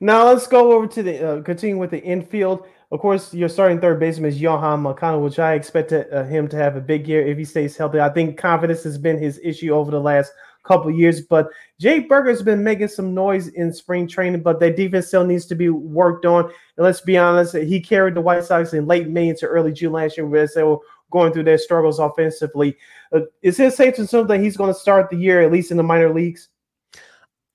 Now 0.00 0.26
let's 0.26 0.46
go 0.46 0.72
over 0.72 0.86
to 0.88 1.02
the 1.02 1.28
uh, 1.28 1.42
continue 1.42 1.78
with 1.78 1.90
the 1.90 2.02
infield. 2.02 2.66
of 2.90 3.00
course, 3.00 3.32
your 3.32 3.48
starting 3.48 3.80
third 3.80 4.00
baseman 4.00 4.30
is 4.30 4.40
Yoan 4.40 4.80
Moncada, 4.80 5.18
which 5.18 5.38
I 5.38 5.54
expected 5.54 6.12
uh, 6.12 6.24
him 6.24 6.48
to 6.48 6.56
have 6.56 6.76
a 6.76 6.80
big 6.80 7.06
year 7.06 7.24
if 7.24 7.38
he 7.38 7.44
stays 7.44 7.76
healthy. 7.76 8.00
I 8.00 8.08
think 8.08 8.36
confidence 8.36 8.82
has 8.82 8.98
been 8.98 9.18
his 9.18 9.40
issue 9.42 9.70
over 9.70 9.90
the 9.90 10.00
last 10.00 10.32
couple 10.64 10.90
years. 10.90 11.20
But 11.20 11.48
Jake 11.78 12.08
Burger's 12.08 12.42
been 12.42 12.64
making 12.64 12.88
some 12.88 13.14
noise 13.14 13.48
in 13.48 13.72
spring 13.72 14.08
training, 14.08 14.42
but 14.42 14.60
that 14.60 14.76
defense 14.76 15.06
still 15.06 15.24
needs 15.24 15.46
to 15.46 15.54
be 15.54 15.68
worked 15.68 16.26
on. 16.26 16.44
And 16.44 16.84
let's 16.84 17.00
be 17.00 17.16
honest, 17.16 17.54
he 17.54 17.80
carried 17.80 18.14
the 18.14 18.20
White 18.20 18.44
Sox 18.44 18.72
in 18.72 18.86
late 18.86 19.08
May 19.08 19.28
into 19.28 19.46
early 19.46 19.72
June 19.72 19.92
last 19.92 20.16
year 20.16 20.36
as 20.36 20.54
they 20.54 20.62
were 20.62 20.78
going 21.10 21.32
through 21.32 21.44
their 21.44 21.58
struggles 21.58 21.98
offensively. 21.98 22.76
Uh, 23.12 23.20
is 23.42 23.60
it 23.60 23.72
safe 23.72 23.94
to 23.94 24.02
assume 24.02 24.26
that 24.26 24.40
he's 24.40 24.56
going 24.56 24.72
to 24.72 24.78
start 24.78 25.10
the 25.10 25.16
year 25.16 25.42
at 25.42 25.52
least 25.52 25.70
in 25.70 25.76
the 25.76 25.82
minor 25.82 26.12
leagues? 26.12 26.48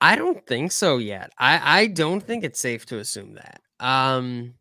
I 0.00 0.16
don't 0.16 0.46
think 0.46 0.72
so 0.72 0.96
yet. 0.96 1.30
I, 1.38 1.80
I 1.80 1.86
don't 1.88 2.22
think 2.22 2.42
it's 2.42 2.58
safe 2.58 2.86
to 2.86 2.98
assume 2.98 3.34
that. 3.34 3.60
Um, 3.78 4.54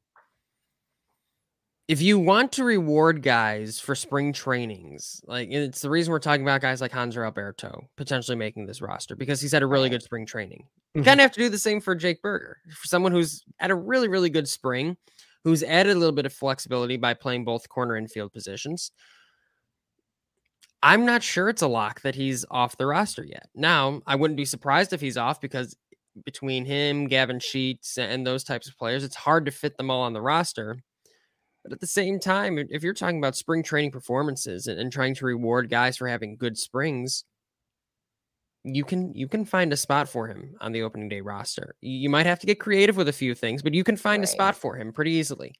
if 1.89 2.01
you 2.03 2.19
want 2.19 2.51
to 2.51 2.63
reward 2.63 3.23
guys 3.23 3.79
for 3.79 3.95
spring 3.95 4.31
trainings, 4.31 5.21
like 5.25 5.49
it's 5.51 5.81
the 5.81 5.89
reason 5.89 6.11
we're 6.11 6.19
talking 6.19 6.43
about 6.43 6.61
guys 6.61 6.81
like 6.81 6.91
Hanser 6.91 7.25
Alberto 7.25 7.89
potentially 7.97 8.37
making 8.37 8.67
this 8.67 8.79
roster 8.79 9.15
because 9.15 9.41
he's 9.41 9.51
had 9.51 9.63
a 9.63 9.67
really 9.67 9.89
good 9.89 10.03
spring 10.03 10.23
training. 10.23 10.67
You 10.93 11.01
Mhm. 11.01 11.05
kind 11.05 11.19
of 11.19 11.23
have 11.23 11.31
to 11.31 11.39
do 11.39 11.49
the 11.49 11.57
same 11.57 11.81
for 11.81 11.95
Jake 11.95 12.21
Burger, 12.21 12.57
for 12.79 12.85
someone 12.87 13.11
who's 13.11 13.43
had 13.57 13.71
a 13.71 13.75
really, 13.75 14.07
really 14.07 14.29
good 14.29 14.47
spring, 14.47 14.97
who's 15.43 15.63
added 15.63 15.95
a 15.95 15.99
little 15.99 16.13
bit 16.15 16.27
of 16.27 16.33
flexibility 16.33 16.95
by 16.95 17.15
playing 17.15 17.43
both 17.43 17.67
corner 17.69 17.95
and 17.95 18.11
field 18.11 18.31
positions. 18.33 18.91
I'm 20.83 21.05
not 21.05 21.23
sure 21.23 21.49
it's 21.49 21.63
a 21.63 21.67
lock 21.67 22.01
that 22.01 22.13
he's 22.15 22.45
off 22.51 22.77
the 22.77 22.85
roster 22.85 23.23
yet. 23.25 23.49
Now, 23.55 24.01
I 24.05 24.15
wouldn't 24.15 24.37
be 24.37 24.45
surprised 24.45 24.93
if 24.93 25.01
he's 25.01 25.17
off 25.17 25.41
because 25.41 25.75
between 26.23 26.65
him, 26.65 27.07
Gavin 27.07 27.39
Sheets, 27.39 27.97
and 27.97 28.25
those 28.27 28.43
types 28.43 28.67
of 28.67 28.77
players, 28.77 29.03
it's 29.03 29.15
hard 29.15 29.45
to 29.45 29.51
fit 29.51 29.75
them 29.77 29.89
all 29.89 30.01
on 30.03 30.13
the 30.13 30.21
roster. 30.21 30.77
But 31.63 31.73
at 31.73 31.79
the 31.79 31.87
same 31.87 32.19
time, 32.19 32.57
if- 32.57 32.83
you're 32.83 32.93
talking 32.93 33.17
about 33.17 33.35
spring 33.35 33.63
training 33.63 33.91
performances 33.91 34.67
and, 34.67 34.79
and 34.79 34.91
trying 34.91 35.15
to 35.15 35.25
reward 35.25 35.69
guys 35.69 35.97
for 35.97 36.07
having 36.07 36.37
good 36.37 36.57
springs, 36.57 37.25
you 38.63 38.83
can 38.83 39.13
you 39.13 39.27
can 39.27 39.45
find 39.45 39.71
a 39.71 39.77
spot 39.77 40.09
for 40.09 40.27
him 40.27 40.55
on 40.59 40.71
the 40.73 40.81
opening 40.83 41.07
day 41.09 41.21
roster. 41.21 41.75
You 41.81 42.09
might 42.09 42.25
have 42.25 42.39
to 42.39 42.45
get 42.47 42.59
creative 42.59 42.97
with 42.97 43.07
a 43.07 43.13
few 43.13 43.33
things, 43.33 43.61
but 43.61 43.73
you 43.73 43.83
can 43.83 43.95
find 43.95 44.23
a 44.23 44.27
spot 44.27 44.55
for 44.55 44.75
him 44.75 44.91
pretty 44.91 45.11
easily. 45.11 45.55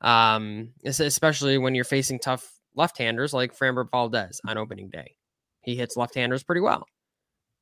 Um, 0.00 0.70
especially 0.84 1.58
when 1.58 1.74
you're 1.74 1.84
facing 1.84 2.18
tough 2.18 2.50
left-handers 2.74 3.32
like 3.32 3.56
Framber 3.56 3.88
Valdez 3.90 4.40
on 4.46 4.56
opening 4.58 4.88
day. 4.88 5.16
He 5.60 5.76
hits 5.76 5.96
left-handers 5.96 6.42
pretty 6.42 6.62
well. 6.62 6.86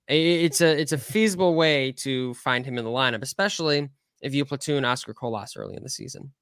It's 0.06 0.60
a 0.62 0.80
it's 0.80 0.92
a 0.92 0.98
feasible 0.98 1.54
way 1.54 1.92
to 1.98 2.32
find 2.34 2.64
him 2.64 2.78
in 2.78 2.84
the 2.84 2.90
lineup, 2.90 3.22
especially 3.22 3.88
if 4.22 4.34
you 4.34 4.44
platoon 4.44 4.84
Oscar 4.84 5.12
Colas 5.12 5.54
early 5.56 5.76
in 5.76 5.82
the 5.82 5.90
season. 5.90 6.32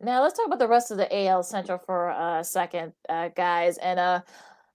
Now 0.00 0.22
let's 0.22 0.36
talk 0.36 0.46
about 0.46 0.60
the 0.60 0.68
rest 0.68 0.90
of 0.90 0.96
the 0.96 1.26
AL 1.26 1.42
Central 1.42 1.78
for 1.78 2.10
a 2.10 2.44
second, 2.44 2.92
uh, 3.08 3.28
guys. 3.28 3.78
And 3.78 3.98
uh, 3.98 4.20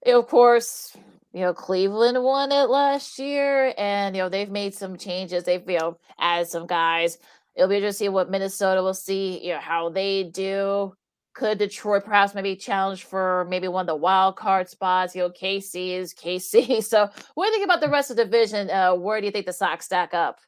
of 0.05 0.27
course, 0.27 0.95
you 1.31 1.41
know 1.41 1.53
Cleveland 1.53 2.21
won 2.21 2.51
it 2.51 2.69
last 2.69 3.17
year, 3.19 3.73
and 3.77 4.15
you 4.15 4.21
know 4.21 4.29
they've 4.29 4.51
made 4.51 4.73
some 4.73 4.97
changes. 4.97 5.45
They've 5.45 5.67
you 5.69 5.79
know 5.79 5.97
added 6.19 6.47
some 6.47 6.67
guys. 6.67 7.17
It'll 7.55 7.69
be 7.69 7.75
interesting 7.77 8.07
to 8.07 8.09
see 8.09 8.13
what 8.13 8.31
Minnesota 8.31 8.83
will 8.83 8.93
see. 8.93 9.45
You 9.45 9.53
know 9.53 9.59
how 9.59 9.89
they 9.89 10.23
do. 10.23 10.93
Could 11.33 11.57
Detroit 11.57 12.05
perhaps 12.05 12.35
maybe 12.35 12.55
challenge 12.55 13.05
for 13.05 13.47
maybe 13.49 13.67
one 13.67 13.83
of 13.83 13.87
the 13.87 13.95
wild 13.95 14.35
card 14.35 14.69
spots? 14.69 15.15
You 15.15 15.23
know, 15.23 15.29
KC 15.29 15.97
is 15.97 16.13
KC. 16.13 16.83
So, 16.83 17.09
what 17.33 17.45
do 17.45 17.51
you 17.51 17.57
think 17.57 17.65
about 17.65 17.81
the 17.81 17.89
rest 17.89 18.11
of 18.11 18.17
the 18.17 18.25
division? 18.25 18.69
Uh, 18.69 18.93
where 18.95 19.19
do 19.19 19.25
you 19.25 19.31
think 19.31 19.45
the 19.45 19.53
Sox 19.53 19.85
stack 19.85 20.13
up? 20.13 20.39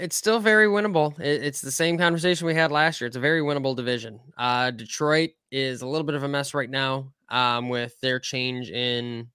It's 0.00 0.16
still 0.16 0.40
very 0.40 0.66
winnable. 0.66 1.18
It- 1.20 1.42
It's 1.44 1.60
the 1.60 1.70
same 1.70 1.98
conversation 1.98 2.46
we 2.46 2.54
had 2.54 2.72
last 2.72 3.00
year. 3.00 3.06
It's 3.08 3.16
a 3.16 3.20
very 3.20 3.42
winnable 3.42 3.76
division. 3.76 4.18
Uh, 4.38 4.70
Detroit 4.70 5.30
is 5.50 5.82
a 5.82 5.86
little 5.86 6.04
bit 6.06 6.14
of 6.14 6.22
a 6.22 6.28
mess 6.28 6.54
right 6.54 6.70
now 6.70 7.12
um, 7.28 7.68
with 7.68 8.00
their 8.00 8.18
change 8.18 8.70
in 8.70 9.28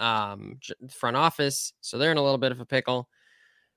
um, 0.00 0.58
front 0.90 1.16
office, 1.16 1.72
so 1.80 1.96
they're 1.98 2.10
in 2.12 2.16
a 2.18 2.22
little 2.22 2.38
bit 2.38 2.52
of 2.52 2.60
a 2.60 2.66
pickle. 2.66 3.08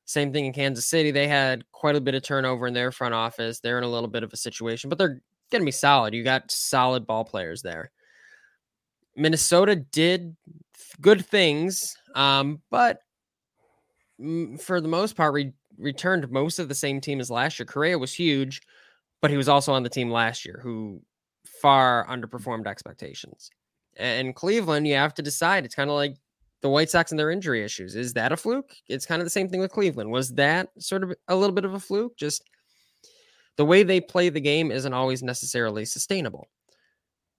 Same 0.06 0.32
thing 0.34 0.46
in 0.46 0.54
Kansas 0.54 0.86
City. 0.88 1.12
They 1.12 1.28
had 1.28 1.64
quite 1.72 1.96
a 1.96 2.02
bit 2.02 2.16
of 2.16 2.24
turnover 2.24 2.68
in 2.68 2.74
their 2.74 2.92
front 2.92 3.14
office. 3.14 3.60
They're 3.60 3.78
in 3.78 3.84
a 3.84 3.90
little 3.90 4.10
bit 4.10 4.24
of 4.24 4.32
a 4.34 4.38
situation, 4.38 4.90
but 4.90 4.98
they're 4.98 5.22
going 5.52 5.62
to 5.62 5.66
be 5.66 5.72
solid. 5.72 6.14
You 6.14 6.24
got 6.24 6.52
solid 6.52 7.08
ball 7.08 7.24
players 7.26 7.62
there. 7.62 7.92
Minnesota 9.16 9.76
did 9.78 10.36
good 11.02 11.26
things, 11.26 11.96
um, 12.14 12.62
but 12.70 13.00
for 14.60 14.80
the 14.80 14.88
most 14.88 15.16
part, 15.16 15.34
re- 15.34 15.54
returned 15.78 16.30
most 16.32 16.60
of 16.60 16.68
the 16.68 16.76
same 16.76 17.02
team 17.02 17.20
as 17.20 17.32
last 17.32 17.60
year. 17.60 17.66
Correa 17.66 17.98
was 17.98 18.14
huge, 18.14 18.62
but 19.22 19.32
he 19.32 19.38
was 19.38 19.50
also 19.50 19.74
on 19.74 19.84
the 19.84 19.90
team 19.90 20.12
last 20.12 20.46
year, 20.46 20.60
who 20.62 21.02
far 21.62 22.06
mm. 22.06 22.10
underperformed 22.10 22.68
expectations. 22.68 23.50
And 23.98 24.36
Cleveland, 24.36 24.88
you 24.88 24.96
have 24.96 25.14
to 25.16 25.22
decide. 25.22 25.66
It's 25.66 25.76
kind 25.76 25.90
of 25.90 25.96
like 25.96 26.16
the 26.62 26.70
White 26.70 26.90
Sox 26.90 27.12
and 27.12 27.20
their 27.20 27.32
injury 27.32 27.64
issues. 27.64 27.96
Is 27.96 28.14
that 28.14 28.32
a 28.32 28.38
fluke? 28.38 28.76
It's 28.88 29.06
kind 29.06 29.22
of 29.22 29.26
the 29.26 29.32
same 29.32 29.50
thing 29.50 29.62
with 29.62 29.72
Cleveland. 29.72 30.12
Was 30.12 30.34
that 30.34 30.70
sort 30.80 31.04
of 31.04 31.14
a 31.28 31.36
little 31.36 31.56
bit 31.56 31.66
of 31.66 31.74
a 31.74 31.80
fluke? 31.80 32.18
Just 32.18 32.44
the 33.58 33.66
way 33.66 33.84
they 33.84 34.02
play 34.02 34.30
the 34.30 34.42
game 34.42 34.72
isn't 34.72 34.94
always 34.94 35.24
necessarily 35.24 35.86
sustainable. 35.86 36.48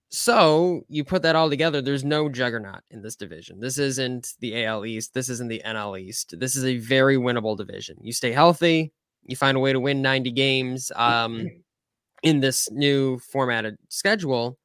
So 0.08 0.82
you 0.88 1.04
put 1.04 1.22
that 1.22 1.36
all 1.36 1.50
together, 1.50 1.82
there's 1.82 2.04
no 2.04 2.28
juggernaut 2.28 2.82
in 2.90 3.02
this 3.02 3.16
division. 3.16 3.60
This 3.60 3.78
isn't 3.78 4.34
the 4.40 4.64
AL 4.64 4.86
East. 4.86 5.12
This 5.14 5.28
isn't 5.28 5.48
the 5.48 5.62
NL 5.64 5.98
East. 6.00 6.38
This 6.38 6.54
is 6.54 6.64
a 6.64 6.78
very 6.78 7.16
winnable 7.16 7.56
division. 7.56 7.96
You 8.00 8.12
stay 8.12 8.32
healthy, 8.32 8.92
you 9.24 9.36
find 9.36 9.56
a 9.56 9.60
way 9.60 9.72
to 9.72 9.80
win 9.80 10.02
90 10.02 10.30
games 10.30 10.92
um, 10.94 11.46
in 12.22 12.40
this 12.40 12.70
new 12.70 13.18
formatted 13.18 13.76
schedule, 13.88 14.58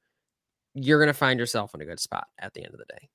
you're 0.74 1.00
going 1.00 1.08
to 1.08 1.14
find 1.14 1.39
yourself 1.39 1.74
in 1.74 1.82
a 1.82 1.86
good 1.86 2.00
spot 2.00 2.28
at 2.39 2.54
the 2.54 2.64
end 2.64 2.74
of 2.74 2.80
the 2.80 2.86
day. 2.86 3.10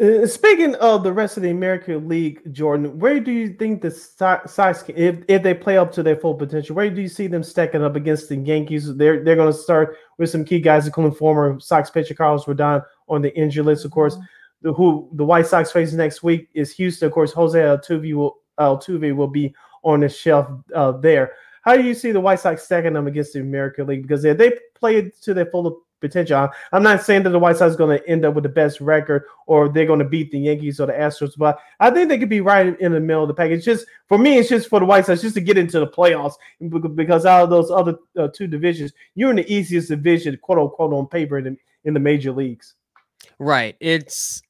Uh, 0.00 0.24
speaking 0.26 0.76
of 0.76 1.02
the 1.02 1.12
rest 1.12 1.36
of 1.36 1.42
the 1.42 1.50
American 1.50 2.08
League, 2.08 2.40
Jordan, 2.52 3.00
where 3.00 3.18
do 3.18 3.32
you 3.32 3.54
think 3.54 3.82
the 3.82 3.90
can- 4.16 4.94
if, 4.96 5.16
if 5.26 5.42
they 5.42 5.54
play 5.54 5.76
up 5.76 5.90
to 5.92 6.04
their 6.04 6.14
full 6.14 6.34
potential, 6.34 6.76
where 6.76 6.88
do 6.88 7.00
you 7.00 7.08
see 7.08 7.26
them 7.26 7.42
stacking 7.42 7.82
up 7.82 7.96
against 7.96 8.28
the 8.28 8.36
Yankees? 8.36 8.94
They're 8.94 9.24
they're 9.24 9.34
going 9.34 9.52
to 9.52 9.58
start 9.58 9.96
with 10.16 10.30
some 10.30 10.44
key 10.44 10.60
guys, 10.60 10.86
including 10.86 11.16
former 11.16 11.58
Sox 11.58 11.90
pitcher 11.90 12.14
Carlos 12.14 12.44
Rodon 12.44 12.84
on 13.08 13.22
the 13.22 13.36
injury 13.36 13.64
list. 13.64 13.84
Of 13.84 13.90
course, 13.90 14.16
the 14.62 14.72
who 14.72 15.08
the 15.14 15.24
White 15.24 15.46
Sox 15.46 15.72
face 15.72 15.92
next 15.92 16.22
week 16.22 16.48
is 16.54 16.72
Houston. 16.76 17.06
Of 17.06 17.12
course, 17.12 17.32
Jose 17.32 17.58
Altuve 17.58 18.14
will 18.14 18.36
Altuve 18.60 19.16
will 19.16 19.26
be 19.26 19.52
on 19.82 20.00
the 20.00 20.08
shelf 20.08 20.48
uh, 20.76 20.92
there. 20.92 21.32
How 21.62 21.76
do 21.76 21.82
you 21.82 21.94
see 21.94 22.12
the 22.12 22.20
White 22.20 22.38
Sox 22.38 22.62
stacking 22.62 22.92
them 22.92 23.08
against 23.08 23.32
the 23.32 23.40
American 23.40 23.88
League? 23.88 24.02
Because 24.02 24.24
if 24.24 24.38
they 24.38 24.52
play 24.76 25.10
to 25.22 25.34
their 25.34 25.46
full 25.46 25.82
potential, 26.00 26.48
I'm 26.72 26.82
not 26.82 27.02
saying 27.02 27.22
that 27.24 27.30
the 27.30 27.38
White 27.38 27.56
Sox 27.56 27.70
is 27.70 27.76
going 27.76 27.98
to 27.98 28.08
end 28.08 28.24
up 28.24 28.34
with 28.34 28.42
the 28.42 28.48
best 28.48 28.80
record 28.80 29.24
or 29.46 29.68
they're 29.68 29.86
going 29.86 29.98
to 29.98 30.04
beat 30.04 30.30
the 30.30 30.38
Yankees 30.38 30.80
or 30.80 30.86
the 30.86 30.92
Astros, 30.92 31.32
but 31.36 31.58
I 31.80 31.90
think 31.90 32.08
they 32.08 32.18
could 32.18 32.28
be 32.28 32.40
right 32.40 32.78
in 32.80 32.92
the 32.92 33.00
middle 33.00 33.22
of 33.22 33.28
the 33.28 33.34
package. 33.34 33.64
Just 33.64 33.86
for 34.06 34.18
me, 34.18 34.38
it's 34.38 34.48
just 34.48 34.68
for 34.68 34.80
the 34.80 34.86
White 34.86 35.06
Sox 35.06 35.20
just 35.20 35.34
to 35.34 35.40
get 35.40 35.58
into 35.58 35.80
the 35.80 35.86
playoffs 35.86 36.34
because 36.94 37.26
out 37.26 37.44
of 37.44 37.50
those 37.50 37.70
other 37.70 37.96
uh, 38.18 38.28
two 38.28 38.46
divisions, 38.46 38.92
you're 39.14 39.30
in 39.30 39.36
the 39.36 39.52
easiest 39.52 39.88
division, 39.88 40.38
quote 40.42 40.58
unquote, 40.58 40.92
on 40.92 41.06
paper 41.06 41.38
in 41.38 41.56
in 41.84 41.94
the 41.94 42.00
major 42.00 42.32
leagues. 42.32 42.74
Right. 43.38 43.76
It's 43.80 44.42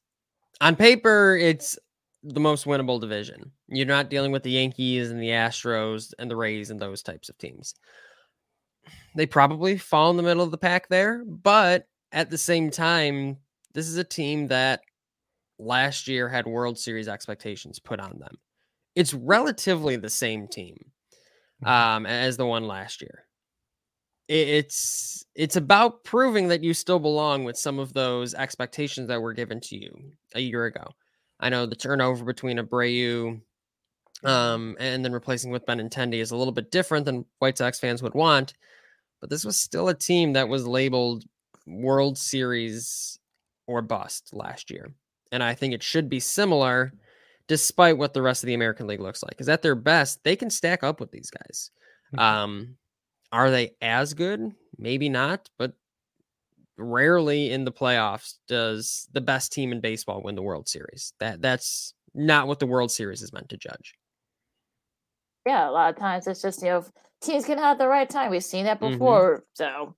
on 0.61 0.75
paper, 0.75 1.37
it's 1.39 1.77
the 2.23 2.39
most 2.39 2.65
winnable 2.65 2.99
division. 2.99 3.51
You're 3.67 3.85
not 3.85 4.09
dealing 4.09 4.31
with 4.31 4.43
the 4.43 4.51
Yankees 4.51 5.09
and 5.09 5.21
the 5.21 5.29
Astros 5.29 6.13
and 6.19 6.29
the 6.29 6.35
Rays 6.35 6.69
and 6.69 6.79
those 6.79 7.01
types 7.01 7.29
of 7.29 7.37
teams. 7.37 7.75
They 9.15 9.25
probably 9.25 9.77
fall 9.77 10.11
in 10.11 10.17
the 10.17 10.23
middle 10.23 10.43
of 10.43 10.51
the 10.51 10.57
pack 10.57 10.87
there, 10.87 11.23
but 11.25 11.87
at 12.11 12.29
the 12.29 12.37
same 12.37 12.71
time, 12.71 13.37
this 13.73 13.87
is 13.87 13.97
a 13.97 14.03
team 14.03 14.47
that 14.47 14.81
last 15.57 16.07
year 16.07 16.29
had 16.29 16.47
World 16.47 16.77
Series 16.77 17.07
expectations 17.07 17.79
put 17.79 17.99
on 17.99 18.17
them. 18.19 18.37
It's 18.95 19.13
relatively 19.13 19.95
the 19.95 20.09
same 20.09 20.47
team 20.47 20.77
um, 21.65 22.05
as 22.05 22.37
the 22.37 22.45
one 22.45 22.65
last 22.65 23.01
year. 23.01 23.25
It's 24.27 25.25
it's 25.33 25.55
about 25.55 26.03
proving 26.03 26.49
that 26.49 26.63
you 26.63 26.73
still 26.75 26.99
belong 26.99 27.43
with 27.45 27.57
some 27.57 27.79
of 27.79 27.93
those 27.93 28.35
expectations 28.35 29.07
that 29.07 29.21
were 29.21 29.33
given 29.33 29.59
to 29.61 29.75
you 29.75 29.91
a 30.35 30.39
year 30.39 30.65
ago. 30.65 30.85
I 31.39 31.49
know 31.49 31.65
the 31.65 31.75
turnover 31.75 32.25
between 32.25 32.59
Abreu 32.59 33.41
um, 34.23 34.75
and 34.79 35.03
then 35.03 35.13
replacing 35.13 35.51
with 35.51 35.65
Benintendi 35.65 36.15
is 36.15 36.31
a 36.31 36.35
little 36.35 36.51
bit 36.51 36.71
different 36.71 37.05
than 37.05 37.25
White 37.39 37.57
Sox 37.57 37.79
fans 37.79 38.03
would 38.03 38.13
want, 38.13 38.53
but 39.21 39.29
this 39.29 39.45
was 39.45 39.59
still 39.59 39.89
a 39.89 39.93
team 39.93 40.33
that 40.33 40.49
was 40.49 40.67
labeled 40.67 41.25
World 41.65 42.17
Series 42.17 43.19
or 43.67 43.81
bust 43.81 44.29
last 44.33 44.71
year. 44.71 44.93
And 45.31 45.43
I 45.43 45.53
think 45.53 45.73
it 45.73 45.83
should 45.83 46.09
be 46.09 46.19
similar 46.19 46.93
despite 47.47 47.97
what 47.97 48.13
the 48.13 48.21
rest 48.21 48.43
of 48.43 48.47
the 48.47 48.53
American 48.53 48.87
League 48.87 49.01
looks 49.01 49.23
like. 49.23 49.31
Because 49.31 49.49
at 49.49 49.61
their 49.61 49.75
best, 49.75 50.23
they 50.23 50.35
can 50.35 50.49
stack 50.49 50.83
up 50.83 50.99
with 50.99 51.11
these 51.11 51.31
guys. 51.31 51.71
Um, 52.17 52.75
are 53.31 53.51
they 53.51 53.71
as 53.81 54.13
good? 54.13 54.51
Maybe 54.77 55.09
not, 55.09 55.49
but 55.57 55.73
rarely 56.77 57.51
in 57.51 57.65
the 57.65 57.71
playoffs 57.71 58.35
does 58.47 59.07
the 59.11 59.21
best 59.21 59.51
team 59.51 59.71
in 59.71 59.81
baseball 59.81 60.23
win 60.23 60.35
the 60.35 60.41
World 60.41 60.67
Series. 60.67 61.13
That 61.19 61.41
that's 61.41 61.93
not 62.15 62.47
what 62.47 62.59
the 62.59 62.67
World 62.67 62.91
Series 62.91 63.21
is 63.21 63.33
meant 63.33 63.49
to 63.49 63.57
judge. 63.57 63.93
yeah, 65.45 65.69
a 65.69 65.71
lot 65.71 65.89
of 65.89 65.99
times 65.99 66.25
it's 66.27 66.41
just 66.41 66.61
you 66.61 66.69
know 66.69 66.85
teams 67.21 67.45
can 67.45 67.57
have 67.57 67.77
the 67.77 67.87
right 67.87 68.09
time. 68.09 68.31
We've 68.31 68.43
seen 68.43 68.65
that 68.65 68.79
Mhm. 68.79 68.91
before. 68.93 69.45
So, 69.53 69.95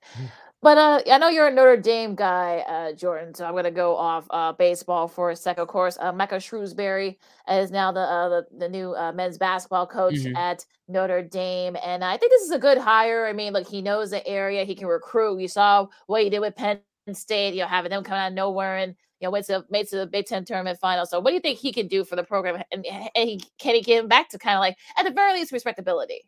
but 0.62 0.78
uh, 0.78 1.02
I 1.12 1.18
know 1.18 1.30
you're 1.30 1.48
a 1.48 1.52
Notre 1.54 1.78
Dame 1.78 2.16
guy, 2.16 2.60
uh, 2.68 2.94
Jordan. 2.94 3.34
So 3.34 3.46
I'm 3.46 3.56
gonna 3.56 3.72
go 3.72 3.96
off 3.96 4.28
uh, 4.32 4.54
baseball 4.54 5.08
for 5.08 5.32
a 5.32 5.36
second. 5.36 5.64
Of 5.64 5.70
course, 5.70 5.98
uh, 6.00 6.12
Micah 6.14 6.36
Shrewsberry 6.38 7.18
is 7.50 7.72
now 7.72 7.92
the 7.92 8.02
uh, 8.02 8.30
the, 8.30 8.48
the 8.58 8.70
new 8.70 8.96
uh, 8.96 9.12
men's 9.14 9.38
basketball 9.38 9.88
coach 9.88 10.16
Mhm. 10.16 10.36
at 10.38 10.66
Notre 10.88 11.24
Dame, 11.24 11.78
and 11.84 12.04
I 12.04 12.18
think 12.18 12.32
this 12.32 12.44
is 12.44 12.52
a 12.52 12.60
good 12.60 12.78
hire. 12.78 13.26
I 13.28 13.34
mean, 13.34 13.54
look, 13.54 13.68
he 13.68 13.82
knows 13.82 14.12
the 14.12 14.26
area. 14.28 14.64
He 14.66 14.76
can 14.76 14.88
recruit. 14.88 15.40
You 15.40 15.48
saw 15.48 15.88
what 16.08 16.24
he 16.24 16.30
did 16.30 16.40
with 16.42 16.56
Penn 16.56 16.80
State. 17.14 17.54
You 17.56 17.62
know, 17.62 17.68
having 17.68 17.90
them 17.92 18.04
come 18.04 18.16
out 18.18 18.28
of 18.30 18.34
nowhere 18.36 18.78
and 18.78 18.96
you 19.20 19.28
know 19.28 19.32
went 19.32 19.46
to 19.48 19.66
made 19.72 19.88
to 19.90 19.98
the 19.98 20.06
Big 20.08 20.26
Ten 20.28 20.46
tournament 20.46 20.80
final. 20.80 21.06
So, 21.08 21.20
what 21.20 21.32
do 21.32 21.36
you 21.36 21.40
think 21.42 21.58
he 21.60 21.72
can 21.74 21.88
do 21.88 22.04
for 22.06 22.16
the 22.16 22.24
program? 22.24 22.62
And, 22.72 22.86
and 23.16 23.30
he, 23.30 23.42
can 23.60 23.74
he 23.76 23.82
get 23.82 24.00
him 24.04 24.08
back 24.08 24.30
to 24.30 24.38
kind 24.40 24.56
of 24.56 24.60
like 24.62 24.78
at 24.98 25.04
the 25.06 25.12
very 25.12 25.34
least 25.34 25.52
respectability? 25.52 26.24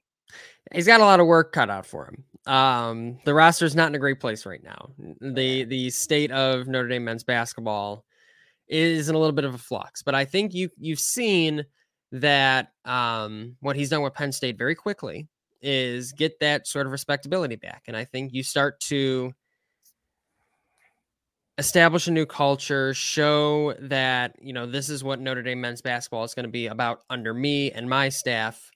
He's 0.73 0.87
got 0.87 1.01
a 1.01 1.05
lot 1.05 1.19
of 1.19 1.27
work 1.27 1.51
cut 1.51 1.69
out 1.69 1.85
for 1.85 2.05
him. 2.07 2.23
Um, 2.51 3.19
the 3.25 3.33
roster's 3.33 3.75
not 3.75 3.87
in 3.87 3.95
a 3.95 3.99
great 3.99 4.19
place 4.19 4.45
right 4.45 4.63
now. 4.63 4.89
The 5.21 5.63
the 5.65 5.89
state 5.89 6.31
of 6.31 6.67
Notre 6.67 6.87
Dame 6.87 7.05
men's 7.05 7.23
basketball 7.23 8.05
is 8.67 9.07
in 9.07 9.15
a 9.15 9.19
little 9.19 9.35
bit 9.35 9.45
of 9.45 9.53
a 9.53 9.59
flux, 9.59 10.01
but 10.03 10.15
I 10.15 10.25
think 10.25 10.53
you 10.53 10.69
you've 10.77 10.99
seen 10.99 11.65
that 12.11 12.71
um, 12.85 13.55
what 13.61 13.75
he's 13.75 13.89
done 13.89 14.01
with 14.01 14.13
Penn 14.13 14.31
State 14.31 14.57
very 14.57 14.75
quickly 14.75 15.27
is 15.61 16.11
get 16.11 16.39
that 16.41 16.67
sort 16.67 16.85
of 16.85 16.91
respectability 16.91 17.55
back, 17.55 17.83
and 17.87 17.95
I 17.95 18.03
think 18.03 18.33
you 18.33 18.43
start 18.43 18.79
to 18.81 19.33
establish 21.57 22.07
a 22.07 22.11
new 22.11 22.25
culture, 22.25 22.93
show 22.93 23.73
that 23.79 24.35
you 24.41 24.51
know 24.51 24.65
this 24.65 24.89
is 24.89 25.03
what 25.03 25.21
Notre 25.21 25.43
Dame 25.43 25.61
men's 25.61 25.81
basketball 25.81 26.25
is 26.25 26.33
going 26.33 26.45
to 26.45 26.51
be 26.51 26.67
about 26.67 27.03
under 27.09 27.33
me 27.33 27.71
and 27.71 27.89
my 27.89 28.09
staff 28.09 28.69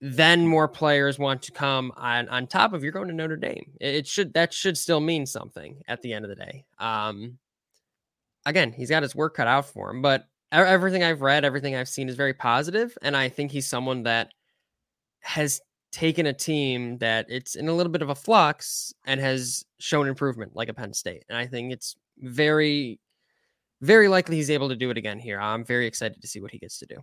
then 0.00 0.46
more 0.46 0.68
players 0.68 1.18
want 1.18 1.42
to 1.42 1.52
come 1.52 1.92
on 1.96 2.28
on 2.28 2.46
top 2.46 2.72
of 2.72 2.82
you're 2.82 2.92
going 2.92 3.08
to 3.08 3.14
Notre 3.14 3.36
Dame. 3.36 3.72
It, 3.80 4.06
should 4.06 4.34
that 4.34 4.52
should 4.52 4.76
still 4.76 5.00
mean 5.00 5.26
something 5.26 5.82
at 5.88 6.02
the 6.02 6.12
end 6.12 6.24
of 6.24 6.28
the 6.28 6.36
day. 6.36 6.64
Um, 6.78 7.38
again, 8.44 8.72
he's 8.72 8.90
got 8.90 9.02
his 9.02 9.14
work 9.14 9.34
cut 9.34 9.46
out 9.46 9.66
for 9.66 9.90
him, 9.90 10.02
but 10.02 10.26
everything 10.52 11.02
I've 11.02 11.22
read, 11.22 11.44
everything 11.44 11.74
I've 11.74 11.88
seen 11.88 12.08
is 12.08 12.16
very 12.16 12.34
positive, 12.34 12.96
and 13.02 13.16
I 13.16 13.28
think 13.28 13.50
he's 13.50 13.66
someone 13.66 14.02
that 14.04 14.32
has 15.20 15.60
taken 15.92 16.26
a 16.26 16.32
team 16.32 16.98
that 16.98 17.26
it's 17.28 17.54
in 17.54 17.68
a 17.68 17.72
little 17.72 17.90
bit 17.90 18.02
of 18.02 18.10
a 18.10 18.14
flux 18.14 18.92
and 19.06 19.18
has 19.20 19.64
shown 19.78 20.08
improvement, 20.08 20.54
like 20.54 20.68
a 20.68 20.74
Penn 20.74 20.92
State, 20.92 21.24
and 21.28 21.38
I 21.38 21.46
think 21.46 21.72
it's 21.72 21.96
very, 22.18 23.00
very 23.80 24.08
likely 24.08 24.36
he's 24.36 24.50
able 24.50 24.68
to 24.68 24.76
do 24.76 24.90
it 24.90 24.98
again 24.98 25.18
here. 25.18 25.40
I'm 25.40 25.64
very 25.64 25.86
excited 25.86 26.20
to 26.20 26.28
see 26.28 26.40
what 26.40 26.50
he 26.52 26.58
gets 26.58 26.78
to 26.80 26.86
do. 26.86 26.96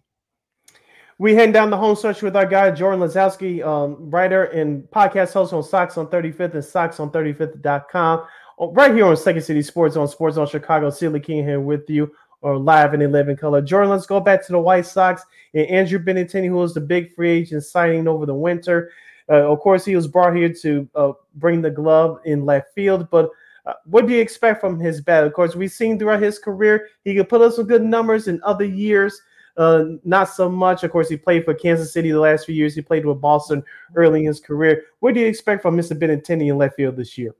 We 1.19 1.35
heading 1.35 1.53
down 1.53 1.69
the 1.69 1.77
home 1.77 1.95
stretch 1.95 2.21
with 2.21 2.35
our 2.35 2.45
guy 2.45 2.71
Jordan 2.71 2.99
Lazowski, 2.99 3.63
um, 3.65 4.09
writer 4.09 4.45
and 4.45 4.83
podcast 4.89 5.33
host 5.33 5.53
on 5.53 5.63
Sox 5.63 5.97
on 5.97 6.07
35th 6.07 6.55
and 6.55 6.65
Sox 6.65 6.99
on 6.99 7.11
35th.com. 7.11 8.25
Oh, 8.59 8.71
Right 8.71 8.93
here 8.93 9.05
on 9.05 9.15
Second 9.15 9.43
City 9.43 9.61
Sports 9.61 9.95
on 9.95 10.07
SportZone 10.07 10.49
Chicago. 10.49 10.89
Silly 10.89 11.19
King 11.19 11.43
here 11.43 11.59
with 11.59 11.87
you 11.89 12.11
or 12.41 12.57
live 12.57 12.93
in 12.93 13.11
living 13.11 13.37
color. 13.37 13.61
Jordan, 13.61 13.91
let's 13.91 14.05
go 14.05 14.19
back 14.19 14.45
to 14.45 14.51
the 14.51 14.59
White 14.59 14.85
Sox 14.85 15.23
and 15.53 15.67
Andrew 15.67 15.99
Benintendi, 15.99 16.47
who 16.47 16.55
was 16.55 16.73
the 16.73 16.81
big 16.81 17.13
free 17.13 17.29
agent 17.29 17.63
signing 17.63 18.07
over 18.07 18.25
the 18.25 18.33
winter. 18.33 18.91
Uh, 19.29 19.49
of 19.49 19.59
course, 19.59 19.85
he 19.85 19.95
was 19.95 20.07
brought 20.07 20.35
here 20.35 20.51
to 20.51 20.89
uh, 20.95 21.11
bring 21.35 21.61
the 21.61 21.71
glove 21.71 22.19
in 22.25 22.45
left 22.45 22.73
field, 22.75 23.07
but 23.09 23.29
uh, 23.65 23.73
what 23.85 24.05
do 24.05 24.13
you 24.13 24.19
expect 24.19 24.59
from 24.59 24.77
his 24.77 24.99
bat? 24.99 25.23
Of 25.23 25.33
course, 25.33 25.55
we've 25.55 25.71
seen 25.71 25.97
throughout 25.97 26.21
his 26.21 26.37
career 26.37 26.89
he 27.05 27.15
could 27.15 27.29
put 27.29 27.41
up 27.41 27.53
some 27.53 27.65
good 27.65 27.83
numbers 27.83 28.27
in 28.27 28.41
other 28.43 28.65
years. 28.65 29.21
Uh, 29.55 29.85
not 30.03 30.29
so 30.29 30.49
much. 30.49 30.83
Of 30.83 30.91
course, 30.91 31.09
he 31.09 31.17
played 31.17 31.45
for 31.45 31.53
Kansas 31.53 31.93
City 31.93 32.11
the 32.11 32.19
last 32.19 32.45
few 32.45 32.55
years. 32.55 32.73
He 32.73 32.81
played 32.81 33.05
with 33.05 33.21
Boston 33.21 33.63
early 33.95 34.21
in 34.21 34.27
his 34.27 34.39
career. 34.39 34.83
What 34.99 35.13
do 35.13 35.19
you 35.19 35.27
expect 35.27 35.61
from 35.61 35.77
Mr. 35.77 35.97
Benintendi 35.97 36.49
in 36.49 36.57
left 36.57 36.75
field 36.75 36.97
this 36.97 37.17
year? 37.17 37.35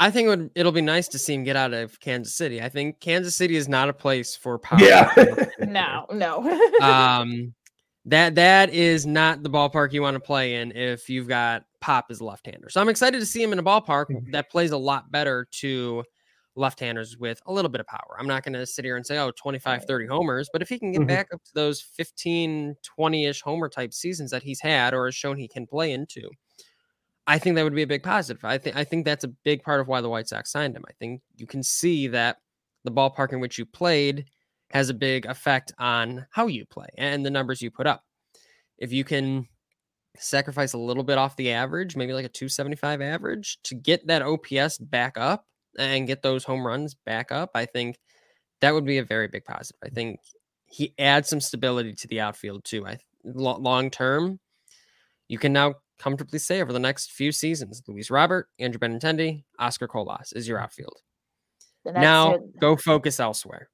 I 0.00 0.10
think 0.10 0.26
it 0.26 0.28
would, 0.28 0.50
it'll 0.54 0.72
be 0.72 0.80
nice 0.80 1.06
to 1.08 1.18
see 1.18 1.34
him 1.34 1.44
get 1.44 1.56
out 1.56 1.72
of 1.72 2.00
Kansas 2.00 2.34
City. 2.34 2.60
I 2.60 2.68
think 2.68 3.00
Kansas 3.00 3.36
City 3.36 3.56
is 3.56 3.68
not 3.68 3.88
a 3.88 3.92
place 3.92 4.34
for 4.34 4.58
power. 4.58 4.80
Yeah. 4.80 5.12
no, 5.60 6.06
no. 6.12 6.78
um, 6.80 7.54
that 8.06 8.34
that 8.34 8.70
is 8.70 9.06
not 9.06 9.42
the 9.42 9.50
ballpark 9.50 9.92
you 9.92 10.02
want 10.02 10.14
to 10.14 10.20
play 10.20 10.56
in 10.56 10.72
if 10.72 11.08
you've 11.08 11.28
got 11.28 11.64
Pop 11.80 12.06
as 12.10 12.20
a 12.20 12.24
left-hander. 12.24 12.68
So 12.70 12.80
I'm 12.80 12.88
excited 12.88 13.20
to 13.20 13.26
see 13.26 13.42
him 13.42 13.52
in 13.52 13.58
a 13.58 13.62
ballpark 13.62 14.30
that 14.32 14.50
plays 14.50 14.72
a 14.72 14.76
lot 14.76 15.10
better 15.10 15.46
to 15.52 16.02
left-handers 16.56 17.16
with 17.18 17.40
a 17.46 17.52
little 17.52 17.68
bit 17.70 17.80
of 17.80 17.86
power. 17.86 18.16
I'm 18.18 18.26
not 18.28 18.44
going 18.44 18.52
to 18.54 18.66
sit 18.66 18.84
here 18.84 18.96
and 18.96 19.04
say, 19.06 19.18
oh, 19.18 19.32
25, 19.32 19.84
30 19.84 20.06
homers, 20.06 20.48
but 20.52 20.62
if 20.62 20.68
he 20.68 20.78
can 20.78 20.92
get 20.92 21.02
Mhm. 21.02 21.06
back 21.06 21.28
up 21.34 21.42
to 21.44 21.50
those 21.54 21.80
15, 21.80 22.76
20-ish 22.82 23.42
homer 23.42 23.68
type 23.68 23.92
seasons 23.92 24.30
that 24.30 24.42
he's 24.42 24.60
had 24.60 24.94
or 24.94 25.06
has 25.06 25.14
shown 25.14 25.36
he 25.36 25.48
can 25.48 25.66
play 25.66 25.92
into, 25.92 26.30
I 27.26 27.38
think 27.38 27.56
that 27.56 27.62
would 27.64 27.74
be 27.74 27.82
a 27.82 27.86
big 27.86 28.02
positive. 28.02 28.44
I 28.44 28.58
think 28.58 28.76
I 28.76 28.84
think 28.84 29.04
that's 29.04 29.24
a 29.24 29.28
big 29.28 29.62
part 29.62 29.80
of 29.80 29.88
why 29.88 30.00
the 30.00 30.10
White 30.10 30.28
Sox 30.28 30.50
signed 30.52 30.76
him. 30.76 30.84
I 30.88 30.92
think 30.94 31.22
you 31.36 31.46
can 31.46 31.62
see 31.62 32.06
that 32.08 32.38
the 32.84 32.92
ballpark 32.92 33.32
in 33.32 33.40
which 33.40 33.58
you 33.58 33.64
played 33.66 34.26
has 34.70 34.90
a 34.90 34.94
big 34.94 35.24
effect 35.26 35.72
on 35.78 36.26
how 36.32 36.46
you 36.48 36.66
play 36.66 36.88
and 36.98 37.24
the 37.24 37.30
numbers 37.30 37.62
you 37.62 37.70
put 37.70 37.86
up. 37.86 38.04
If 38.78 38.92
you 38.92 39.04
can 39.04 39.48
sacrifice 40.18 40.74
a 40.74 40.78
little 40.78 41.04
bit 41.04 41.18
off 41.18 41.36
the 41.36 41.52
average, 41.52 41.96
maybe 41.96 42.12
like 42.12 42.26
a 42.26 42.28
275 42.28 43.00
average 43.00 43.58
to 43.64 43.74
get 43.74 44.06
that 44.08 44.22
OPS 44.22 44.78
back 44.78 45.16
up 45.18 45.46
and 45.78 46.06
get 46.06 46.22
those 46.22 46.44
home 46.44 46.66
runs 46.66 46.94
back 46.94 47.32
up, 47.32 47.50
I 47.54 47.66
think 47.66 47.98
that 48.60 48.74
would 48.74 48.84
be 48.84 48.98
a 48.98 49.04
very 49.04 49.28
big 49.28 49.44
positive. 49.44 49.78
I 49.84 49.88
think 49.88 50.20
he 50.66 50.94
adds 50.98 51.28
some 51.28 51.40
stability 51.40 51.92
to 51.94 52.08
the 52.08 52.20
outfield 52.20 52.64
too. 52.64 52.86
I 52.86 52.98
long 53.24 53.90
term, 53.90 54.40
you 55.28 55.38
can 55.38 55.52
now 55.52 55.74
comfortably 55.98 56.38
say 56.38 56.60
over 56.60 56.72
the 56.72 56.78
next 56.78 57.12
few 57.12 57.32
seasons, 57.32 57.82
Luis 57.86 58.10
Robert, 58.10 58.48
Andrew 58.58 58.78
Benintendi, 58.78 59.44
Oscar 59.58 59.88
Colas 59.88 60.32
is 60.32 60.48
your 60.48 60.58
mm. 60.58 60.62
outfield. 60.64 60.96
Now 61.84 62.34
it. 62.34 62.58
go 62.60 62.76
focus 62.76 63.20
elsewhere. 63.20 63.68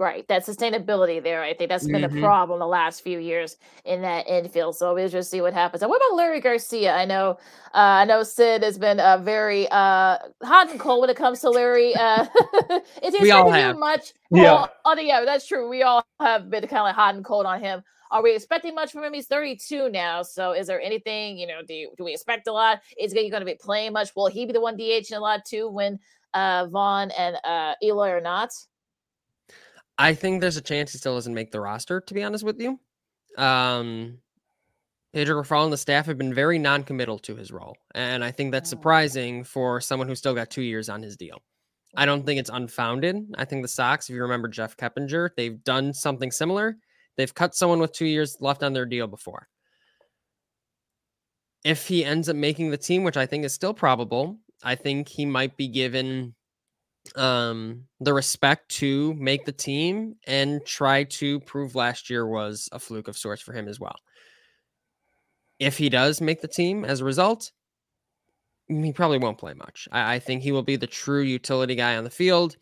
Right, 0.00 0.26
that 0.28 0.46
sustainability 0.46 1.20
there. 1.20 1.42
I 1.42 1.54
think 1.54 1.70
that's 1.70 1.88
been 1.88 2.02
Mhm. 2.02 2.18
a 2.18 2.20
problem 2.20 2.60
the 2.60 2.68
last 2.68 3.02
few 3.02 3.18
years 3.18 3.56
in 3.84 4.00
that 4.02 4.28
infield. 4.28 4.76
So 4.76 4.94
we'll 4.94 5.08
just 5.08 5.28
see 5.28 5.40
what 5.40 5.52
happens. 5.52 5.82
And 5.82 5.90
what 5.90 5.96
about 5.96 6.16
Leury 6.16 6.40
Garcia? 6.40 6.94
I 6.94 7.04
know, 7.04 7.30
uh, 7.74 7.98
I 8.00 8.04
know 8.04 8.22
Sid 8.22 8.62
has 8.62 8.78
been 8.78 9.00
uh, 9.00 9.18
very 9.18 9.66
uh, 9.70 10.18
hot 10.44 10.70
and 10.70 10.78
cold 10.78 11.00
when 11.00 11.10
it 11.10 11.16
comes 11.16 11.40
to 11.40 11.48
Leury. 11.48 11.96
Uh, 11.96 12.26
is 13.02 13.12
he 13.12 13.22
We 13.22 13.32
all 13.32 13.50
have. 13.50 13.76
much? 13.76 14.12
Yeah. 14.30 14.66
Oh, 14.66 14.68
oh, 14.84 14.96
yeah, 15.00 15.24
that's 15.24 15.48
true. 15.48 15.68
We 15.68 15.82
all 15.82 16.04
have 16.20 16.48
been 16.48 16.62
kind 16.68 16.78
of 16.78 16.84
like 16.84 16.94
hot 16.94 17.16
and 17.16 17.24
cold 17.24 17.46
on 17.46 17.58
him. 17.60 17.82
Are 18.12 18.22
we 18.22 18.36
expecting 18.36 18.76
much 18.76 18.92
from 18.92 19.02
him? 19.02 19.12
He's 19.14 19.26
32 19.26 19.90
now. 19.90 20.22
So 20.22 20.52
is 20.52 20.68
there 20.68 20.80
anything, 20.80 21.36
you 21.38 21.48
know, 21.48 21.60
do 21.66 21.74
you, 21.74 21.90
do 21.98 22.04
we 22.04 22.12
expect 22.14 22.46
a 22.46 22.52
lot? 22.52 22.82
Is 22.96 23.12
he 23.12 23.28
going 23.30 23.40
to 23.40 23.44
be 23.46 23.56
playing 23.60 23.94
much? 23.94 24.14
Will 24.14 24.28
he 24.28 24.46
be 24.46 24.52
the 24.52 24.60
one 24.60 24.76
DH 24.76 25.10
a 25.12 25.18
lot 25.18 25.44
too 25.44 25.68
when 25.68 25.98
uh, 26.34 26.66
Vaughn 26.70 27.10
and 27.18 27.36
uh, 27.42 27.74
Eloy 27.82 28.10
are 28.10 28.20
not? 28.20 28.50
I 29.98 30.14
think 30.14 30.40
there's 30.40 30.56
a 30.56 30.62
chance 30.62 30.92
he 30.92 30.98
still 30.98 31.14
doesn't 31.14 31.34
make 31.34 31.50
the 31.50 31.60
roster, 31.60 32.00
to 32.00 32.14
be 32.14 32.22
honest 32.22 32.44
with 32.44 32.60
you. 32.60 32.78
Um, 33.36 34.18
Pedro 35.12 35.42
Grifol 35.42 35.64
and 35.64 35.72
the 35.72 35.76
staff 35.76 36.06
have 36.06 36.18
been 36.18 36.32
very 36.32 36.58
non-committal 36.58 37.18
to 37.20 37.34
his 37.34 37.50
role, 37.50 37.76
and 37.94 38.22
I 38.22 38.30
think 38.30 38.52
that's 38.52 38.70
surprising 38.70 39.42
for 39.42 39.80
someone 39.80 40.06
who's 40.06 40.18
still 40.18 40.34
got 40.34 40.50
two 40.50 40.62
years 40.62 40.88
on 40.88 41.02
his 41.02 41.16
deal. 41.16 41.42
I 41.96 42.04
don't 42.06 42.24
think 42.24 42.38
it's 42.38 42.50
unfounded. 42.50 43.16
I 43.36 43.44
think 43.44 43.62
the 43.62 43.68
Sox, 43.68 44.08
if 44.08 44.14
you 44.14 44.22
remember 44.22 44.46
Jeff 44.48 44.76
Keppinger, 44.76 45.30
they've 45.36 45.62
done 45.64 45.94
something 45.94 46.30
similar. 46.30 46.76
They've 47.16 47.34
cut 47.34 47.54
someone 47.54 47.80
with 47.80 47.92
two 47.92 48.06
years 48.06 48.36
left 48.40 48.62
on 48.62 48.74
their 48.74 48.86
deal 48.86 49.06
before. 49.06 49.48
If 51.64 51.88
he 51.88 52.04
ends 52.04 52.28
up 52.28 52.36
making 52.36 52.70
the 52.70 52.76
team, 52.76 53.02
which 53.02 53.16
I 53.16 53.26
think 53.26 53.44
is 53.44 53.52
still 53.52 53.74
probable, 53.74 54.38
I 54.62 54.74
think 54.74 55.08
he 55.08 55.26
might 55.26 55.56
be 55.56 55.66
given 55.66 56.34
um 57.16 57.84
the 58.00 58.12
respect 58.12 58.68
to 58.70 59.14
make 59.14 59.44
the 59.44 59.52
team 59.52 60.16
and 60.26 60.64
try 60.64 61.04
to 61.04 61.40
prove 61.40 61.74
last 61.74 62.10
year 62.10 62.26
was 62.26 62.68
a 62.72 62.78
fluke 62.78 63.08
of 63.08 63.16
sorts 63.16 63.42
for 63.42 63.52
him 63.52 63.68
as 63.68 63.80
well. 63.80 63.96
If 65.58 65.78
he 65.78 65.88
does 65.88 66.20
make 66.20 66.40
the 66.40 66.48
team 66.48 66.84
as 66.84 67.00
a 67.00 67.04
result, 67.04 67.52
he 68.68 68.92
probably 68.92 69.18
won't 69.18 69.38
play 69.38 69.54
much. 69.54 69.88
I, 69.90 70.14
I 70.14 70.18
think 70.18 70.42
he 70.42 70.52
will 70.52 70.62
be 70.62 70.76
the 70.76 70.86
true 70.86 71.22
utility 71.22 71.74
guy 71.74 71.96
on 71.96 72.04
the 72.04 72.10
field, 72.10 72.56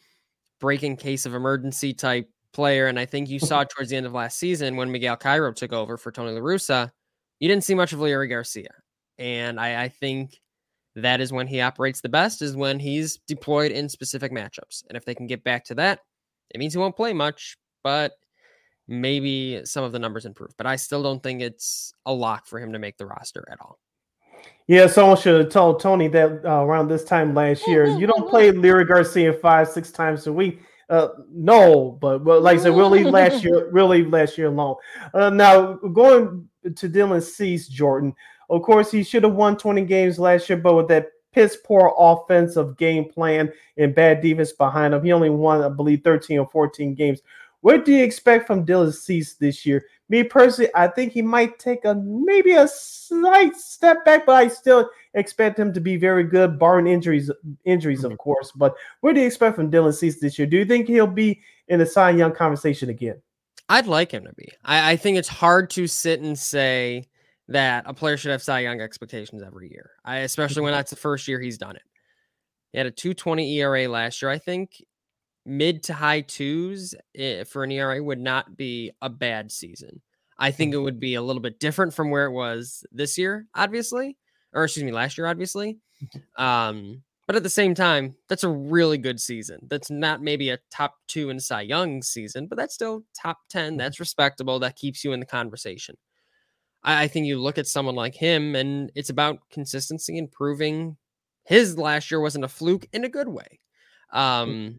breaking 0.61 0.97
case 0.97 1.27
of 1.27 1.35
emergency 1.35 1.93
type 1.93 2.31
player. 2.53 2.87
And 2.87 2.99
I 2.99 3.05
think 3.05 3.29
you 3.29 3.39
saw 3.39 3.65
towards 3.69 3.91
the 3.91 3.97
end 3.97 4.07
of 4.07 4.13
last 4.13 4.39
season 4.39 4.77
when 4.77 4.91
Miguel 4.91 5.17
Cairo 5.17 5.53
took 5.53 5.73
over 5.73 5.97
for 5.97 6.13
Tony 6.13 6.33
La 6.33 6.41
Russa, 6.41 6.91
you 7.39 7.49
didn't 7.49 7.65
see 7.65 7.75
much 7.75 7.93
of 7.93 7.99
Leury 7.99 8.29
Garcia. 8.29 8.71
And 9.19 9.61
I, 9.61 9.85
I 9.85 9.89
think 9.89 10.41
that 10.97 11.21
is 11.21 11.33
when 11.33 11.47
he 11.47 11.61
operates 11.61 12.01
the 12.01 12.09
best, 12.09 12.43
is 12.43 12.57
when 12.57 12.81
he's 12.81 13.19
deployed 13.29 13.71
in 13.71 13.89
specific 13.89 14.33
matchups. 14.33 14.83
And 14.89 14.97
if 14.97 15.05
they 15.05 15.15
can 15.15 15.27
get 15.27 15.45
back 15.45 15.65
to 15.67 15.75
that, 15.77 16.01
it 16.51 16.59
means 16.59 16.73
he 16.73 16.79
won't 16.79 16.97
play 16.97 17.13
much, 17.13 17.57
but 17.85 18.13
maybe 18.89 19.61
some 19.65 19.85
of 19.85 19.93
the 19.93 19.99
numbers 19.99 20.25
improve. 20.25 20.53
But 20.57 20.67
I 20.67 20.77
still 20.77 21.03
don't 21.03 21.23
think 21.23 21.43
it's 21.43 21.93
a 22.07 22.13
lock 22.13 22.47
for 22.47 22.59
him 22.59 22.73
to 22.73 22.79
make 22.79 22.97
the 22.97 23.07
roster 23.07 23.47
at 23.51 23.61
all. 23.61 23.79
Yeah, 24.69 24.87
someone 24.87 25.17
should 25.17 25.41
have 25.41 25.53
told 25.53 25.81
Tony 25.81 26.09
that 26.09 26.45
uh, 26.45 26.65
around 26.65 26.89
this 26.89 27.05
time 27.05 27.35
last 27.35 27.69
year. 27.69 27.87
You 27.87 28.07
don't 28.07 28.29
play 28.29 28.51
Leury 28.51 28.87
Garcia 28.87 29.33
five, 29.33 29.69
six 29.69 29.93
times 29.93 30.27
a 30.27 30.33
week. 30.33 30.61
Uh, 30.89 31.09
no, 31.31 31.99
but 32.01 32.19
but 32.25 32.43
like 32.43 32.59
I 32.59 32.63
said, 32.63 32.75
we'll 32.75 32.91
leave 32.91 33.07
last 33.07 33.45
year. 33.45 33.71
We'll 33.73 33.89
leave 33.89 34.09
last 34.13 34.39
year 34.39 34.47
alone. 34.49 34.77
Uh, 35.13 35.31
now 35.31 35.75
going 35.75 36.49
to 36.63 36.89
Dylan 36.89 37.23
Cease, 37.23 37.69
Jordan. 37.69 38.15
Of 38.51 38.63
course, 38.63 38.91
he 38.91 39.03
should 39.03 39.25
have 39.25 39.35
won 39.35 39.57
20 39.57 39.83
games 39.83 40.19
last 40.19 40.49
year, 40.49 40.59
but 40.59 40.75
with 40.75 40.89
that 40.89 41.09
piss 41.33 41.59
poor 41.65 41.93
offensive 41.99 42.77
game 42.77 43.05
plan 43.05 43.53
and 43.77 43.95
bad 43.95 44.21
defense 44.23 44.53
behind 44.53 44.95
him, 44.95 45.05
he 45.05 45.13
only 45.13 45.31
won, 45.31 45.63
I 45.63 45.69
believe, 45.69 46.03
13 46.03 46.39
or 46.39 46.49
14 46.51 46.95
games. 46.95 47.21
What 47.61 47.85
do 47.85 47.93
you 47.93 48.05
expect 48.05 48.47
from 48.47 48.65
Dylan 48.65 48.95
Cease 48.95 49.35
this 49.35 49.67
year? 49.67 49.85
Me 50.09 50.23
personally, 50.23 50.71
I 50.75 50.87
think 50.87 51.13
he 51.13 51.21
might 51.21 51.59
take 51.59 51.85
a 51.85 51.95
maybe 51.97 52.53
a 52.53 52.69
slight 52.69 53.57
step 53.57 54.05
back, 54.05 54.25
but 54.25 54.37
I 54.37 54.49
still 54.49 54.89
expect 55.15 55.59
him 55.59 55.73
to 55.73 55.81
be 55.81 55.97
very 55.97 56.23
good, 56.23 56.61
barring 56.61 56.87
injuries, 56.87 57.31
injuries 57.65 58.05
of 58.05 58.13
mm-hmm. 58.13 58.19
course. 58.19 58.53
But 58.53 58.77
what 59.01 59.15
do 59.15 59.21
you 59.21 59.27
expect 59.27 59.57
from 59.57 59.71
Dylan 59.71 59.95
Cease 59.95 60.21
this 60.21 60.39
year? 60.39 60.47
Do 60.47 60.57
you 60.57 60.65
think 60.65 60.87
he'll 60.87 61.09
be 61.09 61.41
in 61.67 61.81
the 61.81 61.87
Cy 61.87 62.11
Young 62.11 62.33
conversation 62.33 62.89
again? 62.89 63.21
I'd 63.69 63.89
like 63.89 64.13
him 64.13 64.25
to 64.25 64.33
be. 64.35 64.49
I, 64.65 64.93
I 64.93 64.97
think 64.97 65.19
it's 65.19 65.29
hard 65.29 65.71
to 65.71 65.89
sit 65.89 66.21
and 66.21 66.39
say 66.39 67.09
that 67.49 67.85
a 67.87 67.95
player 67.95 68.17
should 68.17 68.33
have 68.33 68.43
Cy 68.43 68.61
Young 68.61 68.81
expectations 68.81 69.43
every 69.43 69.71
year, 69.71 69.91
I, 70.05 70.19
especially 70.19 70.63
when 70.63 70.73
that's 70.73 70.91
the 70.91 70.97
first 70.97 71.29
year 71.29 71.41
he's 71.41 71.59
done 71.59 71.77
it. 71.77 71.83
He 72.73 72.79
had 72.79 72.87
a 72.87 72.91
220 72.91 73.59
ERA 73.59 73.89
last 73.89 74.21
year. 74.21 74.31
I 74.31 74.39
think 74.39 74.85
mid 75.45 75.83
to 75.85 75.95
high 75.95 76.23
twos 76.23 76.95
eh, 77.17 77.45
for 77.45 77.65
an 77.65 77.71
ERA 77.71 78.03
would 78.03 78.21
not 78.21 78.57
be 78.57 78.91
a 79.01 79.09
bad 79.09 79.53
season. 79.53 80.03
I 80.39 80.51
think 80.51 80.75
it 80.75 80.79
would 80.79 81.01
be 81.01 81.15
a 81.15 81.23
little 81.23 81.41
bit 81.41 81.61
different 81.61 81.95
from 81.95 82.11
where 82.11 82.27
it 82.27 82.33
was 82.33 82.85
this 82.93 83.17
year, 83.17 83.47
obviously, 83.55 84.19
or 84.53 84.65
excuse 84.65 84.85
me, 84.85 84.93
last 84.93 85.17
year, 85.17 85.27
obviously. 85.27 85.79
Um, 86.37 87.03
but 87.27 87.37
at 87.37 87.43
the 87.43 87.51
same 87.51 87.75
time, 87.75 88.15
that's 88.29 88.45
a 88.45 88.49
really 88.49 88.99
good 88.99 89.19
season. 89.19 89.59
That's 89.69 89.91
not 89.91 90.23
maybe 90.23 90.51
a 90.51 90.59
top 90.71 90.95
two 91.09 91.31
in 91.31 91.41
Cy 91.41 91.63
Young 91.63 92.03
season, 92.03 92.47
but 92.47 92.57
that's 92.57 92.75
still 92.75 93.05
top 93.21 93.39
10. 93.51 93.77
That's 93.77 93.99
respectable. 93.99 94.59
That 94.59 94.77
keeps 94.77 95.03
you 95.03 95.13
in 95.13 95.21
the 95.21 95.27
conversation. 95.27 95.97
I, 96.87 97.03
I 97.03 97.09
think 97.09 97.27
you 97.27 97.39
look 97.39 97.59
at 97.59 97.67
someone 97.67 97.95
like 97.95 98.15
him, 98.15 98.55
and 98.55 98.91
it's 98.95 99.11
about 99.11 99.41
consistency 99.51 100.19
and 100.19 100.31
proving 100.31 100.97
his 101.45 101.77
last 101.77 102.11
year 102.11 102.21
wasn't 102.21 102.45
a 102.45 102.49
fluke 102.49 102.87
in 102.93 103.05
a 103.05 103.09
good 103.09 103.29
way. 103.29 103.61
Um, 104.13 104.79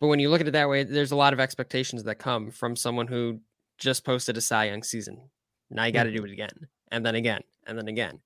but 0.00 0.08
when 0.08 0.18
you 0.18 0.28
look 0.28 0.40
at 0.40 0.48
it 0.48 0.52
that 0.52 0.68
way, 0.68 0.84
there's 0.84 1.12
a 1.12 1.16
lot 1.16 1.32
of 1.32 1.40
expectations 1.40 2.04
that 2.04 2.16
come 2.16 2.50
from 2.50 2.76
someone 2.76 3.06
who 3.06 3.40
just 3.78 4.04
posted 4.04 4.36
a 4.36 4.40
Cy 4.40 4.66
Young 4.66 4.82
season. 4.82 5.30
Now 5.70 5.84
you 5.84 5.92
got 5.92 6.04
to 6.04 6.12
do 6.12 6.24
it 6.24 6.30
again, 6.30 6.50
and 6.90 7.06
then 7.06 7.14
again, 7.14 7.40
and 7.66 7.78
then 7.78 7.88
again. 7.88 8.20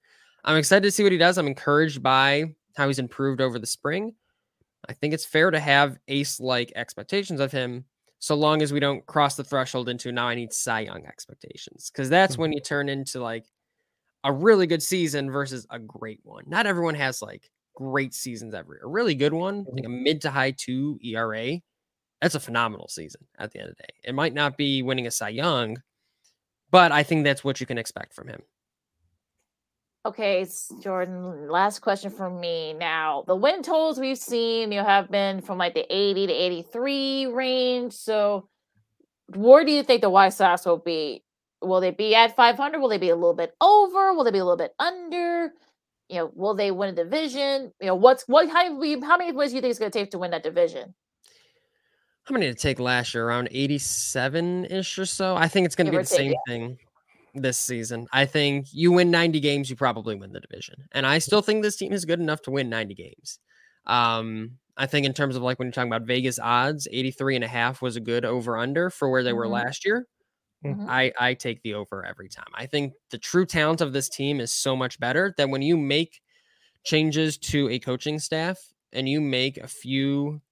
I'm 0.45 0.57
excited 0.57 0.83
to 0.83 0.91
see 0.91 1.03
what 1.03 1.13
he 1.13 1.19
does. 1.19 1.39
I'm 1.39 1.47
encouraged 1.47 2.03
by 2.03 2.45
how 2.77 2.87
he's 2.87 2.99
improved 2.99 3.41
over 3.41 3.59
the 3.59 3.67
spring. 3.67 4.15
I 4.89 4.93
think 4.93 5.13
it's 5.13 5.25
fair 5.25 5.51
to 5.51 5.61
have 5.61 5.99
ace 6.09 6.41
like 6.41 6.73
expectations 6.77 7.41
of 7.41 7.53
him 7.53 7.85
so 8.19 8.35
long 8.35 8.63
as 8.63 8.73
we 8.73 8.81
don't 8.81 9.05
cross 9.07 9.37
the 9.37 9.45
threshold 9.45 9.89
into 9.89 10.13
now 10.13 10.29
I 10.29 10.35
need 10.35 10.53
Cy 10.53 10.81
Young 10.81 11.07
expectations. 11.07 11.91
Because 11.93 12.09
that's 12.09 12.37
when 12.37 12.51
mm-hmm. 12.51 12.57
you 12.57 12.61
turn 12.61 12.89
into 12.89 13.21
like 13.21 13.47
a 14.25 14.33
really 14.33 14.67
good 14.67 14.83
season 14.83 15.31
versus 15.31 15.67
a 15.71 15.79
great 15.79 16.21
one. 16.25 16.45
Not 16.47 16.67
everyone 16.67 16.95
has 16.97 17.23
like 17.23 17.51
great 17.75 18.13
seasons 18.13 18.55
every 18.55 18.79
a 18.83 18.89
really 18.89 19.15
good 19.15 19.33
one, 19.33 19.65
like 19.71 19.85
mm-hmm. 19.85 19.93
a 19.93 20.03
mid 20.03 20.21
to 20.23 20.31
high 20.31 20.51
two 20.51 20.99
ERA. 21.03 21.61
That's 22.21 22.35
a 22.35 22.41
phenomenal 22.41 22.89
season 22.89 23.21
at 23.39 23.53
the 23.53 23.61
end 23.61 23.71
of 23.71 23.77
the 23.77 23.83
day. 23.85 23.95
It 24.03 24.15
might 24.15 24.35
not 24.35 24.57
be 24.57 24.83
winning 24.83 25.07
a 25.07 25.11
Cy 25.11 25.29
Young, 25.29 25.81
but 26.71 26.91
I 26.91 27.05
think 27.05 27.23
that's 27.25 27.45
what 27.45 27.61
you 27.61 27.67
can 27.67 27.79
expect 27.79 28.15
from 28.15 28.27
him. 28.27 28.43
Okay, 30.09 30.47
Jordan, 30.81 31.51
last 31.51 31.81
question 31.81 32.11
from 32.11 32.41
me. 32.41 32.73
Now, 32.73 33.25
the 33.27 33.37
win 33.37 33.63
totals 33.63 34.01
we've 34.01 34.17
seen, 34.17 34.73
you 34.73 34.81
have 34.81 35.11
been 35.11 35.43
from 35.43 35.59
like 35.59 35.75
the 35.75 35.85
80 35.95 36.29
to 36.29 36.33
83 36.33 37.27
range. 37.27 37.93
So, 37.93 38.49
where 39.37 39.67
do 39.67 39.71
you 39.71 39.83
think 39.83 40.01
the 40.01 40.09
White 40.09 40.33
Sox 40.33 40.65
will 40.65 40.79
be? 40.79 41.25
Will 41.61 41.83
they 41.83 41.91
be 41.91 42.15
at 42.15 42.35
500? 42.35 42.79
Will 42.81 42.89
they 42.89 42.97
be 42.97 43.11
a 43.11 43.15
little 43.15 43.35
bit 43.35 43.55
over? 43.61 44.15
Will 44.15 44.25
they 44.25 44.31
be 44.31 44.39
a 44.39 44.45
little 44.47 44.57
bit 44.57 44.73
under? 44.79 45.53
You 46.09 46.17
know, 46.17 46.33
will 46.35 46.55
they 46.55 46.71
win 46.71 46.89
a 46.89 46.93
division? 46.95 47.71
You 47.79 47.89
know, 47.89 47.95
what's 47.95 48.27
what? 48.27 48.49
How 48.49 48.73
many 48.73 48.99
how 49.03 49.19
many 49.19 49.33
wins 49.33 49.53
do 49.53 49.57
you 49.57 49.61
think 49.61 49.73
it's 49.73 49.79
going 49.79 49.91
to 49.91 49.99
take 49.99 50.11
to 50.13 50.19
win 50.19 50.31
that 50.31 50.43
division? 50.43 50.95
How 52.23 52.33
many 52.33 52.47
did 52.47 52.53
it 52.53 52.61
take 52.61 52.81
last 52.81 53.13
year? 53.13 53.27
Around 53.27 53.49
87 53.51 54.65
ish 54.71 54.99
or 54.99 55.05
so. 55.05 55.37
I 55.37 55.49
think 55.49 55.67
it's 55.67 55.77
going 55.77 55.85
to 55.85 55.91
be 55.91 55.99
the 55.99 56.05
take, 56.05 56.19
same 56.19 56.33
yeah. 56.33 56.39
thing 56.47 56.79
this 57.35 57.59
season. 57.59 58.07
I 58.13 58.27
think 58.27 58.67
you 58.73 58.93
win 58.93 59.11
90 59.11 59.41
games, 59.41 59.71
you 59.71 59.77
probably 59.77 60.15
win 60.17 60.33
the 60.33 60.41
division. 60.41 60.87
And 60.93 61.07
I 61.07 61.19
still 61.19 61.43
think 61.43 61.63
this 61.63 61.77
team 61.77 61.93
is 61.93 62.05
good 62.05 62.21
enough 62.21 62.43
to 62.43 62.51
win 62.51 62.69
90 62.71 62.95
games. 62.95 63.39
Um, 63.87 64.59
I 64.77 64.87
think 64.87 65.07
in 65.07 65.15
terms 65.15 65.37
of 65.37 65.43
like 65.43 65.59
when 65.59 65.67
you're 65.67 65.73
talking 65.73 65.93
about 65.93 66.07
Vegas 66.07 66.39
odds, 66.39 66.89
83 66.91 67.35
and 67.37 67.45
a 67.45 67.49
half 67.49 67.83
was 67.83 67.97
a 67.97 68.01
good 68.01 68.25
over 68.25 68.57
under 68.57 68.91
for 68.91 69.11
where 69.11 69.23
they 69.25 69.33
were 69.33 69.49
Mhm. 69.49 69.49
last 69.49 69.85
year. 69.85 70.07
Mhm. 70.65 70.89
I, 70.89 71.13
I 71.19 71.35
take 71.35 71.63
the 71.63 71.75
over 71.75 72.05
every 72.05 72.29
time. 72.29 72.47
I 72.55 72.67
think 72.67 72.95
the 73.11 73.19
true 73.19 73.47
talent 73.47 73.81
of 73.81 73.93
this 73.93 74.09
team 74.09 74.41
is 74.41 74.53
so 74.53 74.75
much 74.75 74.99
better 74.99 75.35
that 75.37 75.51
when 75.51 75.63
you 75.63 75.77
make 75.77 76.21
changes 76.85 77.39
to 77.39 77.69
a 77.71 77.79
coaching 77.79 78.19
staff 78.19 78.59
and 78.93 79.09
you 79.09 79.21
make 79.21 79.59
a 79.59 79.69
few 79.69 80.43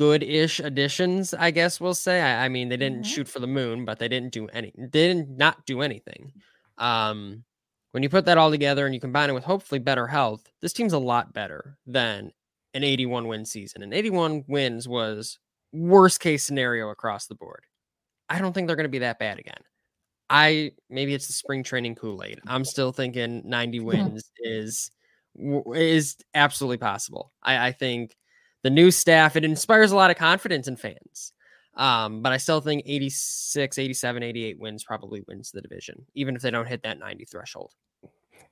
good-ish 0.00 0.60
additions, 0.60 1.34
I 1.34 1.50
guess 1.52 1.80
we'll 1.80 1.94
say. 1.94 2.22
I, 2.22 2.46
I 2.46 2.48
mean, 2.48 2.70
they 2.70 2.78
didn't 2.78 3.04
Mhm. 3.04 3.06
shoot 3.06 3.28
for 3.28 3.40
the 3.40 3.46
moon, 3.46 3.84
but 3.84 3.98
they 4.00 4.08
didn't 4.08 4.32
do 4.32 4.48
any. 4.48 4.72
They 4.78 5.08
didn't 5.08 5.36
not 5.36 5.66
do 5.66 5.82
anything. 5.82 6.32
Um, 6.78 7.44
when 7.92 8.02
you 8.02 8.08
put 8.08 8.24
that 8.26 8.38
all 8.38 8.50
together 8.50 8.86
and 8.86 8.94
you 8.94 9.00
combine 9.00 9.30
it 9.30 9.34
with 9.34 9.44
hopefully 9.44 9.80
better 9.80 10.06
health, 10.08 10.50
this 10.62 10.72
team's 10.72 10.94
a 10.94 10.98
lot 10.98 11.34
better 11.34 11.78
than 11.86 12.32
an 12.74 12.84
81 12.84 13.28
win 13.28 13.44
season. 13.44 13.82
And 13.82 13.92
81 13.94 14.44
wins 14.48 14.88
was 14.88 15.38
worst 15.72 16.20
case 16.20 16.44
scenario 16.44 16.90
across 16.90 17.26
the 17.26 17.34
board. 17.34 17.64
I 18.30 18.38
don't 18.40 18.52
think 18.54 18.66
they're 18.68 18.76
going 18.76 18.84
to 18.84 18.90
be 18.90 19.00
that 19.00 19.18
bad 19.20 19.38
again. 19.40 19.62
I 20.30 20.72
maybe 20.90 21.14
it's 21.14 21.26
the 21.28 21.32
spring 21.34 21.62
training 21.64 21.96
Kool 21.96 22.22
Aid. 22.24 22.40
I'm 22.46 22.64
still 22.64 22.92
thinking 22.92 23.42
90 23.44 23.80
wins 23.80 24.30
is 24.38 24.90
is 25.74 26.16
absolutely 26.34 26.78
possible. 26.78 27.32
I, 27.42 27.68
I 27.68 27.72
think 27.72 28.16
the 28.62 28.70
new 28.70 28.90
staff 28.90 29.36
it 29.36 29.44
inspires 29.44 29.92
a 29.92 29.96
lot 29.96 30.10
of 30.10 30.16
confidence 30.16 30.68
in 30.68 30.76
fans. 30.76 31.32
Um, 31.76 32.20
but 32.20 32.32
I 32.32 32.36
still 32.36 32.60
think 32.60 32.82
86, 32.84 33.78
87, 33.78 34.22
88 34.22 34.58
wins 34.58 34.84
probably 34.84 35.22
wins 35.28 35.50
the 35.50 35.62
division, 35.62 36.04
even 36.14 36.36
if 36.36 36.42
they 36.42 36.50
don't 36.50 36.66
hit 36.66 36.82
that 36.82 36.98
90 36.98 37.24
threshold. 37.24 37.72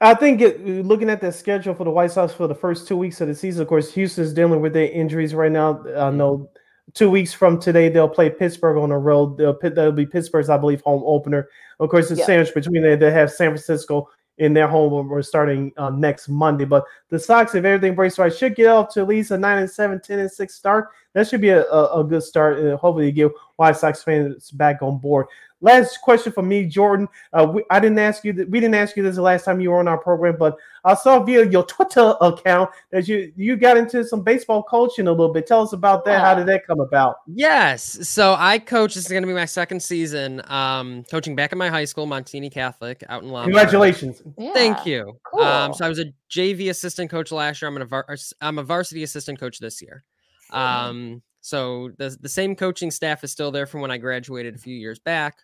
I 0.01 0.15
think 0.15 0.41
it, 0.41 0.65
looking 0.65 1.11
at 1.11 1.21
the 1.21 1.33
schedule 1.33 1.75
for 1.75 1.85
the 1.85 1.91
White 1.91 2.13
Sox 2.13 2.33
for 2.33 2.47
the 2.47 2.55
first 2.55 2.87
two 2.87 2.97
weeks 2.97 3.21
of 3.21 3.27
the 3.29 3.35
season, 3.35 3.63
of 3.63 3.69
course, 3.69 3.93
Houston's 3.95 4.33
dealing 4.33 4.61
with 4.61 4.73
their 4.73 4.89
injuries 4.91 5.35
right 5.35 5.51
now. 5.51 5.85
I 5.97 6.11
know 6.11 6.49
two 6.95 7.11
weeks 7.11 7.33
from 7.35 7.59
today 7.61 7.89
they'll 7.89 8.09
play 8.09 8.31
Pittsburgh 8.31 8.77
on 8.79 8.91
the 8.91 8.97
road. 8.97 9.37
They'll 9.37 9.59
that'll 9.61 9.93
be 9.93 10.07
Pittsburgh's, 10.07 10.49
I 10.49 10.57
believe, 10.57 10.81
home 10.83 11.03
opener. 11.05 11.49
Of 11.81 11.91
course, 11.91 12.11
it's 12.13 12.21
Yeah. 12.21 12.27
sandwiched 12.27 12.55
between 12.55 12.83
there. 12.83 12.97
They 12.97 13.11
have 13.11 13.33
San 13.33 13.49
Francisco 13.51 14.09
in 14.39 14.55
their 14.55 14.69
home 14.69 15.09
We're 15.09 15.23
starting 15.23 15.73
uh, 15.77 15.91
next 15.91 16.29
Monday. 16.29 16.65
But 16.65 16.85
the 17.11 17.19
Sox, 17.19 17.55
if 17.55 17.65
everything 17.65 17.95
breaks 17.95 18.19
right, 18.19 18.35
should 18.35 18.55
get 18.55 18.69
off 18.69 18.93
to 18.95 19.01
at 19.01 19.09
least 19.09 19.31
a 19.31 19.39
nine 19.39 19.59
and 19.59 19.71
seven, 19.71 20.01
10 20.01 20.19
and 20.21 20.31
six 20.31 20.55
start. 20.55 20.89
That 21.13 21.29
should 21.29 21.41
be 21.41 21.51
a, 21.51 21.65
a, 21.65 22.01
a 22.01 22.05
good 22.05 22.23
start. 22.23 22.59
And 22.59 22.79
hopefully, 22.79 23.11
get 23.13 23.33
White 23.57 23.77
Sox 23.77 24.03
fans 24.03 24.51
back 24.51 24.83
on 24.83 24.99
board. 24.99 25.27
Last 25.61 25.99
question 26.03 26.33
for 26.33 26.43
me, 26.43 26.67
Jordan. 26.67 27.09
Uh, 27.33 27.51
we, 27.53 27.65
I 27.71 27.81
didn't 27.81 27.99
ask 27.99 28.25
you 28.25 28.33
that. 28.35 28.49
We 28.49 28.61
didn't 28.61 28.77
ask 28.77 28.97
you 28.97 29.03
this 29.03 29.17
the 29.17 29.23
last 29.23 29.45
time 29.45 29.61
you 29.61 29.71
were 29.71 29.79
on 29.81 29.89
our 29.89 29.99
program, 29.99 30.37
but 30.39 30.57
I 30.85 30.95
saw 30.95 31.23
via 31.23 31.47
your 31.47 31.65
Twitter 31.65 32.15
account 32.21 32.71
that 32.93 33.09
you 33.09 33.33
you 33.37 33.57
got 33.57 33.77
into 33.77 34.05
some 34.05 34.23
baseball 34.23 34.63
coaching 34.63 35.09
a 35.09 35.11
little 35.11 35.33
bit. 35.33 35.47
Tell 35.47 35.63
us 35.63 35.73
about 35.73 36.05
that. 36.05 36.21
How 36.21 36.35
did 36.35 36.47
that 36.47 36.65
come 36.67 36.79
about? 36.79 37.17
Yes. 37.27 38.09
So 38.09 38.37
I 38.39 38.61
coach. 38.61 38.95
This 38.95 39.07
is 39.07 39.11
going 39.11 39.25
to 39.25 39.27
be 39.27 39.35
my 39.35 39.47
second 39.47 39.83
season 39.83 40.43
um, 40.51 41.05
coaching 41.11 41.35
back 41.35 41.51
at 41.53 41.59
my 41.59 41.69
high 41.69 41.87
school, 41.87 42.07
Montini 42.07 42.53
Catholic, 42.53 43.03
out 43.09 43.23
in 43.25 43.31
Lombard. 43.31 43.53
Congratulations. 43.53 44.23
Thank 44.55 44.87
you. 44.87 45.19
Cool. 45.25 45.43
Um, 45.43 45.75
so 45.75 45.85
I 45.85 45.89
was 45.89 45.99
a 45.99 46.07
JV 46.31 46.71
assistant 46.71 47.11
coach 47.11 47.33
last 47.33 47.61
year. 47.61 47.69
I'm, 47.69 47.77
an, 47.77 47.89
var- 47.89 48.07
I'm 48.41 48.59
a 48.59 48.63
varsity 48.63 49.03
assistant 49.03 49.41
coach 49.41 49.59
this 49.59 49.83
year. 49.83 50.05
Um, 50.53 51.23
so 51.41 51.91
the, 51.99 52.17
the 52.21 52.29
same 52.29 52.55
coaching 52.55 52.91
staff 52.91 53.25
is 53.25 53.33
still 53.33 53.51
there 53.51 53.67
from 53.67 53.81
when 53.81 53.91
I 53.91 53.99
graduated 53.99 54.55
a 54.55 54.59
few 54.59 54.77
years 54.77 54.99
back. 54.99 55.39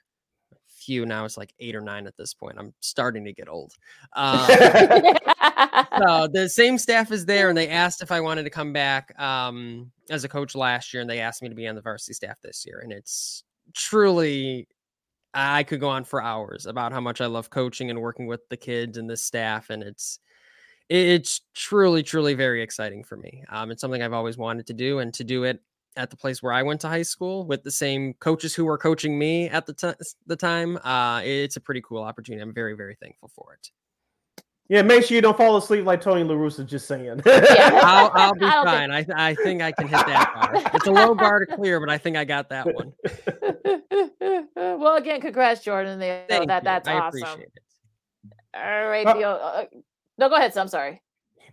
Now 0.89 1.25
it's 1.25 1.37
like 1.37 1.55
eight 1.59 1.75
or 1.75 1.81
nine 1.81 2.07
at 2.07 2.17
this 2.17 2.35
point. 2.35 2.57
I'm 2.59 2.75
starting 2.81 3.25
to 3.25 3.33
get 3.33 3.49
old. 3.49 3.75
Um, 4.17 4.47
so 5.99 6.29
the 6.33 6.49
same 6.49 6.79
staff 6.79 7.11
is 7.11 7.27
there, 7.27 7.49
and 7.49 7.59
they 7.59 7.69
asked 7.69 8.03
if 8.03 8.13
I 8.13 8.21
wanted 8.21 8.45
to 8.45 8.51
come 8.51 8.73
back 8.73 9.19
um, 9.21 9.91
as 10.11 10.25
a 10.25 10.29
coach 10.29 10.55
last 10.55 10.93
year, 10.93 11.01
and 11.01 11.11
they 11.11 11.21
asked 11.21 11.43
me 11.43 11.49
to 11.49 11.55
be 11.55 11.67
on 11.67 11.75
the 11.75 11.81
varsity 11.81 12.15
staff 12.15 12.41
this 12.43 12.65
year. 12.67 12.81
And 12.81 12.93
it's 12.93 13.45
truly, 13.75 14.69
I 15.33 15.63
could 15.63 15.81
go 15.81 15.89
on 15.89 16.05
for 16.05 16.23
hours 16.23 16.67
about 16.67 16.93
how 16.93 17.01
much 17.01 17.21
I 17.21 17.27
love 17.27 17.51
coaching 17.51 17.91
and 17.91 18.01
working 18.01 18.27
with 18.27 18.49
the 18.49 18.57
kids 18.57 18.99
and 18.99 19.09
the 19.09 19.17
staff, 19.17 19.71
and 19.71 19.83
it's 19.83 20.19
it's 20.89 21.41
truly, 21.55 22.03
truly 22.03 22.35
very 22.35 22.63
exciting 22.63 23.05
for 23.05 23.17
me. 23.17 23.43
Um, 23.49 23.71
it's 23.71 23.81
something 23.81 24.03
I've 24.03 24.13
always 24.13 24.37
wanted 24.37 24.67
to 24.69 24.75
do, 24.75 24.99
and 24.99 25.13
to 25.15 25.25
do 25.25 25.45
it 25.45 25.61
at 25.97 26.11
the 26.11 26.17
place 26.17 26.43
where 26.43 26.53
I 26.53 26.63
went 26.63 26.81
to 26.83 26.89
high 26.89 27.03
school 27.03 27.45
with 27.47 27.63
the 27.63 27.71
same 27.71 28.15
coaches 28.15 28.55
who 28.55 28.65
were 28.65 28.79
coaching 28.79 29.19
me 29.19 29.49
at 29.49 29.67
the, 29.67 29.73
ti- 29.73 30.05
the 30.27 30.37
time, 30.37 30.79
uh, 30.85 31.21
it's 31.25 31.57
a 31.57 31.61
pretty 31.61 31.81
cool 31.83 32.03
opportunity. 32.03 32.43
I'm 32.43 32.53
very, 32.55 32.75
very 32.75 32.97
thankful 33.01 33.31
for 33.35 33.55
it. 33.55 33.71
Yeah, 34.69 34.81
make 34.81 35.05
sure 35.05 35.15
you 35.15 35.21
don't 35.21 35.37
fall 35.37 35.59
asleep 35.59 35.85
like 35.85 36.01
Tony 36.01 36.25
La 36.25 36.35
Russa. 36.35 36.65
Just 36.65 36.89
saying. 36.89 37.21
I'll, 37.27 38.11
I'll 38.15 38.35
be 38.35 38.45
I 38.47 38.51
don't 38.55 38.65
fine. 38.65 38.91
I, 38.91 39.07
I 39.15 39.35
think 39.35 39.61
I 39.61 39.73
can 39.73 39.87
hit 39.89 40.07
that 40.07 40.33
bar. 40.35 40.73
It's 40.75 40.87
a 40.87 40.91
low 40.91 41.15
bar 41.15 41.45
to 41.45 41.55
clear, 41.55 41.79
but 41.81 41.91
I 41.91 41.99
think 41.99 42.17
I 42.17 42.25
got 42.25 42.49
that 42.49 42.67
one. 42.75 42.93
well, 44.57 44.97
again, 44.97 45.21
congrats, 45.21 45.63
Jordan. 45.63 45.99
They- 45.99 46.25
Thank 46.29 46.49
that 46.49 46.63
you. 46.63 46.65
that's 46.65 46.89
I 46.89 46.95
awesome. 46.95 47.23
appreciate 47.23 47.51
it. 47.55 47.63
All 48.55 48.89
right, 48.89 49.07
Uh, 49.07 49.15
Theo. 49.15 49.29
Uh, 49.33 49.65
no, 50.17 50.29
go 50.31 50.37
ahead. 50.37 50.55
Sam. 50.55 50.63
I'm 50.63 50.69
sorry. 50.69 51.03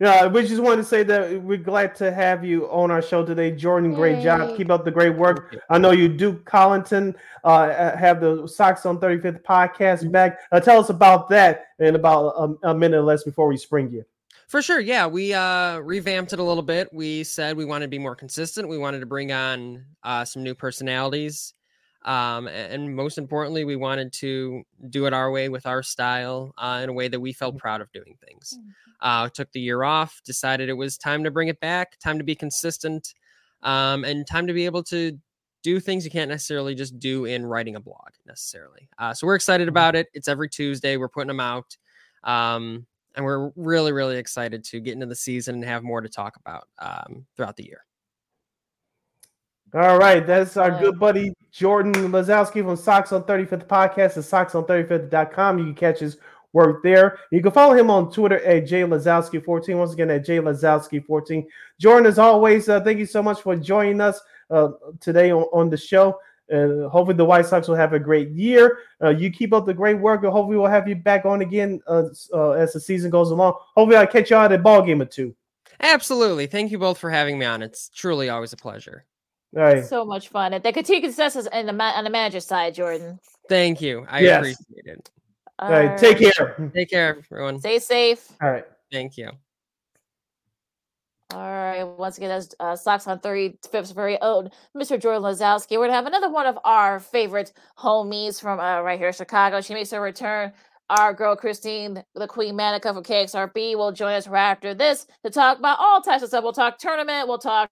Yeah, 0.01 0.25
we 0.25 0.47
just 0.47 0.63
wanted 0.63 0.77
to 0.77 0.83
say 0.83 1.03
that 1.03 1.43
we're 1.43 1.59
glad 1.59 1.93
to 1.97 2.11
have 2.11 2.43
you 2.43 2.65
on 2.71 2.89
our 2.89 3.03
show 3.03 3.23
today, 3.23 3.51
Jordan. 3.51 3.93
Great 3.93 4.23
job. 4.23 4.57
Keep 4.57 4.71
up 4.71 4.83
the 4.83 4.89
great 4.89 5.15
work. 5.15 5.55
I 5.69 5.77
know 5.77 5.91
you, 5.91 6.07
Duke 6.07 6.43
Collington, 6.43 7.13
uh, 7.43 7.95
have 7.95 8.19
the 8.19 8.47
Sox 8.47 8.83
on 8.87 8.99
35th 8.99 9.43
podcast 9.43 10.11
back. 10.11 10.39
Uh, 10.51 10.59
tell 10.59 10.79
us 10.79 10.89
about 10.89 11.29
that 11.29 11.67
in 11.77 11.93
about 11.93 12.29
a, 12.29 12.69
a 12.69 12.73
minute 12.73 12.97
or 12.97 13.03
less 13.03 13.23
before 13.23 13.47
we 13.47 13.57
spring 13.57 13.91
you. 13.91 14.03
For 14.47 14.63
sure, 14.63 14.79
yeah. 14.79 15.05
We 15.05 15.35
uh 15.35 15.77
revamped 15.77 16.33
it 16.33 16.39
a 16.39 16.43
little 16.43 16.63
bit. 16.63 16.89
We 16.91 17.23
said 17.23 17.55
we 17.55 17.65
wanted 17.65 17.85
to 17.85 17.89
be 17.89 17.99
more 17.99 18.15
consistent. 18.15 18.67
We 18.67 18.79
wanted 18.79 19.01
to 19.01 19.05
bring 19.05 19.31
on 19.31 19.85
uh 20.03 20.25
some 20.25 20.41
new 20.41 20.55
personalities. 20.55 21.53
Um 22.03 22.47
and 22.47 22.95
most 22.95 23.17
importantly, 23.17 23.63
we 23.63 23.75
wanted 23.75 24.11
to 24.13 24.63
do 24.89 25.05
it 25.05 25.13
our 25.13 25.31
way 25.31 25.49
with 25.49 25.65
our 25.65 25.83
style 25.83 26.53
uh, 26.57 26.79
in 26.83 26.89
a 26.89 26.93
way 26.93 27.07
that 27.07 27.19
we 27.19 27.33
felt 27.33 27.57
proud 27.57 27.81
of 27.81 27.91
doing 27.91 28.17
things. 28.25 28.57
Uh 29.01 29.29
took 29.29 29.51
the 29.51 29.61
year 29.61 29.83
off, 29.83 30.21
decided 30.25 30.69
it 30.69 30.73
was 30.73 30.97
time 30.97 31.23
to 31.23 31.31
bring 31.31 31.47
it 31.47 31.59
back, 31.59 31.99
time 31.99 32.17
to 32.17 32.23
be 32.23 32.35
consistent, 32.35 33.13
um, 33.63 34.03
and 34.03 34.25
time 34.27 34.47
to 34.47 34.53
be 34.53 34.65
able 34.65 34.83
to 34.83 35.19
do 35.63 35.79
things 35.79 36.03
you 36.03 36.11
can't 36.11 36.29
necessarily 36.29 36.73
just 36.73 36.97
do 36.99 37.25
in 37.25 37.45
writing 37.45 37.75
a 37.75 37.79
blog 37.79 38.09
necessarily. 38.25 38.89
Uh, 38.97 39.13
so 39.13 39.27
we're 39.27 39.35
excited 39.35 39.67
about 39.67 39.95
it. 39.95 40.07
It's 40.13 40.27
every 40.27 40.49
Tuesday. 40.49 40.97
We're 40.97 41.07
putting 41.07 41.27
them 41.27 41.39
out. 41.39 41.77
Um, 42.23 42.87
and 43.15 43.25
we're 43.25 43.51
really, 43.55 43.91
really 43.91 44.17
excited 44.17 44.63
to 44.65 44.79
get 44.79 44.93
into 44.93 45.05
the 45.05 45.15
season 45.15 45.55
and 45.55 45.65
have 45.65 45.83
more 45.83 46.01
to 46.01 46.09
talk 46.09 46.37
about 46.37 46.67
um, 46.79 47.25
throughout 47.35 47.57
the 47.57 47.65
year. 47.65 47.83
All 49.73 49.98
right, 49.98 50.26
that's 50.26 50.57
our 50.57 50.77
good 50.80 50.99
buddy 50.99 51.34
Jordan 51.52 51.93
Lazowski 51.93 52.64
from 52.64 52.76
Sox 52.76 53.11
on 53.11 53.23
35th 53.23 53.68
podcast 53.68 54.18
at 54.18 54.49
soxon35th.com. 54.49 55.60
You 55.60 55.65
can 55.65 55.76
catch 55.76 55.99
his 55.99 56.18
work 56.53 56.84
there. 56.84 57.19
You 57.31 57.41
can 57.41 57.52
follow 57.52 57.73
him 57.73 57.89
on 57.89 58.11
Twitter 58.11 58.43
at 58.43 58.65
JLazowski14. 58.65 59.77
Once 59.77 59.93
again, 59.93 60.10
at 60.10 60.26
JLazowski14. 60.26 61.45
Jordan, 61.80 62.07
as 62.07 62.19
always, 62.19 62.68
uh, 62.69 62.81
thank 62.81 62.99
you 62.99 63.06
so 63.06 63.22
much 63.22 63.41
for 63.41 63.56
joining 63.56 64.02
us 64.02 64.19
uh, 64.49 64.69
today 64.99 65.31
on, 65.31 65.43
on 65.53 65.69
the 65.69 65.77
show. 65.77 66.19
Uh, 66.52 66.89
hopefully, 66.89 67.15
the 67.15 67.23
White 67.23 67.45
Sox 67.45 67.68
will 67.68 67.76
have 67.76 67.93
a 67.93 67.99
great 67.99 68.30
year. 68.31 68.80
Uh, 69.02 69.10
you 69.10 69.31
keep 69.31 69.53
up 69.53 69.65
the 69.65 69.73
great 69.73 69.98
work, 69.98 70.23
and 70.23 70.34
hopefully, 70.34 70.57
we'll 70.57 70.68
have 70.68 70.88
you 70.88 70.95
back 70.95 71.26
on 71.26 71.41
again 71.41 71.80
uh, 71.88 72.03
uh, 72.34 72.52
as 72.52 72.73
the 72.73 72.80
season 72.80 73.10
goes 73.10 73.31
along. 73.31 73.53
Hopefully, 73.76 73.95
I'll 73.95 74.07
catch 74.07 74.31
you 74.31 74.35
out 74.35 74.52
at 74.52 74.60
a 74.60 74.61
ball 74.61 74.81
game 74.81 75.02
or 75.02 75.06
two. 75.06 75.34
Absolutely. 75.80 76.48
Thank 76.48 76.72
you 76.72 76.77
both 76.77 76.98
for 76.98 77.10
having 77.10 77.39
me 77.39 77.45
on. 77.45 77.61
It's 77.61 77.89
truly 77.89 78.30
always 78.30 78.52
a 78.52 78.57
pleasure. 78.57 79.06
All 79.55 79.63
right. 79.63 79.85
So 79.85 80.05
much 80.05 80.29
fun. 80.29 80.53
And 80.53 80.63
the 80.63 80.71
continued 80.71 81.09
success 81.11 81.35
is 81.35 81.47
in 81.51 81.65
the 81.65 81.73
ma- 81.73 81.91
on 81.91 82.03
the 82.05 82.09
manager 82.09 82.39
side, 82.39 82.73
Jordan. 82.75 83.19
Thank 83.49 83.81
you. 83.81 84.05
I 84.09 84.19
Yes. 84.21 84.37
appreciate 84.39 84.85
it. 84.85 85.09
All 85.59 85.69
right, 85.69 85.97
take 85.97 86.17
care. 86.17 86.71
Take 86.73 86.89
care, 86.89 87.17
everyone. 87.31 87.59
Stay 87.59 87.77
safe. 87.79 88.27
All 88.41 88.49
right. 88.49 88.65
Thank 88.91 89.17
you. 89.17 89.29
All 91.33 91.39
right. 91.39 91.83
Once 91.83 92.17
again, 92.17 92.29
that's 92.29 92.53
uh, 92.59 92.75
Sox 92.75 93.07
on 93.07 93.19
35th's 93.19 93.91
very 93.91 94.19
own 94.21 94.49
Mr. 94.75 94.99
Jordan 94.99 95.21
Lazowski. 95.23 95.71
We're 95.71 95.77
going 95.87 95.89
to 95.91 95.95
have 95.95 96.07
another 96.07 96.29
one 96.29 96.45
of 96.45 96.57
our 96.65 96.99
favorite 96.99 97.53
homies 97.77 98.41
from 98.41 98.59
uh, 98.59 98.81
right 98.81 98.97
here 98.99 99.07
in 99.09 99.13
Chicago. 99.13 99.61
She 99.61 99.73
makes 99.73 99.91
her 99.91 100.01
return. 100.01 100.51
Our 100.89 101.13
girl, 101.13 101.37
Christine, 101.37 102.03
the 102.15 102.27
Queen 102.27 102.53
Manika 102.55 102.93
from 102.93 103.03
KXRB, 103.03 103.77
will 103.77 103.93
join 103.93 104.11
us 104.13 104.27
right 104.27 104.49
after 104.51 104.73
this 104.73 105.07
to 105.23 105.29
talk 105.29 105.57
about 105.57 105.79
all 105.79 106.01
types 106.01 106.21
of 106.21 106.27
stuff. 106.29 106.43
We'll 106.43 106.51
talk 106.51 106.77
tournament. 106.79 107.29
We'll 107.29 107.37
talk, 107.37 107.69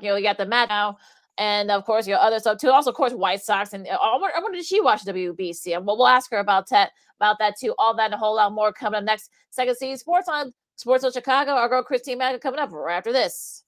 you 0.00 0.08
know, 0.08 0.16
you 0.16 0.22
got 0.22 0.38
the 0.38 0.46
match 0.46 0.68
now. 0.68 0.98
And 1.38 1.70
of 1.70 1.84
course, 1.84 2.06
your 2.06 2.18
other 2.18 2.38
stuff 2.38 2.58
too. 2.58 2.70
Also, 2.70 2.90
of 2.90 2.96
course, 2.96 3.12
White 3.12 3.42
Sox. 3.42 3.72
And 3.72 3.86
uh, 3.86 3.92
I 4.00 4.18
wonder, 4.18 4.36
I 4.36 4.40
wonder 4.40 4.58
did 4.58 4.66
she 4.66 4.80
watch 4.80 5.04
WBC? 5.04 5.76
And 5.76 5.86
we'll, 5.86 5.96
we'll 5.96 6.06
ask 6.06 6.30
her 6.30 6.38
about 6.38 6.68
that, 6.70 6.90
about 7.18 7.38
that 7.38 7.54
too. 7.58 7.74
All 7.78 7.96
that 7.96 8.06
and 8.06 8.14
a 8.14 8.18
whole 8.18 8.36
lot 8.36 8.52
more 8.52 8.72
coming 8.72 8.98
up 8.98 9.04
next. 9.04 9.30
Second 9.50 9.76
City 9.76 9.96
Sports 9.96 10.28
on 10.28 10.52
SportZone 10.78 11.12
Chicago. 11.12 11.52
Our 11.52 11.68
girl 11.68 11.82
Christine 11.82 12.18
Manika 12.18 12.40
coming 12.40 12.60
up 12.60 12.70
right 12.72 12.96
after 12.96 13.12
this. 13.12 13.64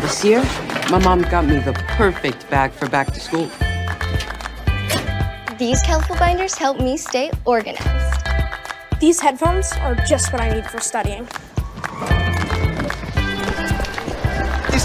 This 0.00 0.24
year, 0.24 0.42
my 0.90 0.98
mom 1.02 1.22
got 1.22 1.46
me 1.46 1.58
the 1.58 1.72
perfect 1.72 2.48
bag 2.50 2.70
for 2.70 2.88
back 2.88 3.12
to 3.12 3.20
school. 3.20 3.50
These 5.58 5.80
colorful 5.82 6.16
binders 6.16 6.54
help 6.54 6.78
me 6.78 6.96
stay 6.96 7.30
organized. 7.46 8.26
These 9.00 9.20
headphones 9.20 9.72
are 9.72 9.94
just 10.06 10.32
what 10.32 10.42
I 10.42 10.50
need 10.50 10.66
for 10.66 10.80
studying. 10.80 11.26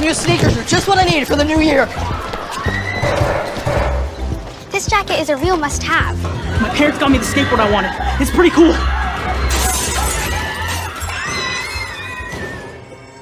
These 0.01 0.07
new 0.07 0.33
sneakers 0.33 0.57
are 0.57 0.63
just 0.63 0.87
what 0.87 0.97
I 0.97 1.03
needed 1.03 1.27
for 1.27 1.35
the 1.35 1.43
new 1.43 1.59
year. 1.59 1.85
This 4.71 4.87
jacket 4.87 5.19
is 5.19 5.29
a 5.29 5.37
real 5.37 5.57
must 5.57 5.83
have. 5.83 6.19
My 6.59 6.69
parents 6.69 6.97
got 6.97 7.11
me 7.11 7.19
the 7.19 7.23
skateboard 7.23 7.59
I 7.59 7.69
wanted. 7.69 7.91
It's 8.19 8.31
pretty 8.31 8.49
cool. 8.49 8.73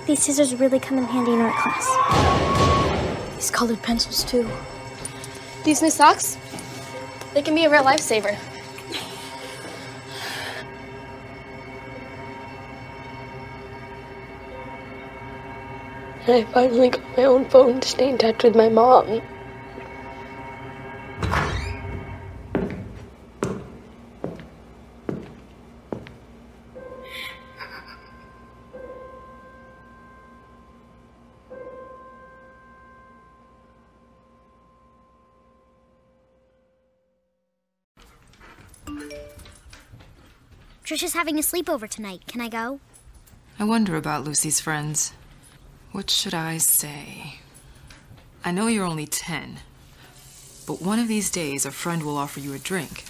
These 0.06 0.24
scissors 0.24 0.56
really 0.56 0.80
come 0.80 0.98
in 0.98 1.04
handy 1.04 1.34
in 1.34 1.42
art 1.42 1.54
class. 1.58 3.36
These 3.36 3.52
colored 3.52 3.84
pencils, 3.84 4.24
too. 4.24 4.50
These 5.66 5.82
new 5.82 5.90
socks, 5.90 6.38
they 7.34 7.42
can 7.42 7.56
be 7.56 7.66
a 7.66 7.70
real 7.70 7.84
lifesaver. 7.84 8.38
And 16.30 16.46
I 16.48 16.52
finally 16.52 16.90
got 16.90 17.18
my 17.18 17.24
own 17.24 17.50
phone 17.50 17.80
to 17.80 17.88
stay 17.88 18.08
in 18.08 18.20
touch 18.20 18.44
with 18.44 18.56
my 18.56 18.70
mom. 18.70 19.20
Trisha's 40.84 41.14
having 41.14 41.40
a 41.40 41.42
sleepover 41.42 41.90
tonight. 41.90 42.22
Can 42.28 42.40
I 42.40 42.50
go? 42.50 42.80
I 43.58 43.64
wonder 43.64 43.96
about 43.96 44.26
Lucy's 44.26 44.60
friends. 44.60 45.14
What 45.92 46.10
should 46.10 46.34
I 46.34 46.58
say? 46.58 47.40
I 48.46 48.52
know 48.52 48.68
you're 48.68 48.86
only 48.86 49.08
10, 49.08 49.60
but 50.68 50.82
one 50.82 51.00
of 51.00 51.08
these 51.08 51.32
days 51.32 51.66
a 51.66 51.72
friend 51.72 52.04
will 52.04 52.18
offer 52.18 52.40
you 52.40 52.54
a 52.54 52.60
drink. 52.60 53.06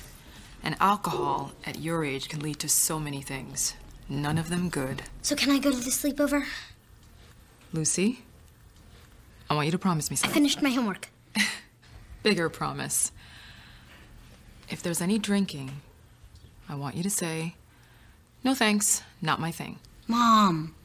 And 0.63 0.75
alcohol 0.79 1.51
at 1.65 1.79
your 1.79 2.03
age 2.03 2.29
can 2.29 2.39
lead 2.41 2.59
to 2.59 2.69
so 2.69 2.99
many 2.99 3.21
things, 3.21 3.75
none 4.07 4.37
of 4.37 4.49
them 4.49 4.69
good. 4.69 5.03
So 5.21 5.35
can 5.35 5.51
I 5.51 5.59
go 5.59 5.71
to 5.71 5.77
the 5.77 5.89
sleepover? 5.89 6.45
Lucy, 7.73 8.19
I 9.49 9.55
want 9.55 9.65
you 9.67 9.71
to 9.71 9.77
promise 9.77 10.09
me 10.09 10.15
something. 10.15 10.31
I 10.31 10.33
finished 10.33 10.61
my 10.61 10.69
homework. 10.69 11.09
Bigger 12.23 12.49
promise. 12.49 13.11
If 14.69 14.81
there's 14.81 15.01
any 15.01 15.19
drinking, 15.19 15.81
I 16.67 16.75
want 16.75 16.95
you 16.95 17.03
to 17.03 17.09
say, 17.09 17.55
no 18.43 18.53
thanks, 18.53 19.03
not 19.21 19.39
my 19.39 19.51
thing. 19.51 19.79
Mom. 20.07 20.75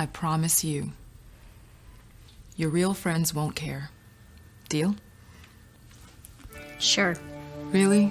I 0.00 0.06
promise 0.06 0.64
you. 0.64 0.92
Your 2.56 2.70
real 2.70 2.94
friends 2.94 3.34
won't 3.34 3.54
care. 3.54 3.90
Deal? 4.70 4.96
Sure. 6.78 7.14
Really? 7.64 8.10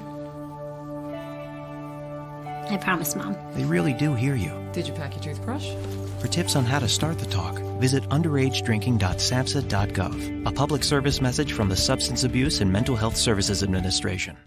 I 2.70 2.78
promise, 2.80 3.16
Mom. 3.16 3.36
They 3.56 3.64
really 3.64 3.94
do 3.94 4.14
hear 4.14 4.36
you. 4.36 4.54
Did 4.72 4.88
you 4.88 4.94
pack 4.94 5.16
your 5.16 5.24
toothbrush? 5.24 5.74
For 6.20 6.28
tips 6.28 6.56
on 6.56 6.64
how 6.64 6.78
to 6.78 6.88
start 6.88 7.18
the 7.18 7.26
talk, 7.26 7.58
visit 7.80 8.04
underagedrinking.samhsa.gov, 8.10 10.48
a 10.48 10.52
public 10.52 10.84
service 10.84 11.22
message 11.22 11.54
from 11.54 11.70
the 11.70 11.76
Substance 11.76 12.24
Abuse 12.24 12.62
and 12.62 12.72
Mental 12.72 12.96
Health 12.96 13.18
Services 13.18 13.64
Administration. 13.64 14.38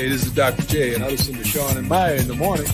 Hey, 0.00 0.08
this 0.08 0.24
is 0.24 0.32
Dr. 0.32 0.62
J, 0.62 0.94
and 0.94 1.04
I 1.04 1.10
listen 1.10 1.34
to 1.34 1.44
Sean 1.44 1.76
and 1.76 1.86
Maya 1.86 2.14
in 2.14 2.26
the 2.26 2.32
morning. 2.32 2.64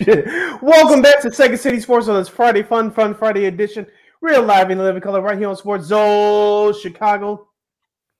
Welcome 0.62 1.02
back 1.02 1.20
to 1.20 1.30
Second 1.30 1.58
City 1.58 1.78
Sports 1.78 2.08
on 2.08 2.18
this 2.18 2.30
Friday 2.30 2.62
Fun 2.62 2.90
Fun 2.90 3.14
Friday 3.14 3.44
edition. 3.44 3.86
Real 4.24 4.42
live 4.42 4.70
in 4.70 4.78
the 4.78 4.84
living 4.84 5.02
color 5.02 5.20
right 5.20 5.36
here 5.36 5.50
on 5.50 5.54
SportZone 5.54 6.80
Chicago. 6.80 7.46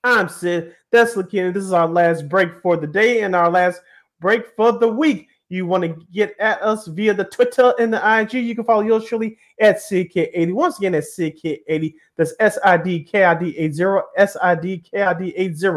I'm 0.04 0.28
Sid. 0.28 0.74
That's 0.92 1.14
Lakeena. 1.14 1.54
This 1.54 1.64
is 1.64 1.72
our 1.72 1.88
last 1.88 2.28
break 2.28 2.60
for 2.60 2.76
the 2.76 2.86
day 2.86 3.22
and 3.22 3.34
our 3.34 3.50
last 3.50 3.80
break 4.20 4.54
for 4.54 4.72
the 4.72 4.86
week. 4.86 5.28
You 5.48 5.64
want 5.64 5.82
to 5.84 5.96
get 6.12 6.38
at 6.38 6.60
us 6.60 6.88
via 6.88 7.14
the 7.14 7.24
Twitter 7.24 7.72
and 7.78 7.90
the 7.90 8.20
IG. 8.20 8.34
You 8.34 8.54
can 8.54 8.64
follow 8.64 8.82
yours 8.82 9.06
truly 9.06 9.38
at 9.58 9.78
CK80. 9.78 10.52
Once 10.52 10.76
again, 10.76 10.94
at 10.94 11.04
CK80. 11.04 11.94
That's 12.18 12.34
S 12.38 12.58
I 12.62 12.76
D 12.76 13.02
K 13.02 13.24
I 13.24 13.34
D 13.34 13.56
80. 13.56 13.84
S 14.18 14.36
I 14.42 14.54
D 14.56 14.76
K 14.80 15.00
I 15.00 15.14
D 15.14 15.32
80. 15.34 15.68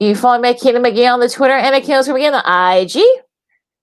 You 0.00 0.14
follow 0.16 0.40
me, 0.40 0.54
Kingdom 0.54 0.84
McGee, 0.84 1.12
on 1.12 1.20
the 1.20 1.28
Twitter 1.28 1.52
and 1.52 1.74
at 1.74 1.82
Kingdom 1.82 2.16
McGee 2.16 2.32
on 2.32 2.42
the 2.42 3.02
IG. 3.02 3.04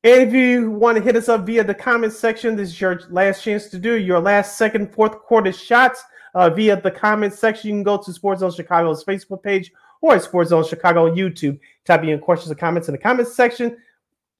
And 0.05 0.21
if 0.21 0.35
you 0.35 0.69
want 0.69 0.99
to 0.99 1.03
hit 1.03 1.15
us 1.15 1.29
up 1.29 1.47
via 1.47 1.63
the 1.63 1.73
comment 1.73 2.13
section, 2.13 2.55
this 2.55 2.69
is 2.69 2.79
your 2.79 3.01
last 3.09 3.43
chance 3.43 3.69
to 3.69 3.79
do 3.79 3.95
your 3.95 4.19
last, 4.19 4.55
second, 4.55 4.93
fourth 4.93 5.17
quarter 5.17 5.51
shots 5.51 6.03
uh, 6.35 6.47
via 6.47 6.79
the 6.79 6.91
comment 6.91 7.33
section. 7.33 7.69
You 7.69 7.75
can 7.77 7.83
go 7.83 7.97
to 7.97 8.11
SportZone 8.11 8.55
Chicago's 8.55 9.03
Facebook 9.03 9.41
page 9.41 9.71
or 10.01 10.19
Sports 10.19 10.51
Zone 10.51 10.63
Chicago 10.63 11.09
on 11.09 11.17
YouTube. 11.17 11.59
Type 11.85 12.03
in 12.03 12.19
questions 12.19 12.51
or 12.51 12.55
comments 12.55 12.87
in 12.87 12.91
the 12.91 12.99
comment 12.99 13.27
section. 13.27 13.77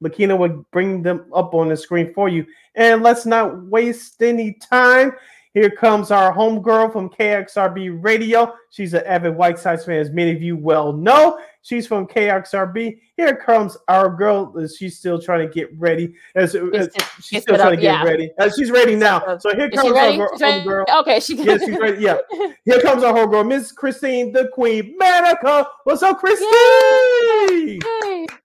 Lakeena 0.04 0.38
will 0.38 0.64
bring 0.70 1.02
them 1.02 1.26
up 1.34 1.56
on 1.56 1.70
the 1.70 1.78
screen 1.78 2.14
for 2.14 2.30
you. 2.30 2.46
And 2.76 3.02
let's 3.02 3.26
not 3.26 3.64
waste 3.64 4.22
any 4.22 4.54
time. 4.54 5.14
Here 5.56 5.70
comes 5.70 6.12
our 6.12 6.34
homegirl 6.34 6.92
from 6.92 7.10
KXRB 7.10 8.04
Radio. 8.04 8.54
She's 8.72 8.94
an 8.94 9.04
avid 9.06 9.34
White 9.38 9.58
Sox 9.58 9.86
fan, 9.86 10.02
as 10.02 10.12
many 10.12 10.32
of 10.32 10.42
you 10.42 10.58
well 10.58 10.92
know. 10.92 11.40
She's 11.62 11.88
from 11.88 12.08
KXRB. 12.08 13.00
Here 13.16 13.38
comes 13.38 13.78
our 13.88 14.10
girl. 14.14 14.54
She's 14.68 14.98
still 14.98 15.20
trying 15.20 15.48
to 15.48 15.54
get 15.54 15.70
ready. 15.80 16.14
As, 16.36 16.56
as 16.56 16.90
she's 17.24 17.44
still 17.44 17.56
trying 17.56 17.72
to 17.72 17.82
get 17.82 17.84
yeah. 17.84 18.04
ready. 18.04 18.32
Uh, 18.38 18.50
she's 18.54 18.70
ready 18.70 18.98
now. 18.98 19.38
So 19.38 19.56
here 19.56 19.68
Is 19.68 19.72
she 19.72 19.78
comes 19.78 19.90
our 19.92 19.94
ready? 19.94 20.18
girl, 20.18 20.30
She's 20.34 20.42
ready? 20.42 20.68
homegirl. 20.68 21.00
Okay, 21.00 21.20
she 21.22 21.36
Yes, 21.36 21.66
she's 21.66 21.78
ready. 21.80 22.04
Yeah. 22.04 22.18
Here 22.66 22.82
comes 22.82 23.04
our 23.04 23.14
homegirl, 23.14 23.48
Miss 23.48 23.72
Christine, 23.72 24.34
the 24.34 24.50
Queen 24.50 25.00
Manika. 25.00 25.68
What's 25.86 26.04
up, 26.04 26.20
Christine? 26.20 26.50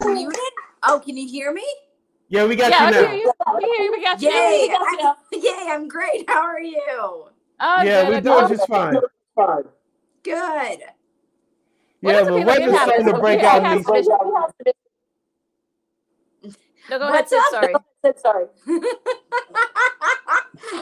Muted? 0.04 0.36
Oh, 0.84 1.02
can 1.04 1.16
you 1.16 1.28
hear 1.28 1.52
me? 1.52 1.64
Yeah, 2.30 2.46
we 2.46 2.54
got 2.54 2.70
Yeah, 2.70 2.82
you 2.82 2.86
I 2.86 2.90
now. 2.90 3.08
hear 3.08 3.16
you. 3.16 3.32
We 3.58 3.64
you. 3.84 3.90
We 3.92 4.00
got 4.02 4.22
you. 4.22 4.28
Yay! 4.30 4.58
We 4.62 4.68
got 4.68 4.80
you. 5.00 5.08
I- 5.08 5.14
Yay! 5.66 5.72
I'm 5.72 5.88
great. 5.88 6.30
How 6.30 6.42
are 6.42 6.60
you? 6.60 6.80
Oh, 6.88 7.28
yeah, 7.82 8.04
good, 8.04 8.08
we're 8.08 8.20
doing 8.20 8.48
just 8.48 8.68
fine. 8.68 8.94
Good. 10.22 10.78
What 12.02 12.14
Yeah, 12.14 12.20
is 12.20 12.28
it 12.28 12.30
but 12.30 12.46
weather's 12.46 12.74
starting 12.80 13.06
to 13.06 13.18
break 13.18 13.40
out 13.40 13.56
it 13.56 13.58
in 13.58 13.64
has 13.64 13.78
these. 13.78 13.86
No, 16.88 16.98
go 16.98 17.08
ahead, 17.08 17.26
What's 17.30 17.30
Sid. 17.30 17.40
Sorry. 17.50 17.74
sorry. 18.16 18.46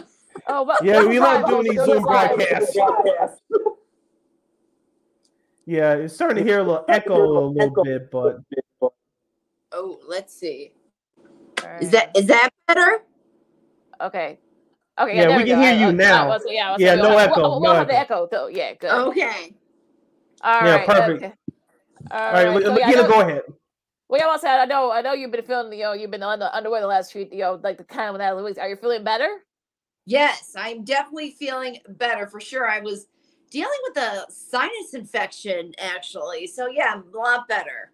Oh, 0.50 0.62
well, 0.62 0.78
Yeah, 0.82 1.04
we 1.04 1.20
love 1.20 1.46
doing 1.46 1.64
these 1.64 1.84
Zoom 1.84 2.02
broadcasts. 2.04 2.74
Yeah, 5.66 5.92
it's 5.94 6.14
starting 6.14 6.42
to 6.42 6.50
hear 6.50 6.60
a 6.60 6.62
little 6.62 6.84
echo 6.88 7.38
a 7.38 7.46
little 7.48 7.84
bit, 7.84 8.10
but 8.10 8.38
oh, 9.72 10.00
let's 10.08 10.32
see. 10.32 10.72
Is 11.80 11.90
that 11.90 12.16
is 12.16 12.26
that 12.26 12.50
better? 12.66 13.02
Okay. 14.00 14.38
Okay. 15.00 15.16
Yeah, 15.16 15.26
there 15.28 15.36
we 15.38 15.44
can 15.44 15.56
go. 15.56 15.60
hear 15.62 15.70
I- 15.70 15.74
you 15.74 15.86
I- 15.86 15.88
I 15.88 15.92
now. 15.92 16.28
was- 16.28 16.42
yeah, 16.48 16.68
I 16.68 16.72
was 16.72 16.80
Yeah, 16.80 16.94
no 16.96 17.08
well, 17.10 17.18
echo, 17.18 17.40
Well, 17.40 17.50
no 17.50 17.58
we'll 17.60 17.74
have 17.74 17.86
the 17.88 17.98
echo. 17.98 18.24
echo, 18.24 18.28
though. 18.30 18.46
Yeah, 18.48 18.74
good. 18.74 18.90
Okay. 18.90 19.54
All 20.42 20.64
Yeah, 20.64 20.74
right. 20.76 20.86
perfect. 20.86 21.22
Okay. 21.24 21.34
all 22.10 22.18
All 22.20 22.32
right, 22.32 22.48
right. 22.48 22.62
So, 22.64 22.78
yeah, 22.78 22.86
I 22.86 22.90
know- 22.92 23.08
go 23.08 23.20
ahead. 23.20 23.42
Well, 24.08 24.20
y'all 24.20 24.38
said. 24.38 24.58
I 24.58 24.64
know. 24.64 24.90
I 24.90 25.02
know 25.02 25.12
you've 25.12 25.30
been 25.30 25.44
feeling. 25.44 25.72
You 25.72 25.84
know, 25.84 25.92
you've 25.92 26.10
been 26.10 26.22
under 26.22 26.46
underway 26.46 26.80
the 26.80 26.86
last 26.86 27.12
few. 27.12 27.28
You 27.30 27.38
know, 27.38 27.60
like 27.62 27.76
the 27.78 27.84
kind 27.84 28.10
of 28.10 28.18
that 28.18 28.36
weeks. 28.42 28.58
Are 28.58 28.68
you 28.68 28.76
feeling 28.76 29.04
better? 29.04 29.28
Yes, 30.06 30.54
I'm 30.56 30.82
definitely 30.84 31.32
feeling 31.32 31.78
better 31.88 32.26
for 32.26 32.40
sure. 32.40 32.66
I 32.68 32.80
was 32.80 33.06
dealing 33.50 33.78
with 33.88 33.98
a 33.98 34.24
sinus 34.30 34.94
infection 34.94 35.72
actually, 35.78 36.46
so 36.46 36.66
yeah, 36.68 36.92
I'm 36.94 37.04
a 37.12 37.16
lot 37.18 37.46
better. 37.48 37.92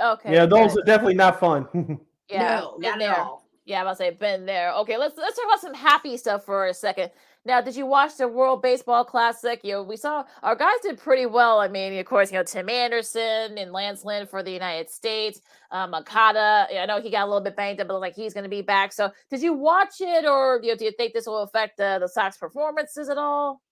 Okay. 0.00 0.32
Yeah, 0.34 0.46
those 0.46 0.74
good. 0.74 0.82
are 0.82 0.86
definitely 0.86 1.14
not 1.14 1.38
fun. 1.38 2.00
Yeah, 2.28 2.60
No, 2.60 2.78
been 2.78 2.82
not 2.82 2.94
at 2.94 2.98
there. 2.98 3.20
all. 3.20 3.42
Yeah, 3.64 3.80
I'm 3.80 3.86
about 3.86 3.92
to 3.92 3.96
say 3.98 4.10
been 4.10 4.46
there. 4.46 4.72
Okay, 4.74 4.96
let's 4.96 5.16
let's 5.18 5.36
talk 5.36 5.44
about 5.46 5.60
some 5.60 5.74
happy 5.74 6.16
stuff 6.16 6.44
for 6.44 6.66
a 6.66 6.74
second. 6.74 7.10
Now, 7.44 7.60
did 7.60 7.74
you 7.76 7.84
watch 7.86 8.16
the 8.16 8.28
World 8.28 8.62
Baseball 8.62 9.04
Classic? 9.04 9.60
You 9.64 9.72
know, 9.72 9.82
we 9.82 9.96
saw 9.96 10.24
our 10.44 10.54
guys 10.54 10.76
did 10.82 10.98
pretty 10.98 11.26
well. 11.26 11.58
I 11.58 11.66
mean, 11.66 11.98
of 11.98 12.06
course, 12.06 12.30
you 12.30 12.38
know 12.38 12.44
Tim 12.44 12.68
Anderson 12.68 13.58
and 13.58 13.72
Lance 13.72 14.04
Lynn 14.04 14.26
for 14.28 14.44
the 14.44 14.52
United 14.52 14.88
States. 14.88 15.40
Um, 15.72 15.94
Okada, 15.94 16.68
I 16.80 16.86
know 16.86 17.00
he 17.00 17.10
got 17.10 17.24
a 17.24 17.26
little 17.26 17.40
bit 17.40 17.56
banged 17.56 17.80
up, 17.80 17.88
but 17.88 18.00
like 18.00 18.14
he's 18.14 18.34
going 18.34 18.44
to 18.44 18.50
be 18.50 18.62
back. 18.62 18.92
So, 18.92 19.10
did 19.30 19.42
you 19.42 19.52
watch 19.52 20.00
it, 20.00 20.24
or 20.26 20.60
you 20.62 20.70
know, 20.70 20.76
do 20.76 20.84
you 20.84 20.92
think 20.92 21.12
this 21.12 21.26
will 21.26 21.42
affect 21.42 21.80
uh, 21.80 21.98
the 21.98 22.08
Sox 22.08 22.36
performances 22.36 23.08
at 23.08 23.18
all? 23.18 23.62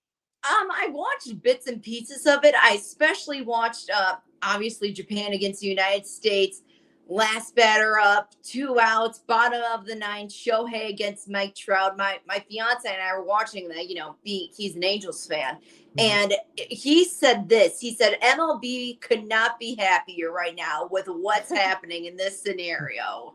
Um, 0.45 0.69
I 0.73 0.89
watched 0.91 1.41
bits 1.41 1.69
and 1.69 1.81
pieces 1.81 2.27
of 2.27 2.45
it. 2.45 2.57
I 2.61 2.73
especially 2.75 3.43
watched 3.43 3.91
uh 3.95 4.17
obviously 4.43 4.93
Japan 4.93 5.33
against 5.33 5.61
the 5.61 5.69
United 5.69 6.05
States. 6.07 6.63
Last 7.07 7.55
batter 7.55 7.99
up, 7.99 8.31
two 8.43 8.79
outs, 8.81 9.19
bottom 9.19 9.61
of 9.73 9.85
the 9.85 9.95
ninth, 9.95 10.33
Shohei 10.33 10.89
against 10.89 11.29
Mike 11.29 11.55
Trout. 11.55 11.99
My 11.99 12.19
my 12.27 12.43
fiance 12.49 12.89
and 12.89 13.03
I 13.03 13.15
were 13.15 13.25
watching 13.25 13.69
that, 13.69 13.89
you 13.89 13.97
know, 13.97 14.17
be 14.25 14.51
he's 14.57 14.75
an 14.75 14.85
Angels 14.85 15.27
fan. 15.27 15.57
Mm-hmm. 15.57 16.01
And 16.01 16.35
he 16.57 17.05
said 17.05 17.49
this. 17.49 17.79
He 17.79 17.95
said 17.95 18.19
MLB 18.23 19.01
could 19.03 19.29
not 19.29 19.59
be 19.59 19.75
happier 19.75 20.33
right 20.33 20.57
now 20.57 20.89
with 20.91 21.07
what's 21.07 21.51
happening 21.55 22.07
in 22.07 22.17
this 22.17 22.41
scenario. 22.41 23.35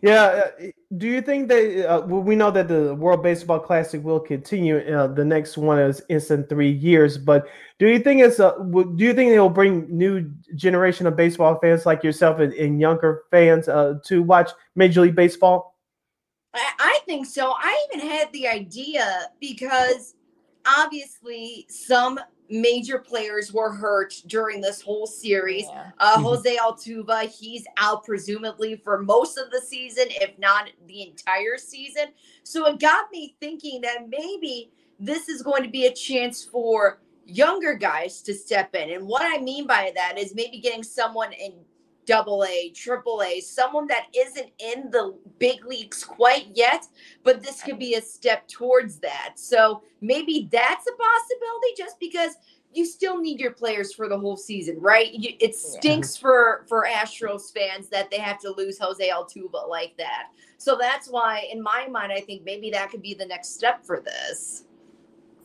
Yeah, 0.00 0.22
uh, 0.22 0.66
do 0.96 1.08
you 1.08 1.20
think 1.20 1.48
that 1.48 1.88
uh, 1.88 2.06
well, 2.06 2.22
we 2.22 2.36
know 2.36 2.50
that 2.50 2.68
the 2.68 2.94
World 2.94 3.22
Baseball 3.22 3.58
Classic 3.58 4.02
will 4.02 4.20
continue? 4.20 4.78
Uh, 4.78 5.08
the 5.08 5.24
next 5.24 5.56
one 5.56 5.78
is 5.78 6.30
in 6.30 6.44
three 6.44 6.70
years, 6.70 7.18
but 7.18 7.48
do 7.78 7.88
you 7.88 7.98
think 7.98 8.20
it's 8.20 8.38
uh, 8.38 8.52
w- 8.52 8.94
do 8.96 9.04
you 9.04 9.12
think 9.12 9.32
it 9.32 9.40
will 9.40 9.48
bring 9.48 9.86
new 9.88 10.30
generation 10.54 11.06
of 11.06 11.16
baseball 11.16 11.58
fans 11.60 11.84
like 11.84 12.04
yourself 12.04 12.38
and, 12.38 12.52
and 12.54 12.80
younger 12.80 13.24
fans 13.30 13.68
uh, 13.68 13.94
to 14.04 14.22
watch 14.22 14.50
Major 14.76 15.00
League 15.00 15.16
Baseball? 15.16 15.74
I, 16.54 16.70
I 16.78 17.00
think 17.04 17.26
so. 17.26 17.54
I 17.58 17.86
even 17.92 18.08
had 18.08 18.32
the 18.32 18.46
idea 18.46 19.30
because 19.40 20.14
obviously 20.64 21.66
some 21.68 22.20
major 22.50 22.98
players 22.98 23.52
were 23.52 23.70
hurt 23.70 24.14
during 24.26 24.60
this 24.60 24.80
whole 24.80 25.06
series. 25.06 25.66
Uh, 25.98 26.16
Mhm. 26.16 26.22
Jose 26.22 26.56
Altuve, 26.56 27.28
he's 27.30 27.66
out 27.76 28.04
presumably 28.04 28.76
for 28.76 28.98
most 29.02 29.38
of 29.38 29.50
the 29.50 29.60
season, 29.60 30.06
if 30.08 30.38
not 30.38 30.70
the 30.86 31.02
entire 31.02 31.58
season. 31.58 32.08
So 32.42 32.66
it 32.66 32.78
got 32.78 33.10
me 33.12 33.36
thinking 33.40 33.80
that 33.82 34.08
maybe 34.08 34.70
this 34.98 35.28
is 35.28 35.42
going 35.42 35.62
to 35.62 35.68
be 35.68 35.86
a 35.86 35.92
chance 35.92 36.44
for 36.44 37.00
younger 37.26 37.74
guys 37.74 38.22
to 38.22 38.34
step 38.34 38.74
in. 38.74 38.90
And 38.90 39.06
what 39.06 39.22
I 39.22 39.38
mean 39.38 39.66
by 39.66 39.92
that 39.94 40.18
is 40.18 40.34
maybe 40.34 40.58
getting 40.58 40.82
someone 40.82 41.32
in 41.32 41.52
double 42.08 42.42
A, 42.44 42.70
triple 42.70 43.22
A, 43.22 43.38
someone 43.40 43.86
that 43.88 44.06
isn't 44.16 44.50
in 44.58 44.90
the 44.90 45.14
big 45.38 45.64
leagues 45.66 46.02
quite 46.02 46.48
yet, 46.54 46.86
but 47.22 47.42
this 47.42 47.62
could 47.62 47.78
be 47.78 47.94
a 47.94 48.00
step 48.00 48.48
towards 48.48 48.98
that. 49.00 49.34
So 49.36 49.82
maybe 50.00 50.48
that's 50.50 50.86
a 50.86 50.96
possibility 50.96 51.74
just 51.76 52.00
because 52.00 52.32
you 52.72 52.86
still 52.86 53.18
need 53.18 53.40
your 53.40 53.52
players 53.52 53.92
for 53.92 54.08
the 54.08 54.18
whole 54.18 54.38
season, 54.38 54.80
right? 54.80 55.12
You, 55.12 55.34
it 55.38 55.54
stinks 55.54 56.16
for 56.16 56.64
for 56.66 56.86
Astros 56.90 57.52
fans 57.52 57.88
that 57.90 58.10
they 58.10 58.18
have 58.18 58.38
to 58.40 58.54
lose 58.56 58.78
Jose 58.78 59.06
Altuve 59.06 59.68
like 59.68 59.94
that. 59.98 60.28
So 60.56 60.76
that's 60.80 61.08
why, 61.08 61.46
in 61.52 61.62
my 61.62 61.88
mind, 61.88 62.12
I 62.12 62.20
think 62.20 62.42
maybe 62.44 62.70
that 62.70 62.90
could 62.90 63.02
be 63.02 63.14
the 63.14 63.26
next 63.26 63.54
step 63.54 63.84
for 63.84 64.00
this. 64.00 64.64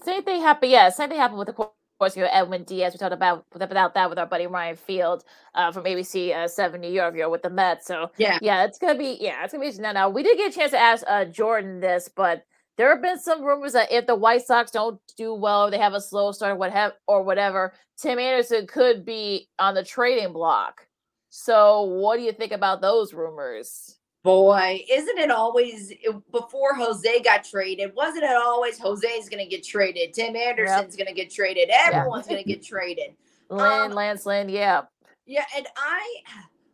Same 0.03 0.23
thing 0.23 0.41
happened. 0.41 0.72
Yeah, 0.72 0.90
same 0.90 1.10
thing 1.10 1.19
happened 1.19 1.40
with 1.40 1.48
the 1.48 1.53
of 1.53 1.83
course, 1.99 2.15
you 2.18 2.24
know, 2.24 2.30
Edwin 2.32 2.64
Diaz. 2.64 2.94
We 2.94 2.98
talked 2.99 3.14
about 3.14 3.45
about 3.56 3.94
that 3.94 4.10
with 4.10 4.20
our 4.20 4.26
buddy 4.26 4.48
Ryan 4.48 4.76
Field 4.76 5.24
uh, 5.56 5.72
from 5.72 5.86
ABC 5.86 6.36
uh, 6.36 6.48
Seven 6.48 6.82
New 6.82 6.91
York, 6.91 7.15
know, 7.22 7.30
with 7.30 7.44
the 7.44 7.49
Mets. 7.49 7.88
So 7.88 8.11
Yeah. 8.18 8.40
yeah, 8.41 8.65
it's 8.65 8.78
gonna 8.80 8.98
be 8.98 9.18
yeah, 9.22 9.44
it's 9.44 9.53
gonna 9.53 9.70
be 9.70 9.78
now. 9.80 9.91
Now 9.91 10.10
we 10.10 10.24
did 10.24 10.38
get 10.38 10.52
a 10.52 10.56
chance 10.56 10.72
to 10.72 10.80
ask 10.80 11.03
uh, 11.07 11.26
Jordan 11.26 11.80
this, 11.80 12.10
but 12.14 12.44
there 12.78 12.90
have 12.90 13.02
been 13.03 13.20
some 13.20 13.44
rumors 13.44 13.74
that 13.74 13.91
if 13.91 14.07
the 14.07 14.15
White 14.15 14.45
Sox 14.45 14.72
don't 14.72 14.99
do 15.18 15.34
well, 15.34 15.70
they 15.70 15.78
have 15.78 15.94
a 15.94 16.02
slow 16.02 16.32
start, 16.32 16.53
or 16.53 16.56
what 16.56 16.72
have 16.72 16.94
or 17.07 17.22
whatever, 17.24 17.74
Tim 17.98 18.18
Anderson 18.20 18.65
could 18.68 19.06
be 19.06 19.48
on 19.60 19.76
the 19.76 19.84
trading 19.84 20.34
block. 20.34 20.88
So 21.30 21.82
what 21.84 22.18
do 22.18 22.24
you 22.24 22.32
think 22.32 22.52
about 22.52 22.82
those 22.82 23.14
rumors? 23.14 23.98
Boy, 24.24 24.84
isn't 24.90 25.18
it 25.18 25.30
always 25.30 25.94
before 26.32 26.74
Jose 26.76 27.22
got 27.22 27.44
traded? 27.44 27.94
Wasn't 27.95 28.24
it 28.24 28.36
always 28.36 28.80
Jose's 28.80 29.30
going 29.30 29.44
to 29.44 29.50
get 29.50 29.64
traded? 29.64 30.14
Tim 30.14 30.36
Anderson's 30.36 30.95
going 30.95 31.08
to 31.08 31.14
get 31.14 31.30
traded. 31.32 31.70
Everyone's 31.70 32.28
going 32.28 32.41
to 32.41 32.48
get 32.48 32.64
traded. 32.64 33.16
Lynn, 33.50 33.62
Um, 33.62 33.91
Lance 33.91 34.26
Lynn, 34.26 34.50
yeah. 34.50 34.84
Yeah, 35.26 35.45
and 35.56 35.68
I 35.78 36.22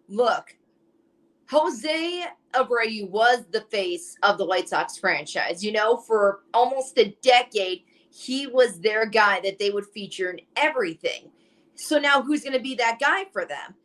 look, 0.08 0.56
Jose 1.50 2.26
Abreu 2.54 3.10
was 3.10 3.46
the 3.52 3.62
face 3.62 4.16
of 4.24 4.38
the 4.38 4.46
White 4.46 4.70
Sox 4.70 4.98
franchise. 4.98 5.64
You 5.64 5.72
know, 5.72 5.98
for 5.98 6.42
almost 6.54 6.98
a 6.98 7.16
decade, 7.22 7.84
he 8.12 8.48
was 8.48 8.80
their 8.80 9.06
guy 9.06 9.40
that 9.42 9.60
they 9.60 9.72
would 9.72 9.86
feature 9.88 10.32
in 10.32 10.42
everything. 10.56 11.32
So 11.76 11.98
now 12.00 12.22
who's 12.22 12.42
going 12.42 12.54
to 12.54 12.60
be 12.60 12.76
that 12.76 13.00
guy 13.00 13.26
for 13.32 13.46
them? 13.46 13.76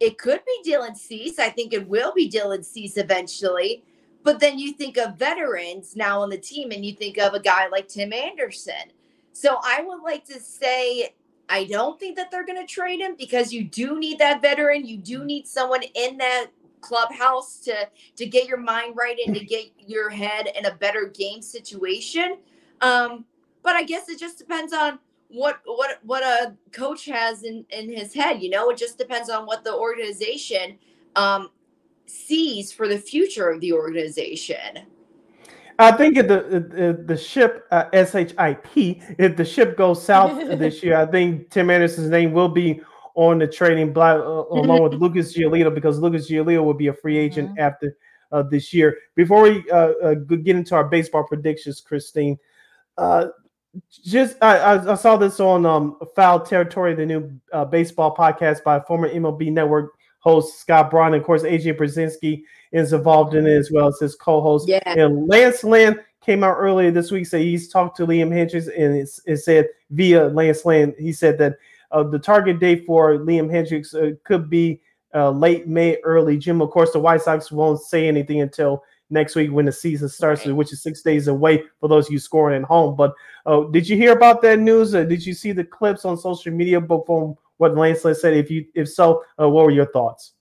It 0.00 0.18
could 0.18 0.40
be 0.44 0.70
Dylan 0.70 0.96
Cease. 0.96 1.38
I 1.38 1.50
think 1.50 1.72
it 1.72 1.86
will 1.86 2.12
be 2.12 2.28
Dylan 2.28 2.64
Cease 2.64 2.96
eventually. 2.96 3.84
But 4.22 4.40
then 4.40 4.58
you 4.58 4.72
think 4.72 4.98
of 4.98 5.16
veterans 5.16 5.96
now 5.96 6.20
on 6.20 6.30
the 6.30 6.38
team 6.38 6.72
and 6.72 6.84
you 6.84 6.94
think 6.94 7.18
of 7.18 7.34
a 7.34 7.40
guy 7.40 7.68
like 7.68 7.88
Tim 7.88 8.12
Anderson. 8.12 8.92
So 9.32 9.58
I 9.62 9.82
would 9.82 10.02
like 10.02 10.24
to 10.26 10.40
say 10.40 11.14
I 11.48 11.64
don't 11.64 11.98
think 11.98 12.16
that 12.16 12.30
they're 12.30 12.46
going 12.46 12.64
to 12.64 12.72
trade 12.72 13.00
him 13.00 13.16
because 13.18 13.52
you 13.52 13.64
do 13.64 13.98
need 13.98 14.18
that 14.20 14.40
veteran. 14.40 14.86
You 14.86 14.98
do 14.98 15.24
need 15.24 15.48
someone 15.48 15.82
in 15.94 16.16
that 16.18 16.46
clubhouse 16.80 17.58
to 17.58 17.88
to 18.16 18.26
get 18.26 18.46
your 18.46 18.56
mind 18.56 18.94
right 18.96 19.18
and 19.26 19.34
to 19.34 19.44
get 19.44 19.66
your 19.78 20.08
head 20.08 20.48
in 20.56 20.66
a 20.66 20.74
better 20.74 21.06
game 21.06 21.42
situation. 21.42 22.38
Um, 22.80 23.24
but 23.62 23.74
I 23.74 23.82
guess 23.82 24.08
it 24.08 24.18
just 24.18 24.38
depends 24.38 24.72
on 24.72 24.98
what 25.30 25.60
what 25.64 25.98
what 26.02 26.22
a 26.22 26.54
coach 26.72 27.04
has 27.06 27.44
in 27.44 27.64
in 27.70 27.88
his 27.88 28.12
head. 28.12 28.42
You 28.42 28.50
know, 28.50 28.70
it 28.70 28.76
just 28.76 28.98
depends 28.98 29.30
on 29.30 29.46
what 29.46 29.64
the 29.64 29.74
organization 29.74 30.78
um, 31.16 31.50
sees 32.06 32.72
for 32.72 32.88
the 32.88 32.98
future 32.98 33.48
of 33.48 33.60
the 33.60 33.72
organization. 33.72 34.86
I 35.78 35.92
think 35.92 36.18
if 36.18 36.28
the 36.28 36.40
the, 36.42 37.04
the 37.06 37.16
ship 37.16 37.66
uh, 37.70 37.84
SHIP 37.92 39.00
if 39.18 39.36
the 39.36 39.44
ship 39.44 39.76
goes 39.76 40.04
south 40.04 40.36
this 40.58 40.82
year, 40.82 40.96
I 40.96 41.06
think 41.06 41.50
Tim 41.50 41.70
Anderson's 41.70 42.10
name 42.10 42.32
will 42.32 42.48
be 42.48 42.80
on 43.14 43.38
the 43.38 43.46
trading 43.46 43.92
block 43.92 44.18
uh, 44.18 44.54
along 44.54 44.82
with 44.82 44.92
Lucas 45.00 45.36
Giolito 45.36 45.74
because 45.74 45.98
Lucas 45.98 46.30
Giolito 46.30 46.64
will 46.64 46.74
be 46.74 46.88
a 46.88 46.92
free 46.94 47.16
agent 47.16 47.58
after 47.58 47.96
uh, 48.32 48.42
this 48.42 48.72
year. 48.72 48.96
Before 49.14 49.42
we 49.42 49.68
uh, 49.70 49.92
uh, 50.02 50.14
get 50.14 50.56
into 50.56 50.74
our 50.74 50.84
baseball 50.84 51.24
predictions, 51.24 51.80
Christine, 51.80 52.38
uh, 52.98 53.28
just 54.04 54.36
I, 54.42 54.78
I, 54.78 54.94
saw 54.94 55.16
this 55.16 55.38
on 55.40 55.64
um, 55.64 55.96
Foul 56.16 56.40
Territory, 56.40 56.94
the 56.94 57.06
new 57.06 57.40
uh, 57.52 57.64
baseball 57.64 58.14
podcast 58.14 58.64
by 58.64 58.80
former 58.80 59.08
MLB 59.08 59.52
Network 59.52 59.92
host 60.18 60.58
Scott 60.58 60.90
Braun. 60.90 61.14
And 61.14 61.20
of 61.20 61.24
course, 61.24 61.42
AJ 61.42 61.78
Pierzynski 61.78 62.42
is 62.72 62.92
involved 62.92 63.34
in 63.34 63.46
it 63.46 63.56
as 63.56 63.70
well 63.70 63.88
as 63.88 63.98
his 63.98 64.14
co-host. 64.14 64.68
Yeah. 64.68 64.80
And 64.84 65.28
Lance 65.28 65.64
Lynn 65.64 65.98
came 66.20 66.44
out 66.44 66.56
earlier 66.58 66.90
this 66.90 67.10
week. 67.10 67.26
Say 67.26 67.42
he's 67.42 67.68
talked 67.68 67.96
to 67.98 68.06
Liam 68.06 68.30
Hendriks, 68.30 68.66
and 68.66 68.96
it's, 68.96 69.20
it 69.26 69.38
said 69.38 69.68
via 69.90 70.28
Lance 70.28 70.64
Lynn, 70.64 70.94
he 70.98 71.12
said 71.12 71.38
that 71.38 71.56
uh, 71.90 72.02
the 72.02 72.18
target 72.18 72.60
date 72.60 72.84
for 72.86 73.18
Liam 73.18 73.50
Hendriks 73.50 73.94
uh, 73.94 74.16
could 74.24 74.48
be 74.48 74.80
uh, 75.14 75.30
late 75.30 75.66
May, 75.66 75.96
early 76.04 76.38
June. 76.38 76.60
Of 76.60 76.70
course, 76.70 76.92
the 76.92 77.00
White 77.00 77.22
Sox 77.22 77.50
won't 77.50 77.80
say 77.80 78.06
anything 78.06 78.40
until 78.40 78.84
next 79.10 79.34
week 79.34 79.52
when 79.52 79.66
the 79.66 79.72
season 79.72 80.08
starts, 80.08 80.44
which 80.46 80.72
is 80.72 80.82
six 80.82 81.02
days 81.02 81.28
away 81.28 81.64
for 81.80 81.88
those 81.88 82.06
of 82.06 82.12
you 82.12 82.18
scoring 82.18 82.62
at 82.62 82.66
home. 82.66 82.96
But 82.96 83.12
uh, 83.46 83.64
did 83.64 83.88
you 83.88 83.96
hear 83.96 84.12
about 84.12 84.40
that 84.42 84.58
news? 84.58 84.94
Uh, 84.94 85.04
did 85.04 85.24
you 85.24 85.34
see 85.34 85.52
the 85.52 85.64
clips 85.64 86.04
on 86.04 86.16
social 86.16 86.52
media? 86.52 86.80
From 86.80 87.36
what 87.58 87.76
Lance 87.76 88.02
said, 88.02 88.34
if 88.34 88.50
you 88.50 88.66
if 88.74 88.88
so, 88.88 89.24
uh, 89.40 89.48
what 89.48 89.64
were 89.64 89.70
your 89.70 89.90
thoughts? 89.92 90.32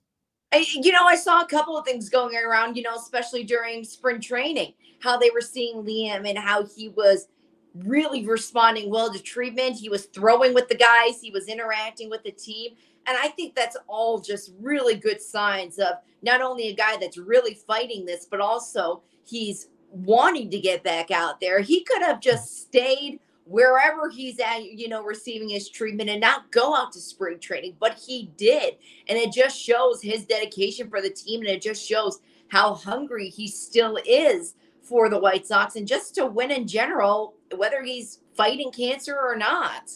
I, 0.51 0.65
you 0.73 0.91
know, 0.91 1.05
I 1.05 1.15
saw 1.15 1.41
a 1.41 1.47
couple 1.47 1.77
of 1.77 1.85
things 1.85 2.09
going 2.09 2.35
around, 2.35 2.75
you 2.75 2.81
know, 2.81 2.95
especially 2.95 3.43
during 3.43 3.83
spring 3.83 4.19
training, 4.19 4.73
how 4.99 5.17
they 5.17 5.29
were 5.29 5.41
seeing 5.41 5.83
Liam 5.83 6.27
and 6.27 6.37
how 6.37 6.65
he 6.65 6.89
was 6.89 7.27
really 7.75 8.25
responding 8.25 8.89
well 8.89 9.13
to 9.13 9.19
treatment. 9.19 9.75
He 9.75 9.89
was 9.89 10.05
throwing 10.05 10.53
with 10.53 10.67
the 10.67 10.75
guys, 10.75 11.21
he 11.21 11.29
was 11.29 11.47
interacting 11.47 12.09
with 12.09 12.23
the 12.23 12.31
team. 12.31 12.71
And 13.07 13.17
I 13.17 13.29
think 13.29 13.55
that's 13.55 13.77
all 13.87 14.19
just 14.19 14.51
really 14.59 14.95
good 14.95 15.21
signs 15.21 15.79
of 15.79 15.95
not 16.21 16.41
only 16.41 16.67
a 16.67 16.75
guy 16.75 16.97
that's 16.97 17.17
really 17.17 17.55
fighting 17.55 18.05
this, 18.05 18.27
but 18.29 18.41
also 18.41 19.01
he's 19.25 19.69
wanting 19.91 20.49
to 20.51 20.59
get 20.59 20.83
back 20.83 21.11
out 21.11 21.39
there. 21.39 21.61
He 21.61 21.83
could 21.83 22.01
have 22.01 22.19
just 22.19 22.61
stayed 22.61 23.19
wherever 23.45 24.09
he's 24.09 24.39
at, 24.39 24.63
you 24.63 24.87
know, 24.87 25.03
receiving 25.03 25.49
his 25.49 25.69
treatment 25.69 26.09
and 26.09 26.21
not 26.21 26.51
go 26.51 26.75
out 26.75 26.91
to 26.91 26.99
spring 26.99 27.39
training, 27.39 27.75
but 27.79 27.99
he 28.05 28.31
did. 28.37 28.75
And 29.07 29.17
it 29.17 29.33
just 29.33 29.59
shows 29.59 30.01
his 30.01 30.25
dedication 30.25 30.87
for 30.89 31.01
the 31.01 31.09
team 31.09 31.41
and 31.41 31.49
it 31.49 31.61
just 31.61 31.85
shows 31.85 32.19
how 32.49 32.75
hungry 32.75 33.29
he 33.29 33.47
still 33.47 33.97
is 34.05 34.53
for 34.83 35.09
the 35.09 35.19
White 35.19 35.47
Sox 35.47 35.75
and 35.75 35.87
just 35.87 36.13
to 36.15 36.27
win 36.27 36.51
in 36.51 36.67
general, 36.67 37.33
whether 37.55 37.83
he's 37.83 38.19
fighting 38.35 38.71
cancer 38.71 39.17
or 39.17 39.35
not. 39.35 39.89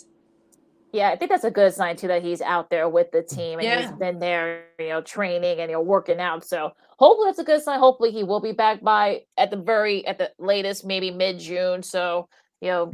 Yeah, 0.94 1.10
I 1.10 1.16
think 1.16 1.32
that's 1.32 1.44
a 1.44 1.50
good 1.52 1.74
sign 1.74 1.96
too 1.96 2.08
that 2.08 2.22
he's 2.22 2.40
out 2.40 2.70
there 2.70 2.88
with 2.88 3.12
the 3.12 3.24
team 3.24 3.58
and 3.58 3.68
Yeah. 3.68 3.82
he's 3.82 3.92
been 3.98 4.20
there, 4.20 4.66
you 4.80 4.90
know, 4.90 5.02
training 5.02 5.60
and 5.60 5.70
you 5.72 5.76
know 5.76 5.82
working 5.82 6.20
out. 6.20 6.46
So 6.46 6.72
hopefully 7.00 7.28
that's 7.30 7.40
a 7.40 7.44
good 7.44 7.64
sign. 7.64 7.80
Hopefully 7.80 8.12
he 8.12 8.24
will 8.24 8.40
be 8.40 8.52
back 8.52 8.82
by 8.82 9.24
at 9.38 9.50
the 9.50 9.58
very 9.58 10.06
at 10.06 10.20
the 10.20 10.32
latest, 10.38 10.86
maybe 10.86 11.10
mid 11.10 11.40
June. 11.40 11.82
So 11.82 12.30
you 12.62 12.68
know, 12.70 12.92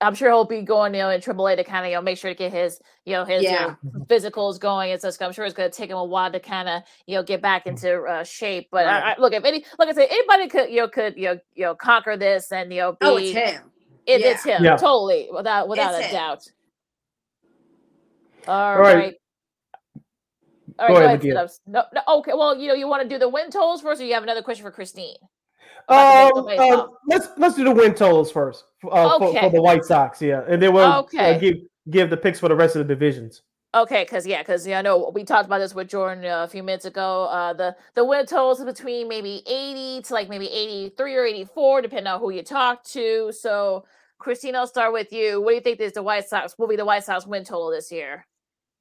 I'm 0.00 0.14
sure 0.14 0.30
he'll 0.30 0.44
be 0.44 0.62
going, 0.62 0.94
you 0.94 1.00
know, 1.00 1.10
in 1.10 1.20
AAA 1.20 1.56
to 1.56 1.64
kind 1.64 1.84
of 1.84 1.90
you 1.90 1.96
know 1.96 2.02
make 2.02 2.16
sure 2.16 2.30
to 2.30 2.38
get 2.38 2.52
his 2.52 2.80
you 3.06 3.14
know 3.14 3.24
his 3.24 3.42
Yeah. 3.42 3.74
you 3.82 3.90
know, 3.92 4.04
physicals 4.06 4.60
going. 4.60 4.92
And 4.92 5.00
so 5.00 5.10
I'm 5.20 5.32
sure 5.32 5.44
it's 5.44 5.52
going 5.54 5.68
to 5.68 5.76
take 5.76 5.90
him 5.90 5.96
a 5.96 6.04
while 6.04 6.30
to 6.30 6.38
kind 6.38 6.68
of 6.68 6.82
you 7.06 7.16
know 7.16 7.24
get 7.24 7.42
back 7.42 7.66
into 7.66 8.02
uh, 8.04 8.22
shape. 8.22 8.68
But 8.70 8.86
I, 8.86 9.14
I, 9.14 9.16
look, 9.18 9.32
if 9.32 9.44
any, 9.44 9.64
like 9.80 9.88
I 9.88 9.92
said, 9.94 10.06
anybody 10.12 10.48
could 10.48 10.70
you 10.70 10.76
know 10.82 10.88
could 10.88 11.16
you 11.16 11.24
know 11.24 11.38
you 11.54 11.64
know 11.64 11.74
conquer 11.74 12.16
this 12.16 12.52
and 12.52 12.72
you 12.72 12.78
know 12.82 12.92
be 12.92 12.98
Oh, 13.02 13.16
it's 13.16 13.32
him. 13.32 13.62
it, 14.06 14.20
Yeah. 14.20 14.26
it's 14.28 14.44
him 14.44 14.62
Yeah. 14.62 14.76
totally 14.76 15.28
without 15.34 15.66
without 15.68 15.94
It's 15.94 16.04
a 16.04 16.06
him. 16.06 16.12
doubt. 16.14 16.44
All 18.46 18.78
right. 18.78 18.94
right. 18.94 19.14
All 20.78 20.88
Go 20.88 20.94
go 20.94 21.06
ahead, 21.06 21.24
ahead, 21.24 21.50
No, 21.66 21.84
no, 21.92 22.00
okay. 22.18 22.32
Well, 22.34 22.56
you 22.58 22.68
know, 22.68 22.74
you 22.74 22.88
want 22.88 23.02
to 23.02 23.08
do 23.08 23.18
the 23.18 23.28
win 23.28 23.50
totals 23.50 23.82
first, 23.82 24.00
or 24.00 24.04
you 24.04 24.14
have 24.14 24.22
another 24.22 24.42
question 24.42 24.64
for 24.64 24.70
Christine? 24.70 25.16
Um, 25.88 26.46
uh, 26.48 26.86
let's 27.08 27.28
let's 27.36 27.54
do 27.56 27.64
the 27.64 27.72
win 27.72 27.94
totals 27.94 28.32
first 28.32 28.64
uh, 28.90 29.18
for, 29.18 29.28
Okay. 29.28 29.40
for 29.40 29.50
the 29.50 29.60
White 29.60 29.84
Sox, 29.84 30.22
yeah, 30.22 30.42
and 30.48 30.62
then 30.62 30.72
we'll 30.72 30.84
uh, 30.84 31.00
Okay. 31.00 31.38
give 31.38 31.56
give 31.90 32.10
the 32.10 32.16
picks 32.16 32.40
for 32.40 32.48
the 32.48 32.56
rest 32.56 32.76
of 32.76 32.86
the 32.86 32.94
divisions. 32.94 33.42
Okay, 33.74 34.04
because 34.04 34.26
yeah, 34.26 34.42
because 34.42 34.66
yeah, 34.66 34.78
I 34.78 34.82
know 34.82 35.10
we 35.14 35.24
talked 35.24 35.46
about 35.46 35.58
this 35.58 35.74
with 35.74 35.88
Jordan 35.88 36.24
uh, 36.24 36.44
a 36.44 36.48
few 36.48 36.62
minutes 36.62 36.84
ago. 36.84 37.24
Uh, 37.24 37.52
the 37.52 37.76
the 37.94 38.04
win 38.04 38.26
totals 38.26 38.60
are 38.60 38.66
between 38.66 39.08
maybe 39.08 39.42
eighty 39.46 40.02
to 40.02 40.12
like 40.14 40.28
maybe 40.28 40.46
eighty 40.48 40.90
three 40.94 41.16
or 41.16 41.24
eighty 41.24 41.44
four, 41.44 41.80
depending 41.80 42.06
on 42.06 42.20
who 42.20 42.30
you 42.30 42.42
talk 42.42 42.84
to. 42.84 43.32
So, 43.32 43.84
Christine, 44.18 44.56
I'll 44.56 44.66
start 44.66 44.92
with 44.92 45.12
you. 45.12 45.40
What 45.40 45.50
do 45.50 45.54
you 45.56 45.60
think 45.62 45.80
is 45.80 45.94
the 45.94 46.02
White 46.02 46.28
Sox 46.28 46.54
will 46.58 46.68
be 46.68 46.76
the 46.76 46.84
White 46.84 47.04
Sox 47.04 47.26
win 47.26 47.44
total 47.44 47.70
this 47.70 47.90
year? 47.90 48.26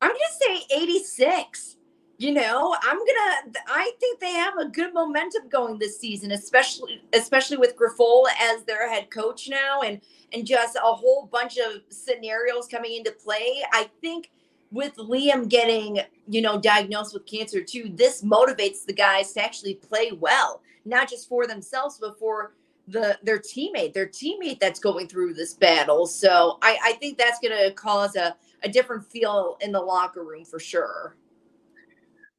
I'm 0.02 0.10
gonna 0.10 0.60
say 0.60 0.66
86. 0.76 1.78
You 2.18 2.34
know, 2.34 2.76
I'm 2.84 2.98
gonna. 2.98 3.58
I 3.68 3.92
think 4.00 4.20
they 4.20 4.34
have 4.34 4.56
a 4.58 4.68
good 4.68 4.94
momentum 4.94 5.50
going 5.50 5.80
this 5.80 6.00
season, 6.00 6.32
especially 6.32 7.02
especially 7.14 7.58
with 7.58 7.76
Grifol 7.76 8.26
as 8.40 8.64
their 8.64 8.88
head 8.88 9.10
coach 9.10 9.50
now, 9.50 9.82
and 9.82 10.00
and 10.32 10.46
just 10.46 10.76
a 10.76 10.94
whole 10.94 11.28
bunch 11.32 11.58
of 11.58 11.82
scenarios 11.90 12.68
coming 12.68 12.96
into 12.96 13.12
play. 13.12 13.64
I 13.74 13.90
think 14.02 14.30
with 14.72 14.96
Liam 14.98 15.50
getting 15.50 16.00
you 16.28 16.44
know 16.44 16.60
diagnosed 16.60 17.16
with 17.16 17.26
cancer 17.26 17.64
too, 17.64 17.92
this 17.96 18.22
motivates 18.22 18.86
the 18.86 18.94
guys 18.94 19.34
to 19.34 19.44
actually 19.44 19.76
play 19.76 20.12
well, 20.12 20.62
not 20.86 21.10
just 21.10 21.28
for 21.28 21.48
themselves, 21.48 21.98
but 22.00 22.20
for 22.20 22.54
the 22.88 23.18
their 23.24 23.40
teammate, 23.40 23.94
their 23.94 24.08
teammate 24.08 24.60
that's 24.60 24.80
going 24.80 25.08
through 25.08 25.34
this 25.34 25.56
battle. 25.56 26.06
So 26.06 26.60
I, 26.62 26.78
I 26.84 26.94
think 26.94 27.18
that's 27.18 27.40
gonna 27.40 27.72
cause 27.72 28.16
a 28.16 28.36
a 28.64 28.70
different 28.70 29.06
feel 29.06 29.58
in 29.62 29.72
the 29.72 29.80
locker 29.80 30.24
room 30.24 30.46
for 30.46 30.60
sure. 30.60 31.16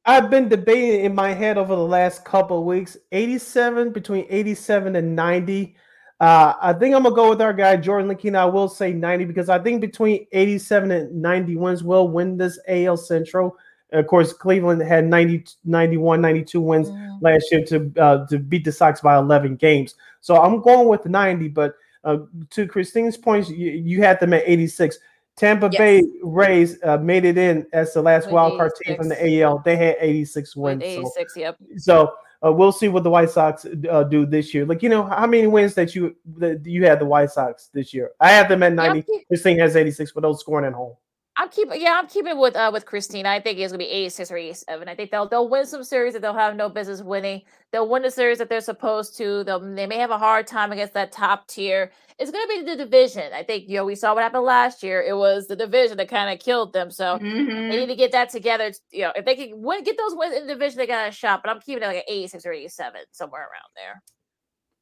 I've 0.05 0.29
been 0.29 0.49
debating 0.49 1.05
in 1.05 1.15
my 1.15 1.33
head 1.33 1.57
over 1.57 1.75
the 1.75 1.81
last 1.81 2.25
couple 2.25 2.59
of 2.59 2.65
weeks, 2.65 2.97
87 3.11 3.91
between 3.91 4.25
87 4.29 4.97
and 4.97 5.15
90. 5.15 5.75
Uh, 6.19 6.53
I 6.61 6.73
think 6.73 6.93
I'm 6.93 7.03
gonna 7.03 7.15
go 7.15 7.29
with 7.29 7.41
our 7.41 7.53
guy 7.53 7.77
Jordan 7.77 8.09
Lakeena. 8.09 8.35
I 8.39 8.45
will 8.45 8.67
say 8.67 8.91
90 8.91 9.25
because 9.25 9.49
I 9.49 9.59
think 9.59 9.81
between 9.81 10.27
87 10.31 10.91
and 10.91 11.21
90 11.21 11.55
wins 11.55 11.83
will 11.83 12.09
win 12.09 12.37
this 12.37 12.59
AL 12.67 12.97
Central. 12.97 13.57
Of 13.93 14.07
course, 14.07 14.33
Cleveland 14.33 14.81
had 14.81 15.05
90, 15.05 15.45
91, 15.65 16.19
92 16.19 16.61
wins 16.61 16.89
last 17.21 17.45
year 17.51 17.63
to 17.65 17.91
uh, 17.97 18.27
to 18.27 18.39
beat 18.39 18.65
the 18.65 18.71
Sox 18.71 19.01
by 19.01 19.17
11 19.17 19.55
games. 19.55 19.95
So 20.19 20.41
I'm 20.41 20.61
going 20.61 20.87
with 20.87 21.05
90. 21.05 21.47
But 21.49 21.75
uh, 22.03 22.17
to 22.49 22.67
Christine's 22.67 23.17
points, 23.17 23.49
you, 23.49 23.71
you 23.71 24.01
had 24.01 24.19
them 24.19 24.33
at 24.33 24.43
86. 24.45 24.97
Tampa 25.35 25.69
Yes. 25.71 25.79
Bay 25.79 26.03
Rays 26.21 26.77
uh, 26.83 26.97
made 26.97 27.25
it 27.25 27.37
in 27.37 27.65
as 27.73 27.93
the 27.93 28.01
last 28.01 28.25
With 28.25 28.33
wild 28.33 28.57
card 28.57 28.71
team 28.83 28.95
from 28.97 29.09
the 29.09 29.41
AL. 29.41 29.59
They 29.65 29.75
had 29.75 29.95
86 29.99 30.55
With 30.55 30.63
wins. 30.79 30.83
eighty 30.83 31.05
So, 31.05 31.39
yep. 31.39 31.57
so 31.77 32.13
uh, 32.45 32.51
we'll 32.51 32.71
see 32.71 32.87
what 32.87 33.03
the 33.03 33.09
White 33.09 33.29
Sox 33.29 33.65
uh, 33.89 34.03
do 34.03 34.25
this 34.25 34.53
year. 34.53 34.65
Like 34.65 34.83
you 34.83 34.89
know, 34.89 35.03
how 35.03 35.25
many 35.25 35.47
wins 35.47 35.73
that 35.75 35.95
you 35.95 36.15
that 36.37 36.65
you 36.65 36.85
had 36.85 36.99
the 36.99 37.05
White 37.05 37.31
Sox 37.31 37.69
this 37.73 37.93
year? 37.93 38.11
I 38.19 38.29
have 38.31 38.49
them 38.49 38.63
at 38.63 38.73
90. 38.73 39.05
This 39.29 39.41
thing 39.41 39.57
has 39.59 39.75
86 39.75 40.11
for 40.11 40.21
those 40.21 40.39
scoring 40.41 40.65
at 40.65 40.73
home. 40.73 40.95
I'm 41.35 41.49
keeping 41.49 41.81
yeah, 41.81 41.93
I'm 41.99 42.07
keeping 42.07 42.37
with 42.37 42.55
uh 42.55 42.69
with 42.71 42.85
Christina. 42.85 43.29
I 43.29 43.39
think 43.39 43.57
it's 43.57 43.71
gonna 43.71 43.79
be 43.79 43.89
86 43.89 44.29
or 44.31 44.37
87. 44.37 44.87
I 44.87 44.93
think 44.95 45.09
they'll 45.09 45.27
they'll 45.27 45.49
win 45.49 45.65
some 45.65 45.83
series 45.83 46.13
that 46.13 46.21
they'll 46.21 46.33
have 46.35 46.55
no 46.55 46.69
business 46.69 47.01
winning. 47.01 47.41
They'll 47.71 47.89
win 47.89 48.03
the 48.03 48.11
series 48.11 48.37
that 48.37 48.49
they're 48.49 48.61
supposed 48.61 49.17
to. 49.17 49.43
They'll 49.43 49.59
they 49.59 49.87
may 49.87 49.97
have 49.97 50.11
a 50.11 50.17
hard 50.19 50.45
time 50.45 50.71
against 50.71 50.93
that 50.93 51.11
top 51.11 51.47
tier. 51.47 51.91
It's 52.19 52.29
gonna 52.29 52.47
be 52.47 52.61
the 52.61 52.75
division. 52.75 53.33
I 53.33 53.41
think 53.43 53.67
you 53.67 53.77
know 53.77 53.85
we 53.85 53.95
saw 53.95 54.13
what 54.13 54.21
happened 54.23 54.43
last 54.43 54.83
year. 54.83 55.01
It 55.01 55.17
was 55.17 55.47
the 55.47 55.55
division 55.55 55.97
that 55.97 56.07
kind 56.07 56.31
of 56.31 56.39
killed 56.43 56.71
them. 56.71 56.91
So 56.91 57.17
Mm-hmm. 57.19 57.69
they 57.69 57.77
need 57.79 57.87
to 57.87 57.95
get 57.95 58.11
that 58.11 58.29
together. 58.29 58.71
You 58.91 59.03
know, 59.03 59.13
if 59.15 59.25
they 59.25 59.35
can 59.35 59.61
win, 59.61 59.83
get 59.83 59.97
those 59.97 60.13
wins 60.15 60.35
in 60.35 60.45
the 60.45 60.53
division, 60.53 60.77
they 60.77 60.87
got 60.87 61.07
a 61.07 61.11
shot. 61.11 61.41
But 61.43 61.49
I'm 61.51 61.61
keeping 61.61 61.81
it 61.83 61.87
like 61.87 61.97
an 61.97 62.03
86 62.07 62.45
or 62.45 62.53
87, 62.53 63.01
somewhere 63.11 63.41
around 63.41 63.71
there. 63.75 64.03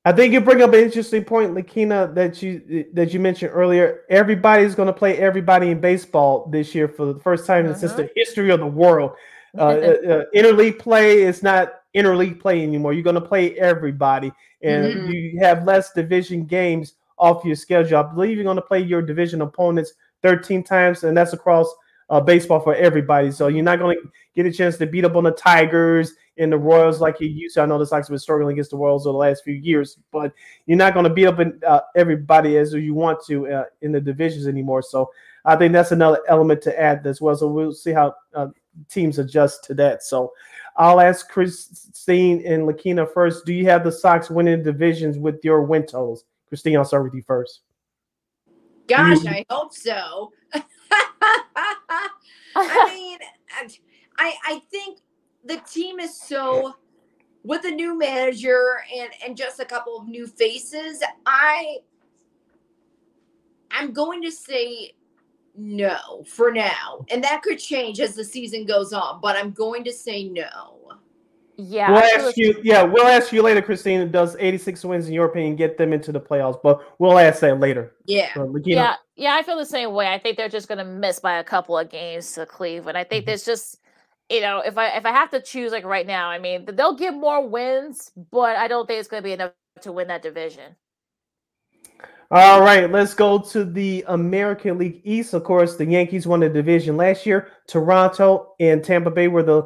I 0.04 0.12
think 0.12 0.34
you 0.34 0.42
bring 0.42 0.64
up 0.64 0.74
an 0.74 0.80
interesting 0.80 1.24
point, 1.24 1.54
Lakeena, 1.54 2.14
that 2.16 2.42
you 2.42 2.86
that 2.94 3.14
you 3.14 3.20
mentioned 3.20 3.52
earlier. 3.54 4.02
Everybody's 4.10 4.74
going 4.74 4.88
to 4.88 4.94
play 4.94 5.18
everybody 5.18 5.70
in 5.70 5.80
baseball 5.80 6.48
this 6.52 6.74
year 6.74 6.88
for 6.88 7.06
the 7.14 7.20
first 7.20 7.46
time 7.46 7.68
in 7.68 7.76
since 7.76 7.94
the 7.94 8.10
history 8.16 8.50
of 8.52 8.60
the 8.60 8.68
world. 8.68 9.12
Uh, 9.58 9.64
uh, 9.64 9.68
uh, 10.14 10.24
interleague 10.34 10.80
play 10.80 11.24
is 11.24 11.44
not 11.44 11.82
interleague 11.94 12.40
play 12.40 12.64
anymore. 12.64 12.94
You're 12.94 13.04
going 13.04 13.16
to 13.16 13.20
play 13.20 13.54
everybody, 13.60 14.32
and 14.64 14.86
Mhm. 14.86 15.12
you 15.14 15.40
have 15.42 15.66
less 15.66 15.92
division 15.92 16.46
games 16.46 16.94
off 17.20 17.44
your 17.44 17.58
schedule. 17.58 17.98
I 18.00 18.04
believe 18.14 18.38
you're 18.38 18.46
going 18.46 18.56
to 18.56 18.62
play 18.62 18.80
your 18.80 19.02
division 19.02 19.42
opponents 19.42 19.92
13 20.24 20.64
times, 20.64 21.04
and 21.04 21.18
that's 21.18 21.34
across 21.34 21.68
uh, 22.12 22.20
baseball 22.20 22.60
for 22.60 22.76
everybody. 22.76 23.32
So 23.32 23.48
you're 23.48 23.64
not 23.64 23.80
going 23.80 23.98
to 23.98 24.12
get 24.36 24.46
a 24.46 24.52
chance 24.52 24.78
to 24.78 24.86
beat 24.86 25.06
up 25.06 25.16
on 25.16 25.24
the 25.24 25.32
Tigers 25.32 26.14
and 26.38 26.52
the 26.52 26.58
Royals 26.58 27.00
like 27.00 27.22
you 27.22 27.28
used 27.30 27.56
to. 27.56 27.62
I 27.62 27.66
know 27.66 27.80
the 27.80 27.86
Sox 27.86 28.08
have 28.08 28.12
been 28.12 28.20
struggling 28.20 28.52
against 28.52 28.72
the 28.72 28.78
Royals 28.78 29.08
over 29.08 29.14
the 29.14 29.18
last 29.18 29.46
few 29.46 29.54
years, 29.54 29.98
but 30.12 30.34
you're 30.66 30.78
not 30.78 30.94
going 30.94 31.06
to 31.06 31.10
beat 31.10 31.28
up 31.28 31.40
in, 31.40 31.60
uh, 31.66 31.80
everybody 31.96 32.58
as 32.58 32.74
you 32.74 32.94
want 32.94 33.24
to 33.28 33.48
uh, 33.48 33.64
in 33.82 33.94
the 33.94 34.02
divisions 34.02 34.46
anymore. 34.46 34.82
So 34.82 35.10
I 35.46 35.56
think 35.56 35.72
that's 35.72 35.94
another 35.94 36.20
element 36.28 36.62
to 36.64 36.80
add 36.80 37.08
as 37.08 37.22
well. 37.22 37.36
So 37.36 37.48
we'll 37.48 37.74
see 37.74 37.92
how 37.92 38.14
uh, 38.36 38.48
teams 38.90 39.18
adjust 39.18 39.64
to 39.66 39.74
that. 39.76 40.04
So 40.04 40.34
I'll 40.76 41.00
ask 41.00 41.30
Christine 41.30 42.46
and 42.46 42.64
Lakeena 42.64 43.12
first. 43.14 43.46
Do 43.46 43.54
you 43.54 43.66
have 43.66 43.86
the 43.86 43.92
Sox 43.92 44.30
winning 44.30 44.64
divisions 44.64 45.18
with 45.18 45.40
your 45.44 45.64
win 45.64 45.84
totals? 45.84 46.26
Christine, 46.50 46.76
I'll 46.76 46.84
start 46.84 47.06
with 47.06 47.14
you 47.14 47.24
first. 47.24 47.62
Gosh, 48.88 49.20
Mhm. 49.20 49.30
I 49.32 49.46
hope 49.50 49.74
so. 49.74 50.34
I 52.56 52.94
mean, 52.94 53.20
I 54.18 54.34
I 54.46 54.62
think 54.72 55.00
the 55.46 55.58
team 55.72 56.00
is 56.00 56.20
so 56.20 56.76
with 57.44 57.66
a 57.66 57.72
new 57.72 57.98
manager 57.98 58.84
and 58.96 59.10
and 59.26 59.38
just 59.38 59.60
a 59.60 59.66
couple 59.66 59.98
of 59.98 60.08
new 60.08 60.28
faces. 60.28 61.02
I 61.26 61.78
I'm 63.72 63.94
going 63.94 64.22
to 64.24 64.32
say 64.32 64.94
no 65.56 66.24
for 66.28 66.52
now, 66.52 67.06
and 67.10 67.24
that 67.24 67.42
could 67.42 67.60
change 67.60 68.00
as 68.00 68.16
the 68.16 68.24
season 68.24 68.66
goes 68.66 68.94
on. 68.94 69.22
But 69.22 69.36
I'm 69.36 69.52
going 69.52 69.84
to 69.86 69.94
say 69.94 70.26
no. 70.26 70.78
Yeah, 71.70 71.92
we'll 71.92 72.04
ask 72.04 72.38
you. 72.38 72.56
Yeah, 72.64 72.84
we'll 72.84 73.08
ask 73.08 73.32
you 73.34 73.44
later, 73.44 73.62
Christine. 73.62 74.12
Does 74.12 74.36
86 74.40 74.86
wins 74.86 75.08
in 75.08 75.14
your 75.14 75.26
opinion 75.28 75.56
get 75.58 75.78
them 75.78 75.94
into 75.94 76.12
the 76.12 76.22
playoffs? 76.22 76.60
But 76.64 76.82
we'll 77.00 77.20
ask 77.20 77.42
that 77.42 77.60
later. 77.60 77.96
Yeah. 78.06 78.30
So, 78.34 78.48
Lakeena, 78.48 78.66
Yeah, 78.68 78.96
yeah, 79.16 79.36
I 79.36 79.44
feel 79.44 79.58
the 79.58 79.66
same 79.66 79.94
way. 79.94 80.08
I 80.14 80.20
think 80.20 80.38
they're 80.38 80.50
just 80.50 80.68
gonna 80.70 80.86
miss 80.86 81.20
by 81.20 81.40
a 81.40 81.44
couple 81.44 81.78
of 81.78 81.90
games 81.90 82.32
to 82.34 82.46
Cleveland. 82.46 82.98
I 82.98 83.06
Mm-hmm. 83.10 83.10
think 83.10 83.26
there's 83.28 83.46
just, 83.46 83.80
you 84.30 84.42
know, 84.42 84.62
if 84.62 84.78
I 84.78 84.90
if 84.98 85.06
I 85.06 85.12
have 85.12 85.32
to 85.32 85.42
choose 85.42 85.72
like 85.74 85.86
right 85.86 86.08
now, 86.08 86.30
I 86.30 86.40
mean, 86.40 86.66
they'll 86.74 86.96
get 86.96 87.14
more 87.16 87.48
wins, 87.48 88.12
but 88.32 88.58
I 88.58 88.68
don't 88.68 88.88
think 88.88 89.00
it's 89.00 89.10
gonna 89.10 89.24
be 89.24 89.34
enough 89.34 89.54
to 89.82 89.92
win 89.92 90.08
that 90.10 90.24
division. 90.24 90.76
All 92.32 92.62
right, 92.62 92.90
let's 92.92 93.14
go 93.14 93.40
to 93.40 93.66
the 93.66 94.06
American 94.08 94.78
League 94.78 95.02
East. 95.04 95.34
Of 95.34 95.44
course, 95.46 95.78
the 95.78 95.86
Yankees 95.86 96.28
won 96.28 96.42
the 96.42 96.50
division 96.50 96.98
last 96.98 97.26
year. 97.26 97.50
Toronto 97.68 98.54
and 98.60 98.84
Tampa 98.84 99.12
Bay 99.12 99.30
were 99.30 99.44
the 99.44 99.64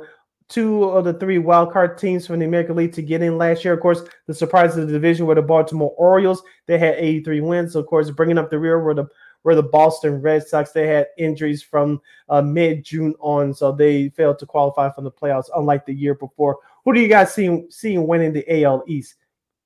two 0.48 0.84
of 0.86 1.06
the 1.06 1.14
three 1.14 1.38
wild 1.38 1.72
card 1.72 1.98
teams 1.98 2.28
from 2.28 2.40
the 2.40 2.46
American 2.46 2.76
League 2.76 2.94
to 2.94 3.02
get 3.02 3.22
in 3.22 3.38
last 3.38 3.64
year. 3.64 3.74
Of 3.74 3.80
course, 3.80 4.04
the 4.28 4.34
surprise 4.34 4.78
of 4.78 4.88
the 4.88 4.94
division 4.94 5.26
were 5.26 5.36
the 5.36 5.42
Baltimore 5.42 5.94
Orioles. 5.98 6.42
They 6.68 6.78
had 6.78 6.96
83 6.96 7.42
wins. 7.42 7.74
So 7.74 7.80
Of 7.80 7.88
course, 7.88 8.10
bringing 8.12 8.38
up 8.38 8.50
the 8.50 8.60
rear 8.60 8.80
were 8.80 8.94
the 8.94 9.06
were 9.44 9.56
the 9.56 9.64
Boston 9.64 10.22
Red 10.22 10.46
Sox. 10.46 10.72
They 10.72 10.88
had 10.88 11.08
injuries 11.18 11.62
from 11.62 12.02
uh, 12.30 12.42
mid 12.42 12.84
June 12.84 13.14
on, 13.20 13.54
so 13.54 13.72
they 13.72 14.10
failed 14.10 14.40
to 14.40 14.46
qualify 14.46 14.90
from 14.92 15.04
the 15.04 15.12
playoffs, 15.12 15.50
unlike 15.56 15.86
the 15.86 15.94
year 15.94 16.16
before. 16.16 16.58
Who 16.84 16.94
do 16.94 17.00
you 17.00 17.08
guys 17.08 17.34
see 17.34 17.66
seeing 17.70 18.08
winning 18.08 18.34
the 18.34 18.64
AL 18.64 18.84
East? 18.88 19.16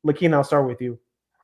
Lakeena, 0.05 0.35
I'll 0.35 0.43
start 0.43 0.67
with 0.67 0.81
you. 0.81 0.99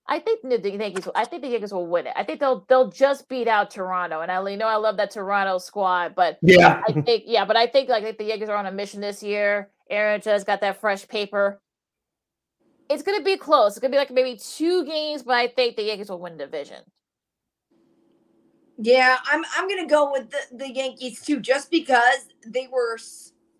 I 0.07 0.19
think 0.19 0.41
the 0.43 0.57
the 0.57 0.71
Yankees. 0.71 1.07
I 1.15 1.25
think 1.25 1.41
the 1.41 1.49
Yankees 1.49 1.73
will 1.73 1.87
win 1.87 2.07
it. 2.07 2.13
I 2.15 2.23
think 2.23 2.39
they'll 2.39 2.65
they'll 2.69 2.91
just 2.91 3.27
beat 3.29 3.47
out 3.47 3.71
Toronto. 3.71 4.21
And 4.21 4.31
I 4.31 4.47
you 4.49 4.57
know 4.57 4.67
I 4.67 4.75
love 4.75 4.97
that 4.97 5.11
Toronto 5.11 5.57
squad, 5.57 6.15
but 6.15 6.37
Yeah. 6.41 6.81
I 6.87 6.91
think 7.01 7.23
yeah, 7.25 7.45
but 7.45 7.57
I 7.57 7.67
think 7.67 7.89
like 7.89 8.03
if 8.03 8.17
the 8.17 8.25
Yankees 8.25 8.49
are 8.49 8.55
on 8.57 8.65
a 8.67 8.71
mission 8.71 9.01
this 9.01 9.23
year. 9.23 9.69
Aaron 9.89 10.19
just 10.19 10.47
got 10.47 10.61
that 10.61 10.81
fresh 10.81 11.07
paper. 11.07 11.61
It's 12.89 13.03
gonna 13.03 13.21
be 13.23 13.37
close. 13.37 13.73
It's 13.73 13.79
gonna 13.79 13.91
be 13.91 13.97
like 13.97 14.11
maybe 14.11 14.37
two 14.37 14.85
games, 14.85 15.23
but 15.23 15.35
I 15.35 15.47
think 15.47 15.75
the 15.75 15.83
Yankees 15.83 16.09
will 16.09 16.19
win 16.19 16.37
the 16.37 16.45
division. 16.45 16.81
Yeah, 18.77 19.17
I'm 19.25 19.43
I'm 19.55 19.67
gonna 19.69 19.87
go 19.87 20.11
with 20.11 20.29
the, 20.31 20.57
the 20.57 20.71
Yankees 20.71 21.21
too, 21.21 21.39
just 21.39 21.71
because 21.71 22.27
they 22.47 22.67
were 22.71 22.97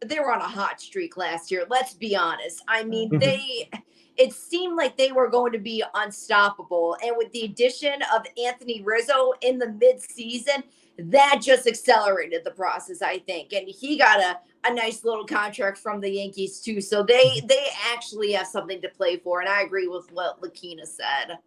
they 0.06 0.20
were 0.20 0.34
on 0.34 0.42
a 0.42 0.48
hot 0.48 0.82
streak 0.82 1.16
last 1.18 1.52
year. 1.52 1.66
Let's 1.70 1.94
be 1.94 2.16
honest. 2.16 2.64
I 2.68 2.84
mean, 2.84 3.12
Mhm. 3.12 3.20
they 3.22 3.70
it 4.18 4.34
seemed 4.34 4.76
like 4.76 4.98
they 4.98 5.12
were 5.12 5.30
going 5.30 5.52
to 5.54 5.60
be 5.60 5.84
unstoppable, 5.94 6.98
and 7.04 7.16
with 7.18 7.32
the 7.32 7.44
addition 7.44 8.02
of 8.14 8.26
Anthony 8.44 8.82
Rizzo 8.82 9.34
in 9.42 9.60
the 9.60 9.72
mid-season, 9.74 10.64
that 10.98 11.42
just 11.42 11.68
accelerated 11.68 12.44
the 12.44 12.52
process, 12.52 13.02
I 13.02 13.20
think. 13.20 13.54
And 13.54 13.68
he 13.68 13.98
got 13.98 14.20
a, 14.20 14.38
a 14.66 14.74
nice 14.74 15.04
little 15.04 15.26
contract 15.26 15.78
from 15.78 16.00
the 16.00 16.10
Yankees 16.10 16.62
too, 16.62 16.82
so 16.82 17.04
they 17.04 17.26
mm-hmm. 17.26 17.48
they 17.48 17.68
actually 17.94 18.32
have 18.34 18.48
something 18.48 18.82
to 18.82 18.90
play 18.90 19.18
for. 19.18 19.42
And 19.42 19.50
I 19.50 19.62
agree 19.62 19.88
with 19.88 20.12
what 20.12 20.42
Lakeena 20.42 20.86
said. 20.86 21.38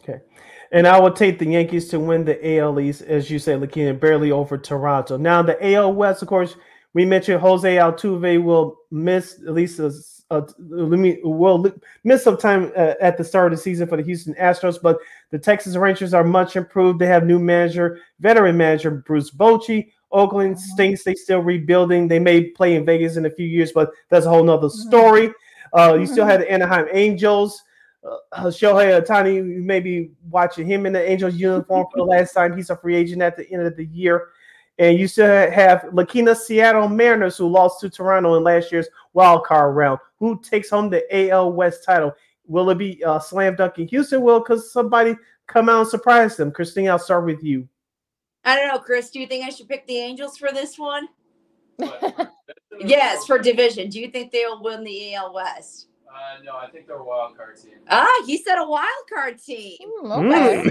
Okay. 0.00 0.20
And 0.72 0.86
I 0.86 0.98
will 0.98 1.12
take 1.12 1.38
the 1.38 1.46
Yankees 1.46 1.88
to 1.90 2.00
win 2.00 2.24
the 2.24 2.58
AL 2.58 2.80
East, 2.80 3.02
as 3.02 3.30
you 3.30 3.38
say, 3.38 3.52
Lakeena, 3.52 4.00
barely 4.00 4.32
over 4.32 4.56
Toronto. 4.56 5.18
Now, 5.18 5.42
the 5.42 5.74
AL 5.74 5.92
West, 5.92 6.22
of 6.22 6.28
course, 6.28 6.56
we 6.94 7.04
mentioned 7.04 7.40
Jose 7.40 7.76
Altuve 7.76 8.42
will 8.42 8.78
miss 8.90 9.34
at 9.46 9.52
least 9.52 9.78
a, 9.78 9.92
a, 10.30 10.44
will 10.58 11.20
well 11.24 11.64
miss 12.02 12.24
some 12.24 12.36
time 12.36 12.72
uh, 12.76 12.94
at 13.00 13.16
the 13.16 13.24
start 13.24 13.52
of 13.52 13.58
the 13.58 13.62
season 13.62 13.86
for 13.86 13.96
the 13.96 14.02
Houston 14.02 14.34
Astros, 14.34 14.80
but 14.80 14.98
the 15.30 15.38
Texas 15.38 15.76
Rangers 15.76 16.14
are 16.14 16.24
much 16.24 16.56
improved. 16.56 16.98
They 16.98 17.06
have 17.06 17.26
new 17.26 17.38
manager, 17.38 18.00
veteran 18.20 18.56
manager 18.56 18.90
Bruce 18.90 19.30
Bochy. 19.30 19.90
Oakland 20.12 20.58
stinks. 20.60 21.02
They 21.02 21.14
still 21.14 21.40
rebuilding. 21.40 22.06
They 22.06 22.20
may 22.20 22.44
play 22.44 22.76
in 22.76 22.84
Vegas 22.84 23.16
in 23.16 23.26
a 23.26 23.30
few 23.30 23.46
years, 23.46 23.72
but 23.72 23.90
that's 24.10 24.26
a 24.26 24.28
whole 24.28 24.44
nother 24.44 24.68
story. 24.68 25.32
Uh, 25.76 25.96
you 25.98 26.06
still 26.06 26.24
had 26.24 26.40
the 26.40 26.48
Anaheim 26.48 26.86
Angels 26.92 27.64
uh, 28.04 28.44
Shohei 28.44 29.00
Ohtani, 29.02 29.34
you 29.34 29.62
may 29.62 29.80
be 29.80 30.10
watching 30.30 30.66
him 30.66 30.86
in 30.86 30.92
the 30.92 31.10
Angels 31.10 31.34
uniform 31.34 31.86
for 31.90 31.98
the 31.98 32.04
last 32.10 32.32
time. 32.32 32.56
He's 32.56 32.70
a 32.70 32.76
free 32.76 32.96
agent 32.96 33.22
at 33.22 33.36
the 33.36 33.50
end 33.50 33.62
of 33.62 33.76
the 33.76 33.86
year. 33.86 34.28
And 34.78 34.98
you 34.98 35.06
still 35.06 35.50
have 35.50 35.82
Lakeena 35.92 36.36
Seattle 36.36 36.88
Mariners, 36.88 37.36
who 37.36 37.46
lost 37.46 37.80
to 37.80 37.90
Toronto 37.90 38.34
in 38.34 38.42
last 38.42 38.72
year's 38.72 38.88
wild 39.12 39.44
card 39.44 39.76
round. 39.76 40.00
Who 40.18 40.40
takes 40.40 40.70
home 40.70 40.90
the 40.90 41.04
AL 41.30 41.52
West 41.52 41.84
title? 41.84 42.12
Will 42.46 42.68
it 42.70 42.78
be 42.78 43.02
uh, 43.04 43.20
slam 43.20 43.56
dunk 43.56 43.78
in 43.78 43.86
Houston? 43.88 44.22
Will 44.22 44.40
because 44.40 44.72
somebody 44.72 45.16
come 45.46 45.68
out 45.68 45.80
and 45.80 45.88
surprise 45.88 46.36
them? 46.36 46.50
Christine, 46.50 46.88
I'll 46.88 46.98
start 46.98 47.24
with 47.24 47.42
you. 47.42 47.68
I 48.44 48.56
don't 48.56 48.68
know, 48.68 48.78
Chris. 48.78 49.10
Do 49.10 49.20
you 49.20 49.26
think 49.26 49.44
I 49.44 49.50
should 49.50 49.68
pick 49.68 49.86
the 49.86 49.96
Angels 49.96 50.36
for 50.36 50.52
this 50.52 50.78
one? 50.78 51.08
yes, 52.80 53.24
for 53.26 53.38
division. 53.38 53.88
Do 53.88 54.00
you 54.00 54.08
think 54.08 54.32
they'll 54.32 54.62
win 54.62 54.84
the 54.84 55.14
AL 55.14 55.32
West? 55.34 55.88
Uh, 56.14 56.42
no, 56.44 56.56
I 56.56 56.68
think 56.70 56.86
they're 56.86 56.96
a 56.96 57.04
wild 57.04 57.36
card 57.36 57.56
team. 57.60 57.74
Ah, 57.90 58.22
he 58.26 58.38
said 58.38 58.56
a 58.58 58.68
wild 58.68 58.86
card 59.12 59.42
team. 59.42 59.76
okay. 60.04 60.62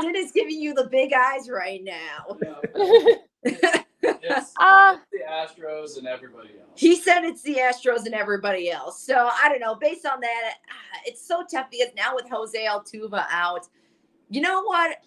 Sid 0.00 0.16
is 0.16 0.30
giving 0.32 0.60
you 0.60 0.74
the 0.74 0.88
big 0.90 1.12
eyes 1.12 1.48
right 1.50 1.82
now. 1.82 2.38
It's, 4.02 4.52
Uh, 4.58 4.96
the 5.12 5.18
Astros 5.30 5.98
and 5.98 6.06
everybody 6.06 6.50
else. 6.58 6.70
He 6.74 6.96
said 6.96 7.22
it's 7.24 7.42
the 7.42 7.56
Astros 7.56 8.06
and 8.06 8.14
everybody 8.14 8.70
else. 8.70 9.02
So 9.02 9.14
I 9.30 9.48
don't 9.48 9.60
know. 9.60 9.74
Based 9.74 10.06
on 10.06 10.20
that, 10.20 10.54
ah, 10.70 11.00
it's 11.04 11.26
so 11.26 11.42
tough 11.50 11.66
because 11.70 11.88
now 11.96 12.14
with 12.14 12.26
Jose 12.30 12.66
Altuve 12.66 13.22
out, 13.30 13.66
you 14.30 14.40
know 14.40 14.62
what? 14.62 14.98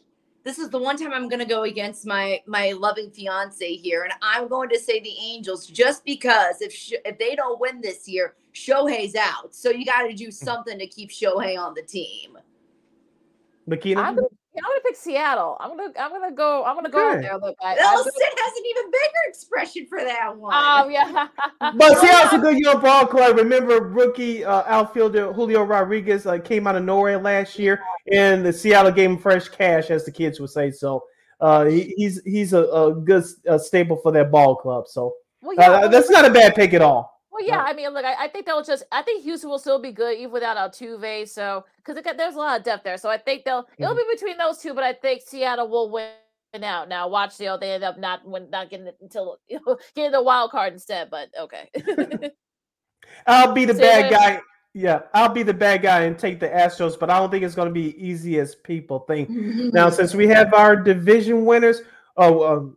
This 0.43 0.59
is 0.59 0.69
the 0.69 0.77
one 0.77 0.97
time 0.97 1.13
I'm 1.13 1.29
going 1.29 1.39
to 1.39 1.45
go 1.45 1.63
against 1.63 2.05
my 2.05 2.41
my 2.45 2.73
loving 2.73 3.11
fiance 3.11 3.75
here, 3.75 4.03
and 4.03 4.13
I'm 4.21 4.47
going 4.49 4.69
to 4.69 4.79
say 4.79 4.99
the 4.99 5.15
Angels 5.21 5.67
just 5.67 6.03
because 6.03 6.61
if 6.61 6.73
Sh- 6.73 6.93
if 7.05 7.17
they 7.17 7.35
don't 7.35 7.59
win 7.59 7.79
this 7.79 8.07
year, 8.07 8.35
Shohei's 8.53 9.15
out. 9.15 9.55
So 9.55 9.69
you 9.69 9.85
got 9.85 10.03
to 10.03 10.13
do 10.13 10.31
something 10.47 10.77
to 10.77 10.87
keep 10.87 11.09
Shohei 11.09 11.57
on 11.57 11.73
the 11.73 11.81
team. 11.81 12.37
Lakeena? 13.69 14.17
I'm 14.55 14.61
gonna, 14.61 14.61
yeah, 14.61 14.61
I'm 14.65 14.71
gonna 14.71 14.81
pick 14.85 14.95
Seattle. 14.95 15.57
I'm 15.59 15.69
gonna 15.77 15.93
I'm 15.99 16.11
gonna 16.11 16.31
go 16.35 16.63
I'm 16.63 16.75
gonna 16.75 16.89
go 16.89 16.99
out 16.99 17.13
Okay. 17.17 17.21
there. 17.23 17.37
Look, 17.37 17.55
I, 17.61 17.75
Oh, 17.79 17.99
I 17.99 18.03
Sid 18.03 18.33
has 18.37 18.57
an 18.57 18.63
even 18.69 18.91
bigger 18.91 19.23
expression 19.27 19.87
for 19.87 19.99
that 20.03 20.35
one. 20.37 20.53
um 20.53 20.91
yeah. 20.91 21.27
But 21.77 21.97
Seattle's 21.99 22.33
a 22.39 22.41
good 22.41 22.57
young 22.59 22.81
ball 22.81 23.05
club. 23.07 23.37
Remember, 23.37 23.79
rookie 23.79 24.43
uh, 24.45 24.63
outfielder 24.67 25.33
Julio 25.33 25.63
Rodriguez 25.63 26.25
uh, 26.25 26.37
came 26.39 26.67
out 26.67 26.75
of 26.75 26.83
nowhere 26.83 27.17
last 27.19 27.57
year, 27.57 27.81
and 28.11 28.45
the 28.45 28.53
Seattle 28.53 28.91
gave 28.91 29.09
him 29.09 29.17
fresh 29.17 29.47
cash, 29.49 29.89
as 29.89 30.05
the 30.05 30.11
kids 30.11 30.39
would 30.39 30.49
say. 30.49 30.71
So 30.71 31.03
uh, 31.39 31.65
he, 31.65 31.93
he's 31.97 32.21
he's 32.23 32.53
a, 32.53 32.63
a 32.65 32.93
good 32.93 33.23
uh, 33.47 33.57
staple 33.57 33.97
for 33.97 34.11
that 34.11 34.31
ball 34.31 34.55
club. 34.55 34.87
So 34.87 35.13
Well, 35.41 35.55
yeah, 35.57 35.71
uh, 35.71 35.87
that's 35.87 36.09
not 36.09 36.25
a 36.25 36.29
bad 36.29 36.55
pick 36.55 36.73
at 36.73 36.81
all. 36.81 37.12
Well, 37.33 37.43
yeah, 37.43 37.63
I 37.63 37.73
mean, 37.73 37.89
look, 37.89 38.05
I, 38.05 38.25
I 38.25 38.27
think 38.27 38.45
they'll 38.45 38.63
just. 38.63 38.83
I 38.91 39.01
think 39.01 39.23
Houston 39.23 39.49
will 39.49 39.57
still 39.57 39.81
be 39.81 39.91
good 39.91 40.15
even 40.19 40.31
without 40.31 40.55
Altuve. 40.55 41.27
So, 41.27 41.65
because 41.83 42.03
there's 42.15 42.35
a 42.35 42.37
lot 42.37 42.59
of 42.59 42.63
depth 42.63 42.83
there, 42.83 42.97
so 42.97 43.09
I 43.09 43.17
think 43.17 43.43
they'll. 43.43 43.67
It'll 43.79 43.95
be 43.95 44.03
between 44.13 44.37
those 44.37 44.59
two, 44.59 44.75
but 44.75 44.83
I 44.83 44.93
think 44.93 45.23
Seattle 45.25 45.67
will 45.67 45.89
win 45.89 46.63
out. 46.63 46.89
Now, 46.89 47.07
watch, 47.07 47.39
you 47.39 47.47
know, 47.47 47.57
they 47.57 47.71
end 47.71 47.83
up 47.83 47.97
not 47.97 48.27
when 48.27 48.51
not 48.51 48.69
getting 48.69 48.85
it 48.85 48.97
until 49.01 49.39
you 49.47 49.59
know, 49.65 49.77
getting 49.95 50.11
the 50.11 50.21
wild 50.21 50.51
card 50.51 50.73
instead. 50.73 51.09
But 51.09 51.29
okay, 51.39 51.71
I'll 53.27 53.51
be 53.51 53.65
the 53.65 53.73
Say 53.73 53.81
bad 53.81 54.11
guy. 54.11 54.41
Yeah, 54.75 55.01
I'll 55.15 55.29
be 55.29 55.43
the 55.43 55.55
bad 55.55 55.81
guy 55.81 56.03
and 56.03 56.17
take 56.17 56.39
the 56.39 56.49
Astros, 56.49 56.99
but 56.99 57.09
I 57.09 57.19
don't 57.19 57.31
think 57.31 57.43
it's 57.43 57.55
going 57.55 57.67
to 57.67 57.73
be 57.73 57.95
easy 57.97 58.39
as 58.39 58.55
people 58.55 58.99
think. 58.99 59.29
now, 59.29 59.89
since 59.89 60.13
we 60.15 60.27
have 60.27 60.53
our 60.53 60.75
division 60.75 61.45
winners, 61.45 61.81
oh, 62.17 62.43
um, 62.43 62.75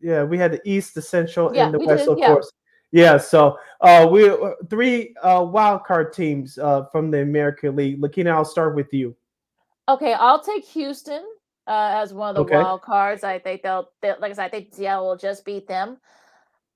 yeah, 0.00 0.24
we 0.24 0.38
had 0.38 0.52
the 0.52 0.60
East, 0.64 0.94
the 0.94 1.02
Central, 1.02 1.54
Yeah, 1.54 1.66
and 1.66 1.74
the 1.74 1.78
we 1.78 1.86
West, 1.86 2.04
did, 2.04 2.12
of 2.12 2.18
yeah. 2.18 2.26
course. 2.28 2.50
Yeah, 2.94 3.16
so 3.16 3.58
uh, 3.80 4.06
we 4.08 4.30
three 4.70 5.16
uh, 5.20 5.44
wild 5.50 5.82
card 5.82 6.12
teams 6.12 6.58
uh, 6.58 6.84
from 6.92 7.10
the 7.10 7.22
American 7.22 7.74
League. 7.74 8.00
Lakeena, 8.00 8.30
I'll 8.30 8.44
start 8.44 8.76
with 8.76 8.94
you. 8.94 9.16
okay, 9.88 10.12
I'll 10.12 10.40
take 10.40 10.64
Houston 10.66 11.24
uh, 11.66 11.90
as 12.00 12.14
one 12.14 12.28
of 12.28 12.34
the 12.36 12.42
Okay. 12.42 12.54
wild 12.54 12.82
cards. 12.82 13.24
I 13.24 13.40
think 13.40 13.62
they'll, 13.62 13.90
they 14.00 14.12
like 14.20 14.30
I 14.30 14.34
said, 14.34 14.44
I 14.44 14.48
think 14.48 14.72
Seattle 14.72 15.08
will 15.08 15.16
just 15.16 15.44
beat 15.44 15.66
them. 15.66 15.98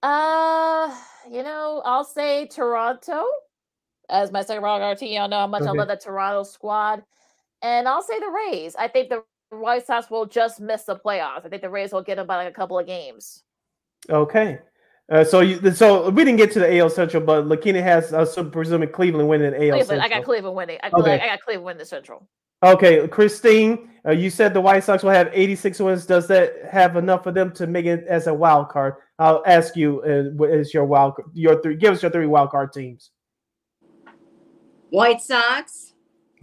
Uh, 0.03 0.93
you 1.31 1.45
know, 1.45 1.83
I'll 1.85 2.03
say 2.03 2.49
Toronto 2.49 3.25
as 4.11 4.33
my 4.33 4.43
second 4.43 4.65
wild 4.65 4.81
card 4.83 4.99
team. 4.99 5.13
Y'all 5.13 5.29
know 5.29 5.39
how 5.39 5.47
much 5.47 5.63
I 5.63 5.71
love 5.71 5.87
that 5.87 6.03
Toronto 6.03 6.43
squad, 6.43 7.05
and 7.63 7.87
I'll 7.87 8.03
say 8.03 8.19
the 8.19 8.27
Rays. 8.51 8.75
I 8.75 8.89
think 8.89 9.09
the 9.09 9.23
White 9.51 9.87
Sox 9.87 10.11
will 10.11 10.27
just 10.27 10.59
miss 10.59 10.83
the 10.83 10.97
playoffs. 10.97 11.47
I 11.47 11.49
think 11.49 11.63
the 11.63 11.71
Rays 11.71 11.93
will 11.93 12.03
get 12.03 12.17
them 12.17 12.27
by 12.27 12.39
like 12.39 12.49
a 12.49 12.57
couple 12.57 12.77
of 12.77 12.89
games. 12.89 13.45
Okay. 14.11 14.59
Uh, 15.11 15.25
so 15.25 15.41
you, 15.41 15.73
so 15.73 16.11
we 16.11 16.25
didn't 16.25 16.37
get 16.37 16.53
to 16.53 16.59
the 16.59 16.79
AL 16.79 16.91
Central, 16.91 17.23
but 17.23 17.47
Lakeena 17.47 17.83
has 17.83 18.13
uh, 18.13 18.27
so 18.27 18.45
presuming 18.45 18.91
Cleveland 18.91 19.29
winning 19.29 19.53
the 19.53 19.57
AL 19.57 19.61
Cleveland, 19.61 19.87
Central. 19.87 20.03
I 20.03 20.09
got 20.09 20.25
Cleveland 20.25 20.57
winning. 20.57 20.79
I, 20.83 20.91
Okay. 20.93 21.21
I 21.21 21.27
got 21.27 21.41
Cleveland 21.41 21.65
winning 21.65 21.79
the 21.79 21.87
Central. 21.87 22.29
Okay, 22.63 23.07
Christine, 23.07 23.91
uh, 24.05 24.11
you 24.11 24.31
said 24.31 24.53
the 24.53 24.61
White 24.61 24.83
Sox 24.83 25.05
will 25.05 25.11
have 25.11 25.31
86 25.33 25.79
wins. 25.79 26.07
Does 26.07 26.27
that 26.27 26.55
have 26.69 26.97
enough 26.97 27.23
for 27.23 27.31
them 27.31 27.53
to 27.53 27.69
make 27.69 27.87
it 27.87 28.05
as 28.09 28.27
a 28.27 28.35
wild 28.35 28.69
card? 28.69 28.95
I'll 29.21 29.45
ask 29.47 29.77
you, 29.77 30.03
uh, 30.03 30.35
what 30.37 30.51
is 30.51 30.75
your 30.75 30.85
wild 30.85 31.15
your 31.33 31.63
three? 31.63 31.77
Give 31.77 31.95
us 31.95 32.03
your 32.03 32.11
three 32.11 32.27
wild 32.27 32.51
card 32.51 32.73
teams. 32.73 33.11
White 34.91 35.21
Sox. 35.21 35.95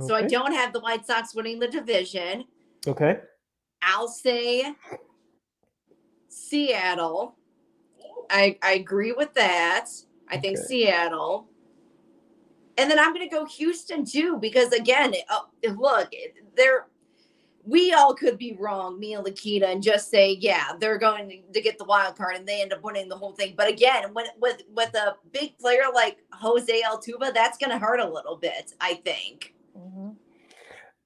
So 0.02 0.14
I 0.14 0.24
don't 0.24 0.54
have 0.54 0.74
the 0.74 0.80
White 0.80 1.06
Sox 1.06 1.34
winning 1.36 1.60
the 1.60 1.68
division. 1.68 2.46
Okay. 2.88 3.20
I'll 3.82 4.08
say 4.08 4.74
Seattle. 6.28 7.36
I 8.30 8.58
I 8.62 8.74
agree 8.74 9.12
with 9.12 9.34
that. 9.34 9.88
I 10.30 10.38
think 10.38 10.58
Okay. 10.58 10.68
Seattle. 10.68 11.48
And 12.78 12.92
then 12.92 13.00
I'm 13.00 13.14
going 13.14 13.28
to 13.28 13.34
go 13.34 13.46
Houston 13.46 14.04
too 14.04 14.38
because 14.38 14.74
again, 14.74 15.14
uh, 15.30 15.40
look, 15.78 16.12
they're 16.58 16.88
we 17.68 17.94
all 17.94 18.14
could 18.14 18.38
be 18.38 18.56
wrong, 18.60 19.00
me 19.00 19.14
and 19.14 19.26
Lakita, 19.26 19.64
and 19.64 19.82
just 19.82 20.12
say, 20.12 20.38
yeah, 20.40 20.74
they're 20.80 21.00
going 21.00 21.44
to 21.52 21.62
get 21.62 21.80
the 21.80 21.86
wild 21.86 22.16
card 22.16 22.36
and 22.36 22.48
they 22.48 22.62
end 22.62 22.74
up 22.74 22.84
winning 22.84 23.10
the 23.10 23.18
whole 23.18 23.34
thing. 23.34 23.56
But 23.58 23.68
again, 23.68 24.14
when 24.14 24.28
with 24.40 24.62
with 24.76 24.94
a 24.94 25.16
big 25.32 25.58
player 25.58 25.84
like 25.94 26.18
Jose 26.32 26.82
Altuve, 26.84 27.34
that's 27.34 27.58
going 27.58 27.72
to 27.72 27.80
hurt 27.80 28.00
a 28.00 28.08
little 28.08 28.38
bit, 28.38 28.74
I 28.80 28.96
think. 28.96 29.56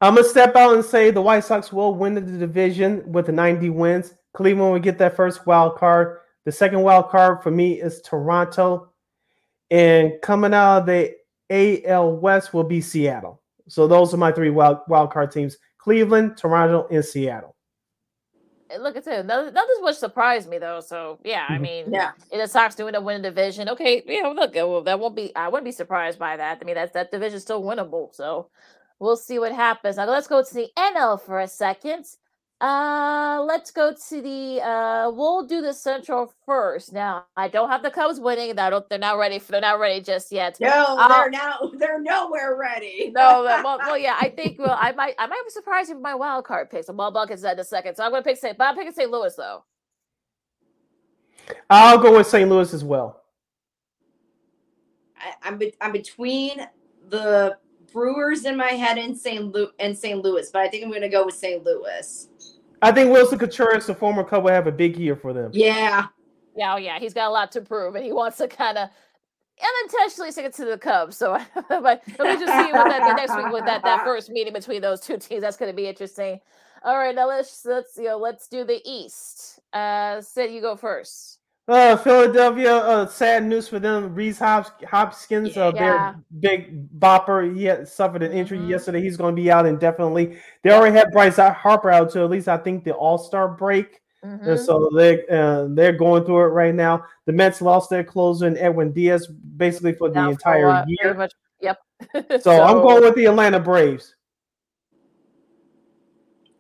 I'm 0.01 0.15
gonna 0.15 0.23
step 0.27 0.55
out 0.55 0.75
and 0.75 0.85
say 0.85 1.11
the 1.11 1.21
White 1.21 1.43
Sox 1.43 1.73
will 1.73 1.93
win 1.93 2.13
the 2.13 2.21
division 2.21 3.03
with 3.11 3.25
the 3.25 3.33
90 3.33 3.69
wins. 3.71 4.13
Cleveland 4.33 4.71
will 4.71 4.79
get 4.79 4.97
that 4.99 5.15
first 5.15 5.45
wild 5.45 5.75
card. 5.75 6.19
The 6.45 6.51
second 6.51 6.81
wild 6.81 7.09
card 7.09 7.43
for 7.43 7.51
me 7.51 7.81
is 7.81 8.01
Toronto, 8.01 8.91
and 9.69 10.13
coming 10.21 10.53
out 10.53 10.79
of 10.79 10.85
the 10.87 11.15
AL 11.49 12.13
West 12.17 12.53
will 12.53 12.63
be 12.63 12.81
Seattle. 12.81 13.41
So 13.67 13.87
those 13.87 14.13
are 14.13 14.17
my 14.17 14.31
three 14.31 14.49
wild 14.49 14.79
wild 14.87 15.11
card 15.11 15.31
teams: 15.31 15.57
Cleveland, 15.77 16.37
Toronto, 16.37 16.87
and 16.89 17.03
Seattle. 17.03 17.55
Look 18.79 18.95
at 18.95 19.07
it. 19.07 19.25
None, 19.25 19.51
nothing 19.53 19.75
much 19.81 19.97
surprised 19.97 20.47
me 20.47 20.59
though. 20.59 20.79
So 20.79 21.19
yeah, 21.23 21.47
I 21.49 21.57
Mhm. 21.57 21.61
mean, 21.61 21.91
Yeah. 21.91 22.11
if 22.31 22.39
the 22.39 22.47
Sox 22.47 22.75
doing 22.75 22.93
to 22.93 23.01
win 23.01 23.19
a 23.19 23.23
division, 23.23 23.67
okay, 23.69 24.03
yeah, 24.05 24.27
look, 24.27 24.53
well, 24.53 24.81
that 24.83 24.99
won't 24.99 25.15
be. 25.15 25.35
I 25.35 25.47
wouldn't 25.47 25.65
be 25.65 25.71
surprised 25.71 26.19
by 26.19 26.37
that. 26.37 26.59
I 26.61 26.65
mean, 26.65 26.75
that 26.75 26.93
that 26.93 27.11
division's 27.11 27.41
still 27.41 27.63
winnable. 27.63 28.13
So 28.13 28.49
we'll 28.99 29.17
see 29.17 29.39
what 29.39 29.51
happens. 29.53 29.97
Now 29.97 30.05
let's 30.05 30.27
go 30.27 30.43
to 30.43 30.53
the 30.53 30.69
NL 30.77 31.17
for 31.17 31.39
a 31.39 31.47
second. 31.47 32.05
Uh, 32.61 33.41
let's 33.48 33.72
go 33.72 33.94
to 34.10 34.22
the. 34.22 34.61
Uh, 34.61 35.10
we'll 35.11 35.45
do 35.45 35.61
the 35.61 35.73
Central 35.73 36.34
first. 36.45 36.91
Now 36.91 37.26
I 37.38 37.48
don't 37.48 37.69
have 37.69 37.84
the 37.84 37.90
Cubs 37.91 38.19
winning. 38.19 38.57
I 38.60 38.69
don't. 38.69 38.88
They're 38.90 38.99
not 38.99 39.18
ready. 39.18 39.40
For, 39.40 39.53
they're 39.53 39.61
not 39.61 39.80
ready 39.80 40.02
just 40.02 40.30
yet. 40.31 40.57
No, 40.60 40.69
I'll- 40.69 41.07
they're 41.10 41.30
now 41.30 41.72
they're 41.77 42.02
nowhere 42.02 42.57
ready. 42.57 43.11
no, 43.15 43.44
well, 43.45 43.77
well, 43.80 43.98
yeah, 43.98 44.18
I 44.19 44.30
think 44.36 44.60
well, 44.60 44.77
I 44.77 44.91
might, 44.91 45.15
I 45.18 45.27
might 45.27 45.41
be 45.45 45.52
surprised 45.52 45.94
with 45.94 46.02
my 46.02 46.15
wild 46.15 46.44
card 46.45 46.69
picks. 46.69 46.90
Well, 46.91 47.11
Buckets 47.11 47.45
at 47.45 47.56
the 47.57 47.64
second, 47.64 47.95
so 47.95 48.03
I'm 48.03 48.11
gonna 48.11 48.23
pick 48.23 48.38
St. 48.38 48.57
But 48.57 48.65
I'm 48.65 48.76
picking 48.76 48.91
St. 48.94 49.10
Louis 49.10 49.34
though. 49.36 49.64
I'll 51.69 51.98
go 51.98 52.18
with 52.18 52.27
St. 52.27 52.49
Louis 52.49 52.73
as 52.73 52.84
well. 52.84 53.23
I, 55.18 55.34
I'm 55.44 55.57
be- 55.57 55.76
I'm 55.81 55.91
between 55.94 56.68
the 57.10 57.57
Brewers 57.91 58.45
in 58.45 58.56
my 58.57 58.72
head 58.72 58.98
and 58.98 59.18
St. 59.18 59.52
Louis 59.53 59.72
and 59.80 59.98
St. 59.98 60.22
Louis, 60.23 60.49
but 60.52 60.61
I 60.61 60.68
think 60.68 60.84
I'm 60.84 60.90
going 60.91 61.02
to 61.02 61.10
go 61.10 61.26
with 61.26 61.36
St. 61.36 61.64
Louis. 61.64 62.28
I 62.81 62.91
think 62.91 63.11
Willson 63.11 63.39
Contreras, 63.39 63.85
the 63.85 63.95
former 63.95 64.23
Cub, 64.23 64.43
will 64.43 64.51
have 64.51 64.68
a 64.68 64.72
big 64.72 64.97
year 64.97 65.15
for 65.15 65.34
them. 65.34 65.51
Yeah, 65.53 66.07
Yeah, 66.56 66.73
oh 66.73 66.77
yeah, 66.77 66.99
he's 66.99 67.14
got 67.14 67.27
a 67.27 67.31
lot 67.31 67.51
to 67.53 67.61
prove, 67.61 67.95
and 67.95 68.06
he 68.06 68.11
wants 68.11 68.38
to 68.38 68.47
kind 68.47 68.77
of 68.77 68.89
unintentionally 69.61 70.31
stick 70.31 70.45
it 70.45 70.53
to 70.53 70.65
the 70.65 70.77
Cubs. 70.77 71.18
So, 71.18 71.38
but 71.69 72.03
let 72.18 72.39
me 72.39 72.45
just 72.45 72.65
see 72.65 72.72
what 72.73 72.89
that 72.89 73.15
next 73.15 73.35
week 73.35 73.51
with 73.51 73.65
that 73.65 73.84
that 73.84 74.03
first 74.03 74.30
meeting 74.30 74.53
between 74.53 74.81
those 74.81 75.01
two 75.01 75.18
teams. 75.18 75.41
That's 75.41 75.57
going 75.57 75.72
to 75.72 75.76
be 75.76 75.88
interesting. 75.88 76.39
All 76.84 76.97
right, 76.97 77.14
now 77.14 77.27
let's 77.27 77.65
let's 77.65 77.97
you 77.97 78.06
know 78.06 78.18
let's 78.18 78.47
do 78.47 78.64
the 78.64 78.81
East. 78.85 79.60
Uh, 79.73 80.22
Sid, 80.22 80.51
you 80.51 80.61
go 80.61 80.76
first. 80.76 81.38
Uh, 81.69 81.95
Philadelphia, 81.97 82.75
uh, 82.77 83.05
sad 83.05 83.43
news 83.45 83.67
for 83.67 83.77
them. 83.77 84.15
Reese 84.15 84.39
Hop- 84.39 84.83
Hopkins, 84.85 85.55
uh, 85.55 85.71
Yeah. 85.75 85.81
their 85.81 86.15
big 86.39 86.99
bopper, 86.99 87.55
he 87.55 87.65
had 87.65 87.87
suffered 87.87 88.23
an 88.23 88.31
injury 88.31 88.57
yesterday. 88.59 89.01
He's 89.01 89.17
going 89.17 89.35
to 89.35 89.41
be 89.41 89.51
out 89.51 89.67
indefinitely. 89.67 90.39
They 90.63 90.71
already 90.71 90.97
had 90.97 91.11
Bryce 91.11 91.35
Harper 91.37 91.91
out 91.91 92.09
to 92.11 92.23
at 92.23 92.29
least 92.31 92.47
I 92.47 92.57
think 92.57 92.83
the 92.85 92.93
All 92.93 93.17
Star 93.19 93.47
break, 93.49 94.01
Mm-hmm. 94.25 94.49
and 94.49 94.59
so 94.59 94.89
they 94.95 95.25
uh, 95.27 95.67
they're 95.69 95.93
going 95.93 96.25
through 96.25 96.41
it 96.41 96.47
right 96.49 96.75
now. 96.75 97.05
The 97.25 97.31
Mets 97.33 97.61
lost 97.61 97.89
their 97.89 98.03
closer 98.03 98.47
in 98.47 98.57
Edwin 98.57 98.91
Diaz 98.91 99.27
basically 99.27 99.93
for 99.93 100.09
the 100.09 100.15
Now 100.15 100.25
for 100.25 100.31
entire 100.31 100.67
what? 100.67 100.83
Pretty 100.85 100.97
year. 101.03 101.13
much- 101.13 101.33
Yep. 101.61 101.77
So, 102.41 102.61
I'm 102.63 102.81
going 102.81 103.01
with 103.03 103.15
the 103.15 103.25
Atlanta 103.27 103.59
Braves. 103.61 104.15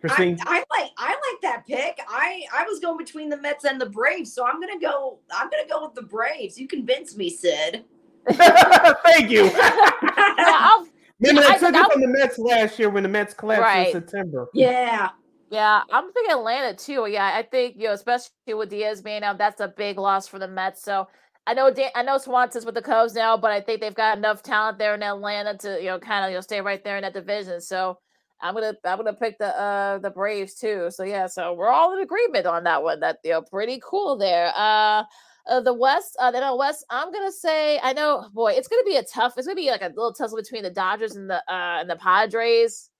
Christine, 0.01 0.37
I 0.43 0.63
like 0.71 0.89
I 0.97 1.18
like 1.41 1.41
that 1.41 1.67
pick. 1.67 1.99
I 2.07 2.43
I 2.53 2.63
was 2.65 2.79
going 2.79 2.97
between 2.97 3.29
the 3.29 3.37
Mets 3.37 3.65
and 3.65 3.79
the 3.79 3.89
Braves, 3.89 4.33
so 4.33 4.45
I'm 4.45 4.59
going 4.61 4.77
to 4.79 4.85
go. 4.85 5.19
I'm 5.31 5.49
going 5.49 5.63
to 5.63 5.69
go 5.69 5.85
with 5.85 5.95
the 5.95 6.01
Braves. 6.03 6.57
You 6.59 6.67
convinced 6.67 7.17
me, 7.17 7.29
Sid. 7.29 7.85
thank 8.31 9.29
you. 9.29 9.49
I'll- 9.61 10.87
Remember, 11.21 11.41
I 11.49 11.53
they 11.53 11.59
took 11.59 11.69
it 11.69 11.75
I'll- 11.75 11.89
from 11.89 12.01
the 12.01 12.07
Mets 12.07 12.37
last 12.39 12.79
year 12.79 12.89
when 12.89 13.03
the 13.03 13.09
Mets 13.09 13.33
collapsed 13.33 13.61
Right. 13.61 13.87
in 13.87 13.91
September. 13.93 14.47
Yeah. 14.53 15.09
Yeah, 15.51 15.81
I'm 15.91 16.13
thinking 16.13 16.31
Atlanta 16.33 16.75
too. 16.77 17.07
Yeah, 17.09 17.25
I 17.33 17.41
think 17.41 17.75
you 17.75 17.85
know, 17.87 17.93
especially 17.93 18.29
with 18.53 18.69
Diaz 18.69 19.01
being 19.01 19.23
out, 19.23 19.39
that's 19.39 19.59
a 19.59 19.67
big 19.67 19.97
loss 19.97 20.27
for 20.27 20.37
the 20.37 20.47
Mets. 20.47 20.83
So 20.83 21.07
I 21.47 21.55
know 21.55 21.73
Dan, 21.73 21.89
I 21.95 22.03
know 22.03 22.19
Swanson's 22.19 22.65
with 22.67 22.75
the 22.75 22.83
Cubs 22.83 23.15
now, 23.15 23.35
but 23.35 23.49
I 23.49 23.59
think 23.59 23.81
they've 23.81 23.95
got 23.95 24.15
enough 24.19 24.43
talent 24.43 24.77
there 24.77 24.93
in 24.93 25.01
Atlanta 25.01 25.57
to 25.57 25.79
you 25.79 25.87
know 25.87 25.97
kind 25.99 26.23
of 26.23 26.29
you 26.29 26.37
know 26.37 26.41
stay 26.41 26.61
right 26.61 26.83
there 26.83 26.97
in 26.97 27.01
that 27.01 27.13
division. 27.15 27.59
So 27.61 27.97
I'm 28.41 28.53
gonna 28.53 28.73
I'm 28.85 28.97
gonna 28.97 29.13
pick 29.13 29.37
the 29.37 29.57
uh 29.59 29.97
the 29.99 30.09
Braves 30.09 30.55
too. 30.55 30.89
So 30.91 31.03
yeah, 31.03 31.27
so 31.27 31.53
we're 31.53 31.69
all 31.69 31.93
in 31.95 32.01
agreement 32.01 32.45
on 32.45 32.63
that 32.65 32.83
one. 32.83 32.99
That 33.01 33.19
you 33.23 33.31
know 33.31 33.41
pretty 33.41 33.81
cool 33.83 34.17
there. 34.17 34.51
Uh. 34.55 35.03
Uh, 35.47 35.59
the 35.61 35.73
West, 35.73 36.15
uh, 36.19 36.29
the 36.29 36.37
NL 36.37 36.59
West. 36.59 36.85
I'm 36.91 37.11
gonna 37.11 37.31
say, 37.31 37.79
I 37.81 37.91
know, 37.93 38.27
boy, 38.33 38.51
it's 38.51 38.67
gonna 38.67 38.83
be 38.83 38.97
a 38.97 39.03
tough. 39.03 39.33
It's 39.35 39.47
gonna 39.47 39.55
be 39.55 39.71
like 39.71 39.81
a 39.81 39.87
little 39.87 40.13
tussle 40.13 40.37
between 40.37 40.61
the 40.61 40.69
Dodgers 40.69 41.15
and 41.15 41.27
the 41.27 41.37
uh 41.51 41.79
and 41.79 41.89
the 41.89 41.95
Padres. 41.95 42.91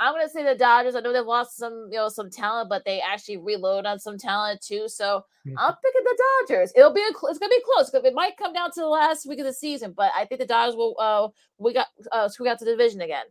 I'm 0.00 0.14
gonna 0.14 0.28
say 0.28 0.42
the 0.42 0.54
Dodgers. 0.54 0.94
I 0.94 1.00
know 1.00 1.12
they've 1.12 1.26
lost 1.26 1.58
some, 1.58 1.88
you 1.90 1.98
know, 1.98 2.08
some 2.08 2.30
talent, 2.30 2.70
but 2.70 2.84
they 2.86 3.00
actually 3.02 3.36
reload 3.38 3.84
on 3.84 3.98
some 3.98 4.16
talent 4.16 4.62
too. 4.62 4.88
So 4.88 5.22
I'm 5.58 5.74
picking 5.84 6.04
the 6.04 6.22
Dodgers. 6.48 6.72
It'll 6.76 6.94
be 6.94 7.02
a, 7.02 7.12
cl- 7.12 7.28
it's 7.30 7.38
gonna 7.38 7.50
be 7.50 7.62
close. 7.74 7.92
It 7.92 8.14
might 8.14 8.38
come 8.38 8.54
down 8.54 8.70
to 8.70 8.80
the 8.80 8.86
last 8.86 9.26
week 9.26 9.40
of 9.40 9.44
the 9.46 9.52
season, 9.52 9.92
but 9.94 10.10
I 10.16 10.24
think 10.24 10.40
the 10.40 10.46
Dodgers 10.46 10.76
will. 10.76 10.94
Uh, 10.98 11.28
we 11.58 11.74
got 11.74 11.88
uh, 12.12 12.28
squeak 12.28 12.48
out 12.48 12.58
to 12.60 12.64
the 12.64 12.70
division 12.70 13.02
again. 13.02 13.26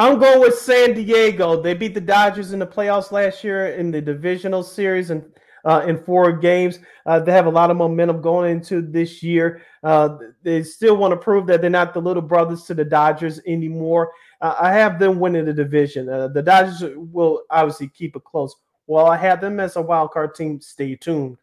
I'm 0.00 0.18
going 0.18 0.40
with 0.40 0.58
San 0.58 0.94
Diego. 0.94 1.60
They 1.60 1.74
beat 1.74 1.92
the 1.92 2.00
Dodgers 2.00 2.54
in 2.54 2.58
the 2.58 2.66
playoffs 2.66 3.12
last 3.12 3.44
year 3.44 3.66
in 3.66 3.90
the 3.90 4.00
divisional 4.00 4.62
series 4.62 5.10
and 5.10 5.22
uh, 5.66 5.84
in 5.86 6.02
four 6.02 6.32
games. 6.32 6.78
Uh, 7.04 7.20
they 7.20 7.32
have 7.32 7.44
a 7.44 7.50
lot 7.50 7.70
of 7.70 7.76
momentum 7.76 8.22
going 8.22 8.50
into 8.50 8.80
this 8.80 9.22
year. 9.22 9.60
Uh, 9.82 10.16
they 10.42 10.62
still 10.62 10.96
want 10.96 11.12
to 11.12 11.18
prove 11.18 11.46
that 11.48 11.60
they're 11.60 11.68
not 11.68 11.92
the 11.92 12.00
little 12.00 12.22
brothers 12.22 12.64
to 12.64 12.72
the 12.72 12.82
Dodgers 12.82 13.40
anymore. 13.46 14.10
Uh, 14.40 14.54
I 14.58 14.72
have 14.72 14.98
them 14.98 15.20
winning 15.20 15.44
the 15.44 15.52
division. 15.52 16.08
Uh, 16.08 16.28
the 16.28 16.40
Dodgers 16.40 16.82
will 16.96 17.42
obviously 17.50 17.88
keep 17.88 18.16
it 18.16 18.24
close. 18.24 18.56
Well, 18.86 19.04
I 19.04 19.18
have 19.18 19.42
them 19.42 19.60
as 19.60 19.76
a 19.76 19.82
wild 19.82 20.12
card 20.12 20.34
team. 20.34 20.62
Stay 20.62 20.96
tuned. 20.96 21.36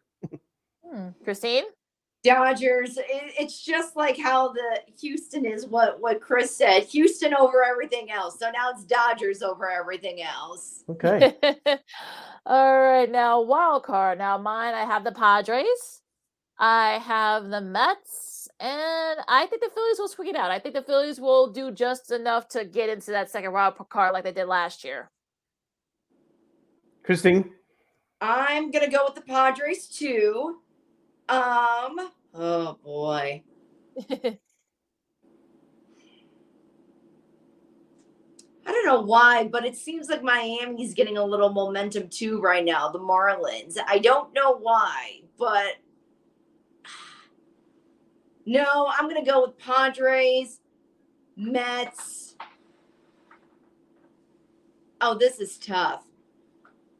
Hmm. 0.84 1.10
Christine? 1.22 1.62
Dodgers. 2.24 2.96
It, 2.96 3.06
it's 3.38 3.64
just 3.64 3.96
like 3.96 4.18
how 4.18 4.52
the 4.52 4.80
Houston 5.00 5.44
is 5.44 5.66
what 5.66 6.00
what 6.00 6.20
Chris 6.20 6.54
said. 6.56 6.84
Houston 6.84 7.34
over 7.34 7.64
everything 7.64 8.10
else. 8.10 8.38
So 8.38 8.50
now 8.50 8.70
it's 8.70 8.84
Dodgers 8.84 9.42
over 9.42 9.70
everything 9.70 10.22
else. 10.22 10.84
Okay. 10.88 11.34
All 12.46 12.80
right, 12.80 13.10
now 13.10 13.40
wild 13.42 13.84
card. 13.84 14.18
Now 14.18 14.38
mine, 14.38 14.74
I 14.74 14.84
have 14.84 15.04
the 15.04 15.12
Padres. 15.12 16.02
I 16.58 16.98
have 16.98 17.48
the 17.50 17.60
Mets, 17.60 18.48
and 18.58 19.20
I 19.28 19.46
think 19.46 19.62
the 19.62 19.70
Phillies 19.72 19.98
will 20.00 20.08
squeak 20.08 20.30
it 20.30 20.36
out. 20.36 20.50
I 20.50 20.58
think 20.58 20.74
the 20.74 20.82
Phillies 20.82 21.20
will 21.20 21.52
do 21.52 21.70
just 21.70 22.10
enough 22.10 22.48
to 22.48 22.64
get 22.64 22.88
into 22.88 23.12
that 23.12 23.30
second 23.30 23.52
wild 23.52 23.74
card 23.88 24.12
like 24.12 24.24
they 24.24 24.32
did 24.32 24.46
last 24.46 24.82
year. 24.82 25.10
Christine? 27.04 27.52
I'm 28.20 28.72
gonna 28.72 28.90
go 28.90 29.04
with 29.04 29.14
the 29.14 29.20
Padres 29.20 29.86
too. 29.86 30.56
Um. 31.28 32.10
Oh 32.34 32.78
boy. 32.84 33.42
I 34.10 34.38
don't 38.72 38.86
know 38.86 39.00
why, 39.00 39.48
but 39.48 39.64
it 39.64 39.76
seems 39.76 40.08
like 40.08 40.22
Miami's 40.22 40.94
getting 40.94 41.16
a 41.18 41.24
little 41.24 41.50
momentum 41.50 42.08
too 42.08 42.40
right 42.40 42.64
now. 42.64 42.88
The 42.90 42.98
Marlins. 42.98 43.76
I 43.86 43.98
don't 43.98 44.32
know 44.34 44.56
why, 44.58 45.22
but 45.38 45.74
no, 48.46 48.88
I'm 48.90 49.08
gonna 49.08 49.24
go 49.24 49.46
with 49.46 49.58
Padres, 49.58 50.60
Mets. 51.36 52.36
Oh, 55.00 55.16
this 55.16 55.40
is 55.40 55.58
tough. 55.58 56.07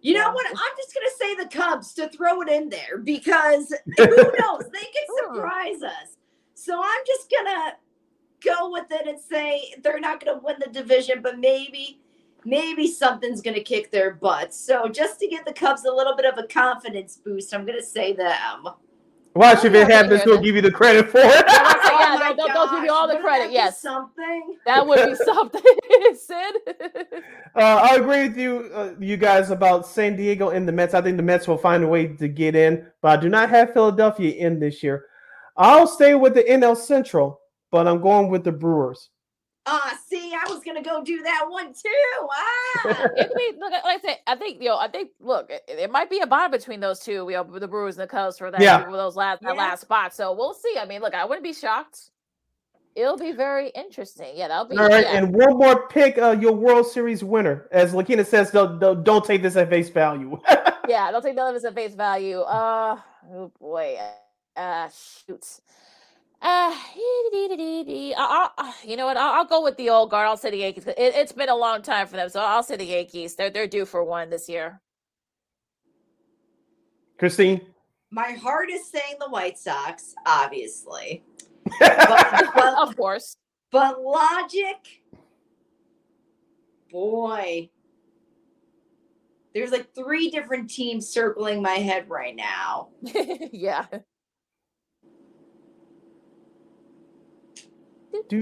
You 0.08 0.14
know 0.14 0.32
what? 0.32 0.46
I'm 0.46 0.76
just 0.78 0.94
gonna 0.94 1.10
say 1.18 1.34
the 1.34 1.50
Cubs 1.50 1.92
to 1.94 2.08
throw 2.08 2.40
it 2.40 2.48
in 2.48 2.70
there 2.70 2.96
because 2.96 3.74
who 3.98 4.06
knows? 4.06 4.64
They 4.72 4.80
could 4.80 5.08
surprise 5.34 5.82
us. 5.82 6.16
So 6.54 6.80
I'm 6.82 7.00
just 7.06 7.30
gonna 7.30 7.72
go 8.42 8.70
with 8.70 8.86
it 8.90 9.06
and 9.06 9.20
say 9.20 9.74
they're 9.82 10.00
not 10.00 10.24
gonna 10.24 10.40
win 10.42 10.56
the 10.60 10.70
division, 10.70 11.20
but 11.20 11.38
maybe, 11.38 12.00
maybe 12.46 12.86
something's 12.86 13.42
gonna 13.42 13.60
kick 13.60 13.90
their 13.90 14.14
butts. 14.14 14.58
So 14.58 14.88
just 14.88 15.20
to 15.20 15.28
give 15.28 15.44
the 15.44 15.52
Cubs 15.52 15.84
a 15.84 15.92
little 15.92 16.16
bit 16.16 16.24
of 16.24 16.38
a 16.38 16.46
confidence 16.46 17.18
boost, 17.22 17.54
I'm 17.54 17.66
gonna 17.66 17.82
say 17.82 18.14
them. 18.14 18.66
Watch 19.38 19.64
if 19.64 19.72
it 19.72 19.88
happens, 19.88 20.22
we'll 20.26 20.40
give 20.42 20.56
you 20.56 20.62
the 20.62 20.70
credit 20.72 21.08
for 21.10 21.18
it. 21.20 21.44
yeah, 21.46 22.16
my 22.18 22.34
they'll, 22.36 22.48
they'll 22.48 22.70
give 22.74 22.82
you 22.84 22.92
all 22.92 23.06
the 23.06 23.18
credit. 23.18 23.22
wouldn't 23.22 23.40
that 23.42 23.48
be 23.50 23.54
Yes, 23.54 23.80
something. 23.80 24.56
that 24.66 24.84
would 24.84 25.06
be 25.08 25.14
something, 25.24 25.62
Sid. 26.16 27.22
Uh, 27.54 27.60
I 27.60 27.94
agree 27.94 28.26
with 28.26 28.36
you, 28.36 28.68
uh, 28.74 28.94
you 28.98 29.16
guys, 29.16 29.50
about 29.52 29.86
San 29.86 30.16
Diego 30.16 30.48
and 30.50 30.66
the 30.66 30.72
Mets. 30.72 30.92
I 30.92 31.00
think 31.02 31.16
the 31.18 31.22
Mets 31.22 31.46
will 31.46 31.56
find 31.56 31.84
a 31.84 31.86
way 31.86 32.08
to 32.08 32.26
get 32.26 32.56
in, 32.56 32.84
but 33.00 33.16
I 33.16 33.20
do 33.22 33.28
not 33.28 33.48
have 33.50 33.72
Philadelphia 33.72 34.32
in 34.34 34.58
this 34.58 34.82
year. 34.82 35.04
I'll 35.56 35.86
stay 35.86 36.16
with 36.16 36.34
the 36.34 36.42
NL 36.42 36.76
Central, 36.76 37.40
but 37.70 37.86
I'm 37.86 38.00
going 38.00 38.30
with 38.30 38.42
the 38.42 38.50
Brewers. 38.52 39.10
Ah, 39.70 39.98
see, 40.08 40.32
I 40.32 40.50
was 40.50 40.62
gonna 40.64 40.82
go 40.82 41.04
do 41.04 41.22
that 41.22 41.44
one 41.48 41.74
too. 41.74 42.28
Ah, 42.30 43.08
it 43.16 43.28
could 43.28 43.36
be 43.36 43.52
look 43.58 43.72
like 43.72 43.84
I 43.84 43.98
said. 44.00 44.16
I 44.26 44.34
think 44.36 44.62
you 44.62 44.68
know. 44.68 44.78
I 44.78 44.88
think 44.88 45.10
look, 45.20 45.50
it, 45.50 45.62
it 45.68 45.90
might 45.90 46.08
be 46.08 46.20
a 46.20 46.26
bond 46.26 46.52
between 46.52 46.80
those 46.80 47.00
two. 47.00 47.26
You 47.28 47.32
know, 47.32 47.58
the 47.58 47.68
Brewers 47.68 47.96
and 47.98 48.02
the 48.04 48.08
Cubs 48.08 48.38
for 48.38 48.50
that. 48.50 48.60
Yeah. 48.60 48.90
those 48.90 49.16
last 49.16 49.42
that 49.42 49.54
Yeah. 49.54 49.60
last 49.60 49.82
spot. 49.82 50.14
So 50.14 50.32
we'll 50.32 50.54
see. 50.54 50.76
I 50.80 50.86
mean, 50.86 51.02
look, 51.02 51.14
I 51.14 51.24
wouldn't 51.24 51.44
be 51.44 51.52
shocked. 51.52 52.10
It'll 52.96 53.18
be 53.18 53.32
very 53.32 53.68
interesting. 53.76 54.32
Yeah, 54.34 54.48
that'll 54.48 54.64
be. 54.64 54.76
All 54.76 54.88
right, 54.88 55.04
yeah. 55.04 55.18
and 55.18 55.32
one 55.32 55.56
more 55.56 55.86
pick, 55.88 56.18
uh, 56.18 56.36
your 56.40 56.52
World 56.52 56.86
Series 56.86 57.22
winner. 57.22 57.68
As 57.70 57.92
Lakeena 57.92 58.26
says, 58.26 58.50
don't, 58.50 58.80
don't, 58.80 59.04
don't 59.04 59.24
take 59.24 59.40
this 59.40 59.54
at 59.54 59.68
face 59.70 59.88
value. 59.88 60.36
yeah, 60.88 61.08
don't 61.12 61.22
take 61.22 61.36
none 61.36 61.48
of 61.48 61.54
this 61.54 61.64
at 61.64 61.76
face 61.76 61.94
value. 61.94 62.40
Uh, 62.40 62.98
oh 63.32 63.52
boy. 63.60 63.98
Uh, 64.56 64.88
shoots. 64.88 65.62
Uh, 66.40 66.74
you 68.84 68.96
know 68.96 69.06
what? 69.06 69.16
I'll, 69.16 69.40
I'll 69.40 69.44
go 69.44 69.62
with 69.62 69.76
the 69.76 69.90
old 69.90 70.10
guard. 70.10 70.26
I'll 70.28 70.36
say 70.36 70.50
the 70.50 70.58
Yankees. 70.58 70.86
It, 70.86 70.94
it's 70.96 71.32
been 71.32 71.48
a 71.48 71.56
long 71.56 71.82
time 71.82 72.06
for 72.06 72.16
them, 72.16 72.28
so 72.28 72.40
I'll 72.40 72.62
say 72.62 72.76
the 72.76 72.84
Yankees. 72.84 73.34
They're 73.34 73.50
they're 73.50 73.66
due 73.66 73.84
for 73.84 74.04
one 74.04 74.30
this 74.30 74.48
year. 74.48 74.80
Christine? 77.18 77.60
my 78.10 78.32
heart 78.32 78.70
is 78.70 78.88
saying 78.90 79.16
the 79.20 79.28
White 79.28 79.58
Sox, 79.58 80.14
obviously, 80.26 81.22
of 82.78 82.96
course. 82.96 83.36
but 83.70 84.02
logic, 84.02 85.02
boy, 86.90 87.68
there's 89.54 89.72
like 89.72 89.94
three 89.94 90.30
different 90.30 90.70
teams 90.70 91.08
circling 91.08 91.60
my 91.60 91.74
head 91.74 92.08
right 92.08 92.34
now. 92.34 92.88
yeah. 93.52 93.86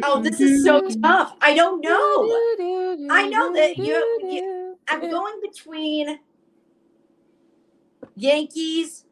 Oh, 0.02 0.20
this 0.22 0.40
is 0.40 0.64
so 0.64 0.88
tough. 1.02 1.34
I 1.40 1.54
don't 1.54 1.80
know. 1.80 2.24
I 3.10 3.28
know 3.28 3.52
that 3.54 3.76
you, 3.76 4.18
you 4.22 4.76
I'm 4.88 5.00
going 5.00 5.40
between 5.42 6.18
Yankees 8.16 9.04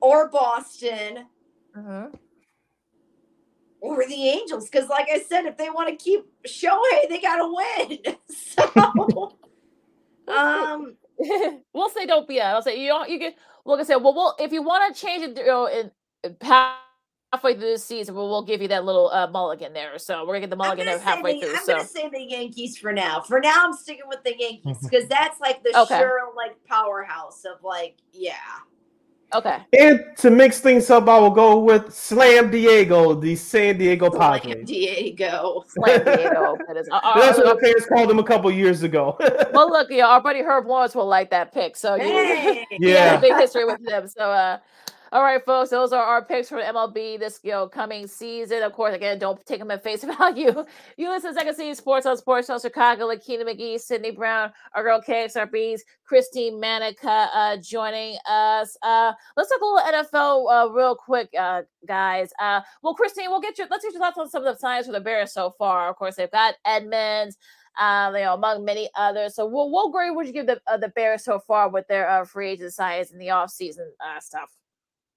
or 0.00 0.28
Boston 0.28 1.26
Uh-huh. 1.76 2.08
or 3.80 4.06
the 4.06 4.28
Angels. 4.28 4.68
Because, 4.68 4.88
like 4.88 5.08
I 5.12 5.20
said, 5.20 5.44
if 5.46 5.56
they 5.56 5.70
want 5.70 5.88
to 5.88 5.96
keep 5.96 6.24
Shohei, 6.46 7.08
they 7.08 7.20
got 7.20 7.36
to 7.36 7.54
win. 7.54 7.98
So, 8.28 9.32
um, 10.28 10.96
we'll 11.72 11.90
say 11.90 12.06
don't 12.06 12.26
be. 12.28 12.40
I'll 12.40 12.62
say 12.62 12.80
you 12.80 12.88
don't. 12.88 13.08
You 13.08 13.18
can. 13.18 13.32
Like 13.64 13.80
I 13.80 13.82
said, 13.84 13.96
well, 13.96 14.14
we'll 14.14 14.34
if 14.38 14.52
you 14.52 14.62
want 14.62 14.94
to 14.94 15.00
change 15.00 15.24
it, 15.24 15.36
you 15.38 15.46
know, 15.46 15.66
in, 15.66 15.90
in 16.22 16.36
halfway 17.32 17.54
through 17.54 17.72
the 17.72 17.78
season, 17.78 18.14
we'll, 18.14 18.28
we'll 18.28 18.44
give 18.44 18.62
you 18.62 18.68
that 18.68 18.84
little 18.84 19.10
uh, 19.10 19.26
mulligan 19.26 19.72
there. 19.72 19.98
So 19.98 20.20
we're 20.22 20.34
gonna 20.34 20.40
get 20.40 20.50
the 20.50 20.56
mulligan 20.56 20.86
gonna, 20.86 20.98
there 20.98 21.04
halfway 21.06 21.40
the, 21.40 21.46
through. 21.46 21.56
I'm 21.56 21.64
So 21.64 21.72
gonna 21.76 21.88
say 21.88 22.08
the 22.08 22.22
Yankees 22.22 22.78
for 22.78 22.92
now. 22.92 23.20
For 23.20 23.40
now, 23.40 23.64
I'm 23.64 23.72
sticking 23.72 24.04
with 24.08 24.22
the 24.24 24.34
Yankees 24.38 24.78
because 24.82 25.08
that's 25.08 25.40
like 25.40 25.62
the 25.62 25.76
Okay. 25.78 25.98
sure 25.98 26.20
like 26.36 26.56
powerhouse 26.64 27.44
of 27.44 27.62
like 27.62 27.96
yeah. 28.12 28.34
okay. 29.34 29.58
And 29.78 30.04
to 30.18 30.30
mix 30.30 30.60
things 30.60 30.88
up, 30.88 31.08
I 31.08 31.18
will 31.18 31.30
go 31.30 31.58
with 31.58 31.92
Slam 31.92 32.50
Diego, 32.50 33.14
the 33.14 33.34
San 33.36 33.76
Diego 33.76 34.08
Padres. 34.08 34.66
Diego. 34.66 35.64
Slam 35.68 36.04
Diego. 36.04 36.56
That 36.68 36.76
is. 36.76 36.88
uh, 36.90 37.00
uh, 37.02 37.20
That's 37.20 37.38
what 37.38 37.46
uh, 37.48 37.54
my 37.54 37.60
parents 37.60 37.86
called 37.86 38.10
him 38.10 38.18
a 38.20 38.24
couple 38.24 38.50
years 38.52 38.82
ago. 38.84 39.16
well, 39.52 39.68
look, 39.68 39.88
yeah, 39.90 40.06
our 40.06 40.20
buddy 40.22 40.40
Herb 40.42 40.66
Lawrence 40.66 40.94
will 40.94 41.06
like 41.06 41.30
that 41.30 41.52
pick. 41.52 41.76
So 41.76 41.96
you, 41.96 42.02
Hey. 42.04 42.66
he 42.70 42.90
has 42.90 42.94
Yeah. 42.94 43.14
a 43.18 43.20
big 43.20 43.34
history 43.34 43.64
with 43.64 43.84
them. 43.84 44.06
So, 44.08 44.30
uh, 44.30 44.58
all 45.16 45.22
right, 45.22 45.42
folks, 45.42 45.70
those 45.70 45.94
are 45.94 46.04
our 46.04 46.22
picks 46.22 46.50
for 46.50 46.58
MLB 46.58 47.18
this 47.18 47.40
you 47.42 47.50
know 47.50 47.66
coming 47.66 48.06
season. 48.06 48.62
Of 48.62 48.74
course, 48.74 48.94
again, 48.94 49.18
don't 49.18 49.42
take 49.46 49.60
them 49.60 49.70
at 49.70 49.82
face 49.82 50.04
value. 50.18 50.62
You 50.98 51.08
listen 51.08 51.32
to 51.32 51.38
Second 51.38 51.54
City 51.54 51.74
Sports 51.74 52.04
on 52.04 52.18
SportZone 52.18 52.60
Chicago, 52.60 53.06
Lakeena 53.06 53.44
McGee, 53.44 53.80
Sydney 53.80 54.10
Brown, 54.10 54.52
our 54.74 54.82
girl 54.82 55.00
KXRB's 55.00 55.84
Christine 56.04 56.60
Manika 56.60 57.28
uh, 57.32 57.56
joining 57.56 58.18
us. 58.28 58.76
Uh, 58.82 59.14
let's 59.38 59.48
talk 59.48 59.62
a 59.62 59.64
little 59.64 60.04
NFL 60.04 60.52
uh, 60.52 60.70
real 60.70 60.94
quick, 60.94 61.30
uh, 61.38 61.62
guys. 61.88 62.30
Uh, 62.38 62.60
well, 62.82 62.92
Christine, 62.92 63.30
we'll 63.30 63.40
get 63.40 63.56
your 63.56 63.68
let's 63.70 63.84
get 63.84 63.94
your 63.94 64.02
thoughts 64.02 64.18
on 64.18 64.28
some 64.28 64.44
of 64.44 64.54
the 64.54 64.60
signs 64.60 64.84
for 64.84 64.92
the 64.92 65.00
Bears 65.00 65.32
so 65.32 65.54
far. 65.56 65.88
Of 65.88 65.96
course, 65.96 66.16
they've 66.16 66.30
got 66.30 66.56
Edmunds 66.66 67.38
um, 67.80 68.14
you 68.14 68.20
know, 68.20 68.34
among 68.34 68.66
many 68.66 68.90
others. 68.94 69.34
So, 69.34 69.46
what, 69.46 69.70
what 69.70 69.92
grade 69.92 70.14
would 70.14 70.26
you 70.26 70.34
give 70.34 70.46
the 70.46 70.60
uh, 70.66 70.76
the 70.76 70.90
Bears 70.90 71.24
so 71.24 71.38
far 71.38 71.70
with 71.70 71.88
their 71.88 72.22
free 72.26 72.50
agent 72.50 72.74
size 72.74 73.12
and 73.12 73.20
the 73.20 73.28
offseason 73.28 73.88
uh, 73.98 74.20
stuff? 74.20 74.50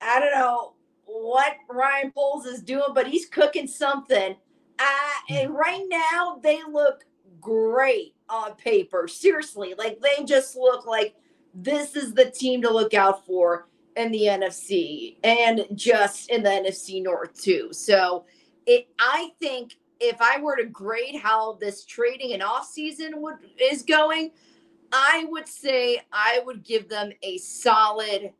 I 0.01 0.19
don't 0.19 0.33
know 0.33 0.73
what 1.05 1.53
Ryan 1.69 2.11
Poles 2.11 2.45
is 2.45 2.61
doing, 2.61 2.93
but 2.93 3.07
he's 3.07 3.25
cooking 3.27 3.67
something. 3.67 4.35
Uh, 4.77 5.33
and 5.33 5.53
right 5.53 5.85
now, 5.89 6.39
they 6.41 6.61
look 6.69 7.05
great 7.41 8.15
on 8.29 8.55
paper. 8.55 9.07
Seriously, 9.07 9.73
like 9.77 9.99
they 9.99 10.23
just 10.23 10.55
look 10.55 10.85
like 10.85 11.15
this 11.53 11.95
is 11.95 12.13
the 12.13 12.29
team 12.29 12.61
to 12.61 12.71
look 12.71 12.93
out 12.93 13.25
for 13.25 13.67
in 13.95 14.11
the 14.11 14.21
NFC 14.21 15.17
and 15.23 15.65
just 15.73 16.29
in 16.29 16.43
the 16.43 16.49
NFC 16.49 17.03
North 17.03 17.41
too. 17.41 17.69
So, 17.71 18.25
it 18.65 18.87
I 18.99 19.31
think 19.39 19.77
if 19.99 20.21
I 20.21 20.39
were 20.39 20.55
to 20.55 20.65
grade 20.65 21.15
how 21.21 21.53
this 21.53 21.83
trading 21.83 22.33
and 22.33 22.43
off 22.43 22.69
season 22.69 23.21
would 23.21 23.35
is 23.59 23.83
going, 23.83 24.31
I 24.91 25.25
would 25.29 25.47
say 25.47 26.01
I 26.11 26.41
would 26.45 26.63
give 26.63 26.87
them 26.87 27.11
a 27.21 27.37
solid 27.37 28.31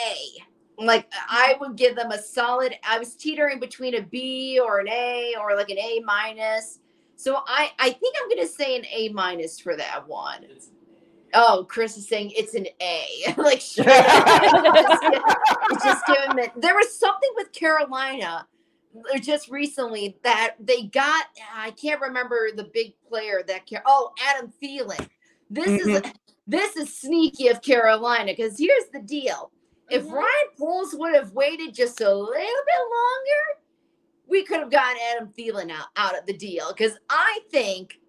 a. 0.00 0.42
Like 0.78 1.10
I 1.28 1.56
would 1.60 1.76
give 1.76 1.96
them 1.96 2.10
a 2.10 2.18
solid. 2.18 2.74
I 2.86 2.98
was 2.98 3.14
teetering 3.14 3.60
between 3.60 3.94
a 3.94 4.02
B 4.02 4.60
or 4.62 4.80
an 4.80 4.88
A 4.88 5.34
or 5.40 5.56
like 5.56 5.70
an 5.70 5.78
A 5.78 6.00
minus. 6.04 6.80
So 7.16 7.40
I 7.46 7.70
I 7.78 7.90
think 7.90 8.14
I'm 8.22 8.28
gonna 8.28 8.46
say 8.46 8.76
an 8.76 8.84
A 8.92 9.08
minus 9.10 9.58
for 9.58 9.76
that 9.76 10.06
one. 10.06 10.46
Oh, 11.34 11.66
Chris 11.68 11.96
is 11.96 12.08
saying 12.08 12.32
it's 12.34 12.54
an 12.54 12.66
A. 12.80 13.34
like 13.38 13.60
sure. 13.60 13.84
just, 13.84 15.02
just 15.82 16.06
give 16.06 16.30
him 16.30 16.38
it. 16.38 16.52
There 16.56 16.74
was 16.74 16.98
something 16.98 17.30
with 17.36 17.52
Carolina 17.52 18.46
uh, 19.14 19.18
just 19.18 19.50
recently 19.50 20.18
that 20.22 20.56
they 20.60 20.84
got 20.84 21.26
I 21.54 21.70
can't 21.72 22.00
remember 22.00 22.50
the 22.54 22.70
big 22.72 22.94
player 23.08 23.42
that 23.46 23.68
ca- 23.68 23.82
oh 23.86 24.12
Adam 24.28 24.52
Thielen. 24.62 25.08
This 25.50 25.68
is 25.68 25.86
mm-hmm. 25.86 26.10
this 26.46 26.76
is 26.76 26.96
sneaky 26.96 27.48
of 27.48 27.62
Carolina 27.62 28.32
because 28.32 28.58
here's 28.58 28.86
the 28.92 29.00
deal. 29.00 29.50
If 29.88 30.10
Ryan 30.10 30.48
Poles 30.58 30.94
would 30.94 31.14
have 31.14 31.32
waited 31.32 31.74
just 31.74 32.00
a 32.00 32.12
little 32.12 32.32
bit 32.32 32.80
longer, 32.80 33.60
we 34.28 34.44
could 34.44 34.60
have 34.60 34.70
gotten 34.70 34.96
Adam 35.14 35.32
Thielen 35.38 35.70
out, 35.70 35.86
out 35.96 36.18
of 36.18 36.26
the 36.26 36.36
deal. 36.36 36.72
Because 36.72 36.98
I 37.08 37.40
think 37.50 38.00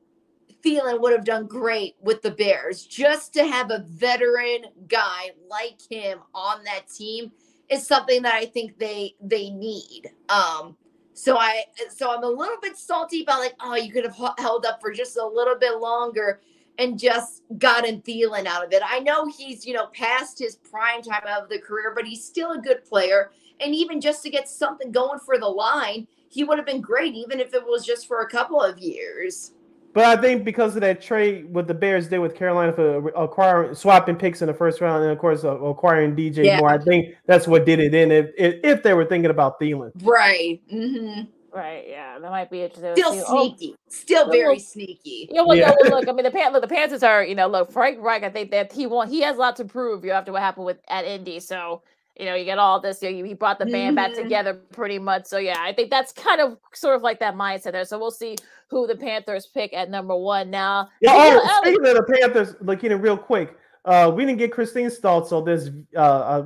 Thielen 0.64 1.00
would 1.00 1.14
have 1.14 1.26
done 1.26 1.46
great 1.46 1.96
with 2.02 2.22
the 2.22 2.32
Bears. 2.32 2.86
Just 2.86 3.34
to 3.34 3.46
have 3.46 3.72
a 3.72 3.86
veteran 3.88 4.66
guy 4.88 5.32
like 5.48 5.80
him 5.90 6.20
on 6.34 6.64
that 6.64 6.88
team 6.88 7.32
is 7.70 7.86
something 7.86 8.22
that 8.24 8.34
I 8.34 8.46
think 8.46 8.78
they 8.80 9.16
they 9.22 9.50
need. 9.50 10.10
Um, 10.30 10.76
so 11.14 11.38
I 11.38 11.64
so 11.94 12.12
I'm 12.16 12.24
a 12.24 12.30
little 12.30 12.58
bit 12.62 12.78
salty 12.78 13.24
about 13.24 13.40
like, 13.40 13.56
oh, 13.60 13.76
you 13.76 13.92
could 13.92 14.06
have 14.06 14.18
held 14.38 14.66
up 14.66 14.82
for 14.82 14.92
just 14.92 15.18
a 15.18 15.26
little 15.26 15.58
bit 15.58 15.78
longer 15.78 16.42
and 16.78 17.00
just 17.00 17.44
gotten 17.58 18.02
Thielen 18.02 18.46
out 18.46 18.66
of 18.66 18.72
it. 18.72 18.82
I 18.86 19.00
know 19.00 19.28
he's 19.28 19.66
you 19.66 19.74
know 19.74 19.88
past 19.88 20.40
his 20.40 20.56
prime 20.56 21.02
time 21.02 21.24
of 21.28 21.50
the 21.50 21.60
career, 21.60 21.94
but 21.96 22.06
he's 22.06 22.24
still 22.24 22.52
a 22.52 22.60
good 22.60 22.84
player. 22.86 23.32
And 23.60 23.74
even 23.74 24.00
just 24.00 24.22
to 24.24 24.30
get 24.30 24.48
something 24.48 24.92
going 24.92 25.20
for 25.20 25.40
the 25.40 25.48
line, 25.48 26.08
he 26.30 26.44
would 26.44 26.58
have 26.60 26.68
been 26.68 26.82
great, 26.82 27.16
even 27.16 27.40
if 27.40 27.54
it 27.54 27.64
was 27.66 27.86
just 27.86 28.08
for 28.08 28.22
a 28.22 28.30
couple 28.30 28.62
of 28.62 28.78
years. 28.78 29.54
But 29.94 30.06
I 30.06 30.22
think 30.22 30.46
because 30.46 30.76
of 30.76 30.82
that 30.82 31.02
trade, 31.02 31.52
what 31.52 31.68
the 31.68 31.74
Bears 31.74 32.08
did 32.08 32.20
with 32.20 32.36
Carolina 32.36 32.72
for 32.72 33.08
acquiring, 33.10 33.74
swapping 33.74 34.16
picks 34.16 34.44
in 34.44 34.48
the 34.48 34.54
first 34.54 34.80
round, 34.80 35.02
and 35.02 35.12
of 35.12 35.18
course 35.18 35.44
uh, 35.44 35.60
acquiring 35.60 36.16
DJ 36.16 36.46
Yeah. 36.46 36.60
Moore, 36.60 36.70
I 36.70 36.78
think 36.78 37.16
that's 37.26 37.48
what 37.48 37.66
did 37.66 37.80
it 37.80 37.96
in. 37.96 38.12
If 38.12 38.30
if, 38.38 38.84
they 38.84 38.94
were 38.94 39.06
thinking 39.06 39.32
about 39.32 39.60
Thielen, 39.60 39.92
Right. 40.04 40.62
hmm 40.70 41.22
Right. 41.58 41.86
Yeah, 41.90 42.20
that 42.20 42.30
might 42.32 42.50
be 42.52 42.62
interesting. 42.64 42.94
Still 42.96 43.14
See, 43.14 43.24
oh, 43.28 43.40
sneaky. 43.50 43.76
Still 43.90 44.24
well, 44.26 44.32
very 44.32 44.48
well, 44.56 44.60
sneaky. 44.60 45.30
Yeah, 45.32 45.42
well, 45.42 45.58
Yeah. 45.58 45.70
no, 45.70 45.76
well, 45.82 46.00
look, 46.00 46.08
I 46.10 46.12
mean, 46.12 46.24
the 46.24 46.32
Pan- 46.32 46.54
look, 46.54 46.62
the 46.62 46.68
Panthers 46.68 47.04
are, 47.04 47.24
you 47.24 47.36
know, 47.36 47.48
look, 47.48 47.72
Frank 47.72 47.98
Reich. 48.02 48.24
I 48.24 48.30
think 48.30 48.52
that 48.52 48.72
he 48.72 48.86
want 48.86 49.10
he 49.10 49.22
has 49.22 49.38
a 49.38 49.40
lot 49.40 49.56
to 49.58 49.66
prove. 49.66 50.04
You 50.04 50.12
know, 50.12 50.18
after 50.18 50.32
what 50.32 50.42
happened 50.42 50.66
with 50.66 50.78
at 50.88 51.06
Indy, 51.06 51.40
so 51.40 51.82
you 52.20 52.26
know, 52.26 52.34
you 52.36 52.46
get 52.46 52.58
all 52.58 52.80
this. 52.80 53.02
You 53.04 53.12
know, 53.12 53.24
he 53.26 53.34
brought 53.36 53.60
the 53.60 53.66
band 53.68 53.96
back 53.96 54.12
Mhm. 54.12 54.24
together 54.24 54.54
pretty 54.72 54.98
much. 55.00 55.26
So 55.26 55.38
yeah, 55.38 55.58
I 55.60 55.72
think 55.74 55.92
that's 55.92 56.12
kind 56.12 56.42
of 56.42 56.58
sort 56.74 56.96
of 56.96 57.04
like 57.04 57.20
that 57.20 57.36
mindset 57.36 57.74
there. 57.74 57.86
So 57.86 58.00
we'll 58.00 58.10
see 58.12 58.36
who 58.70 58.88
the 58.88 58.96
Panthers 58.96 59.46
pick 59.46 59.72
at 59.74 59.90
number 59.92 60.16
one. 60.16 60.50
Now, 60.50 60.90
yeah. 61.02 61.12
Ezekiel 61.12 61.42
Oh, 61.44 61.48
Elliott- 61.48 61.76
speaking 61.76 61.88
of 61.88 61.96
the 62.08 62.14
Panthers, 62.14 62.56
looking 62.62 62.92
at 62.92 63.02
real 63.02 63.18
quick, 63.18 63.56
uh, 63.86 64.12
we 64.14 64.26
didn't 64.26 64.40
get 64.40 64.52
Christine 64.52 64.90
thoughts 64.90 65.32
on 65.32 65.46
this. 65.46 65.70
Uh, 65.96 66.00
uh, 66.00 66.44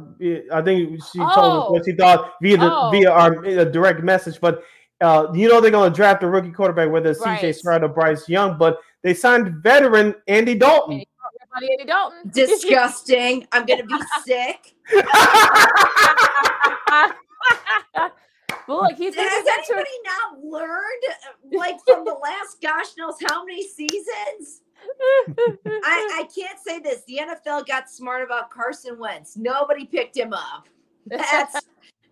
I 0.54 0.62
think 0.62 1.02
she 1.12 1.20
told 1.20 1.30
us 1.30 1.36
Oh. 1.38 1.72
what 1.72 1.86
she 1.86 1.94
thought 1.94 2.34
via 2.42 2.58
the 2.58 2.70
Oh. 2.70 2.90
via 2.92 3.10
our 3.10 3.46
uh, 3.46 3.64
direct 3.66 4.04
message, 4.04 4.40
but. 4.42 4.64
Uh, 5.02 5.32
you 5.34 5.50
know 5.50 5.60
they're 5.60 5.72
going 5.72 5.92
to 5.92 5.96
draft 5.96 6.22
a 6.24 6.28
rookie 6.28 6.52
quarterback, 6.52 6.90
whether 6.92 7.10
it's 7.12 7.20
CJ 7.22 7.42
Right. 7.44 7.56
Stroud 7.56 7.84
or 7.84 7.88
Bryce 7.90 8.30
Young, 8.30 8.58
but 8.58 8.80
they 9.02 9.14
signed 9.14 9.56
veteran 9.64 10.14
Andy 10.28 10.54
Dalton. 10.56 11.04
everybody, 11.42 11.72
Andy 11.74 11.86
Dalton. 11.86 12.20
Disgusting. 12.34 13.48
I'm 13.52 13.66
gonna 13.66 13.84
be 13.86 13.96
sick. 14.26 14.76
but 17.94 18.12
look, 18.68 18.94
he's 18.98 19.16
Has 19.16 19.44
be 19.44 19.50
mentored- 19.50 19.70
anybody 19.70 19.90
not 20.06 20.44
learned, 20.44 21.04
uh, 21.10 21.58
like 21.58 21.78
from 21.86 22.06
the 22.06 22.14
last 22.14 22.62
gosh 22.62 22.88
knows 22.98 23.16
how 23.28 23.44
many 23.46 23.68
seasons? 23.68 24.62
I, 25.28 25.50
I 26.22 26.28
can't 26.36 26.60
say 26.60 26.80
this. 26.80 27.04
The 27.08 27.20
NFL 27.24 27.68
got 27.68 27.90
smart 27.90 28.24
about 28.24 28.50
Carson 28.50 28.98
Wentz. 29.00 29.38
Nobody 29.38 29.86
picked 29.86 30.18
him 30.18 30.34
up. 30.34 30.68
That's 31.06 31.60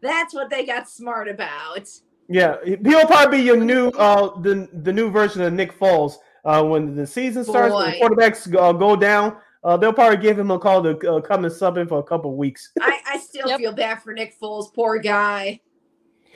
that's 0.01 0.33
what 0.33 0.49
they 0.49 0.65
got 0.65 0.89
smart 0.89 1.27
about. 1.27 1.89
Yeah, 2.29 2.57
he'll 2.63 3.07
probably 3.07 3.39
be 3.39 3.43
your 3.43 3.57
new 3.57 3.89
uh 3.89 4.39
the 4.41 4.69
the 4.71 4.93
new 4.93 5.09
version 5.09 5.41
of 5.41 5.51
Nick 5.51 5.77
Foles. 5.77 6.17
Uh, 6.45 6.63
when 6.63 6.95
the 6.95 7.05
season 7.05 7.43
starts, 7.43 7.73
when 7.73 7.91
Boy. 7.91 7.99
quarterbacks 7.99 8.49
go, 8.49 8.71
go 8.71 8.95
down, 8.95 9.37
uh, 9.63 9.75
they'll 9.75 9.91
probably 9.91 10.17
give 10.17 10.39
him 10.39 10.51
a 10.51 10.59
call 10.59 10.81
to 10.81 10.97
uh, 11.11 11.19
come 11.19 11.43
and 11.43 11.53
sub 11.53 11.77
in 11.77 11.87
for 11.87 11.99
a 11.99 12.03
couple 12.03 12.35
weeks. 12.37 12.71
I, 12.81 12.99
I 13.05 13.17
still 13.17 13.57
feel 13.57 13.73
bad 13.73 14.01
for 14.01 14.13
Nick 14.13 14.39
Foles, 14.39 14.73
poor 14.73 14.99
guy. 14.99 15.59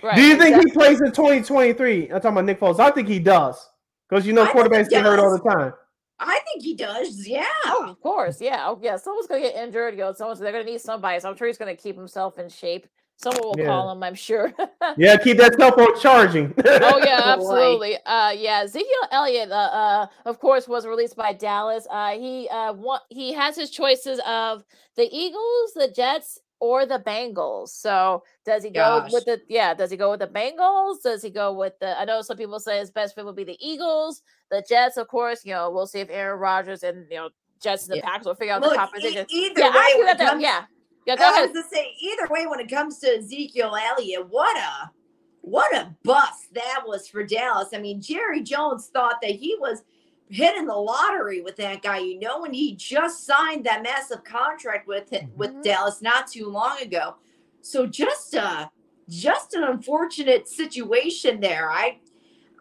Right, 0.01 0.15
Do 0.15 0.21
you 0.21 0.37
think 0.37 0.57
he 0.57 0.71
plays 0.71 0.99
in 0.99 1.11
2023? 1.11 2.03
I'm 2.03 2.09
talking 2.09 2.31
about 2.31 2.45
Nick 2.45 2.59
Foles. 2.59 2.79
I 2.79 2.91
think 2.91 3.07
he 3.07 3.19
does 3.19 3.69
because 4.09 4.27
you 4.27 4.33
know 4.33 4.43
I 4.43 4.51
quarterbacks 4.51 4.89
get 4.89 5.03
hurt 5.03 5.19
all 5.19 5.31
the 5.31 5.49
time. 5.49 5.73
I 6.19 6.39
think 6.45 6.63
he 6.63 6.75
does. 6.75 7.25
Yeah. 7.27 7.45
Oh, 7.65 7.85
of 7.87 8.01
course, 8.01 8.41
yeah, 8.41 8.65
oh, 8.67 8.79
yeah. 8.81 8.97
Someone's 8.97 9.27
gonna 9.27 9.41
get 9.41 9.55
injured. 9.55 9.93
You 9.93 10.01
know, 10.01 10.13
someone's 10.13 10.39
they're 10.39 10.51
gonna 10.51 10.65
need 10.65 10.81
somebody. 10.81 11.19
So 11.19 11.29
I'm 11.29 11.37
sure 11.37 11.47
he's 11.47 11.57
gonna 11.57 11.75
keep 11.75 11.95
himself 11.95 12.37
in 12.39 12.49
shape. 12.49 12.87
Someone 13.23 13.41
will 13.57 13.65
call 13.65 13.91
him, 13.91 14.03
I'm 14.03 14.15
sure. 14.15 14.53
Yeah, 14.97 15.15
keep 15.17 15.37
that 15.37 15.55
cell 15.57 15.71
phone 15.71 15.99
charging. 15.99 16.53
oh 16.65 16.99
yeah, 17.03 17.21
absolutely. 17.33 17.95
Uh, 18.05 18.31
yeah, 18.31 18.61
Ezekiel 18.63 19.07
Elliott, 19.11 19.49
uh, 19.51 19.55
uh, 19.55 20.07
of 20.25 20.39
course, 20.39 20.67
was 20.67 20.85
released 20.85 21.15
by 21.15 21.33
Dallas. 21.33 21.87
Uh, 21.89 22.11
he 22.11 22.47
uh, 22.49 22.73
wa- 22.73 22.99
he 23.09 23.33
has 23.33 23.55
his 23.55 23.69
choices 23.69 24.19
of 24.27 24.63
the 24.97 25.07
Eagles, 25.11 25.73
the 25.73 25.87
Jets, 25.95 26.39
or 26.59 26.85
the 26.85 26.99
Bengals. 26.99 27.69
So 27.69 28.23
does 28.45 28.63
he 28.63 28.69
go 28.69 29.01
Gosh. 29.01 29.11
with 29.13 29.25
the 29.25 29.41
yeah? 29.47 29.73
Does 29.73 29.89
he 29.89 29.97
go 29.97 30.11
with 30.11 30.19
the 30.19 30.27
Bengals? 30.27 31.01
Does 31.01 31.21
he 31.23 31.29
go 31.29 31.53
with 31.53 31.73
the? 31.79 31.97
I 31.99 32.05
know 32.05 32.21
some 32.21 32.37
people 32.37 32.59
say 32.59 32.79
his 32.79 32.91
best 32.91 33.15
fit 33.15 33.25
would 33.25 33.35
be 33.35 33.43
the 33.45 33.57
Eagles, 33.65 34.21
the 34.51 34.63
Jets, 34.67 34.97
of 34.97 35.07
course. 35.07 35.45
You 35.45 35.53
know, 35.53 35.71
we'll 35.71 35.87
see 35.87 35.99
if 36.01 36.09
Aaron 36.11 36.39
Rodgers 36.39 36.83
and 36.83 37.05
you 37.09 37.17
know 37.17 37.29
Jets 37.61 37.83
and 37.87 37.93
the 37.93 37.97
Yeah. 37.97 38.05
Packers 38.09 38.27
will 38.27 38.35
figure 38.35 38.53
out 38.53 38.61
Look, 38.61 38.71
the 38.71 38.75
e- 38.75 38.77
competition. 38.77 39.25
either 39.29 39.59
yeah, 39.61 39.69
way, 39.69 39.75
I 39.77 39.91
agree 39.95 40.05
with 40.11 40.17
that. 40.19 40.39
Yeah, 40.41 40.63
yeah. 41.05 41.15
Go 41.15 41.25
I 41.25 41.29
ahead. 41.31 41.51
was 41.53 41.63
to 41.63 41.69
say, 41.75 41.93
either 42.01 42.27
way, 42.29 42.47
when 42.47 42.59
it 42.59 42.69
comes 42.69 42.99
to 42.99 43.17
Ezekiel 43.17 43.75
Elliott, 43.75 44.27
what 44.29 44.57
a 44.57 44.91
what 45.41 45.75
a 45.75 45.93
bust 46.03 46.53
that 46.53 46.83
was 46.85 47.07
for 47.07 47.23
Dallas. 47.23 47.69
I 47.73 47.79
mean, 47.79 48.01
Jerry 48.01 48.41
Jones 48.41 48.87
thought 48.87 49.19
that 49.21 49.31
he 49.31 49.57
was 49.59 49.83
hitting 50.29 50.65
the 50.65 50.73
lottery 50.75 51.41
with 51.41 51.57
that 51.57 51.81
guy, 51.81 51.99
you 51.99 52.17
know, 52.19 52.41
when 52.41 52.53
he 52.53 52.75
just 52.75 53.25
signed 53.25 53.65
that 53.65 53.83
massive 53.83 54.23
contract 54.23 54.87
with 54.87 55.09
Mm-hmm. 55.11 55.37
with 55.37 55.61
Dallas 55.63 56.01
not 56.01 56.27
too 56.27 56.47
long 56.47 56.79
ago. 56.81 57.15
So 57.61 57.85
just 57.85 58.35
uh 58.35 58.67
just 59.09 59.53
an 59.53 59.63
unfortunate 59.63 60.47
situation 60.47 61.39
there. 61.41 61.69
I 61.69 61.99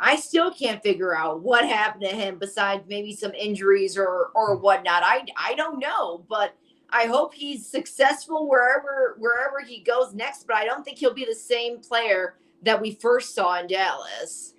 I 0.00 0.16
still 0.16 0.52
can't 0.52 0.82
figure 0.82 1.16
out 1.16 1.40
what 1.40 1.64
happened 1.64 2.02
to 2.02 2.08
him 2.16 2.38
besides 2.40 2.82
maybe 2.88 3.14
some 3.14 3.32
injuries 3.34 3.96
or 3.96 4.30
or 4.34 4.56
whatnot. 4.56 5.02
I 5.04 5.24
I 5.38 5.54
don't 5.54 5.78
know, 5.78 6.24
but 6.28 6.54
I 6.92 7.06
hope 7.06 7.32
he's 7.34 7.66
successful 7.66 8.48
wherever 8.48 9.16
wherever 9.18 9.60
he 9.66 9.80
goes 9.80 10.14
next. 10.14 10.46
But 10.46 10.56
I 10.56 10.64
don't 10.64 10.84
think 10.84 10.98
he'll 10.98 11.14
be 11.14 11.24
the 11.24 11.34
same 11.34 11.80
player 11.80 12.34
that 12.62 12.80
we 12.80 12.92
first 12.94 13.34
saw 13.34 13.58
in 13.58 13.66
Dallas. 13.66 14.54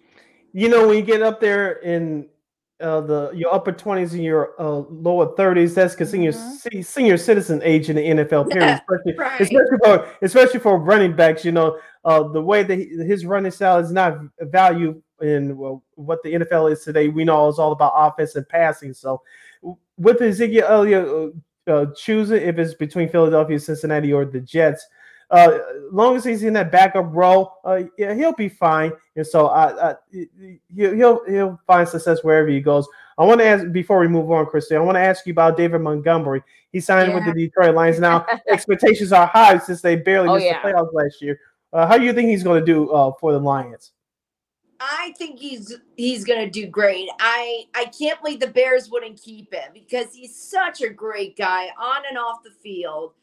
you 0.51 0.67
know 0.69 0.87
when 0.87 0.97
you 0.97 1.03
get 1.03 1.21
up 1.21 1.39
there 1.39 1.73
in 1.81 2.27
uh, 2.81 2.99
the 3.01 3.31
your 3.33 3.53
upper 3.53 3.71
20s 3.71 4.11
and 4.11 4.23
your 4.23 4.59
uh, 4.59 4.83
lower 4.89 5.33
30s 5.35 5.73
that's 5.73 5.93
because 5.93 6.09
senior 6.11 6.33
Mm-hmm. 6.33 6.69
ci- 6.69 6.81
senior 6.81 7.17
citizen 7.17 7.61
age 7.63 7.89
in 7.89 7.95
the 7.95 8.01
NFL 8.23 8.49
period 8.51 8.81
especially, 8.89 9.13
Right. 9.17 9.39
especially 9.39 9.77
for 9.83 10.07
especially 10.21 10.59
for 10.59 10.77
running 10.79 11.15
backs 11.15 11.45
you 11.45 11.53
know 11.53 11.79
uh, 12.03 12.23
the 12.27 12.41
way 12.41 12.63
that 12.63 12.77
he, 12.77 12.85
his 13.05 13.25
running 13.25 13.51
style 13.51 13.77
is 13.77 13.91
not 13.91 14.17
valued 14.41 15.01
in 15.21 15.55
well, 15.55 15.81
what 15.95 16.21
the 16.23 16.33
NFL 16.33 16.71
is 16.73 16.83
today 16.83 17.07
we 17.07 17.23
know 17.23 17.47
it's 17.47 17.59
all 17.59 17.71
about 17.71 17.93
offense 17.95 18.35
and 18.35 18.49
passing 18.49 18.93
so 18.93 19.21
with 19.97 20.21
Ezekiel 20.21 20.65
Elliott 20.67 21.33
uh, 21.67 21.71
uh, 21.71 21.85
choosing 21.95 22.41
if 22.41 22.57
it's 22.57 22.73
between 22.73 23.09
Philadelphia 23.09 23.59
Cincinnati 23.59 24.13
or 24.13 24.25
the 24.25 24.39
Jets 24.39 24.85
uh, 25.33 25.57
long 25.91 26.15
as 26.15 26.23
he's 26.23 26.43
in 26.43 26.53
that 26.53 26.71
backup 26.71 27.07
role, 27.09 27.53
uh, 27.65 27.81
yeah, 27.97 28.13
he'll 28.13 28.33
be 28.33 28.47
fine. 28.47 28.91
And 29.15 29.25
so 29.25 29.47
I, 29.47 29.89
I 29.91 29.95
he'll, 30.75 30.93
he'll 30.93 31.25
he'll 31.25 31.59
find 31.65 31.89
success 31.89 32.23
wherever 32.23 32.47
he 32.47 32.61
goes. 32.61 32.87
I 33.17 33.25
want 33.25 33.39
to 33.41 33.45
ask 33.45 33.71
before 33.71 33.99
we 33.99 34.07
move 34.07 34.29
on, 34.31 34.45
Christian. 34.45 34.77
I 34.77 34.81
want 34.81 34.95
to 34.95 35.01
ask 35.01 35.25
you 35.25 35.31
about 35.31 35.57
David 35.57 35.81
Montgomery. 35.81 36.43
He 36.71 36.79
signed 36.79 37.15
with 37.15 37.25
the 37.25 37.33
Detroit 37.33 37.73
Lions. 37.73 37.99
Now 37.99 38.27
expectations 38.47 39.11
are 39.11 39.25
high 39.25 39.57
since 39.57 39.81
they 39.81 39.95
barely 39.95 40.29
Oh, 40.29 40.35
missed 40.35 40.45
yeah. 40.45 40.61
the 40.61 40.69
playoffs 40.69 40.93
last 40.93 41.19
year. 41.19 41.39
Uh, 41.71 41.87
how 41.87 41.97
do 41.97 42.03
you 42.03 42.13
think 42.13 42.29
he's 42.29 42.43
going 42.43 42.63
to 42.63 42.65
do 42.65 42.91
uh, 42.91 43.11
for 43.19 43.31
the 43.33 43.39
Lions? 43.39 43.91
I 44.85 45.13
think 45.17 45.39
he's 45.39 45.73
he's 45.95 46.25
gonna 46.25 46.49
do 46.49 46.67
great. 46.67 47.07
I 47.19 47.65
I 47.73 47.85
can't 47.85 48.21
believe 48.21 48.41
the 48.41 48.47
Bears 48.47 48.89
wouldn't 48.89 49.21
keep 49.21 49.53
him 49.53 49.71
because 49.73 50.13
he's 50.13 50.35
such 50.35 50.81
a 50.81 50.89
great 50.89 51.37
guy 51.37 51.69
on 51.79 52.03
and 52.09 52.17
off 52.17 52.43
the 52.43 52.51
field, 52.51 53.13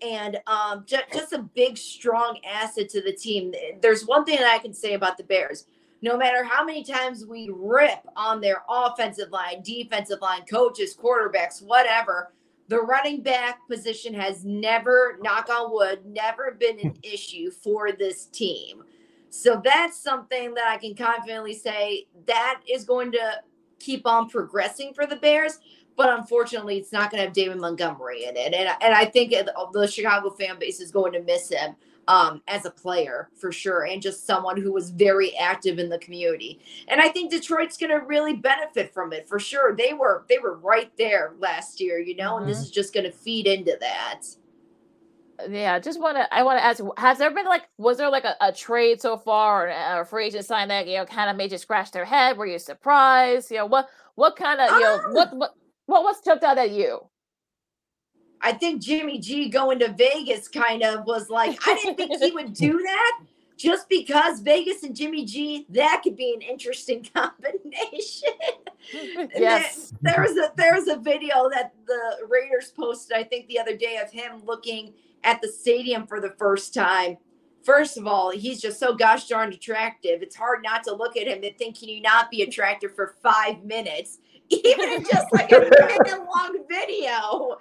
and 0.00 0.40
um 0.46 0.84
just, 0.86 1.04
just 1.12 1.32
a 1.34 1.42
big 1.42 1.76
strong 1.76 2.38
asset 2.48 2.88
to 2.90 3.02
the 3.02 3.12
team. 3.12 3.52
There's 3.82 4.06
one 4.06 4.24
thing 4.24 4.38
that 4.38 4.50
I 4.50 4.58
can 4.58 4.72
say 4.72 4.94
about 4.94 5.18
the 5.18 5.24
Bears. 5.24 5.66
No 6.02 6.16
matter 6.16 6.42
how 6.42 6.64
many 6.64 6.82
times 6.82 7.26
we 7.26 7.50
rip 7.52 8.00
on 8.16 8.40
their 8.40 8.62
offensive 8.70 9.30
line, 9.30 9.60
defensive 9.62 10.22
line, 10.22 10.46
coaches, 10.46 10.96
quarterbacks, 10.96 11.62
whatever, 11.62 12.32
the 12.68 12.80
running 12.80 13.22
back 13.22 13.68
position 13.68 14.14
has 14.14 14.42
never, 14.42 15.18
knock 15.20 15.50
on 15.50 15.70
wood, 15.70 16.06
never 16.06 16.52
been 16.58 16.78
an 16.80 16.96
issue 17.02 17.50
for 17.50 17.92
this 17.92 18.26
team. 18.26 18.82
So 19.30 19.60
that's 19.64 19.96
something 19.96 20.54
that 20.54 20.66
I 20.68 20.76
can 20.76 20.94
confidently 20.94 21.54
say 21.54 22.06
that 22.26 22.60
is 22.68 22.84
going 22.84 23.12
to 23.12 23.42
keep 23.78 24.06
on 24.06 24.28
progressing 24.28 24.92
for 24.94 25.06
the 25.06 25.16
Bears. 25.16 25.58
but 25.96 26.18
unfortunately, 26.18 26.78
it's 26.78 26.92
not 26.92 27.10
going 27.10 27.20
to 27.20 27.24
have 27.26 27.34
David 27.34 27.58
Montgomery 27.58 28.24
in 28.24 28.36
it, 28.36 28.54
and 28.54 28.68
and 28.80 28.94
I 28.94 29.04
think 29.04 29.32
the 29.32 29.86
Chicago 29.86 30.30
fan 30.30 30.58
base 30.58 30.80
is 30.80 30.90
going 30.90 31.12
to 31.12 31.22
miss 31.22 31.50
him 31.50 31.76
um, 32.08 32.42
as 32.48 32.64
a 32.64 32.70
player 32.70 33.28
for 33.36 33.52
sure, 33.52 33.84
and 33.86 34.00
just 34.00 34.26
someone 34.26 34.58
who 34.60 34.72
was 34.72 34.90
very 34.90 35.36
active 35.36 35.78
in 35.78 35.90
the 35.90 35.98
community. 35.98 36.58
And 36.88 37.00
I 37.02 37.08
think 37.08 37.30
Detroit's 37.30 37.76
going 37.76 37.90
to 37.90 38.06
really 38.06 38.34
benefit 38.34 38.94
from 38.94 39.12
it 39.12 39.28
for 39.28 39.38
sure. 39.38 39.76
They 39.76 39.92
were 39.92 40.24
they 40.28 40.38
were 40.38 40.56
right 40.58 40.90
there 40.96 41.34
last 41.38 41.80
year, 41.80 41.98
you 41.98 42.16
know, 42.16 42.38
and 42.38 42.48
this 42.48 42.58
Mhm. 42.60 42.62
is 42.62 42.70
just 42.70 42.94
going 42.94 43.04
to 43.04 43.12
feed 43.12 43.46
into 43.46 43.76
that. 43.80 44.22
Yeah, 45.48 45.78
just 45.78 46.00
want 46.00 46.16
to. 46.16 46.32
I 46.34 46.42
want 46.42 46.58
to 46.58 46.64
ask: 46.64 46.82
Has 46.96 47.18
there 47.18 47.30
been 47.30 47.46
like, 47.46 47.68
was 47.78 47.98
there 47.98 48.10
like 48.10 48.24
a, 48.24 48.36
a 48.40 48.52
trade 48.52 49.00
so 49.00 49.16
far, 49.16 49.66
or 49.66 49.68
a, 49.68 50.00
a 50.00 50.04
free 50.04 50.26
agent 50.26 50.44
sign 50.44 50.68
that 50.68 50.86
you 50.86 50.96
know 50.96 51.06
kind 51.06 51.30
of 51.30 51.36
made 51.36 51.52
you 51.52 51.58
scratch 51.58 51.92
their 51.92 52.04
head? 52.04 52.36
Were 52.36 52.46
you 52.46 52.58
surprised? 52.58 53.50
You 53.50 53.58
know 53.58 53.66
what? 53.66 53.88
What 54.16 54.36
kind 54.36 54.60
of 54.60 54.70
you 54.70 54.80
know 54.80 55.00
um. 55.06 55.14
what 55.14 55.36
what 55.36 55.54
what 55.86 56.02
was 56.02 56.20
jumped 56.24 56.44
out 56.44 56.58
at 56.58 56.70
you? 56.70 57.00
I 58.42 58.52
think 58.52 58.82
Jimmy 58.82 59.18
G 59.18 59.48
going 59.48 59.78
to 59.80 59.92
Vegas 59.92 60.48
kind 60.48 60.82
of 60.82 61.04
was 61.04 61.28
like, 61.28 61.58
I 61.66 61.74
didn't 61.74 61.96
think 61.96 62.22
he 62.22 62.30
would 62.32 62.54
do 62.54 62.72
that 62.82 63.20
just 63.60 63.90
because 63.90 64.40
Vegas 64.40 64.82
and 64.82 64.96
Jimmy 64.96 65.26
G, 65.26 65.66
that 65.68 66.00
could 66.02 66.16
be 66.16 66.32
an 66.32 66.40
interesting 66.40 67.06
combination. 67.14 68.30
Yes. 69.36 69.92
There, 70.00 70.14
there 70.14 70.22
was 70.22 70.36
a 70.38 70.52
there 70.56 70.74
was 70.74 70.88
a 70.88 70.96
video 70.96 71.50
that 71.50 71.74
the 71.86 72.26
Raiders 72.28 72.72
posted, 72.74 73.14
I 73.14 73.22
think, 73.22 73.46
the 73.46 73.58
other 73.58 73.76
day 73.76 73.98
of 74.02 74.10
him 74.10 74.42
looking 74.46 74.94
at 75.24 75.40
the 75.40 75.48
stadium 75.48 76.06
for 76.06 76.20
the 76.20 76.34
first 76.38 76.74
time. 76.74 77.16
First 77.62 77.98
of 77.98 78.06
all, 78.06 78.30
he's 78.30 78.60
just 78.60 78.80
so 78.80 78.94
gosh 78.94 79.28
darn 79.28 79.52
attractive. 79.52 80.22
It's 80.22 80.36
hard 80.36 80.62
not 80.62 80.82
to 80.84 80.94
look 80.94 81.16
at 81.16 81.26
him 81.26 81.42
and 81.44 81.56
think, 81.58 81.78
can 81.78 81.88
you 81.88 82.00
not 82.00 82.30
be 82.30 82.42
attractive 82.42 82.94
for 82.94 83.16
five 83.22 83.62
minutes? 83.64 84.18
Even 84.50 84.88
in 84.88 85.04
just 85.04 85.26
like 85.32 85.52
a 85.52 85.60
minute 85.60 86.26
long 86.34 86.64
video. 86.68 87.56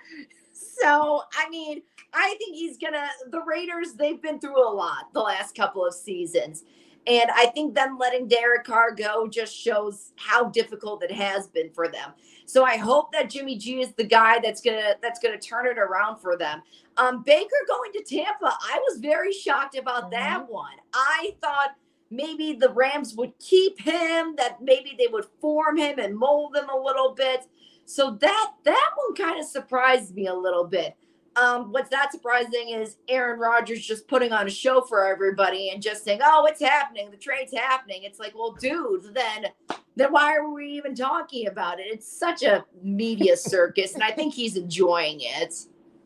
So, 0.54 1.24
I 1.38 1.50
mean, 1.50 1.82
I 2.14 2.36
think 2.38 2.56
he's 2.56 2.78
gonna. 2.78 3.08
The 3.30 3.42
Raiders, 3.42 3.94
they've 3.94 4.22
been 4.22 4.40
through 4.40 4.68
a 4.68 4.72
lot 4.74 5.14
the 5.14 5.22
last 5.22 5.56
couple 5.56 5.86
of 5.86 5.94
seasons, 5.94 6.64
and 7.06 7.30
I 7.36 7.48
think 7.48 7.76
them 7.76 7.98
letting 8.00 8.28
Derek 8.28 8.64
Carr 8.64 8.94
go 8.96 9.28
just 9.28 9.56
shows 9.56 10.14
how 10.16 10.46
difficult 10.46 11.04
it 11.04 11.12
has 11.12 11.48
been 11.48 11.70
for 11.72 11.88
them. 11.88 12.14
So 12.50 12.64
I 12.64 12.78
hope 12.78 13.12
that 13.12 13.30
Jimmy 13.30 13.60
G 13.60 13.80
is 13.80 13.94
the 13.94 14.04
guy 14.04 14.40
that's 14.40 14.60
gonna 14.60 14.96
that's 15.04 15.20
gonna 15.20 15.38
turn 15.38 15.68
it 15.68 15.78
around 15.78 16.18
for 16.18 16.36
them. 16.36 16.64
Um, 16.98 17.22
Baker 17.22 17.50
going 17.68 17.92
to 17.94 18.04
Tampa, 18.04 18.58
I 18.60 18.80
was 18.90 18.98
very 19.00 19.32
shocked 19.32 19.78
about 19.78 20.10
that 20.10 20.50
one. 20.50 20.74
I 20.92 21.36
thought 21.42 21.76
maybe 22.10 22.54
the 22.54 22.70
Rams 22.70 23.14
would 23.16 23.38
keep 23.38 23.80
him, 23.80 24.36
that 24.38 24.64
maybe 24.64 24.96
they 24.98 25.06
would 25.06 25.26
form 25.40 25.78
him 25.78 26.00
and 26.00 26.18
mold 26.18 26.56
him 26.56 26.70
a 26.70 26.76
little 26.76 27.14
bit. 27.14 27.46
So 27.86 28.18
that 28.20 28.54
that 28.64 28.90
one 28.96 29.14
kind 29.14 29.40
of 29.40 29.46
surprised 29.46 30.16
me 30.16 30.26
a 30.26 30.34
little 30.34 30.66
bit. 30.66 30.96
Um, 31.40 31.72
what's 31.72 31.92
not 31.92 32.12
surprising 32.12 32.70
is 32.70 32.98
Aaron 33.08 33.40
Rodgers 33.40 33.86
just 33.86 34.08
putting 34.08 34.32
on 34.32 34.48
a 34.48 34.50
show 34.50 34.82
for 34.82 35.06
everybody 35.06 35.70
and 35.70 35.82
just 35.82 36.04
saying, 36.04 36.20
"Oh, 36.24 36.46
it's 36.46 36.62
happening. 36.62 37.12
The 37.12 37.18
trade's 37.18 37.54
happening." 37.54 38.04
It's 38.04 38.20
like, 38.20 38.36
well, 38.36 38.54
dude, 38.54 39.14
then 39.14 39.48
then 39.96 40.12
why 40.12 40.36
are 40.36 40.50
we 40.50 40.68
even 40.72 40.96
talking 40.96 41.48
about 41.48 41.80
it? 41.80 41.88
It's 41.88 42.08
such 42.08 42.44
a 42.44 42.66
media 42.82 43.38
circus, 43.38 43.94
and 43.94 44.04
I 44.04 44.12
think 44.12 44.34
he's 44.34 44.58
enjoying 44.58 45.20
it. 45.22 45.54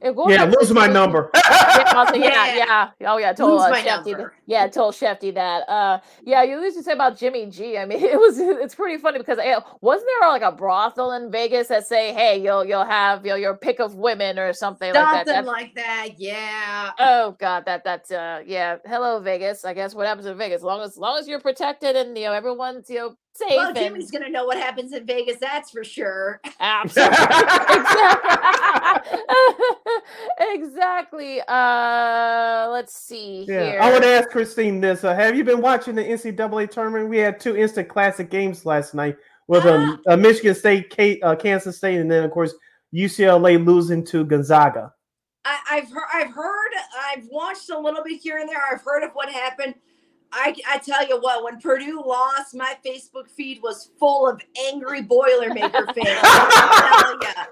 Yeah, 0.03 0.43
lose 0.45 0.71
my 0.71 0.87
number. 0.87 1.29
yeah, 1.33 1.93
also, 1.95 2.15
yeah, 2.15 2.55
Yeah. 2.55 2.89
yeah, 2.99 3.11
Oh 3.13 3.17
yeah, 3.17 3.33
told 3.33 3.61
uh, 3.61 3.69
my 3.69 3.81
Shefty. 3.81 4.03
th- 4.05 4.17
number. 4.17 4.33
Yeah, 4.45 4.67
told 4.67 4.95
Shefty 4.95 5.33
that. 5.35 5.67
Uh, 5.69 5.99
yeah, 6.23 6.43
you 6.43 6.61
used 6.61 6.77
to 6.77 6.83
say 6.83 6.91
about 6.93 7.17
Jimmy 7.17 7.45
G. 7.49 7.77
I 7.77 7.85
mean, 7.85 7.99
it 8.03 8.19
was 8.19 8.37
it's 8.39 8.75
pretty 8.75 8.97
funny 9.01 9.19
because 9.19 9.37
eh, 9.39 9.59
wasn't 9.81 10.09
there 10.19 10.29
like 10.29 10.41
a 10.41 10.51
brothel 10.51 11.13
in 11.13 11.31
Vegas 11.31 11.67
that 11.69 11.87
say, 11.87 12.13
hey, 12.13 12.41
you'll 12.41 12.65
you'll 12.65 12.85
have 12.85 13.25
you 13.25 13.31
know, 13.31 13.35
your 13.37 13.55
pick 13.55 13.79
of 13.79 13.95
women 13.95 14.37
or 14.37 14.51
something, 14.53 14.93
like 14.93 15.25
that. 15.25 15.27
Something 15.27 15.45
like 15.45 15.75
that, 15.75 16.09
yeah. 16.17 16.91
Oh 16.99 17.35
God, 17.39 17.65
that 17.65 17.83
that's 17.83 18.11
uh 18.11 18.41
yeah. 18.45 18.77
Hello 18.85 19.19
Vegas. 19.19 19.63
I 19.65 19.73
guess 19.73 19.95
what 19.95 20.07
happens 20.07 20.27
in 20.27 20.37
Vegas, 20.37 20.57
as 20.57 20.63
long 20.63 20.81
as, 20.81 20.91
as 20.91 20.97
long 20.97 21.17
as 21.17 21.27
you're 21.27 21.39
protected 21.39 21.95
and 21.95 22.17
you 22.17 22.25
know 22.25 22.33
everyone's 22.33 22.89
you 22.89 22.97
know 22.99 23.15
safe. 23.35 23.49
Well, 23.49 23.67
and- 23.69 23.77
Jimmy's 23.77 24.11
gonna 24.11 24.29
know 24.29 24.45
what 24.45 24.57
happens 24.57 24.93
in 24.93 25.05
Vegas, 25.05 25.37
that's 25.39 25.71
for 25.71 25.83
sure. 25.83 26.39
Absolutely. 26.59 27.17
exactly. 30.39 31.41
Uh, 31.47 32.69
let's 32.71 32.97
see 32.97 33.45
Yeah, 33.47 33.71
here. 33.71 33.79
I 33.81 33.91
want 33.91 34.03
to 34.03 34.09
ask 34.09 34.29
Christine 34.29 34.81
this: 34.81 35.03
uh, 35.03 35.13
Have 35.13 35.35
you 35.35 35.43
been 35.43 35.61
watching 35.61 35.95
the 35.95 36.03
NCAA 36.03 36.69
tournament? 36.69 37.09
We 37.09 37.17
had 37.17 37.39
two 37.39 37.57
instant 37.57 37.89
classic 37.89 38.29
games 38.29 38.65
last 38.65 38.93
night 38.93 39.17
with 39.47 39.65
a 39.65 39.99
uh, 40.07 40.15
Michigan 40.15 40.55
State, 40.55 40.89
K- 40.89 41.19
uh, 41.21 41.35
Kansas 41.35 41.77
State, 41.77 41.99
and 41.99 42.09
then 42.09 42.23
of 42.23 42.31
course 42.31 42.53
UCLA 42.93 43.63
losing 43.63 44.05
to 44.05 44.25
Gonzaga. 44.25 44.93
I, 45.45 45.57
I've 45.71 45.91
heard, 45.91 46.07
I've 46.13 46.31
heard, 46.31 46.71
I've 47.05 47.27
watched 47.29 47.69
a 47.69 47.77
little 47.77 48.03
bit 48.03 48.21
here 48.21 48.37
and 48.37 48.47
there. 48.47 48.61
I've 48.71 48.81
heard 48.81 49.03
of 49.03 49.11
what 49.13 49.29
happened. 49.29 49.75
I, 50.33 50.55
I 50.67 50.79
tell 50.79 51.07
you 51.07 51.19
what, 51.19 51.43
when 51.43 51.59
Purdue 51.59 52.03
lost, 52.05 52.55
my 52.55 52.75
Facebook 52.85 53.29
feed 53.29 53.61
was 53.61 53.91
full 53.99 54.27
of 54.27 54.41
angry 54.67 55.03
Boilermaker 55.03 55.85
fans. 55.93 56.19
I 56.23 57.17
tell 57.21 57.29
ya. 57.29 57.45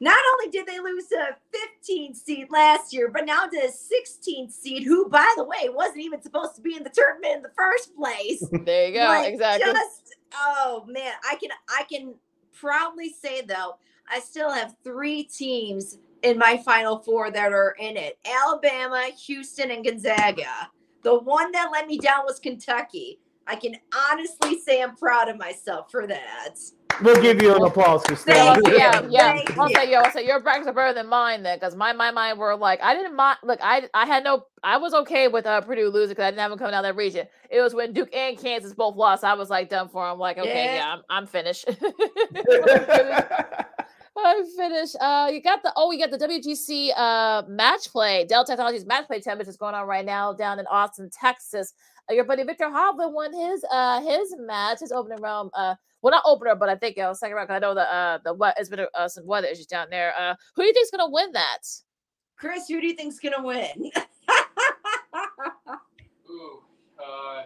Not 0.00 0.18
only 0.32 0.50
did 0.50 0.66
they 0.66 0.78
lose 0.78 1.10
a 1.10 1.36
15 1.52 2.14
seed 2.14 2.46
last 2.50 2.92
year, 2.92 3.10
but 3.12 3.24
now 3.24 3.46
to 3.46 3.56
a 3.56 3.70
16 3.70 4.50
seed, 4.50 4.84
who, 4.84 5.08
by 5.08 5.32
the 5.36 5.44
way, 5.44 5.68
wasn't 5.68 6.00
even 6.00 6.22
supposed 6.22 6.54
to 6.54 6.60
be 6.60 6.76
in 6.76 6.84
the 6.84 6.90
tournament 6.90 7.36
in 7.36 7.42
the 7.42 7.50
first 7.56 7.96
place. 7.96 8.44
There 8.68 8.88
you 8.88 8.94
go. 8.94 9.06
Like, 9.06 9.32
exactly. 9.32 9.72
Just 9.72 10.14
oh 10.34 10.84
man, 10.86 11.12
I 11.28 11.36
can 11.36 11.50
I 11.70 11.84
can 11.84 12.14
proudly 12.52 13.10
say 13.10 13.40
though, 13.40 13.76
I 14.10 14.20
still 14.20 14.50
have 14.50 14.76
three 14.84 15.24
teams 15.24 15.98
in 16.22 16.38
my 16.38 16.58
final 16.64 16.98
four 16.98 17.30
that 17.30 17.52
are 17.52 17.74
in 17.80 17.96
it: 17.96 18.18
Alabama, 18.26 19.08
Houston, 19.26 19.70
and 19.70 19.84
Gonzaga. 19.84 20.70
The 21.08 21.18
one 21.20 21.52
that 21.52 21.70
let 21.72 21.86
me 21.86 21.98
down 21.98 22.24
was 22.26 22.38
Kentucky. 22.38 23.18
I 23.46 23.56
can 23.56 23.76
honestly 24.10 24.60
say 24.60 24.82
I'm 24.82 24.94
proud 24.94 25.30
of 25.30 25.38
myself 25.38 25.90
for 25.90 26.06
that. 26.06 26.56
We'll 27.02 27.22
give 27.22 27.40
you 27.40 27.54
an 27.56 27.62
applause, 27.64 28.02
Christine. 28.04 28.34
Thank 28.34 28.66
you. 28.68 28.76
yeah, 28.76 29.02
yeah. 29.08 29.32
Thank 29.32 29.56
I'll 29.58 29.70
you. 29.70 29.74
say, 29.74 29.90
yeah, 29.90 30.00
I'll 30.00 30.12
say 30.12 30.26
your 30.26 30.40
brackets 30.40 30.68
are 30.68 30.74
better 30.74 30.92
than 30.92 31.08
mine 31.08 31.44
then, 31.44 31.56
because 31.58 31.74
my 31.76 31.94
my 31.94 32.10
mind 32.10 32.38
were 32.38 32.56
like, 32.56 32.80
I 32.82 32.94
didn't 32.94 33.16
mind. 33.16 33.38
Look, 33.42 33.60
I 33.62 33.88
I 33.94 34.04
had 34.06 34.22
no, 34.24 34.44
I 34.62 34.76
was 34.78 34.92
okay 34.94 35.28
with 35.28 35.46
uh, 35.46 35.62
Purdue 35.62 35.88
losing 35.90 36.10
because 36.10 36.24
I 36.24 36.30
didn't 36.30 36.40
have 36.40 36.50
them 36.50 36.58
coming 36.58 36.74
out 36.74 36.84
of 36.84 36.94
that 36.94 37.00
region. 37.00 37.26
It 37.50 37.62
was 37.62 37.74
when 37.74 37.94
Duke 37.94 38.14
and 38.14 38.36
Kansas 38.38 38.74
both 38.74 38.96
lost. 38.96 39.24
I 39.24 39.34
was 39.34 39.48
like 39.48 39.70
done 39.70 39.88
for. 39.88 40.04
I'm 40.04 40.18
like, 40.18 40.38
okay, 40.38 40.74
Yeah. 40.74 40.74
yeah, 40.74 40.92
I'm, 40.94 41.02
I'm 41.08 41.26
finished. 41.26 41.66
I'm 44.24 44.46
finished. 44.46 44.96
Uh, 45.00 45.30
you 45.32 45.40
got 45.42 45.62
the 45.62 45.72
oh, 45.76 45.90
you 45.92 45.98
got 45.98 46.10
the 46.10 46.18
WGC 46.26 46.90
uh 46.96 47.42
match 47.48 47.90
play. 47.92 48.24
Dell 48.26 48.44
Technologies 48.44 48.86
match 48.86 49.06
play 49.06 49.20
tournament 49.20 49.48
is 49.48 49.56
going 49.56 49.74
on 49.74 49.86
right 49.86 50.04
now 50.04 50.32
down 50.32 50.58
in 50.58 50.66
Austin, 50.66 51.10
Texas. 51.10 51.72
Uh, 52.10 52.14
your 52.14 52.24
buddy 52.24 52.42
Viktor 52.42 52.66
Hovland 52.66 53.12
won 53.12 53.32
his 53.34 53.64
uh 53.70 54.00
his 54.02 54.34
match, 54.38 54.80
his 54.80 54.92
opening 54.92 55.20
round. 55.20 55.50
Uh, 55.54 55.74
well, 56.02 56.10
not 56.12 56.22
opener, 56.26 56.54
but 56.54 56.68
I 56.68 56.76
think 56.76 56.98
uh, 56.98 57.12
second 57.14 57.36
round. 57.36 57.48
'cause 57.48 57.56
I 57.56 57.60
know 57.60 57.74
the 57.74 57.92
uh 57.92 58.18
the 58.24 58.34
what 58.34 58.56
has 58.58 58.68
been 58.68 58.86
uh, 58.94 59.08
some 59.08 59.26
weather 59.26 59.48
issues 59.48 59.66
down 59.66 59.88
there. 59.90 60.12
Uh, 60.18 60.34
who 60.56 60.62
do 60.62 60.66
you 60.68 60.74
think's 60.74 60.90
gonna 60.90 61.10
win 61.10 61.32
that? 61.32 61.58
Chris, 62.36 62.68
who 62.68 62.80
do 62.80 62.86
you 62.86 62.94
think's 62.94 63.18
gonna 63.18 63.42
win? 63.42 63.90
Ooh, 66.30 66.62
uh, 67.04 67.42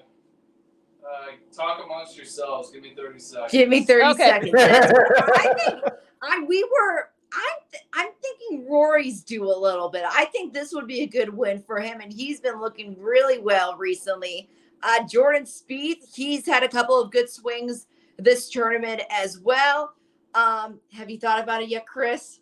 uh, 1.05 1.27
talk 1.55 1.85
amongst 1.85 2.17
yourselves. 2.17 2.71
Give 2.71 2.83
me 2.83 2.95
30 2.97 3.19
seconds. 3.19 3.53
Give 3.53 3.69
me 3.69 3.85
30 3.85 4.05
Okay. 4.11 4.25
seconds. 4.25 4.53
I 4.57 5.55
think 5.59 5.85
I 6.23 6.45
we 6.47 6.63
were 6.65 7.09
I'm 7.35 7.59
th- 7.71 7.85
I'm 7.95 8.09
thinking 8.21 8.69
Rory's 8.71 9.23
due 9.23 9.45
a 9.45 9.57
little 9.59 9.89
bit. 9.89 10.05
I 10.07 10.27
think 10.27 10.53
this 10.53 10.73
would 10.75 10.87
be 10.87 11.01
a 11.01 11.07
good 11.07 11.31
win 11.35 11.63
for 11.63 11.81
him, 11.81 12.01
and 12.01 12.13
he's 12.13 12.41
been 12.41 12.61
looking 12.61 12.95
really 13.01 13.39
well 13.39 13.77
recently. 13.77 14.51
Uh, 14.83 15.07
Jordan 15.07 15.45
Spieth, 15.45 16.15
he's 16.15 16.45
had 16.45 16.63
a 16.63 16.69
couple 16.69 17.01
of 17.01 17.11
good 17.11 17.31
swings 17.31 17.87
this 18.19 18.51
tournament 18.51 19.01
as 19.11 19.39
well. 19.39 19.95
Um, 20.35 20.79
have 20.93 21.09
you 21.09 21.19
thought 21.19 21.43
about 21.43 21.63
it 21.63 21.69
yet, 21.71 21.87
Chris? 21.87 22.41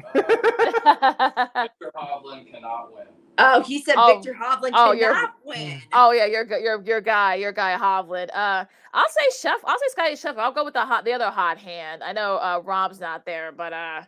Viktor 0.12 0.30
Hovland 1.96 2.50
cannot 2.52 2.92
win. 2.94 3.06
Oh, 3.42 3.62
he 3.62 3.82
said 3.82 3.94
Oh. 3.98 4.14
Viktor 4.14 4.34
Hovland 4.34 4.70
Oh, 4.74 4.92
you're- 4.92 5.12
cannot 5.14 5.34
win. 5.44 5.82
Oh 5.92 6.10
yeah, 6.12 6.26
your 6.26 6.44
gu- 6.44 6.60
your 6.60 6.82
your 6.82 7.00
guy, 7.00 7.34
your 7.36 7.52
guy 7.52 7.76
Hovland. 7.78 8.28
Uh, 8.34 8.64
I'll 8.92 9.08
say 9.08 9.24
Chef. 9.40 9.60
I'll 9.64 9.78
say 9.78 9.84
Scotty 9.88 10.16
Chef. 10.16 10.36
I'll 10.38 10.52
go 10.52 10.64
with 10.64 10.74
the 10.74 10.84
hot, 10.84 11.04
the 11.04 11.12
other 11.12 11.30
hot 11.30 11.58
hand. 11.58 12.02
I 12.02 12.12
know 12.12 12.36
uh 12.36 12.60
Rob's 12.64 13.00
not 13.00 13.24
there, 13.24 13.52
but 13.52 13.72
uh, 13.72 14.02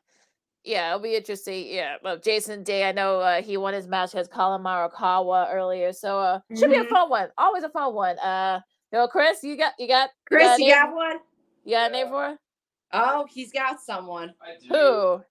yeah, 0.64 0.88
it'll 0.88 1.00
be 1.00 1.16
interesting. 1.16 1.66
Yeah, 1.68 1.96
well, 2.04 2.16
Jason 2.18 2.62
Day. 2.62 2.88
I 2.88 2.92
know 2.92 3.20
uh, 3.20 3.42
he 3.42 3.56
won 3.56 3.74
his 3.74 3.88
match 3.88 4.10
against 4.14 4.30
Collin 4.30 4.62
Morikawa 4.62 5.52
earlier, 5.52 5.92
so 5.92 6.18
uh, 6.20 6.40
should 6.56 6.70
be 6.70 6.76
a 6.76 6.84
Mhm. 6.84 6.88
fun 6.88 7.10
one. 7.10 7.28
Always 7.38 7.64
a 7.64 7.68
fun 7.68 7.94
one. 7.94 8.18
Uh, 8.18 8.60
you 8.92 8.98
know, 8.98 9.08
Chris, 9.08 9.42
you 9.42 9.56
got 9.56 9.72
you 9.78 9.88
got 9.88 10.10
Chris, 10.28 10.58
a 10.58 10.62
you 10.62 10.70
got 10.72 10.94
one? 10.94 11.18
You 11.64 11.72
got 11.76 11.90
a 11.90 11.92
name 11.92 12.08
for 12.08 12.28
it? 12.30 12.38
Oh, 12.92 13.26
he's 13.30 13.50
got 13.52 13.80
someone. 13.80 14.34
I 14.42 14.54
do. 14.60 14.68
Who? 14.68 15.24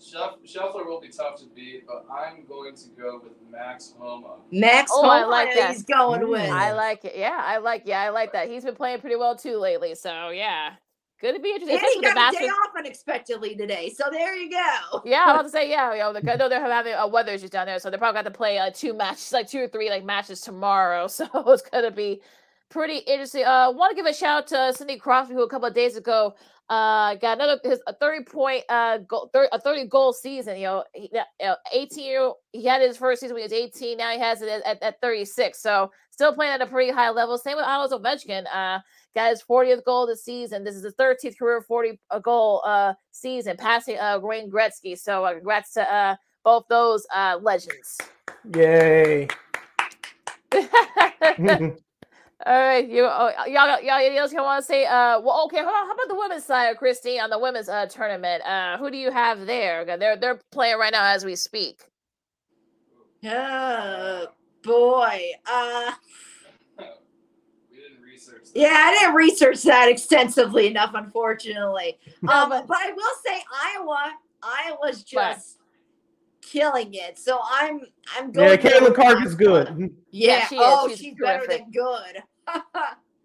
Shuff- 0.00 0.38
Scheffler 0.46 0.86
will 0.86 1.00
be 1.00 1.08
tough 1.08 1.36
to 1.40 1.46
beat, 1.54 1.86
but 1.86 2.06
I'm 2.12 2.44
going 2.46 2.74
to 2.74 2.88
go 3.00 3.20
with 3.22 3.32
Max 3.50 3.94
Homa. 3.98 4.36
Max 4.52 4.90
Oh, 4.94 5.08
I 5.08 5.24
like 5.24 5.54
that. 5.54 5.72
he's 5.72 5.82
going 5.84 6.28
with. 6.28 6.50
I 6.50 6.72
like 6.72 7.04
it. 7.04 7.14
Yeah, 7.16 7.40
I 7.44 7.58
like. 7.58 7.82
Yeah, 7.84 8.00
I 8.02 8.10
like 8.10 8.32
that. 8.32 8.48
He's 8.48 8.64
been 8.64 8.74
playing 8.76 9.00
pretty 9.00 9.16
well 9.16 9.36
too 9.36 9.58
lately. 9.58 9.94
So 9.94 10.30
yeah. 10.30 10.74
Gonna 11.20 11.40
be 11.40 11.48
interesting. 11.50 11.78
And 11.78 11.86
he 11.94 12.00
got 12.00 12.32
a 12.32 12.38
day 12.38 12.44
off 12.46 12.70
unexpectedly 12.78 13.56
today. 13.56 13.90
So 13.90 14.04
there 14.08 14.36
you 14.36 14.50
go. 14.50 15.02
Yeah, 15.04 15.24
I'm 15.24 15.30
about 15.30 15.42
to 15.42 15.48
say 15.50 15.68
yeah. 15.68 15.92
You 15.92 15.98
know, 15.98 16.12
the, 16.12 16.32
I 16.32 16.36
know 16.36 16.48
they're 16.48 16.60
having 16.60 16.94
a 16.94 17.08
weather 17.08 17.32
issues 17.32 17.50
down 17.50 17.66
there, 17.66 17.80
so 17.80 17.90
they're 17.90 17.98
probably 17.98 18.18
got 18.20 18.30
to 18.30 18.30
play 18.30 18.60
like 18.60 18.76
two 18.76 18.94
matches, 18.94 19.32
like 19.32 19.48
two 19.48 19.62
or 19.62 19.66
three 19.66 19.90
like 19.90 20.04
matches 20.04 20.40
tomorrow. 20.40 21.08
So 21.18 21.26
it's 21.34 21.62
gonna 21.62 21.90
be 21.90 22.22
pretty 22.70 22.98
interesting. 22.98 23.44
Uh, 23.44 23.70
want 23.72 23.90
to 23.90 23.96
give 23.96 24.06
a 24.06 24.14
shout 24.14 24.44
out 24.44 24.46
to 24.48 24.76
Sidney 24.76 24.98
Crosby, 24.98 25.34
who 25.34 25.42
a 25.42 25.48
couple 25.48 25.68
of 25.68 25.74
days 25.74 25.96
ago 25.96 26.34
uh 26.70 27.14
got 27.14 27.38
another 27.38 27.58
his 27.64 27.80
a 27.86 27.94
30 27.94 28.24
point 28.24 28.62
uh 28.68 28.98
goal, 28.98 29.30
30, 29.32 29.48
a 29.52 29.60
30 29.60 29.86
goal 29.86 30.12
season 30.12 30.56
you 30.58 30.64
know, 30.64 30.84
he, 30.94 31.10
uh, 31.42 31.52
uh, 31.52 31.54
18 31.72 32.04
year 32.04 32.32
he 32.52 32.64
had 32.66 32.82
his 32.82 32.98
first 32.98 33.22
season 33.22 33.34
when 33.34 33.40
he 33.40 33.44
was 33.44 33.52
18 33.52 33.96
now 33.96 34.10
he 34.10 34.18
has 34.18 34.42
it 34.42 34.50
at, 34.50 34.62
at, 34.66 34.82
at 34.82 35.00
36 35.00 35.62
so 35.62 35.90
still 36.10 36.34
playing 36.34 36.52
at 36.52 36.60
a 36.60 36.66
pretty 36.66 36.92
high 36.92 37.08
level 37.08 37.38
same 37.38 37.56
with 37.56 37.64
Alex 37.64 37.94
Ovechkin 37.94 38.44
uh 38.54 38.80
got 39.14 39.30
his 39.30 39.42
40th 39.42 39.82
goal 39.84 40.06
this 40.06 40.22
season 40.22 40.62
this 40.62 40.74
is 40.74 40.84
his 40.84 40.94
13th 40.96 41.38
career 41.38 41.62
40 41.62 41.98
uh, 42.10 42.18
goal 42.18 42.62
uh 42.66 42.92
season 43.12 43.56
passing 43.56 43.98
uh 43.98 44.18
Wayne 44.20 44.50
Gretzky 44.50 44.98
so 44.98 45.24
uh, 45.24 45.32
congrats 45.32 45.72
to 45.72 45.90
uh 45.90 46.16
both 46.44 46.64
those 46.68 47.06
uh 47.14 47.38
legends 47.40 47.98
Yay. 48.54 49.28
All 52.46 52.56
right, 52.56 52.88
you 52.88 53.04
oh, 53.04 53.30
y'all, 53.46 53.80
y'all, 53.82 53.98
anything 53.98 54.18
else 54.18 54.32
you 54.32 54.40
want 54.40 54.62
to 54.62 54.66
say? 54.66 54.86
Uh, 54.86 55.20
well, 55.20 55.42
okay. 55.46 55.56
How 55.58 55.64
about, 55.64 55.86
how 55.86 55.92
about 55.92 56.06
the 56.08 56.14
women's 56.14 56.44
side, 56.44 56.76
Christy 56.76 57.18
on 57.18 57.30
the 57.30 57.38
women's 57.38 57.68
uh 57.68 57.86
tournament? 57.86 58.44
Uh, 58.44 58.78
who 58.78 58.90
do 58.92 58.96
you 58.96 59.10
have 59.10 59.44
there 59.44 59.84
They're 59.84 60.16
they're 60.16 60.40
playing 60.52 60.78
right 60.78 60.92
now 60.92 61.04
as 61.04 61.24
we 61.24 61.34
speak. 61.34 61.82
Oh 63.24 64.28
boy. 64.62 65.20
Uh 65.50 65.92
We 66.78 67.76
didn't 67.76 68.02
research. 68.04 68.44
yeah, 68.54 68.68
I 68.72 68.92
didn't 69.00 69.16
research 69.16 69.62
that 69.64 69.88
extensively 69.88 70.68
enough, 70.68 70.92
unfortunately. 70.94 71.98
Um, 72.28 72.50
but- 72.50 72.68
but 72.68 72.76
I 72.76 72.92
will 72.92 73.14
say 73.26 73.42
Iowa, 73.52 74.12
Iowa's 74.44 75.04
Right. 75.14 75.34
just 75.34 75.57
killing 76.50 76.94
it. 76.94 77.18
So 77.18 77.40
I'm 77.44 77.80
I'm 78.16 78.28
Yeah, 78.28 78.56
going. 78.56 78.58
to 78.58 78.62
go 78.62 78.68
Caitlin 78.70 78.82
with 78.84 78.94
Clark 78.94 79.26
is 79.26 79.34
good. 79.34 79.90
Yeah. 80.10 80.46
she 80.46 80.56
is. 80.56 80.62
oh, 80.64 80.88
She's 80.88 80.98
she's, 80.98 81.14
better 81.20 81.46
than 81.46 81.70
good. 81.70 82.22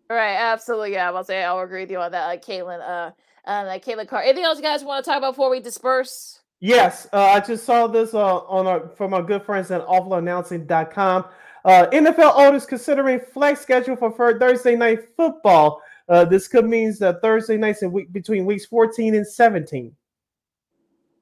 Right, 0.09 0.35
absolutely. 0.35 0.91
Yeah, 0.91 1.11
I'll 1.11 1.23
say 1.23 1.43
I'll 1.43 1.61
agree 1.61 1.81
with 1.81 1.91
you 1.91 1.97
on 1.99 2.11
that. 2.11 2.27
Like 2.27 2.45
Caitlin, 2.45 2.81
uh, 2.81 3.11
uh, 3.49 3.63
like 3.65 3.83
Caitlin 3.83 4.07
Carr. 4.07 4.21
Anything 4.21 4.43
else 4.43 4.57
you 4.57 4.63
guys 4.63 4.83
want 4.83 5.03
to 5.03 5.09
talk 5.09 5.17
about 5.17 5.31
before 5.31 5.49
we 5.49 5.59
disperse? 5.59 6.41
Yes, 6.59 7.07
uh, 7.13 7.21
I 7.23 7.39
just 7.39 7.65
saw 7.65 7.87
this 7.87 8.13
uh, 8.13 8.37
on 8.39 8.67
our, 8.67 8.89
from 8.89 9.13
our 9.13 9.23
good 9.23 9.43
friends 9.43 9.71
at 9.71 9.81
awfulannouncing.com. 9.87 11.25
Uh, 11.65 11.87
NFL 11.91 12.33
owners 12.35 12.65
considering 12.65 13.19
flex 13.19 13.61
schedule 13.61 13.95
for 13.95 14.11
Thursday 14.37 14.75
night 14.75 14.99
football. 15.15 15.81
Uh, 16.09 16.25
this 16.25 16.47
could 16.47 16.65
mean 16.65 16.93
that 16.99 17.21
Thursday 17.21 17.57
nights 17.57 17.81
in 17.81 17.91
week 17.91 18.11
between 18.11 18.45
weeks 18.45 18.65
14 18.65 19.15
and 19.15 19.25
17. 19.25 19.95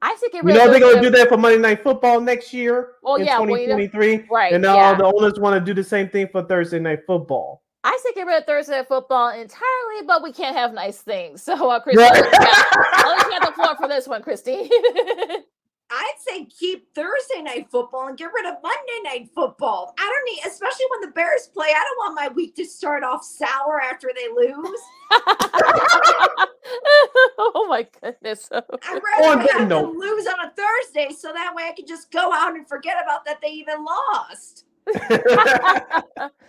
I 0.02 0.16
think 0.16 0.34
it 0.34 0.44
You 0.44 0.52
know 0.52 0.68
they're 0.68 0.80
going 0.80 0.96
to 0.96 1.00
do 1.00 1.10
that 1.10 1.28
for 1.28 1.36
Monday 1.36 1.58
Night 1.58 1.82
Football 1.82 2.20
next 2.20 2.52
year 2.52 2.94
Well, 3.02 3.14
in 3.14 3.24
yeah, 3.24 3.38
well, 3.38 3.46
2023, 3.46 4.26
right, 4.30 4.52
And 4.52 4.60
now 4.60 4.74
yeah. 4.74 4.94
the 4.96 5.04
owners 5.04 5.38
want 5.38 5.58
to 5.58 5.64
do 5.64 5.72
the 5.72 5.86
same 5.88 6.08
thing 6.08 6.28
for 6.30 6.42
Thursday 6.42 6.80
Night 6.80 7.00
Football. 7.06 7.62
I 7.84 7.98
say 8.02 8.12
get 8.14 8.26
rid 8.26 8.38
of 8.38 8.44
Thursday 8.44 8.78
Night 8.78 8.88
football 8.88 9.30
entirely, 9.30 10.06
but 10.06 10.22
we 10.22 10.32
can't 10.32 10.56
have 10.56 10.72
nice 10.72 10.98
things. 10.98 11.42
So, 11.52 11.70
uh, 11.70 11.80
Christine, 11.80 12.04
Right. 12.04 12.24
I'll 12.32 13.16
let 13.16 13.26
you 13.26 13.32
have 13.32 13.46
the 13.46 13.52
floor 13.52 13.76
for 13.76 13.88
this 13.88 14.08
one, 14.08 14.22
Christine. 14.22 14.68
I'd 15.92 16.14
say 16.26 16.46
keep 16.46 16.94
Thursday 16.94 17.42
night 17.42 17.68
football 17.70 18.08
and 18.08 18.16
get 18.16 18.30
rid 18.34 18.46
of 18.46 18.54
Monday 18.62 19.00
night 19.04 19.28
football. 19.34 19.92
I 19.98 20.02
don't 20.02 20.24
need, 20.34 20.50
especially 20.50 20.86
when 20.90 21.02
the 21.02 21.14
Bears 21.14 21.48
play. 21.52 21.66
I 21.68 21.84
don't 21.84 21.98
want 21.98 22.14
my 22.16 22.28
week 22.34 22.54
to 22.56 22.64
start 22.64 23.04
off 23.04 23.22
sour 23.22 23.80
after 23.82 24.10
they 24.16 24.28
lose. 24.28 24.80
oh 27.38 27.66
my 27.68 27.86
goodness. 28.00 28.48
I'd 28.52 28.64
On 29.20 29.36
rather 29.36 29.42
that 29.42 29.58
have 29.58 29.68
note. 29.68 29.92
them 29.92 29.98
lose 29.98 30.26
on 30.26 30.46
a 30.46 30.52
Thursday 30.56 31.14
so 31.14 31.30
that 31.32 31.54
way 31.54 31.64
I 31.68 31.72
can 31.72 31.86
just 31.86 32.10
go 32.10 32.32
out 32.32 32.54
and 32.54 32.66
forget 32.66 32.96
about 33.02 33.26
that 33.26 33.40
they 33.42 33.50
even 33.50 33.84
lost. 33.84 34.64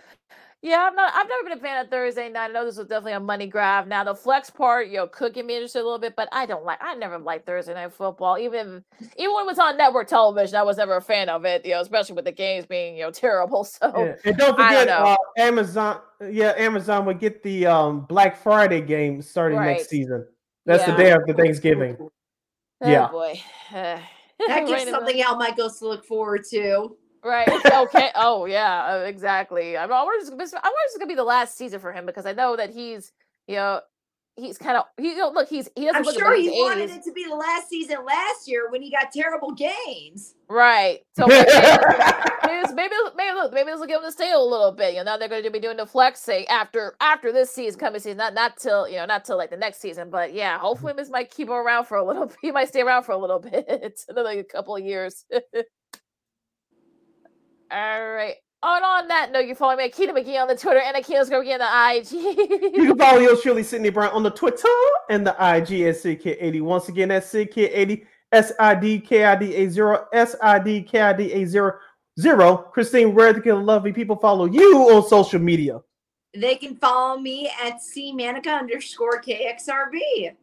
yeah, 0.66 0.86
I'm 0.88 0.94
not. 0.94 1.12
I've 1.14 1.28
never 1.28 1.42
been 1.44 1.58
a 1.58 1.60
fan 1.60 1.84
of 1.84 1.90
Thursday 1.90 2.30
night. 2.30 2.48
I 2.48 2.52
know 2.54 2.64
this 2.64 2.78
was 2.78 2.86
definitely 2.86 3.12
a 3.12 3.20
money 3.20 3.46
grab. 3.46 3.86
Now 3.86 4.02
the 4.02 4.14
flex 4.14 4.48
part, 4.48 4.88
you 4.88 4.96
know, 4.96 5.06
could 5.06 5.34
get 5.34 5.44
me 5.44 5.54
interested 5.56 5.80
a 5.82 5.84
little 5.84 5.98
bit, 5.98 6.16
but 6.16 6.26
I 6.32 6.46
don't 6.46 6.64
like. 6.64 6.78
I 6.80 6.94
never 6.94 7.18
liked 7.18 7.44
Thursday 7.44 7.74
night 7.74 7.92
football, 7.92 8.38
even 8.38 8.82
even 9.18 9.34
when 9.34 9.44
it 9.44 9.46
was 9.46 9.58
on 9.58 9.76
network 9.76 10.08
television. 10.08 10.56
I 10.56 10.62
was 10.62 10.78
never 10.78 10.96
a 10.96 11.02
fan 11.02 11.28
of 11.28 11.44
it. 11.44 11.66
You 11.66 11.72
know, 11.72 11.80
especially 11.82 12.14
with 12.14 12.24
the 12.24 12.32
games 12.32 12.64
being 12.64 12.96
you 12.96 13.02
know 13.02 13.10
terrible. 13.10 13.64
So 13.80 13.92
Yeah. 13.94 14.14
And 14.24 14.36
don't 14.38 14.58
I 14.58 14.72
don't 14.72 14.80
forget, 14.80 14.86
know. 14.88 15.04
uh, 15.04 15.16
Amazon. 15.36 16.00
Yeah, 16.30 16.54
Amazon 16.56 17.04
would 17.04 17.18
get 17.20 17.42
the 17.42 17.66
um, 17.66 18.00
Black 18.06 18.42
Friday 18.42 18.80
game 18.80 19.20
starting 19.20 19.58
Right. 19.58 19.76
next 19.76 19.90
season. 19.90 20.26
That's 20.64 20.86
Yeah. 20.88 20.96
the 20.96 21.02
day 21.02 21.12
after 21.12 21.34
Thanksgiving. 21.34 21.96
oh 22.00 22.10
yeah. 22.90 23.08
boy, 23.08 23.38
That 23.72 24.00
gives 24.66 24.80
in 24.82 24.86
the- 24.86 24.90
something 24.92 25.20
Al 25.20 25.36
Michaels 25.36 25.78
to 25.80 25.88
look 25.88 26.04
forward 26.06 26.42
to. 26.52 26.96
Right. 27.24 27.48
Okay. 27.48 28.10
Oh 28.14 28.44
yeah. 28.44 28.84
uh, 29.02 29.04
Exactly. 29.06 29.76
I'm. 29.76 29.90
I 29.92 30.02
wonder. 30.02 30.26
if 30.32 30.38
this- 30.38 30.52
I 30.54 30.56
wonder 30.58 30.76
if 30.84 30.90
it's 30.90 30.98
gonna 30.98 31.08
be 31.08 31.14
the 31.14 31.24
last 31.24 31.56
season 31.56 31.80
for 31.80 31.92
him 31.92 32.06
because 32.06 32.26
I 32.26 32.32
know 32.32 32.56
that 32.56 32.70
he's. 32.70 33.12
You 33.48 33.56
know, 33.56 33.80
he's 34.36 34.58
kind 34.58 34.76
of. 34.76 34.84
He 34.98 35.10
you 35.10 35.16
know, 35.18 35.30
look. 35.30 35.48
He's. 35.48 35.68
He 35.76 35.86
doesn't 35.86 36.06
I'm 36.06 36.14
sure 36.14 36.34
he 36.36 36.48
wanted 36.50 36.90
80s. 36.90 36.96
it 36.98 37.02
to 37.04 37.12
be 37.12 37.24
the 37.24 37.34
last 37.34 37.68
season 37.68 38.04
last 38.04 38.46
year 38.48 38.70
when 38.70 38.82
he 38.82 38.90
got 38.90 39.10
terrible 39.12 39.52
games. 39.52 40.34
Right. 40.48 41.00
So 41.16 41.26
maybe, 41.26 41.46
maybe, 41.50 42.62
this- 42.62 42.72
maybe, 42.74 42.94
maybe, 43.16 43.34
look, 43.34 43.52
maybe 43.54 43.70
this 43.70 43.80
will 43.80 43.86
give 43.86 44.00
him 44.02 44.08
to 44.08 44.12
stay 44.12 44.30
a 44.32 44.38
little 44.38 44.72
bit. 44.72 44.92
You 44.92 44.98
know, 45.00 45.04
now 45.12 45.16
they're 45.16 45.28
going 45.28 45.42
to 45.44 45.50
be 45.50 45.60
doing 45.60 45.76
the 45.78 45.86
flex 45.86 46.20
say 46.20 46.44
after 46.46 46.94
after 47.00 47.32
this 47.32 47.50
season 47.50 47.80
coming 47.80 48.00
season, 48.00 48.18
not 48.18 48.34
not 48.34 48.56
till 48.58 48.86
you 48.88 48.96
know 48.96 49.06
not 49.06 49.24
till 49.24 49.38
like 49.38 49.50
the 49.50 49.56
next 49.56 49.80
season, 49.80 50.10
but 50.10 50.34
yeah, 50.34 50.58
hopefully 50.58 50.92
this 50.94 51.08
might 51.10 51.30
keep 51.30 51.48
him 51.48 51.54
around 51.54 51.84
for 51.86 51.96
a 51.96 52.04
little. 52.04 52.30
He 52.42 52.50
might 52.52 52.68
stay 52.68 52.82
around 52.82 53.04
for 53.04 53.12
a 53.12 53.18
little 53.18 53.38
bit, 53.50 53.66
another 54.08 54.24
like, 54.36 54.48
couple 54.48 54.76
of 54.76 54.84
years. 54.84 55.24
All 57.70 58.12
right. 58.12 58.34
On 58.62 58.82
on 58.82 59.08
that 59.08 59.30
note, 59.30 59.46
you 59.46 59.54
follow 59.54 59.76
me 59.76 59.84
at 59.84 59.92
Keita 59.92 60.10
McGee 60.10 60.40
on 60.40 60.48
the 60.48 60.56
Twitter 60.56 60.80
and 60.80 60.96
Akila's 60.96 61.28
go 61.28 61.40
on 61.40 61.44
the 61.44 61.98
IG. 61.98 62.12
You 62.74 62.86
can 62.86 62.96
follow 62.96 63.18
yours 63.20 63.42
truly, 63.42 63.62
Sydney 63.62 63.90
Brown, 63.90 64.10
on 64.12 64.22
the 64.22 64.30
Twitter 64.30 64.68
and 65.10 65.26
the 65.26 65.32
IG 65.32 65.82
at 65.82 65.96
SidKid80. 65.96 66.62
Once 66.62 66.88
again, 66.88 67.08
that's 67.08 67.30
SidKid80, 67.30 68.06
S 68.32 68.52
I 68.58 68.74
D 68.74 69.00
K 69.00 69.24
I 69.24 69.36
D 69.36 69.54
A 69.54 69.68
0, 69.68 70.06
S 70.14 70.34
I 70.42 70.58
D 70.58 70.82
K 70.82 71.00
I 71.00 71.12
D 71.12 71.32
A 71.32 71.44
0, 71.44 71.74
0. 72.18 72.56
Christine, 72.72 73.14
where 73.14 73.38
can 73.38 73.66
lovely 73.66 73.92
people 73.92 74.16
follow 74.16 74.46
you 74.46 74.88
on 74.90 75.06
social 75.06 75.40
media? 75.40 75.80
They 76.32 76.54
can 76.56 76.74
follow 76.76 77.18
me 77.18 77.50
at 77.62 77.80
cmanica 77.80 78.58
underscore 78.58 79.20
KXRB. 79.20 80.34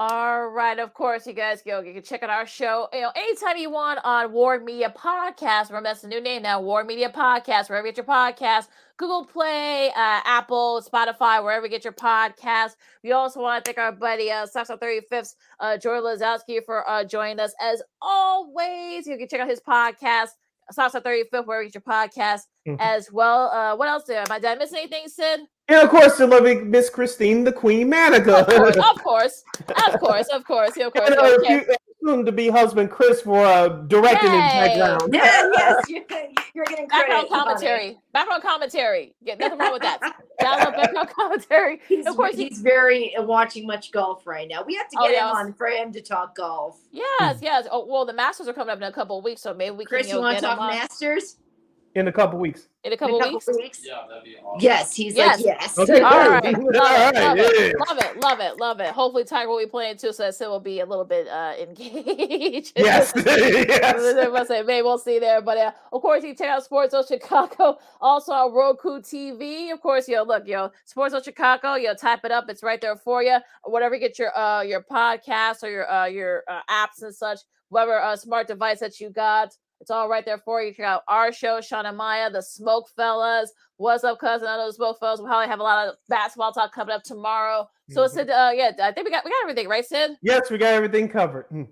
All 0.00 0.46
right, 0.46 0.78
of 0.78 0.94
course, 0.94 1.26
you 1.26 1.32
guys 1.32 1.60
go. 1.60 1.80
You 1.80 1.92
can 1.92 2.04
check 2.04 2.22
out 2.22 2.30
our 2.30 2.46
show, 2.46 2.86
you 2.92 3.00
know, 3.00 3.10
anytime 3.16 3.56
you 3.56 3.68
want 3.68 3.98
on 4.04 4.30
Ward 4.30 4.64
Media 4.64 4.94
Podcast. 4.96 5.70
Remember, 5.70 5.88
that's 5.88 6.02
the 6.02 6.06
new 6.06 6.20
name 6.20 6.42
now, 6.42 6.60
Ward 6.60 6.86
Media 6.86 7.10
Podcast. 7.10 7.68
Wherever 7.68 7.84
you 7.84 7.92
get 7.92 7.96
your 7.96 8.06
podcast, 8.06 8.68
Google 8.96 9.24
Play, 9.24 9.88
uh, 9.88 10.20
Apple, 10.24 10.80
Spotify, 10.88 11.42
wherever 11.42 11.66
you 11.66 11.70
get 11.70 11.82
your 11.82 11.94
podcast. 11.94 12.76
We 13.02 13.10
also 13.10 13.40
want 13.40 13.64
to 13.64 13.68
thank 13.68 13.78
our 13.78 13.90
buddy 13.90 14.30
uh, 14.30 14.46
Sox 14.46 14.70
on 14.70 14.78
35th, 14.78 15.34
uh, 15.58 15.76
Jordan 15.78 16.04
Lazowski, 16.04 16.64
for 16.64 16.88
uh, 16.88 17.02
joining 17.02 17.40
us 17.40 17.52
as 17.60 17.82
always. 18.00 19.04
You 19.04 19.18
can 19.18 19.26
check 19.26 19.40
out 19.40 19.48
his 19.48 19.60
podcast, 19.60 20.28
On 20.76 20.90
35th, 20.90 21.46
wherever 21.46 21.62
you 21.62 21.70
get 21.70 21.74
your 21.76 21.82
podcast 21.82 22.42
Mhm. 22.66 22.76
as 22.80 23.10
well. 23.10 23.50
Uh, 23.50 23.76
what 23.76 23.88
else? 23.88 24.08
Am 24.10 24.26
I 24.30 24.38
did 24.38 24.50
I 24.50 24.54
miss 24.56 24.72
anything, 24.72 25.08
Sid? 25.08 25.40
And 25.68 25.82
of 25.82 25.90
course, 25.90 26.18
the 26.18 26.26
lovely 26.26 26.56
Miss 26.56 26.90
Christine, 26.90 27.44
the 27.44 27.52
Queen 27.52 27.90
Manika. 27.90 28.40
Of 28.40 28.46
course, 28.46 28.76
of 28.76 29.02
course, 29.02 29.42
of 29.86 30.00
course, 30.00 30.28
of 30.28 30.44
course, 30.46 30.76
of 30.76 30.92
course. 30.92 31.08
and 31.10 31.14
her 31.14 31.40
okay. 31.40 31.66
Cute- 32.08 32.16
soon 32.16 32.24
to 32.26 32.32
be 32.32 32.48
husband 32.48 32.90
Chris 32.90 33.20
for 33.22 33.44
uh, 33.44 33.68
directing 33.68 34.28
in 34.30 34.32
the 34.32 34.38
background. 34.38 35.14
Yeah, 35.14 35.50
yes, 35.56 35.84
you're, 35.88 36.04
you're 36.54 36.64
getting. 36.64 36.88
Background 36.88 37.28
honey. 37.30 37.44
commentary. 37.44 37.98
Background 38.12 38.42
commentary. 38.42 39.14
Yeah, 39.22 39.34
nothing 39.34 39.58
wrong 39.58 39.72
with 39.72 39.82
that. 39.82 40.00
Download 40.40 40.76
background 40.76 41.08
commentary. 41.10 41.80
He's, 41.88 42.06
of 42.06 42.16
course, 42.16 42.36
he, 42.36 42.48
he's 42.48 42.60
very 42.60 43.14
uh, 43.16 43.22
watching 43.22 43.66
much 43.66 43.92
golf 43.92 44.26
right 44.26 44.48
now. 44.48 44.62
We 44.64 44.74
have 44.76 44.88
to 44.88 44.96
Oh, 45.00 45.08
get 45.08 45.18
him 45.20 45.24
on 45.28 45.52
for 45.54 45.66
him 45.66 45.92
to 45.92 46.00
talk 46.00 46.36
golf. 46.36 46.78
yes, 46.92 47.38
yes. 47.42 47.66
Oh, 47.70 47.84
well, 47.86 48.06
the 48.06 48.12
Masters 48.12 48.48
are 48.48 48.52
coming 48.52 48.72
up 48.72 48.78
in 48.78 48.84
a 48.84 48.92
couple 48.92 49.18
of 49.18 49.24
weeks, 49.24 49.40
so 49.42 49.52
maybe 49.52 49.72
we 49.76 49.84
can 49.84 49.88
Chris, 49.88 50.08
you 50.08 50.14
you 50.14 50.20
want 50.20 50.38
to 50.38 50.42
talk 50.44 50.58
on 50.58 50.70
Masters? 50.70 51.36
In 51.98 52.08
a 52.08 52.12
couple 52.12 52.38
weeks. 52.38 52.68
in 52.84 52.92
a 52.92 52.94
In 52.94 52.98
couple 52.98 53.16
a 53.16 53.20
couple 53.24 53.34
weeks. 53.34 53.46
weeks? 53.48 53.80
Yeah, 53.84 54.04
that'd 54.08 54.24
be 54.24 54.36
awesome. 54.36 54.60
Yes, 54.60 54.94
he's 54.94 55.16
Yes. 55.16 55.38
like 55.38 55.46
yes. 55.46 55.78
Okay. 55.78 56.00
All 56.00 56.30
right, 56.30 56.54
All 56.54 56.62
love 56.62 57.14
it, 57.14 57.16
right, 57.16 57.36
love 57.36 57.38
it, 57.38 57.76
love 57.78 57.98
it, 57.98 58.16
love 58.20 58.40
it, 58.40 58.56
love 58.60 58.80
it. 58.80 58.90
Hopefully, 58.90 59.24
Tiger 59.24 59.48
will 59.50 59.58
be 59.58 59.66
playing 59.66 59.96
too, 59.96 60.12
so 60.12 60.22
that 60.22 60.34
Sid 60.36 60.46
will 60.48 60.60
be 60.60 60.80
a 60.80 60.86
little 60.86 61.04
bit 61.04 61.26
uh 61.28 61.54
engaged. 61.60 62.72
Yes. 62.76 63.12
I 63.16 63.20
yes. 63.68 64.28
must 64.32 64.48
say, 64.48 64.62
maybe 64.62 64.82
we'll 64.82 64.98
see 64.98 65.18
there. 65.18 65.42
But 65.42 65.58
uh, 65.58 65.72
of 65.92 66.00
course, 66.02 66.22
you 66.22 66.34
can 66.34 66.46
check 66.46 66.48
out 66.48 66.68
SportZone 66.68 67.08
Chicago, 67.08 67.78
also 68.00 68.32
on 68.32 68.52
Roku 68.54 69.00
TV. 69.00 69.72
Of 69.72 69.80
course, 69.80 70.08
yo, 70.08 70.22
look, 70.22 70.46
yo, 70.46 70.70
SportZone 70.86 71.24
Chicago. 71.24 71.74
yo, 71.74 71.94
type 71.94 72.20
it 72.24 72.30
up; 72.30 72.44
it's 72.48 72.62
right 72.62 72.80
there 72.80 72.96
for 72.96 73.22
you. 73.22 73.38
Whatever 73.64 73.96
you 73.96 74.00
get 74.00 74.18
your 74.18 74.36
uh 74.38 74.62
your 74.62 74.82
podcast 74.82 75.62
or 75.64 75.68
your 75.70 75.90
uh 75.90 76.06
your 76.06 76.44
uh, 76.48 76.60
apps 76.70 77.02
and 77.02 77.14
such, 77.14 77.40
whatever 77.70 77.98
uh, 77.98 78.14
smart 78.16 78.46
device 78.46 78.80
that 78.80 79.00
you 79.00 79.10
got. 79.10 79.56
It's 79.80 79.90
all 79.90 80.08
right 80.08 80.24
there 80.24 80.38
for 80.38 80.62
you. 80.62 80.72
Check 80.74 80.86
out 80.86 81.02
our 81.08 81.32
show, 81.32 81.60
Sean 81.60 81.86
and 81.86 81.96
Maya, 81.96 82.30
the 82.30 82.42
Smoke 82.42 82.88
Fellas. 82.96 83.52
What's 83.76 84.02
up, 84.02 84.18
cousin? 84.18 84.48
I 84.48 84.56
know 84.56 84.66
the 84.66 84.72
Smoke 84.72 84.98
Fellas. 84.98 85.20
We'll 85.20 85.28
probably 85.28 85.46
have 85.48 85.60
a 85.60 85.62
lot 85.62 85.86
of 85.88 85.94
basketball 86.08 86.52
talk 86.52 86.72
coming 86.74 86.94
up 86.94 87.04
tomorrow. 87.04 87.68
So 87.90 88.02
Mhm. 88.04 88.10
Sid, 88.10 88.30
uh, 88.30 88.50
yeah, 88.54 88.72
I 88.82 88.92
think 88.92 89.04
we 89.06 89.10
got 89.12 89.24
we 89.24 89.30
got 89.30 89.42
everything, 89.42 89.68
right, 89.68 89.84
Sid? 89.86 90.18
Yes, 90.20 90.50
we 90.50 90.58
got 90.58 90.74
everything 90.74 91.08
covered. 91.08 91.46
Hmm. 91.50 91.64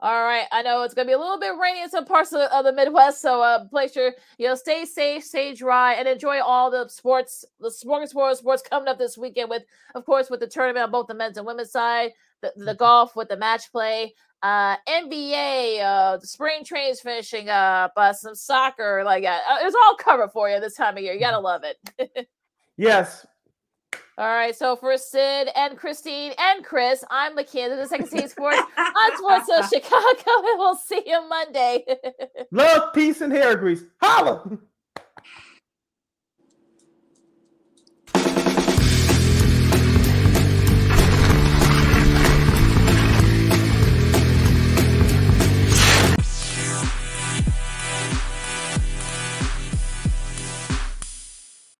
All 0.00 0.22
right. 0.22 0.46
I 0.52 0.60
know 0.60 0.82
it's 0.82 0.92
gonna 0.92 1.06
be 1.06 1.12
a 1.14 1.18
little 1.18 1.40
bit 1.40 1.56
rainy 1.56 1.80
in 1.80 1.88
some 1.88 2.04
parts 2.04 2.32
of 2.32 2.40
the, 2.40 2.54
of 2.54 2.64
the 2.66 2.72
Midwest, 2.72 3.22
so 3.22 3.40
uh, 3.40 3.66
play 3.68 3.88
sure 3.88 4.12
you 4.36 4.46
know 4.46 4.54
stay 4.54 4.84
safe, 4.84 5.24
stay 5.24 5.54
dry, 5.54 5.94
and 5.94 6.06
enjoy 6.06 6.42
all 6.42 6.70
the 6.70 6.86
sports, 6.90 7.46
the 7.60 7.70
sports, 7.70 8.10
sports, 8.10 8.40
sports 8.40 8.62
coming 8.68 8.88
up 8.88 8.98
this 8.98 9.16
weekend. 9.16 9.48
With, 9.48 9.62
of 9.94 10.04
course, 10.04 10.28
with 10.28 10.40
the 10.40 10.46
tournament 10.46 10.84
on 10.84 10.90
both 10.90 11.06
the 11.06 11.14
men's 11.14 11.38
and 11.38 11.46
women's 11.46 11.70
side, 11.72 12.12
the, 12.42 12.52
the 12.56 12.74
golf 12.74 13.16
with 13.16 13.30
the 13.30 13.38
match 13.38 13.72
play, 13.72 14.14
uh, 14.44 14.76
NBA, 14.86 15.80
uh, 15.82 16.18
the 16.18 16.26
spring 16.26 16.64
train's 16.64 17.00
finishing 17.00 17.48
up, 17.48 17.94
uh, 17.96 18.12
some 18.12 18.34
soccer, 18.34 19.02
like 19.02 19.24
uh, 19.24 19.38
uh, 19.48 19.56
it's 19.62 19.74
all 19.74 19.96
covered 19.96 20.32
for 20.32 20.50
you 20.50 20.60
this 20.60 20.74
time 20.74 20.98
of 20.98 21.02
year. 21.02 21.14
You 21.14 21.20
gotta 21.20 21.40
love 21.40 21.62
it. 21.64 22.28
Yes. 22.76 23.24
All 24.18 24.26
right, 24.26 24.54
so 24.54 24.74
for 24.74 24.96
Sid 24.96 25.48
and 25.54 25.78
Christine 25.78 26.32
and 26.38 26.64
Chris, 26.64 27.04
I'm 27.08 27.36
Lakia, 27.36 27.68
the 27.68 27.86
Second 27.86 28.08
City 28.08 28.26
Sports 28.26 28.58
on 28.76 29.16
Sports 29.16 29.48
of 29.48 29.68
Chicago, 29.72 30.48
and 30.48 30.58
we'll 30.58 30.74
see 30.74 31.00
you 31.06 31.28
Monday. 31.28 31.84
Love, 32.50 32.92
peace, 32.92 33.20
and 33.20 33.32
hair 33.32 33.54
grease. 33.56 33.84
Holla! 34.02 34.58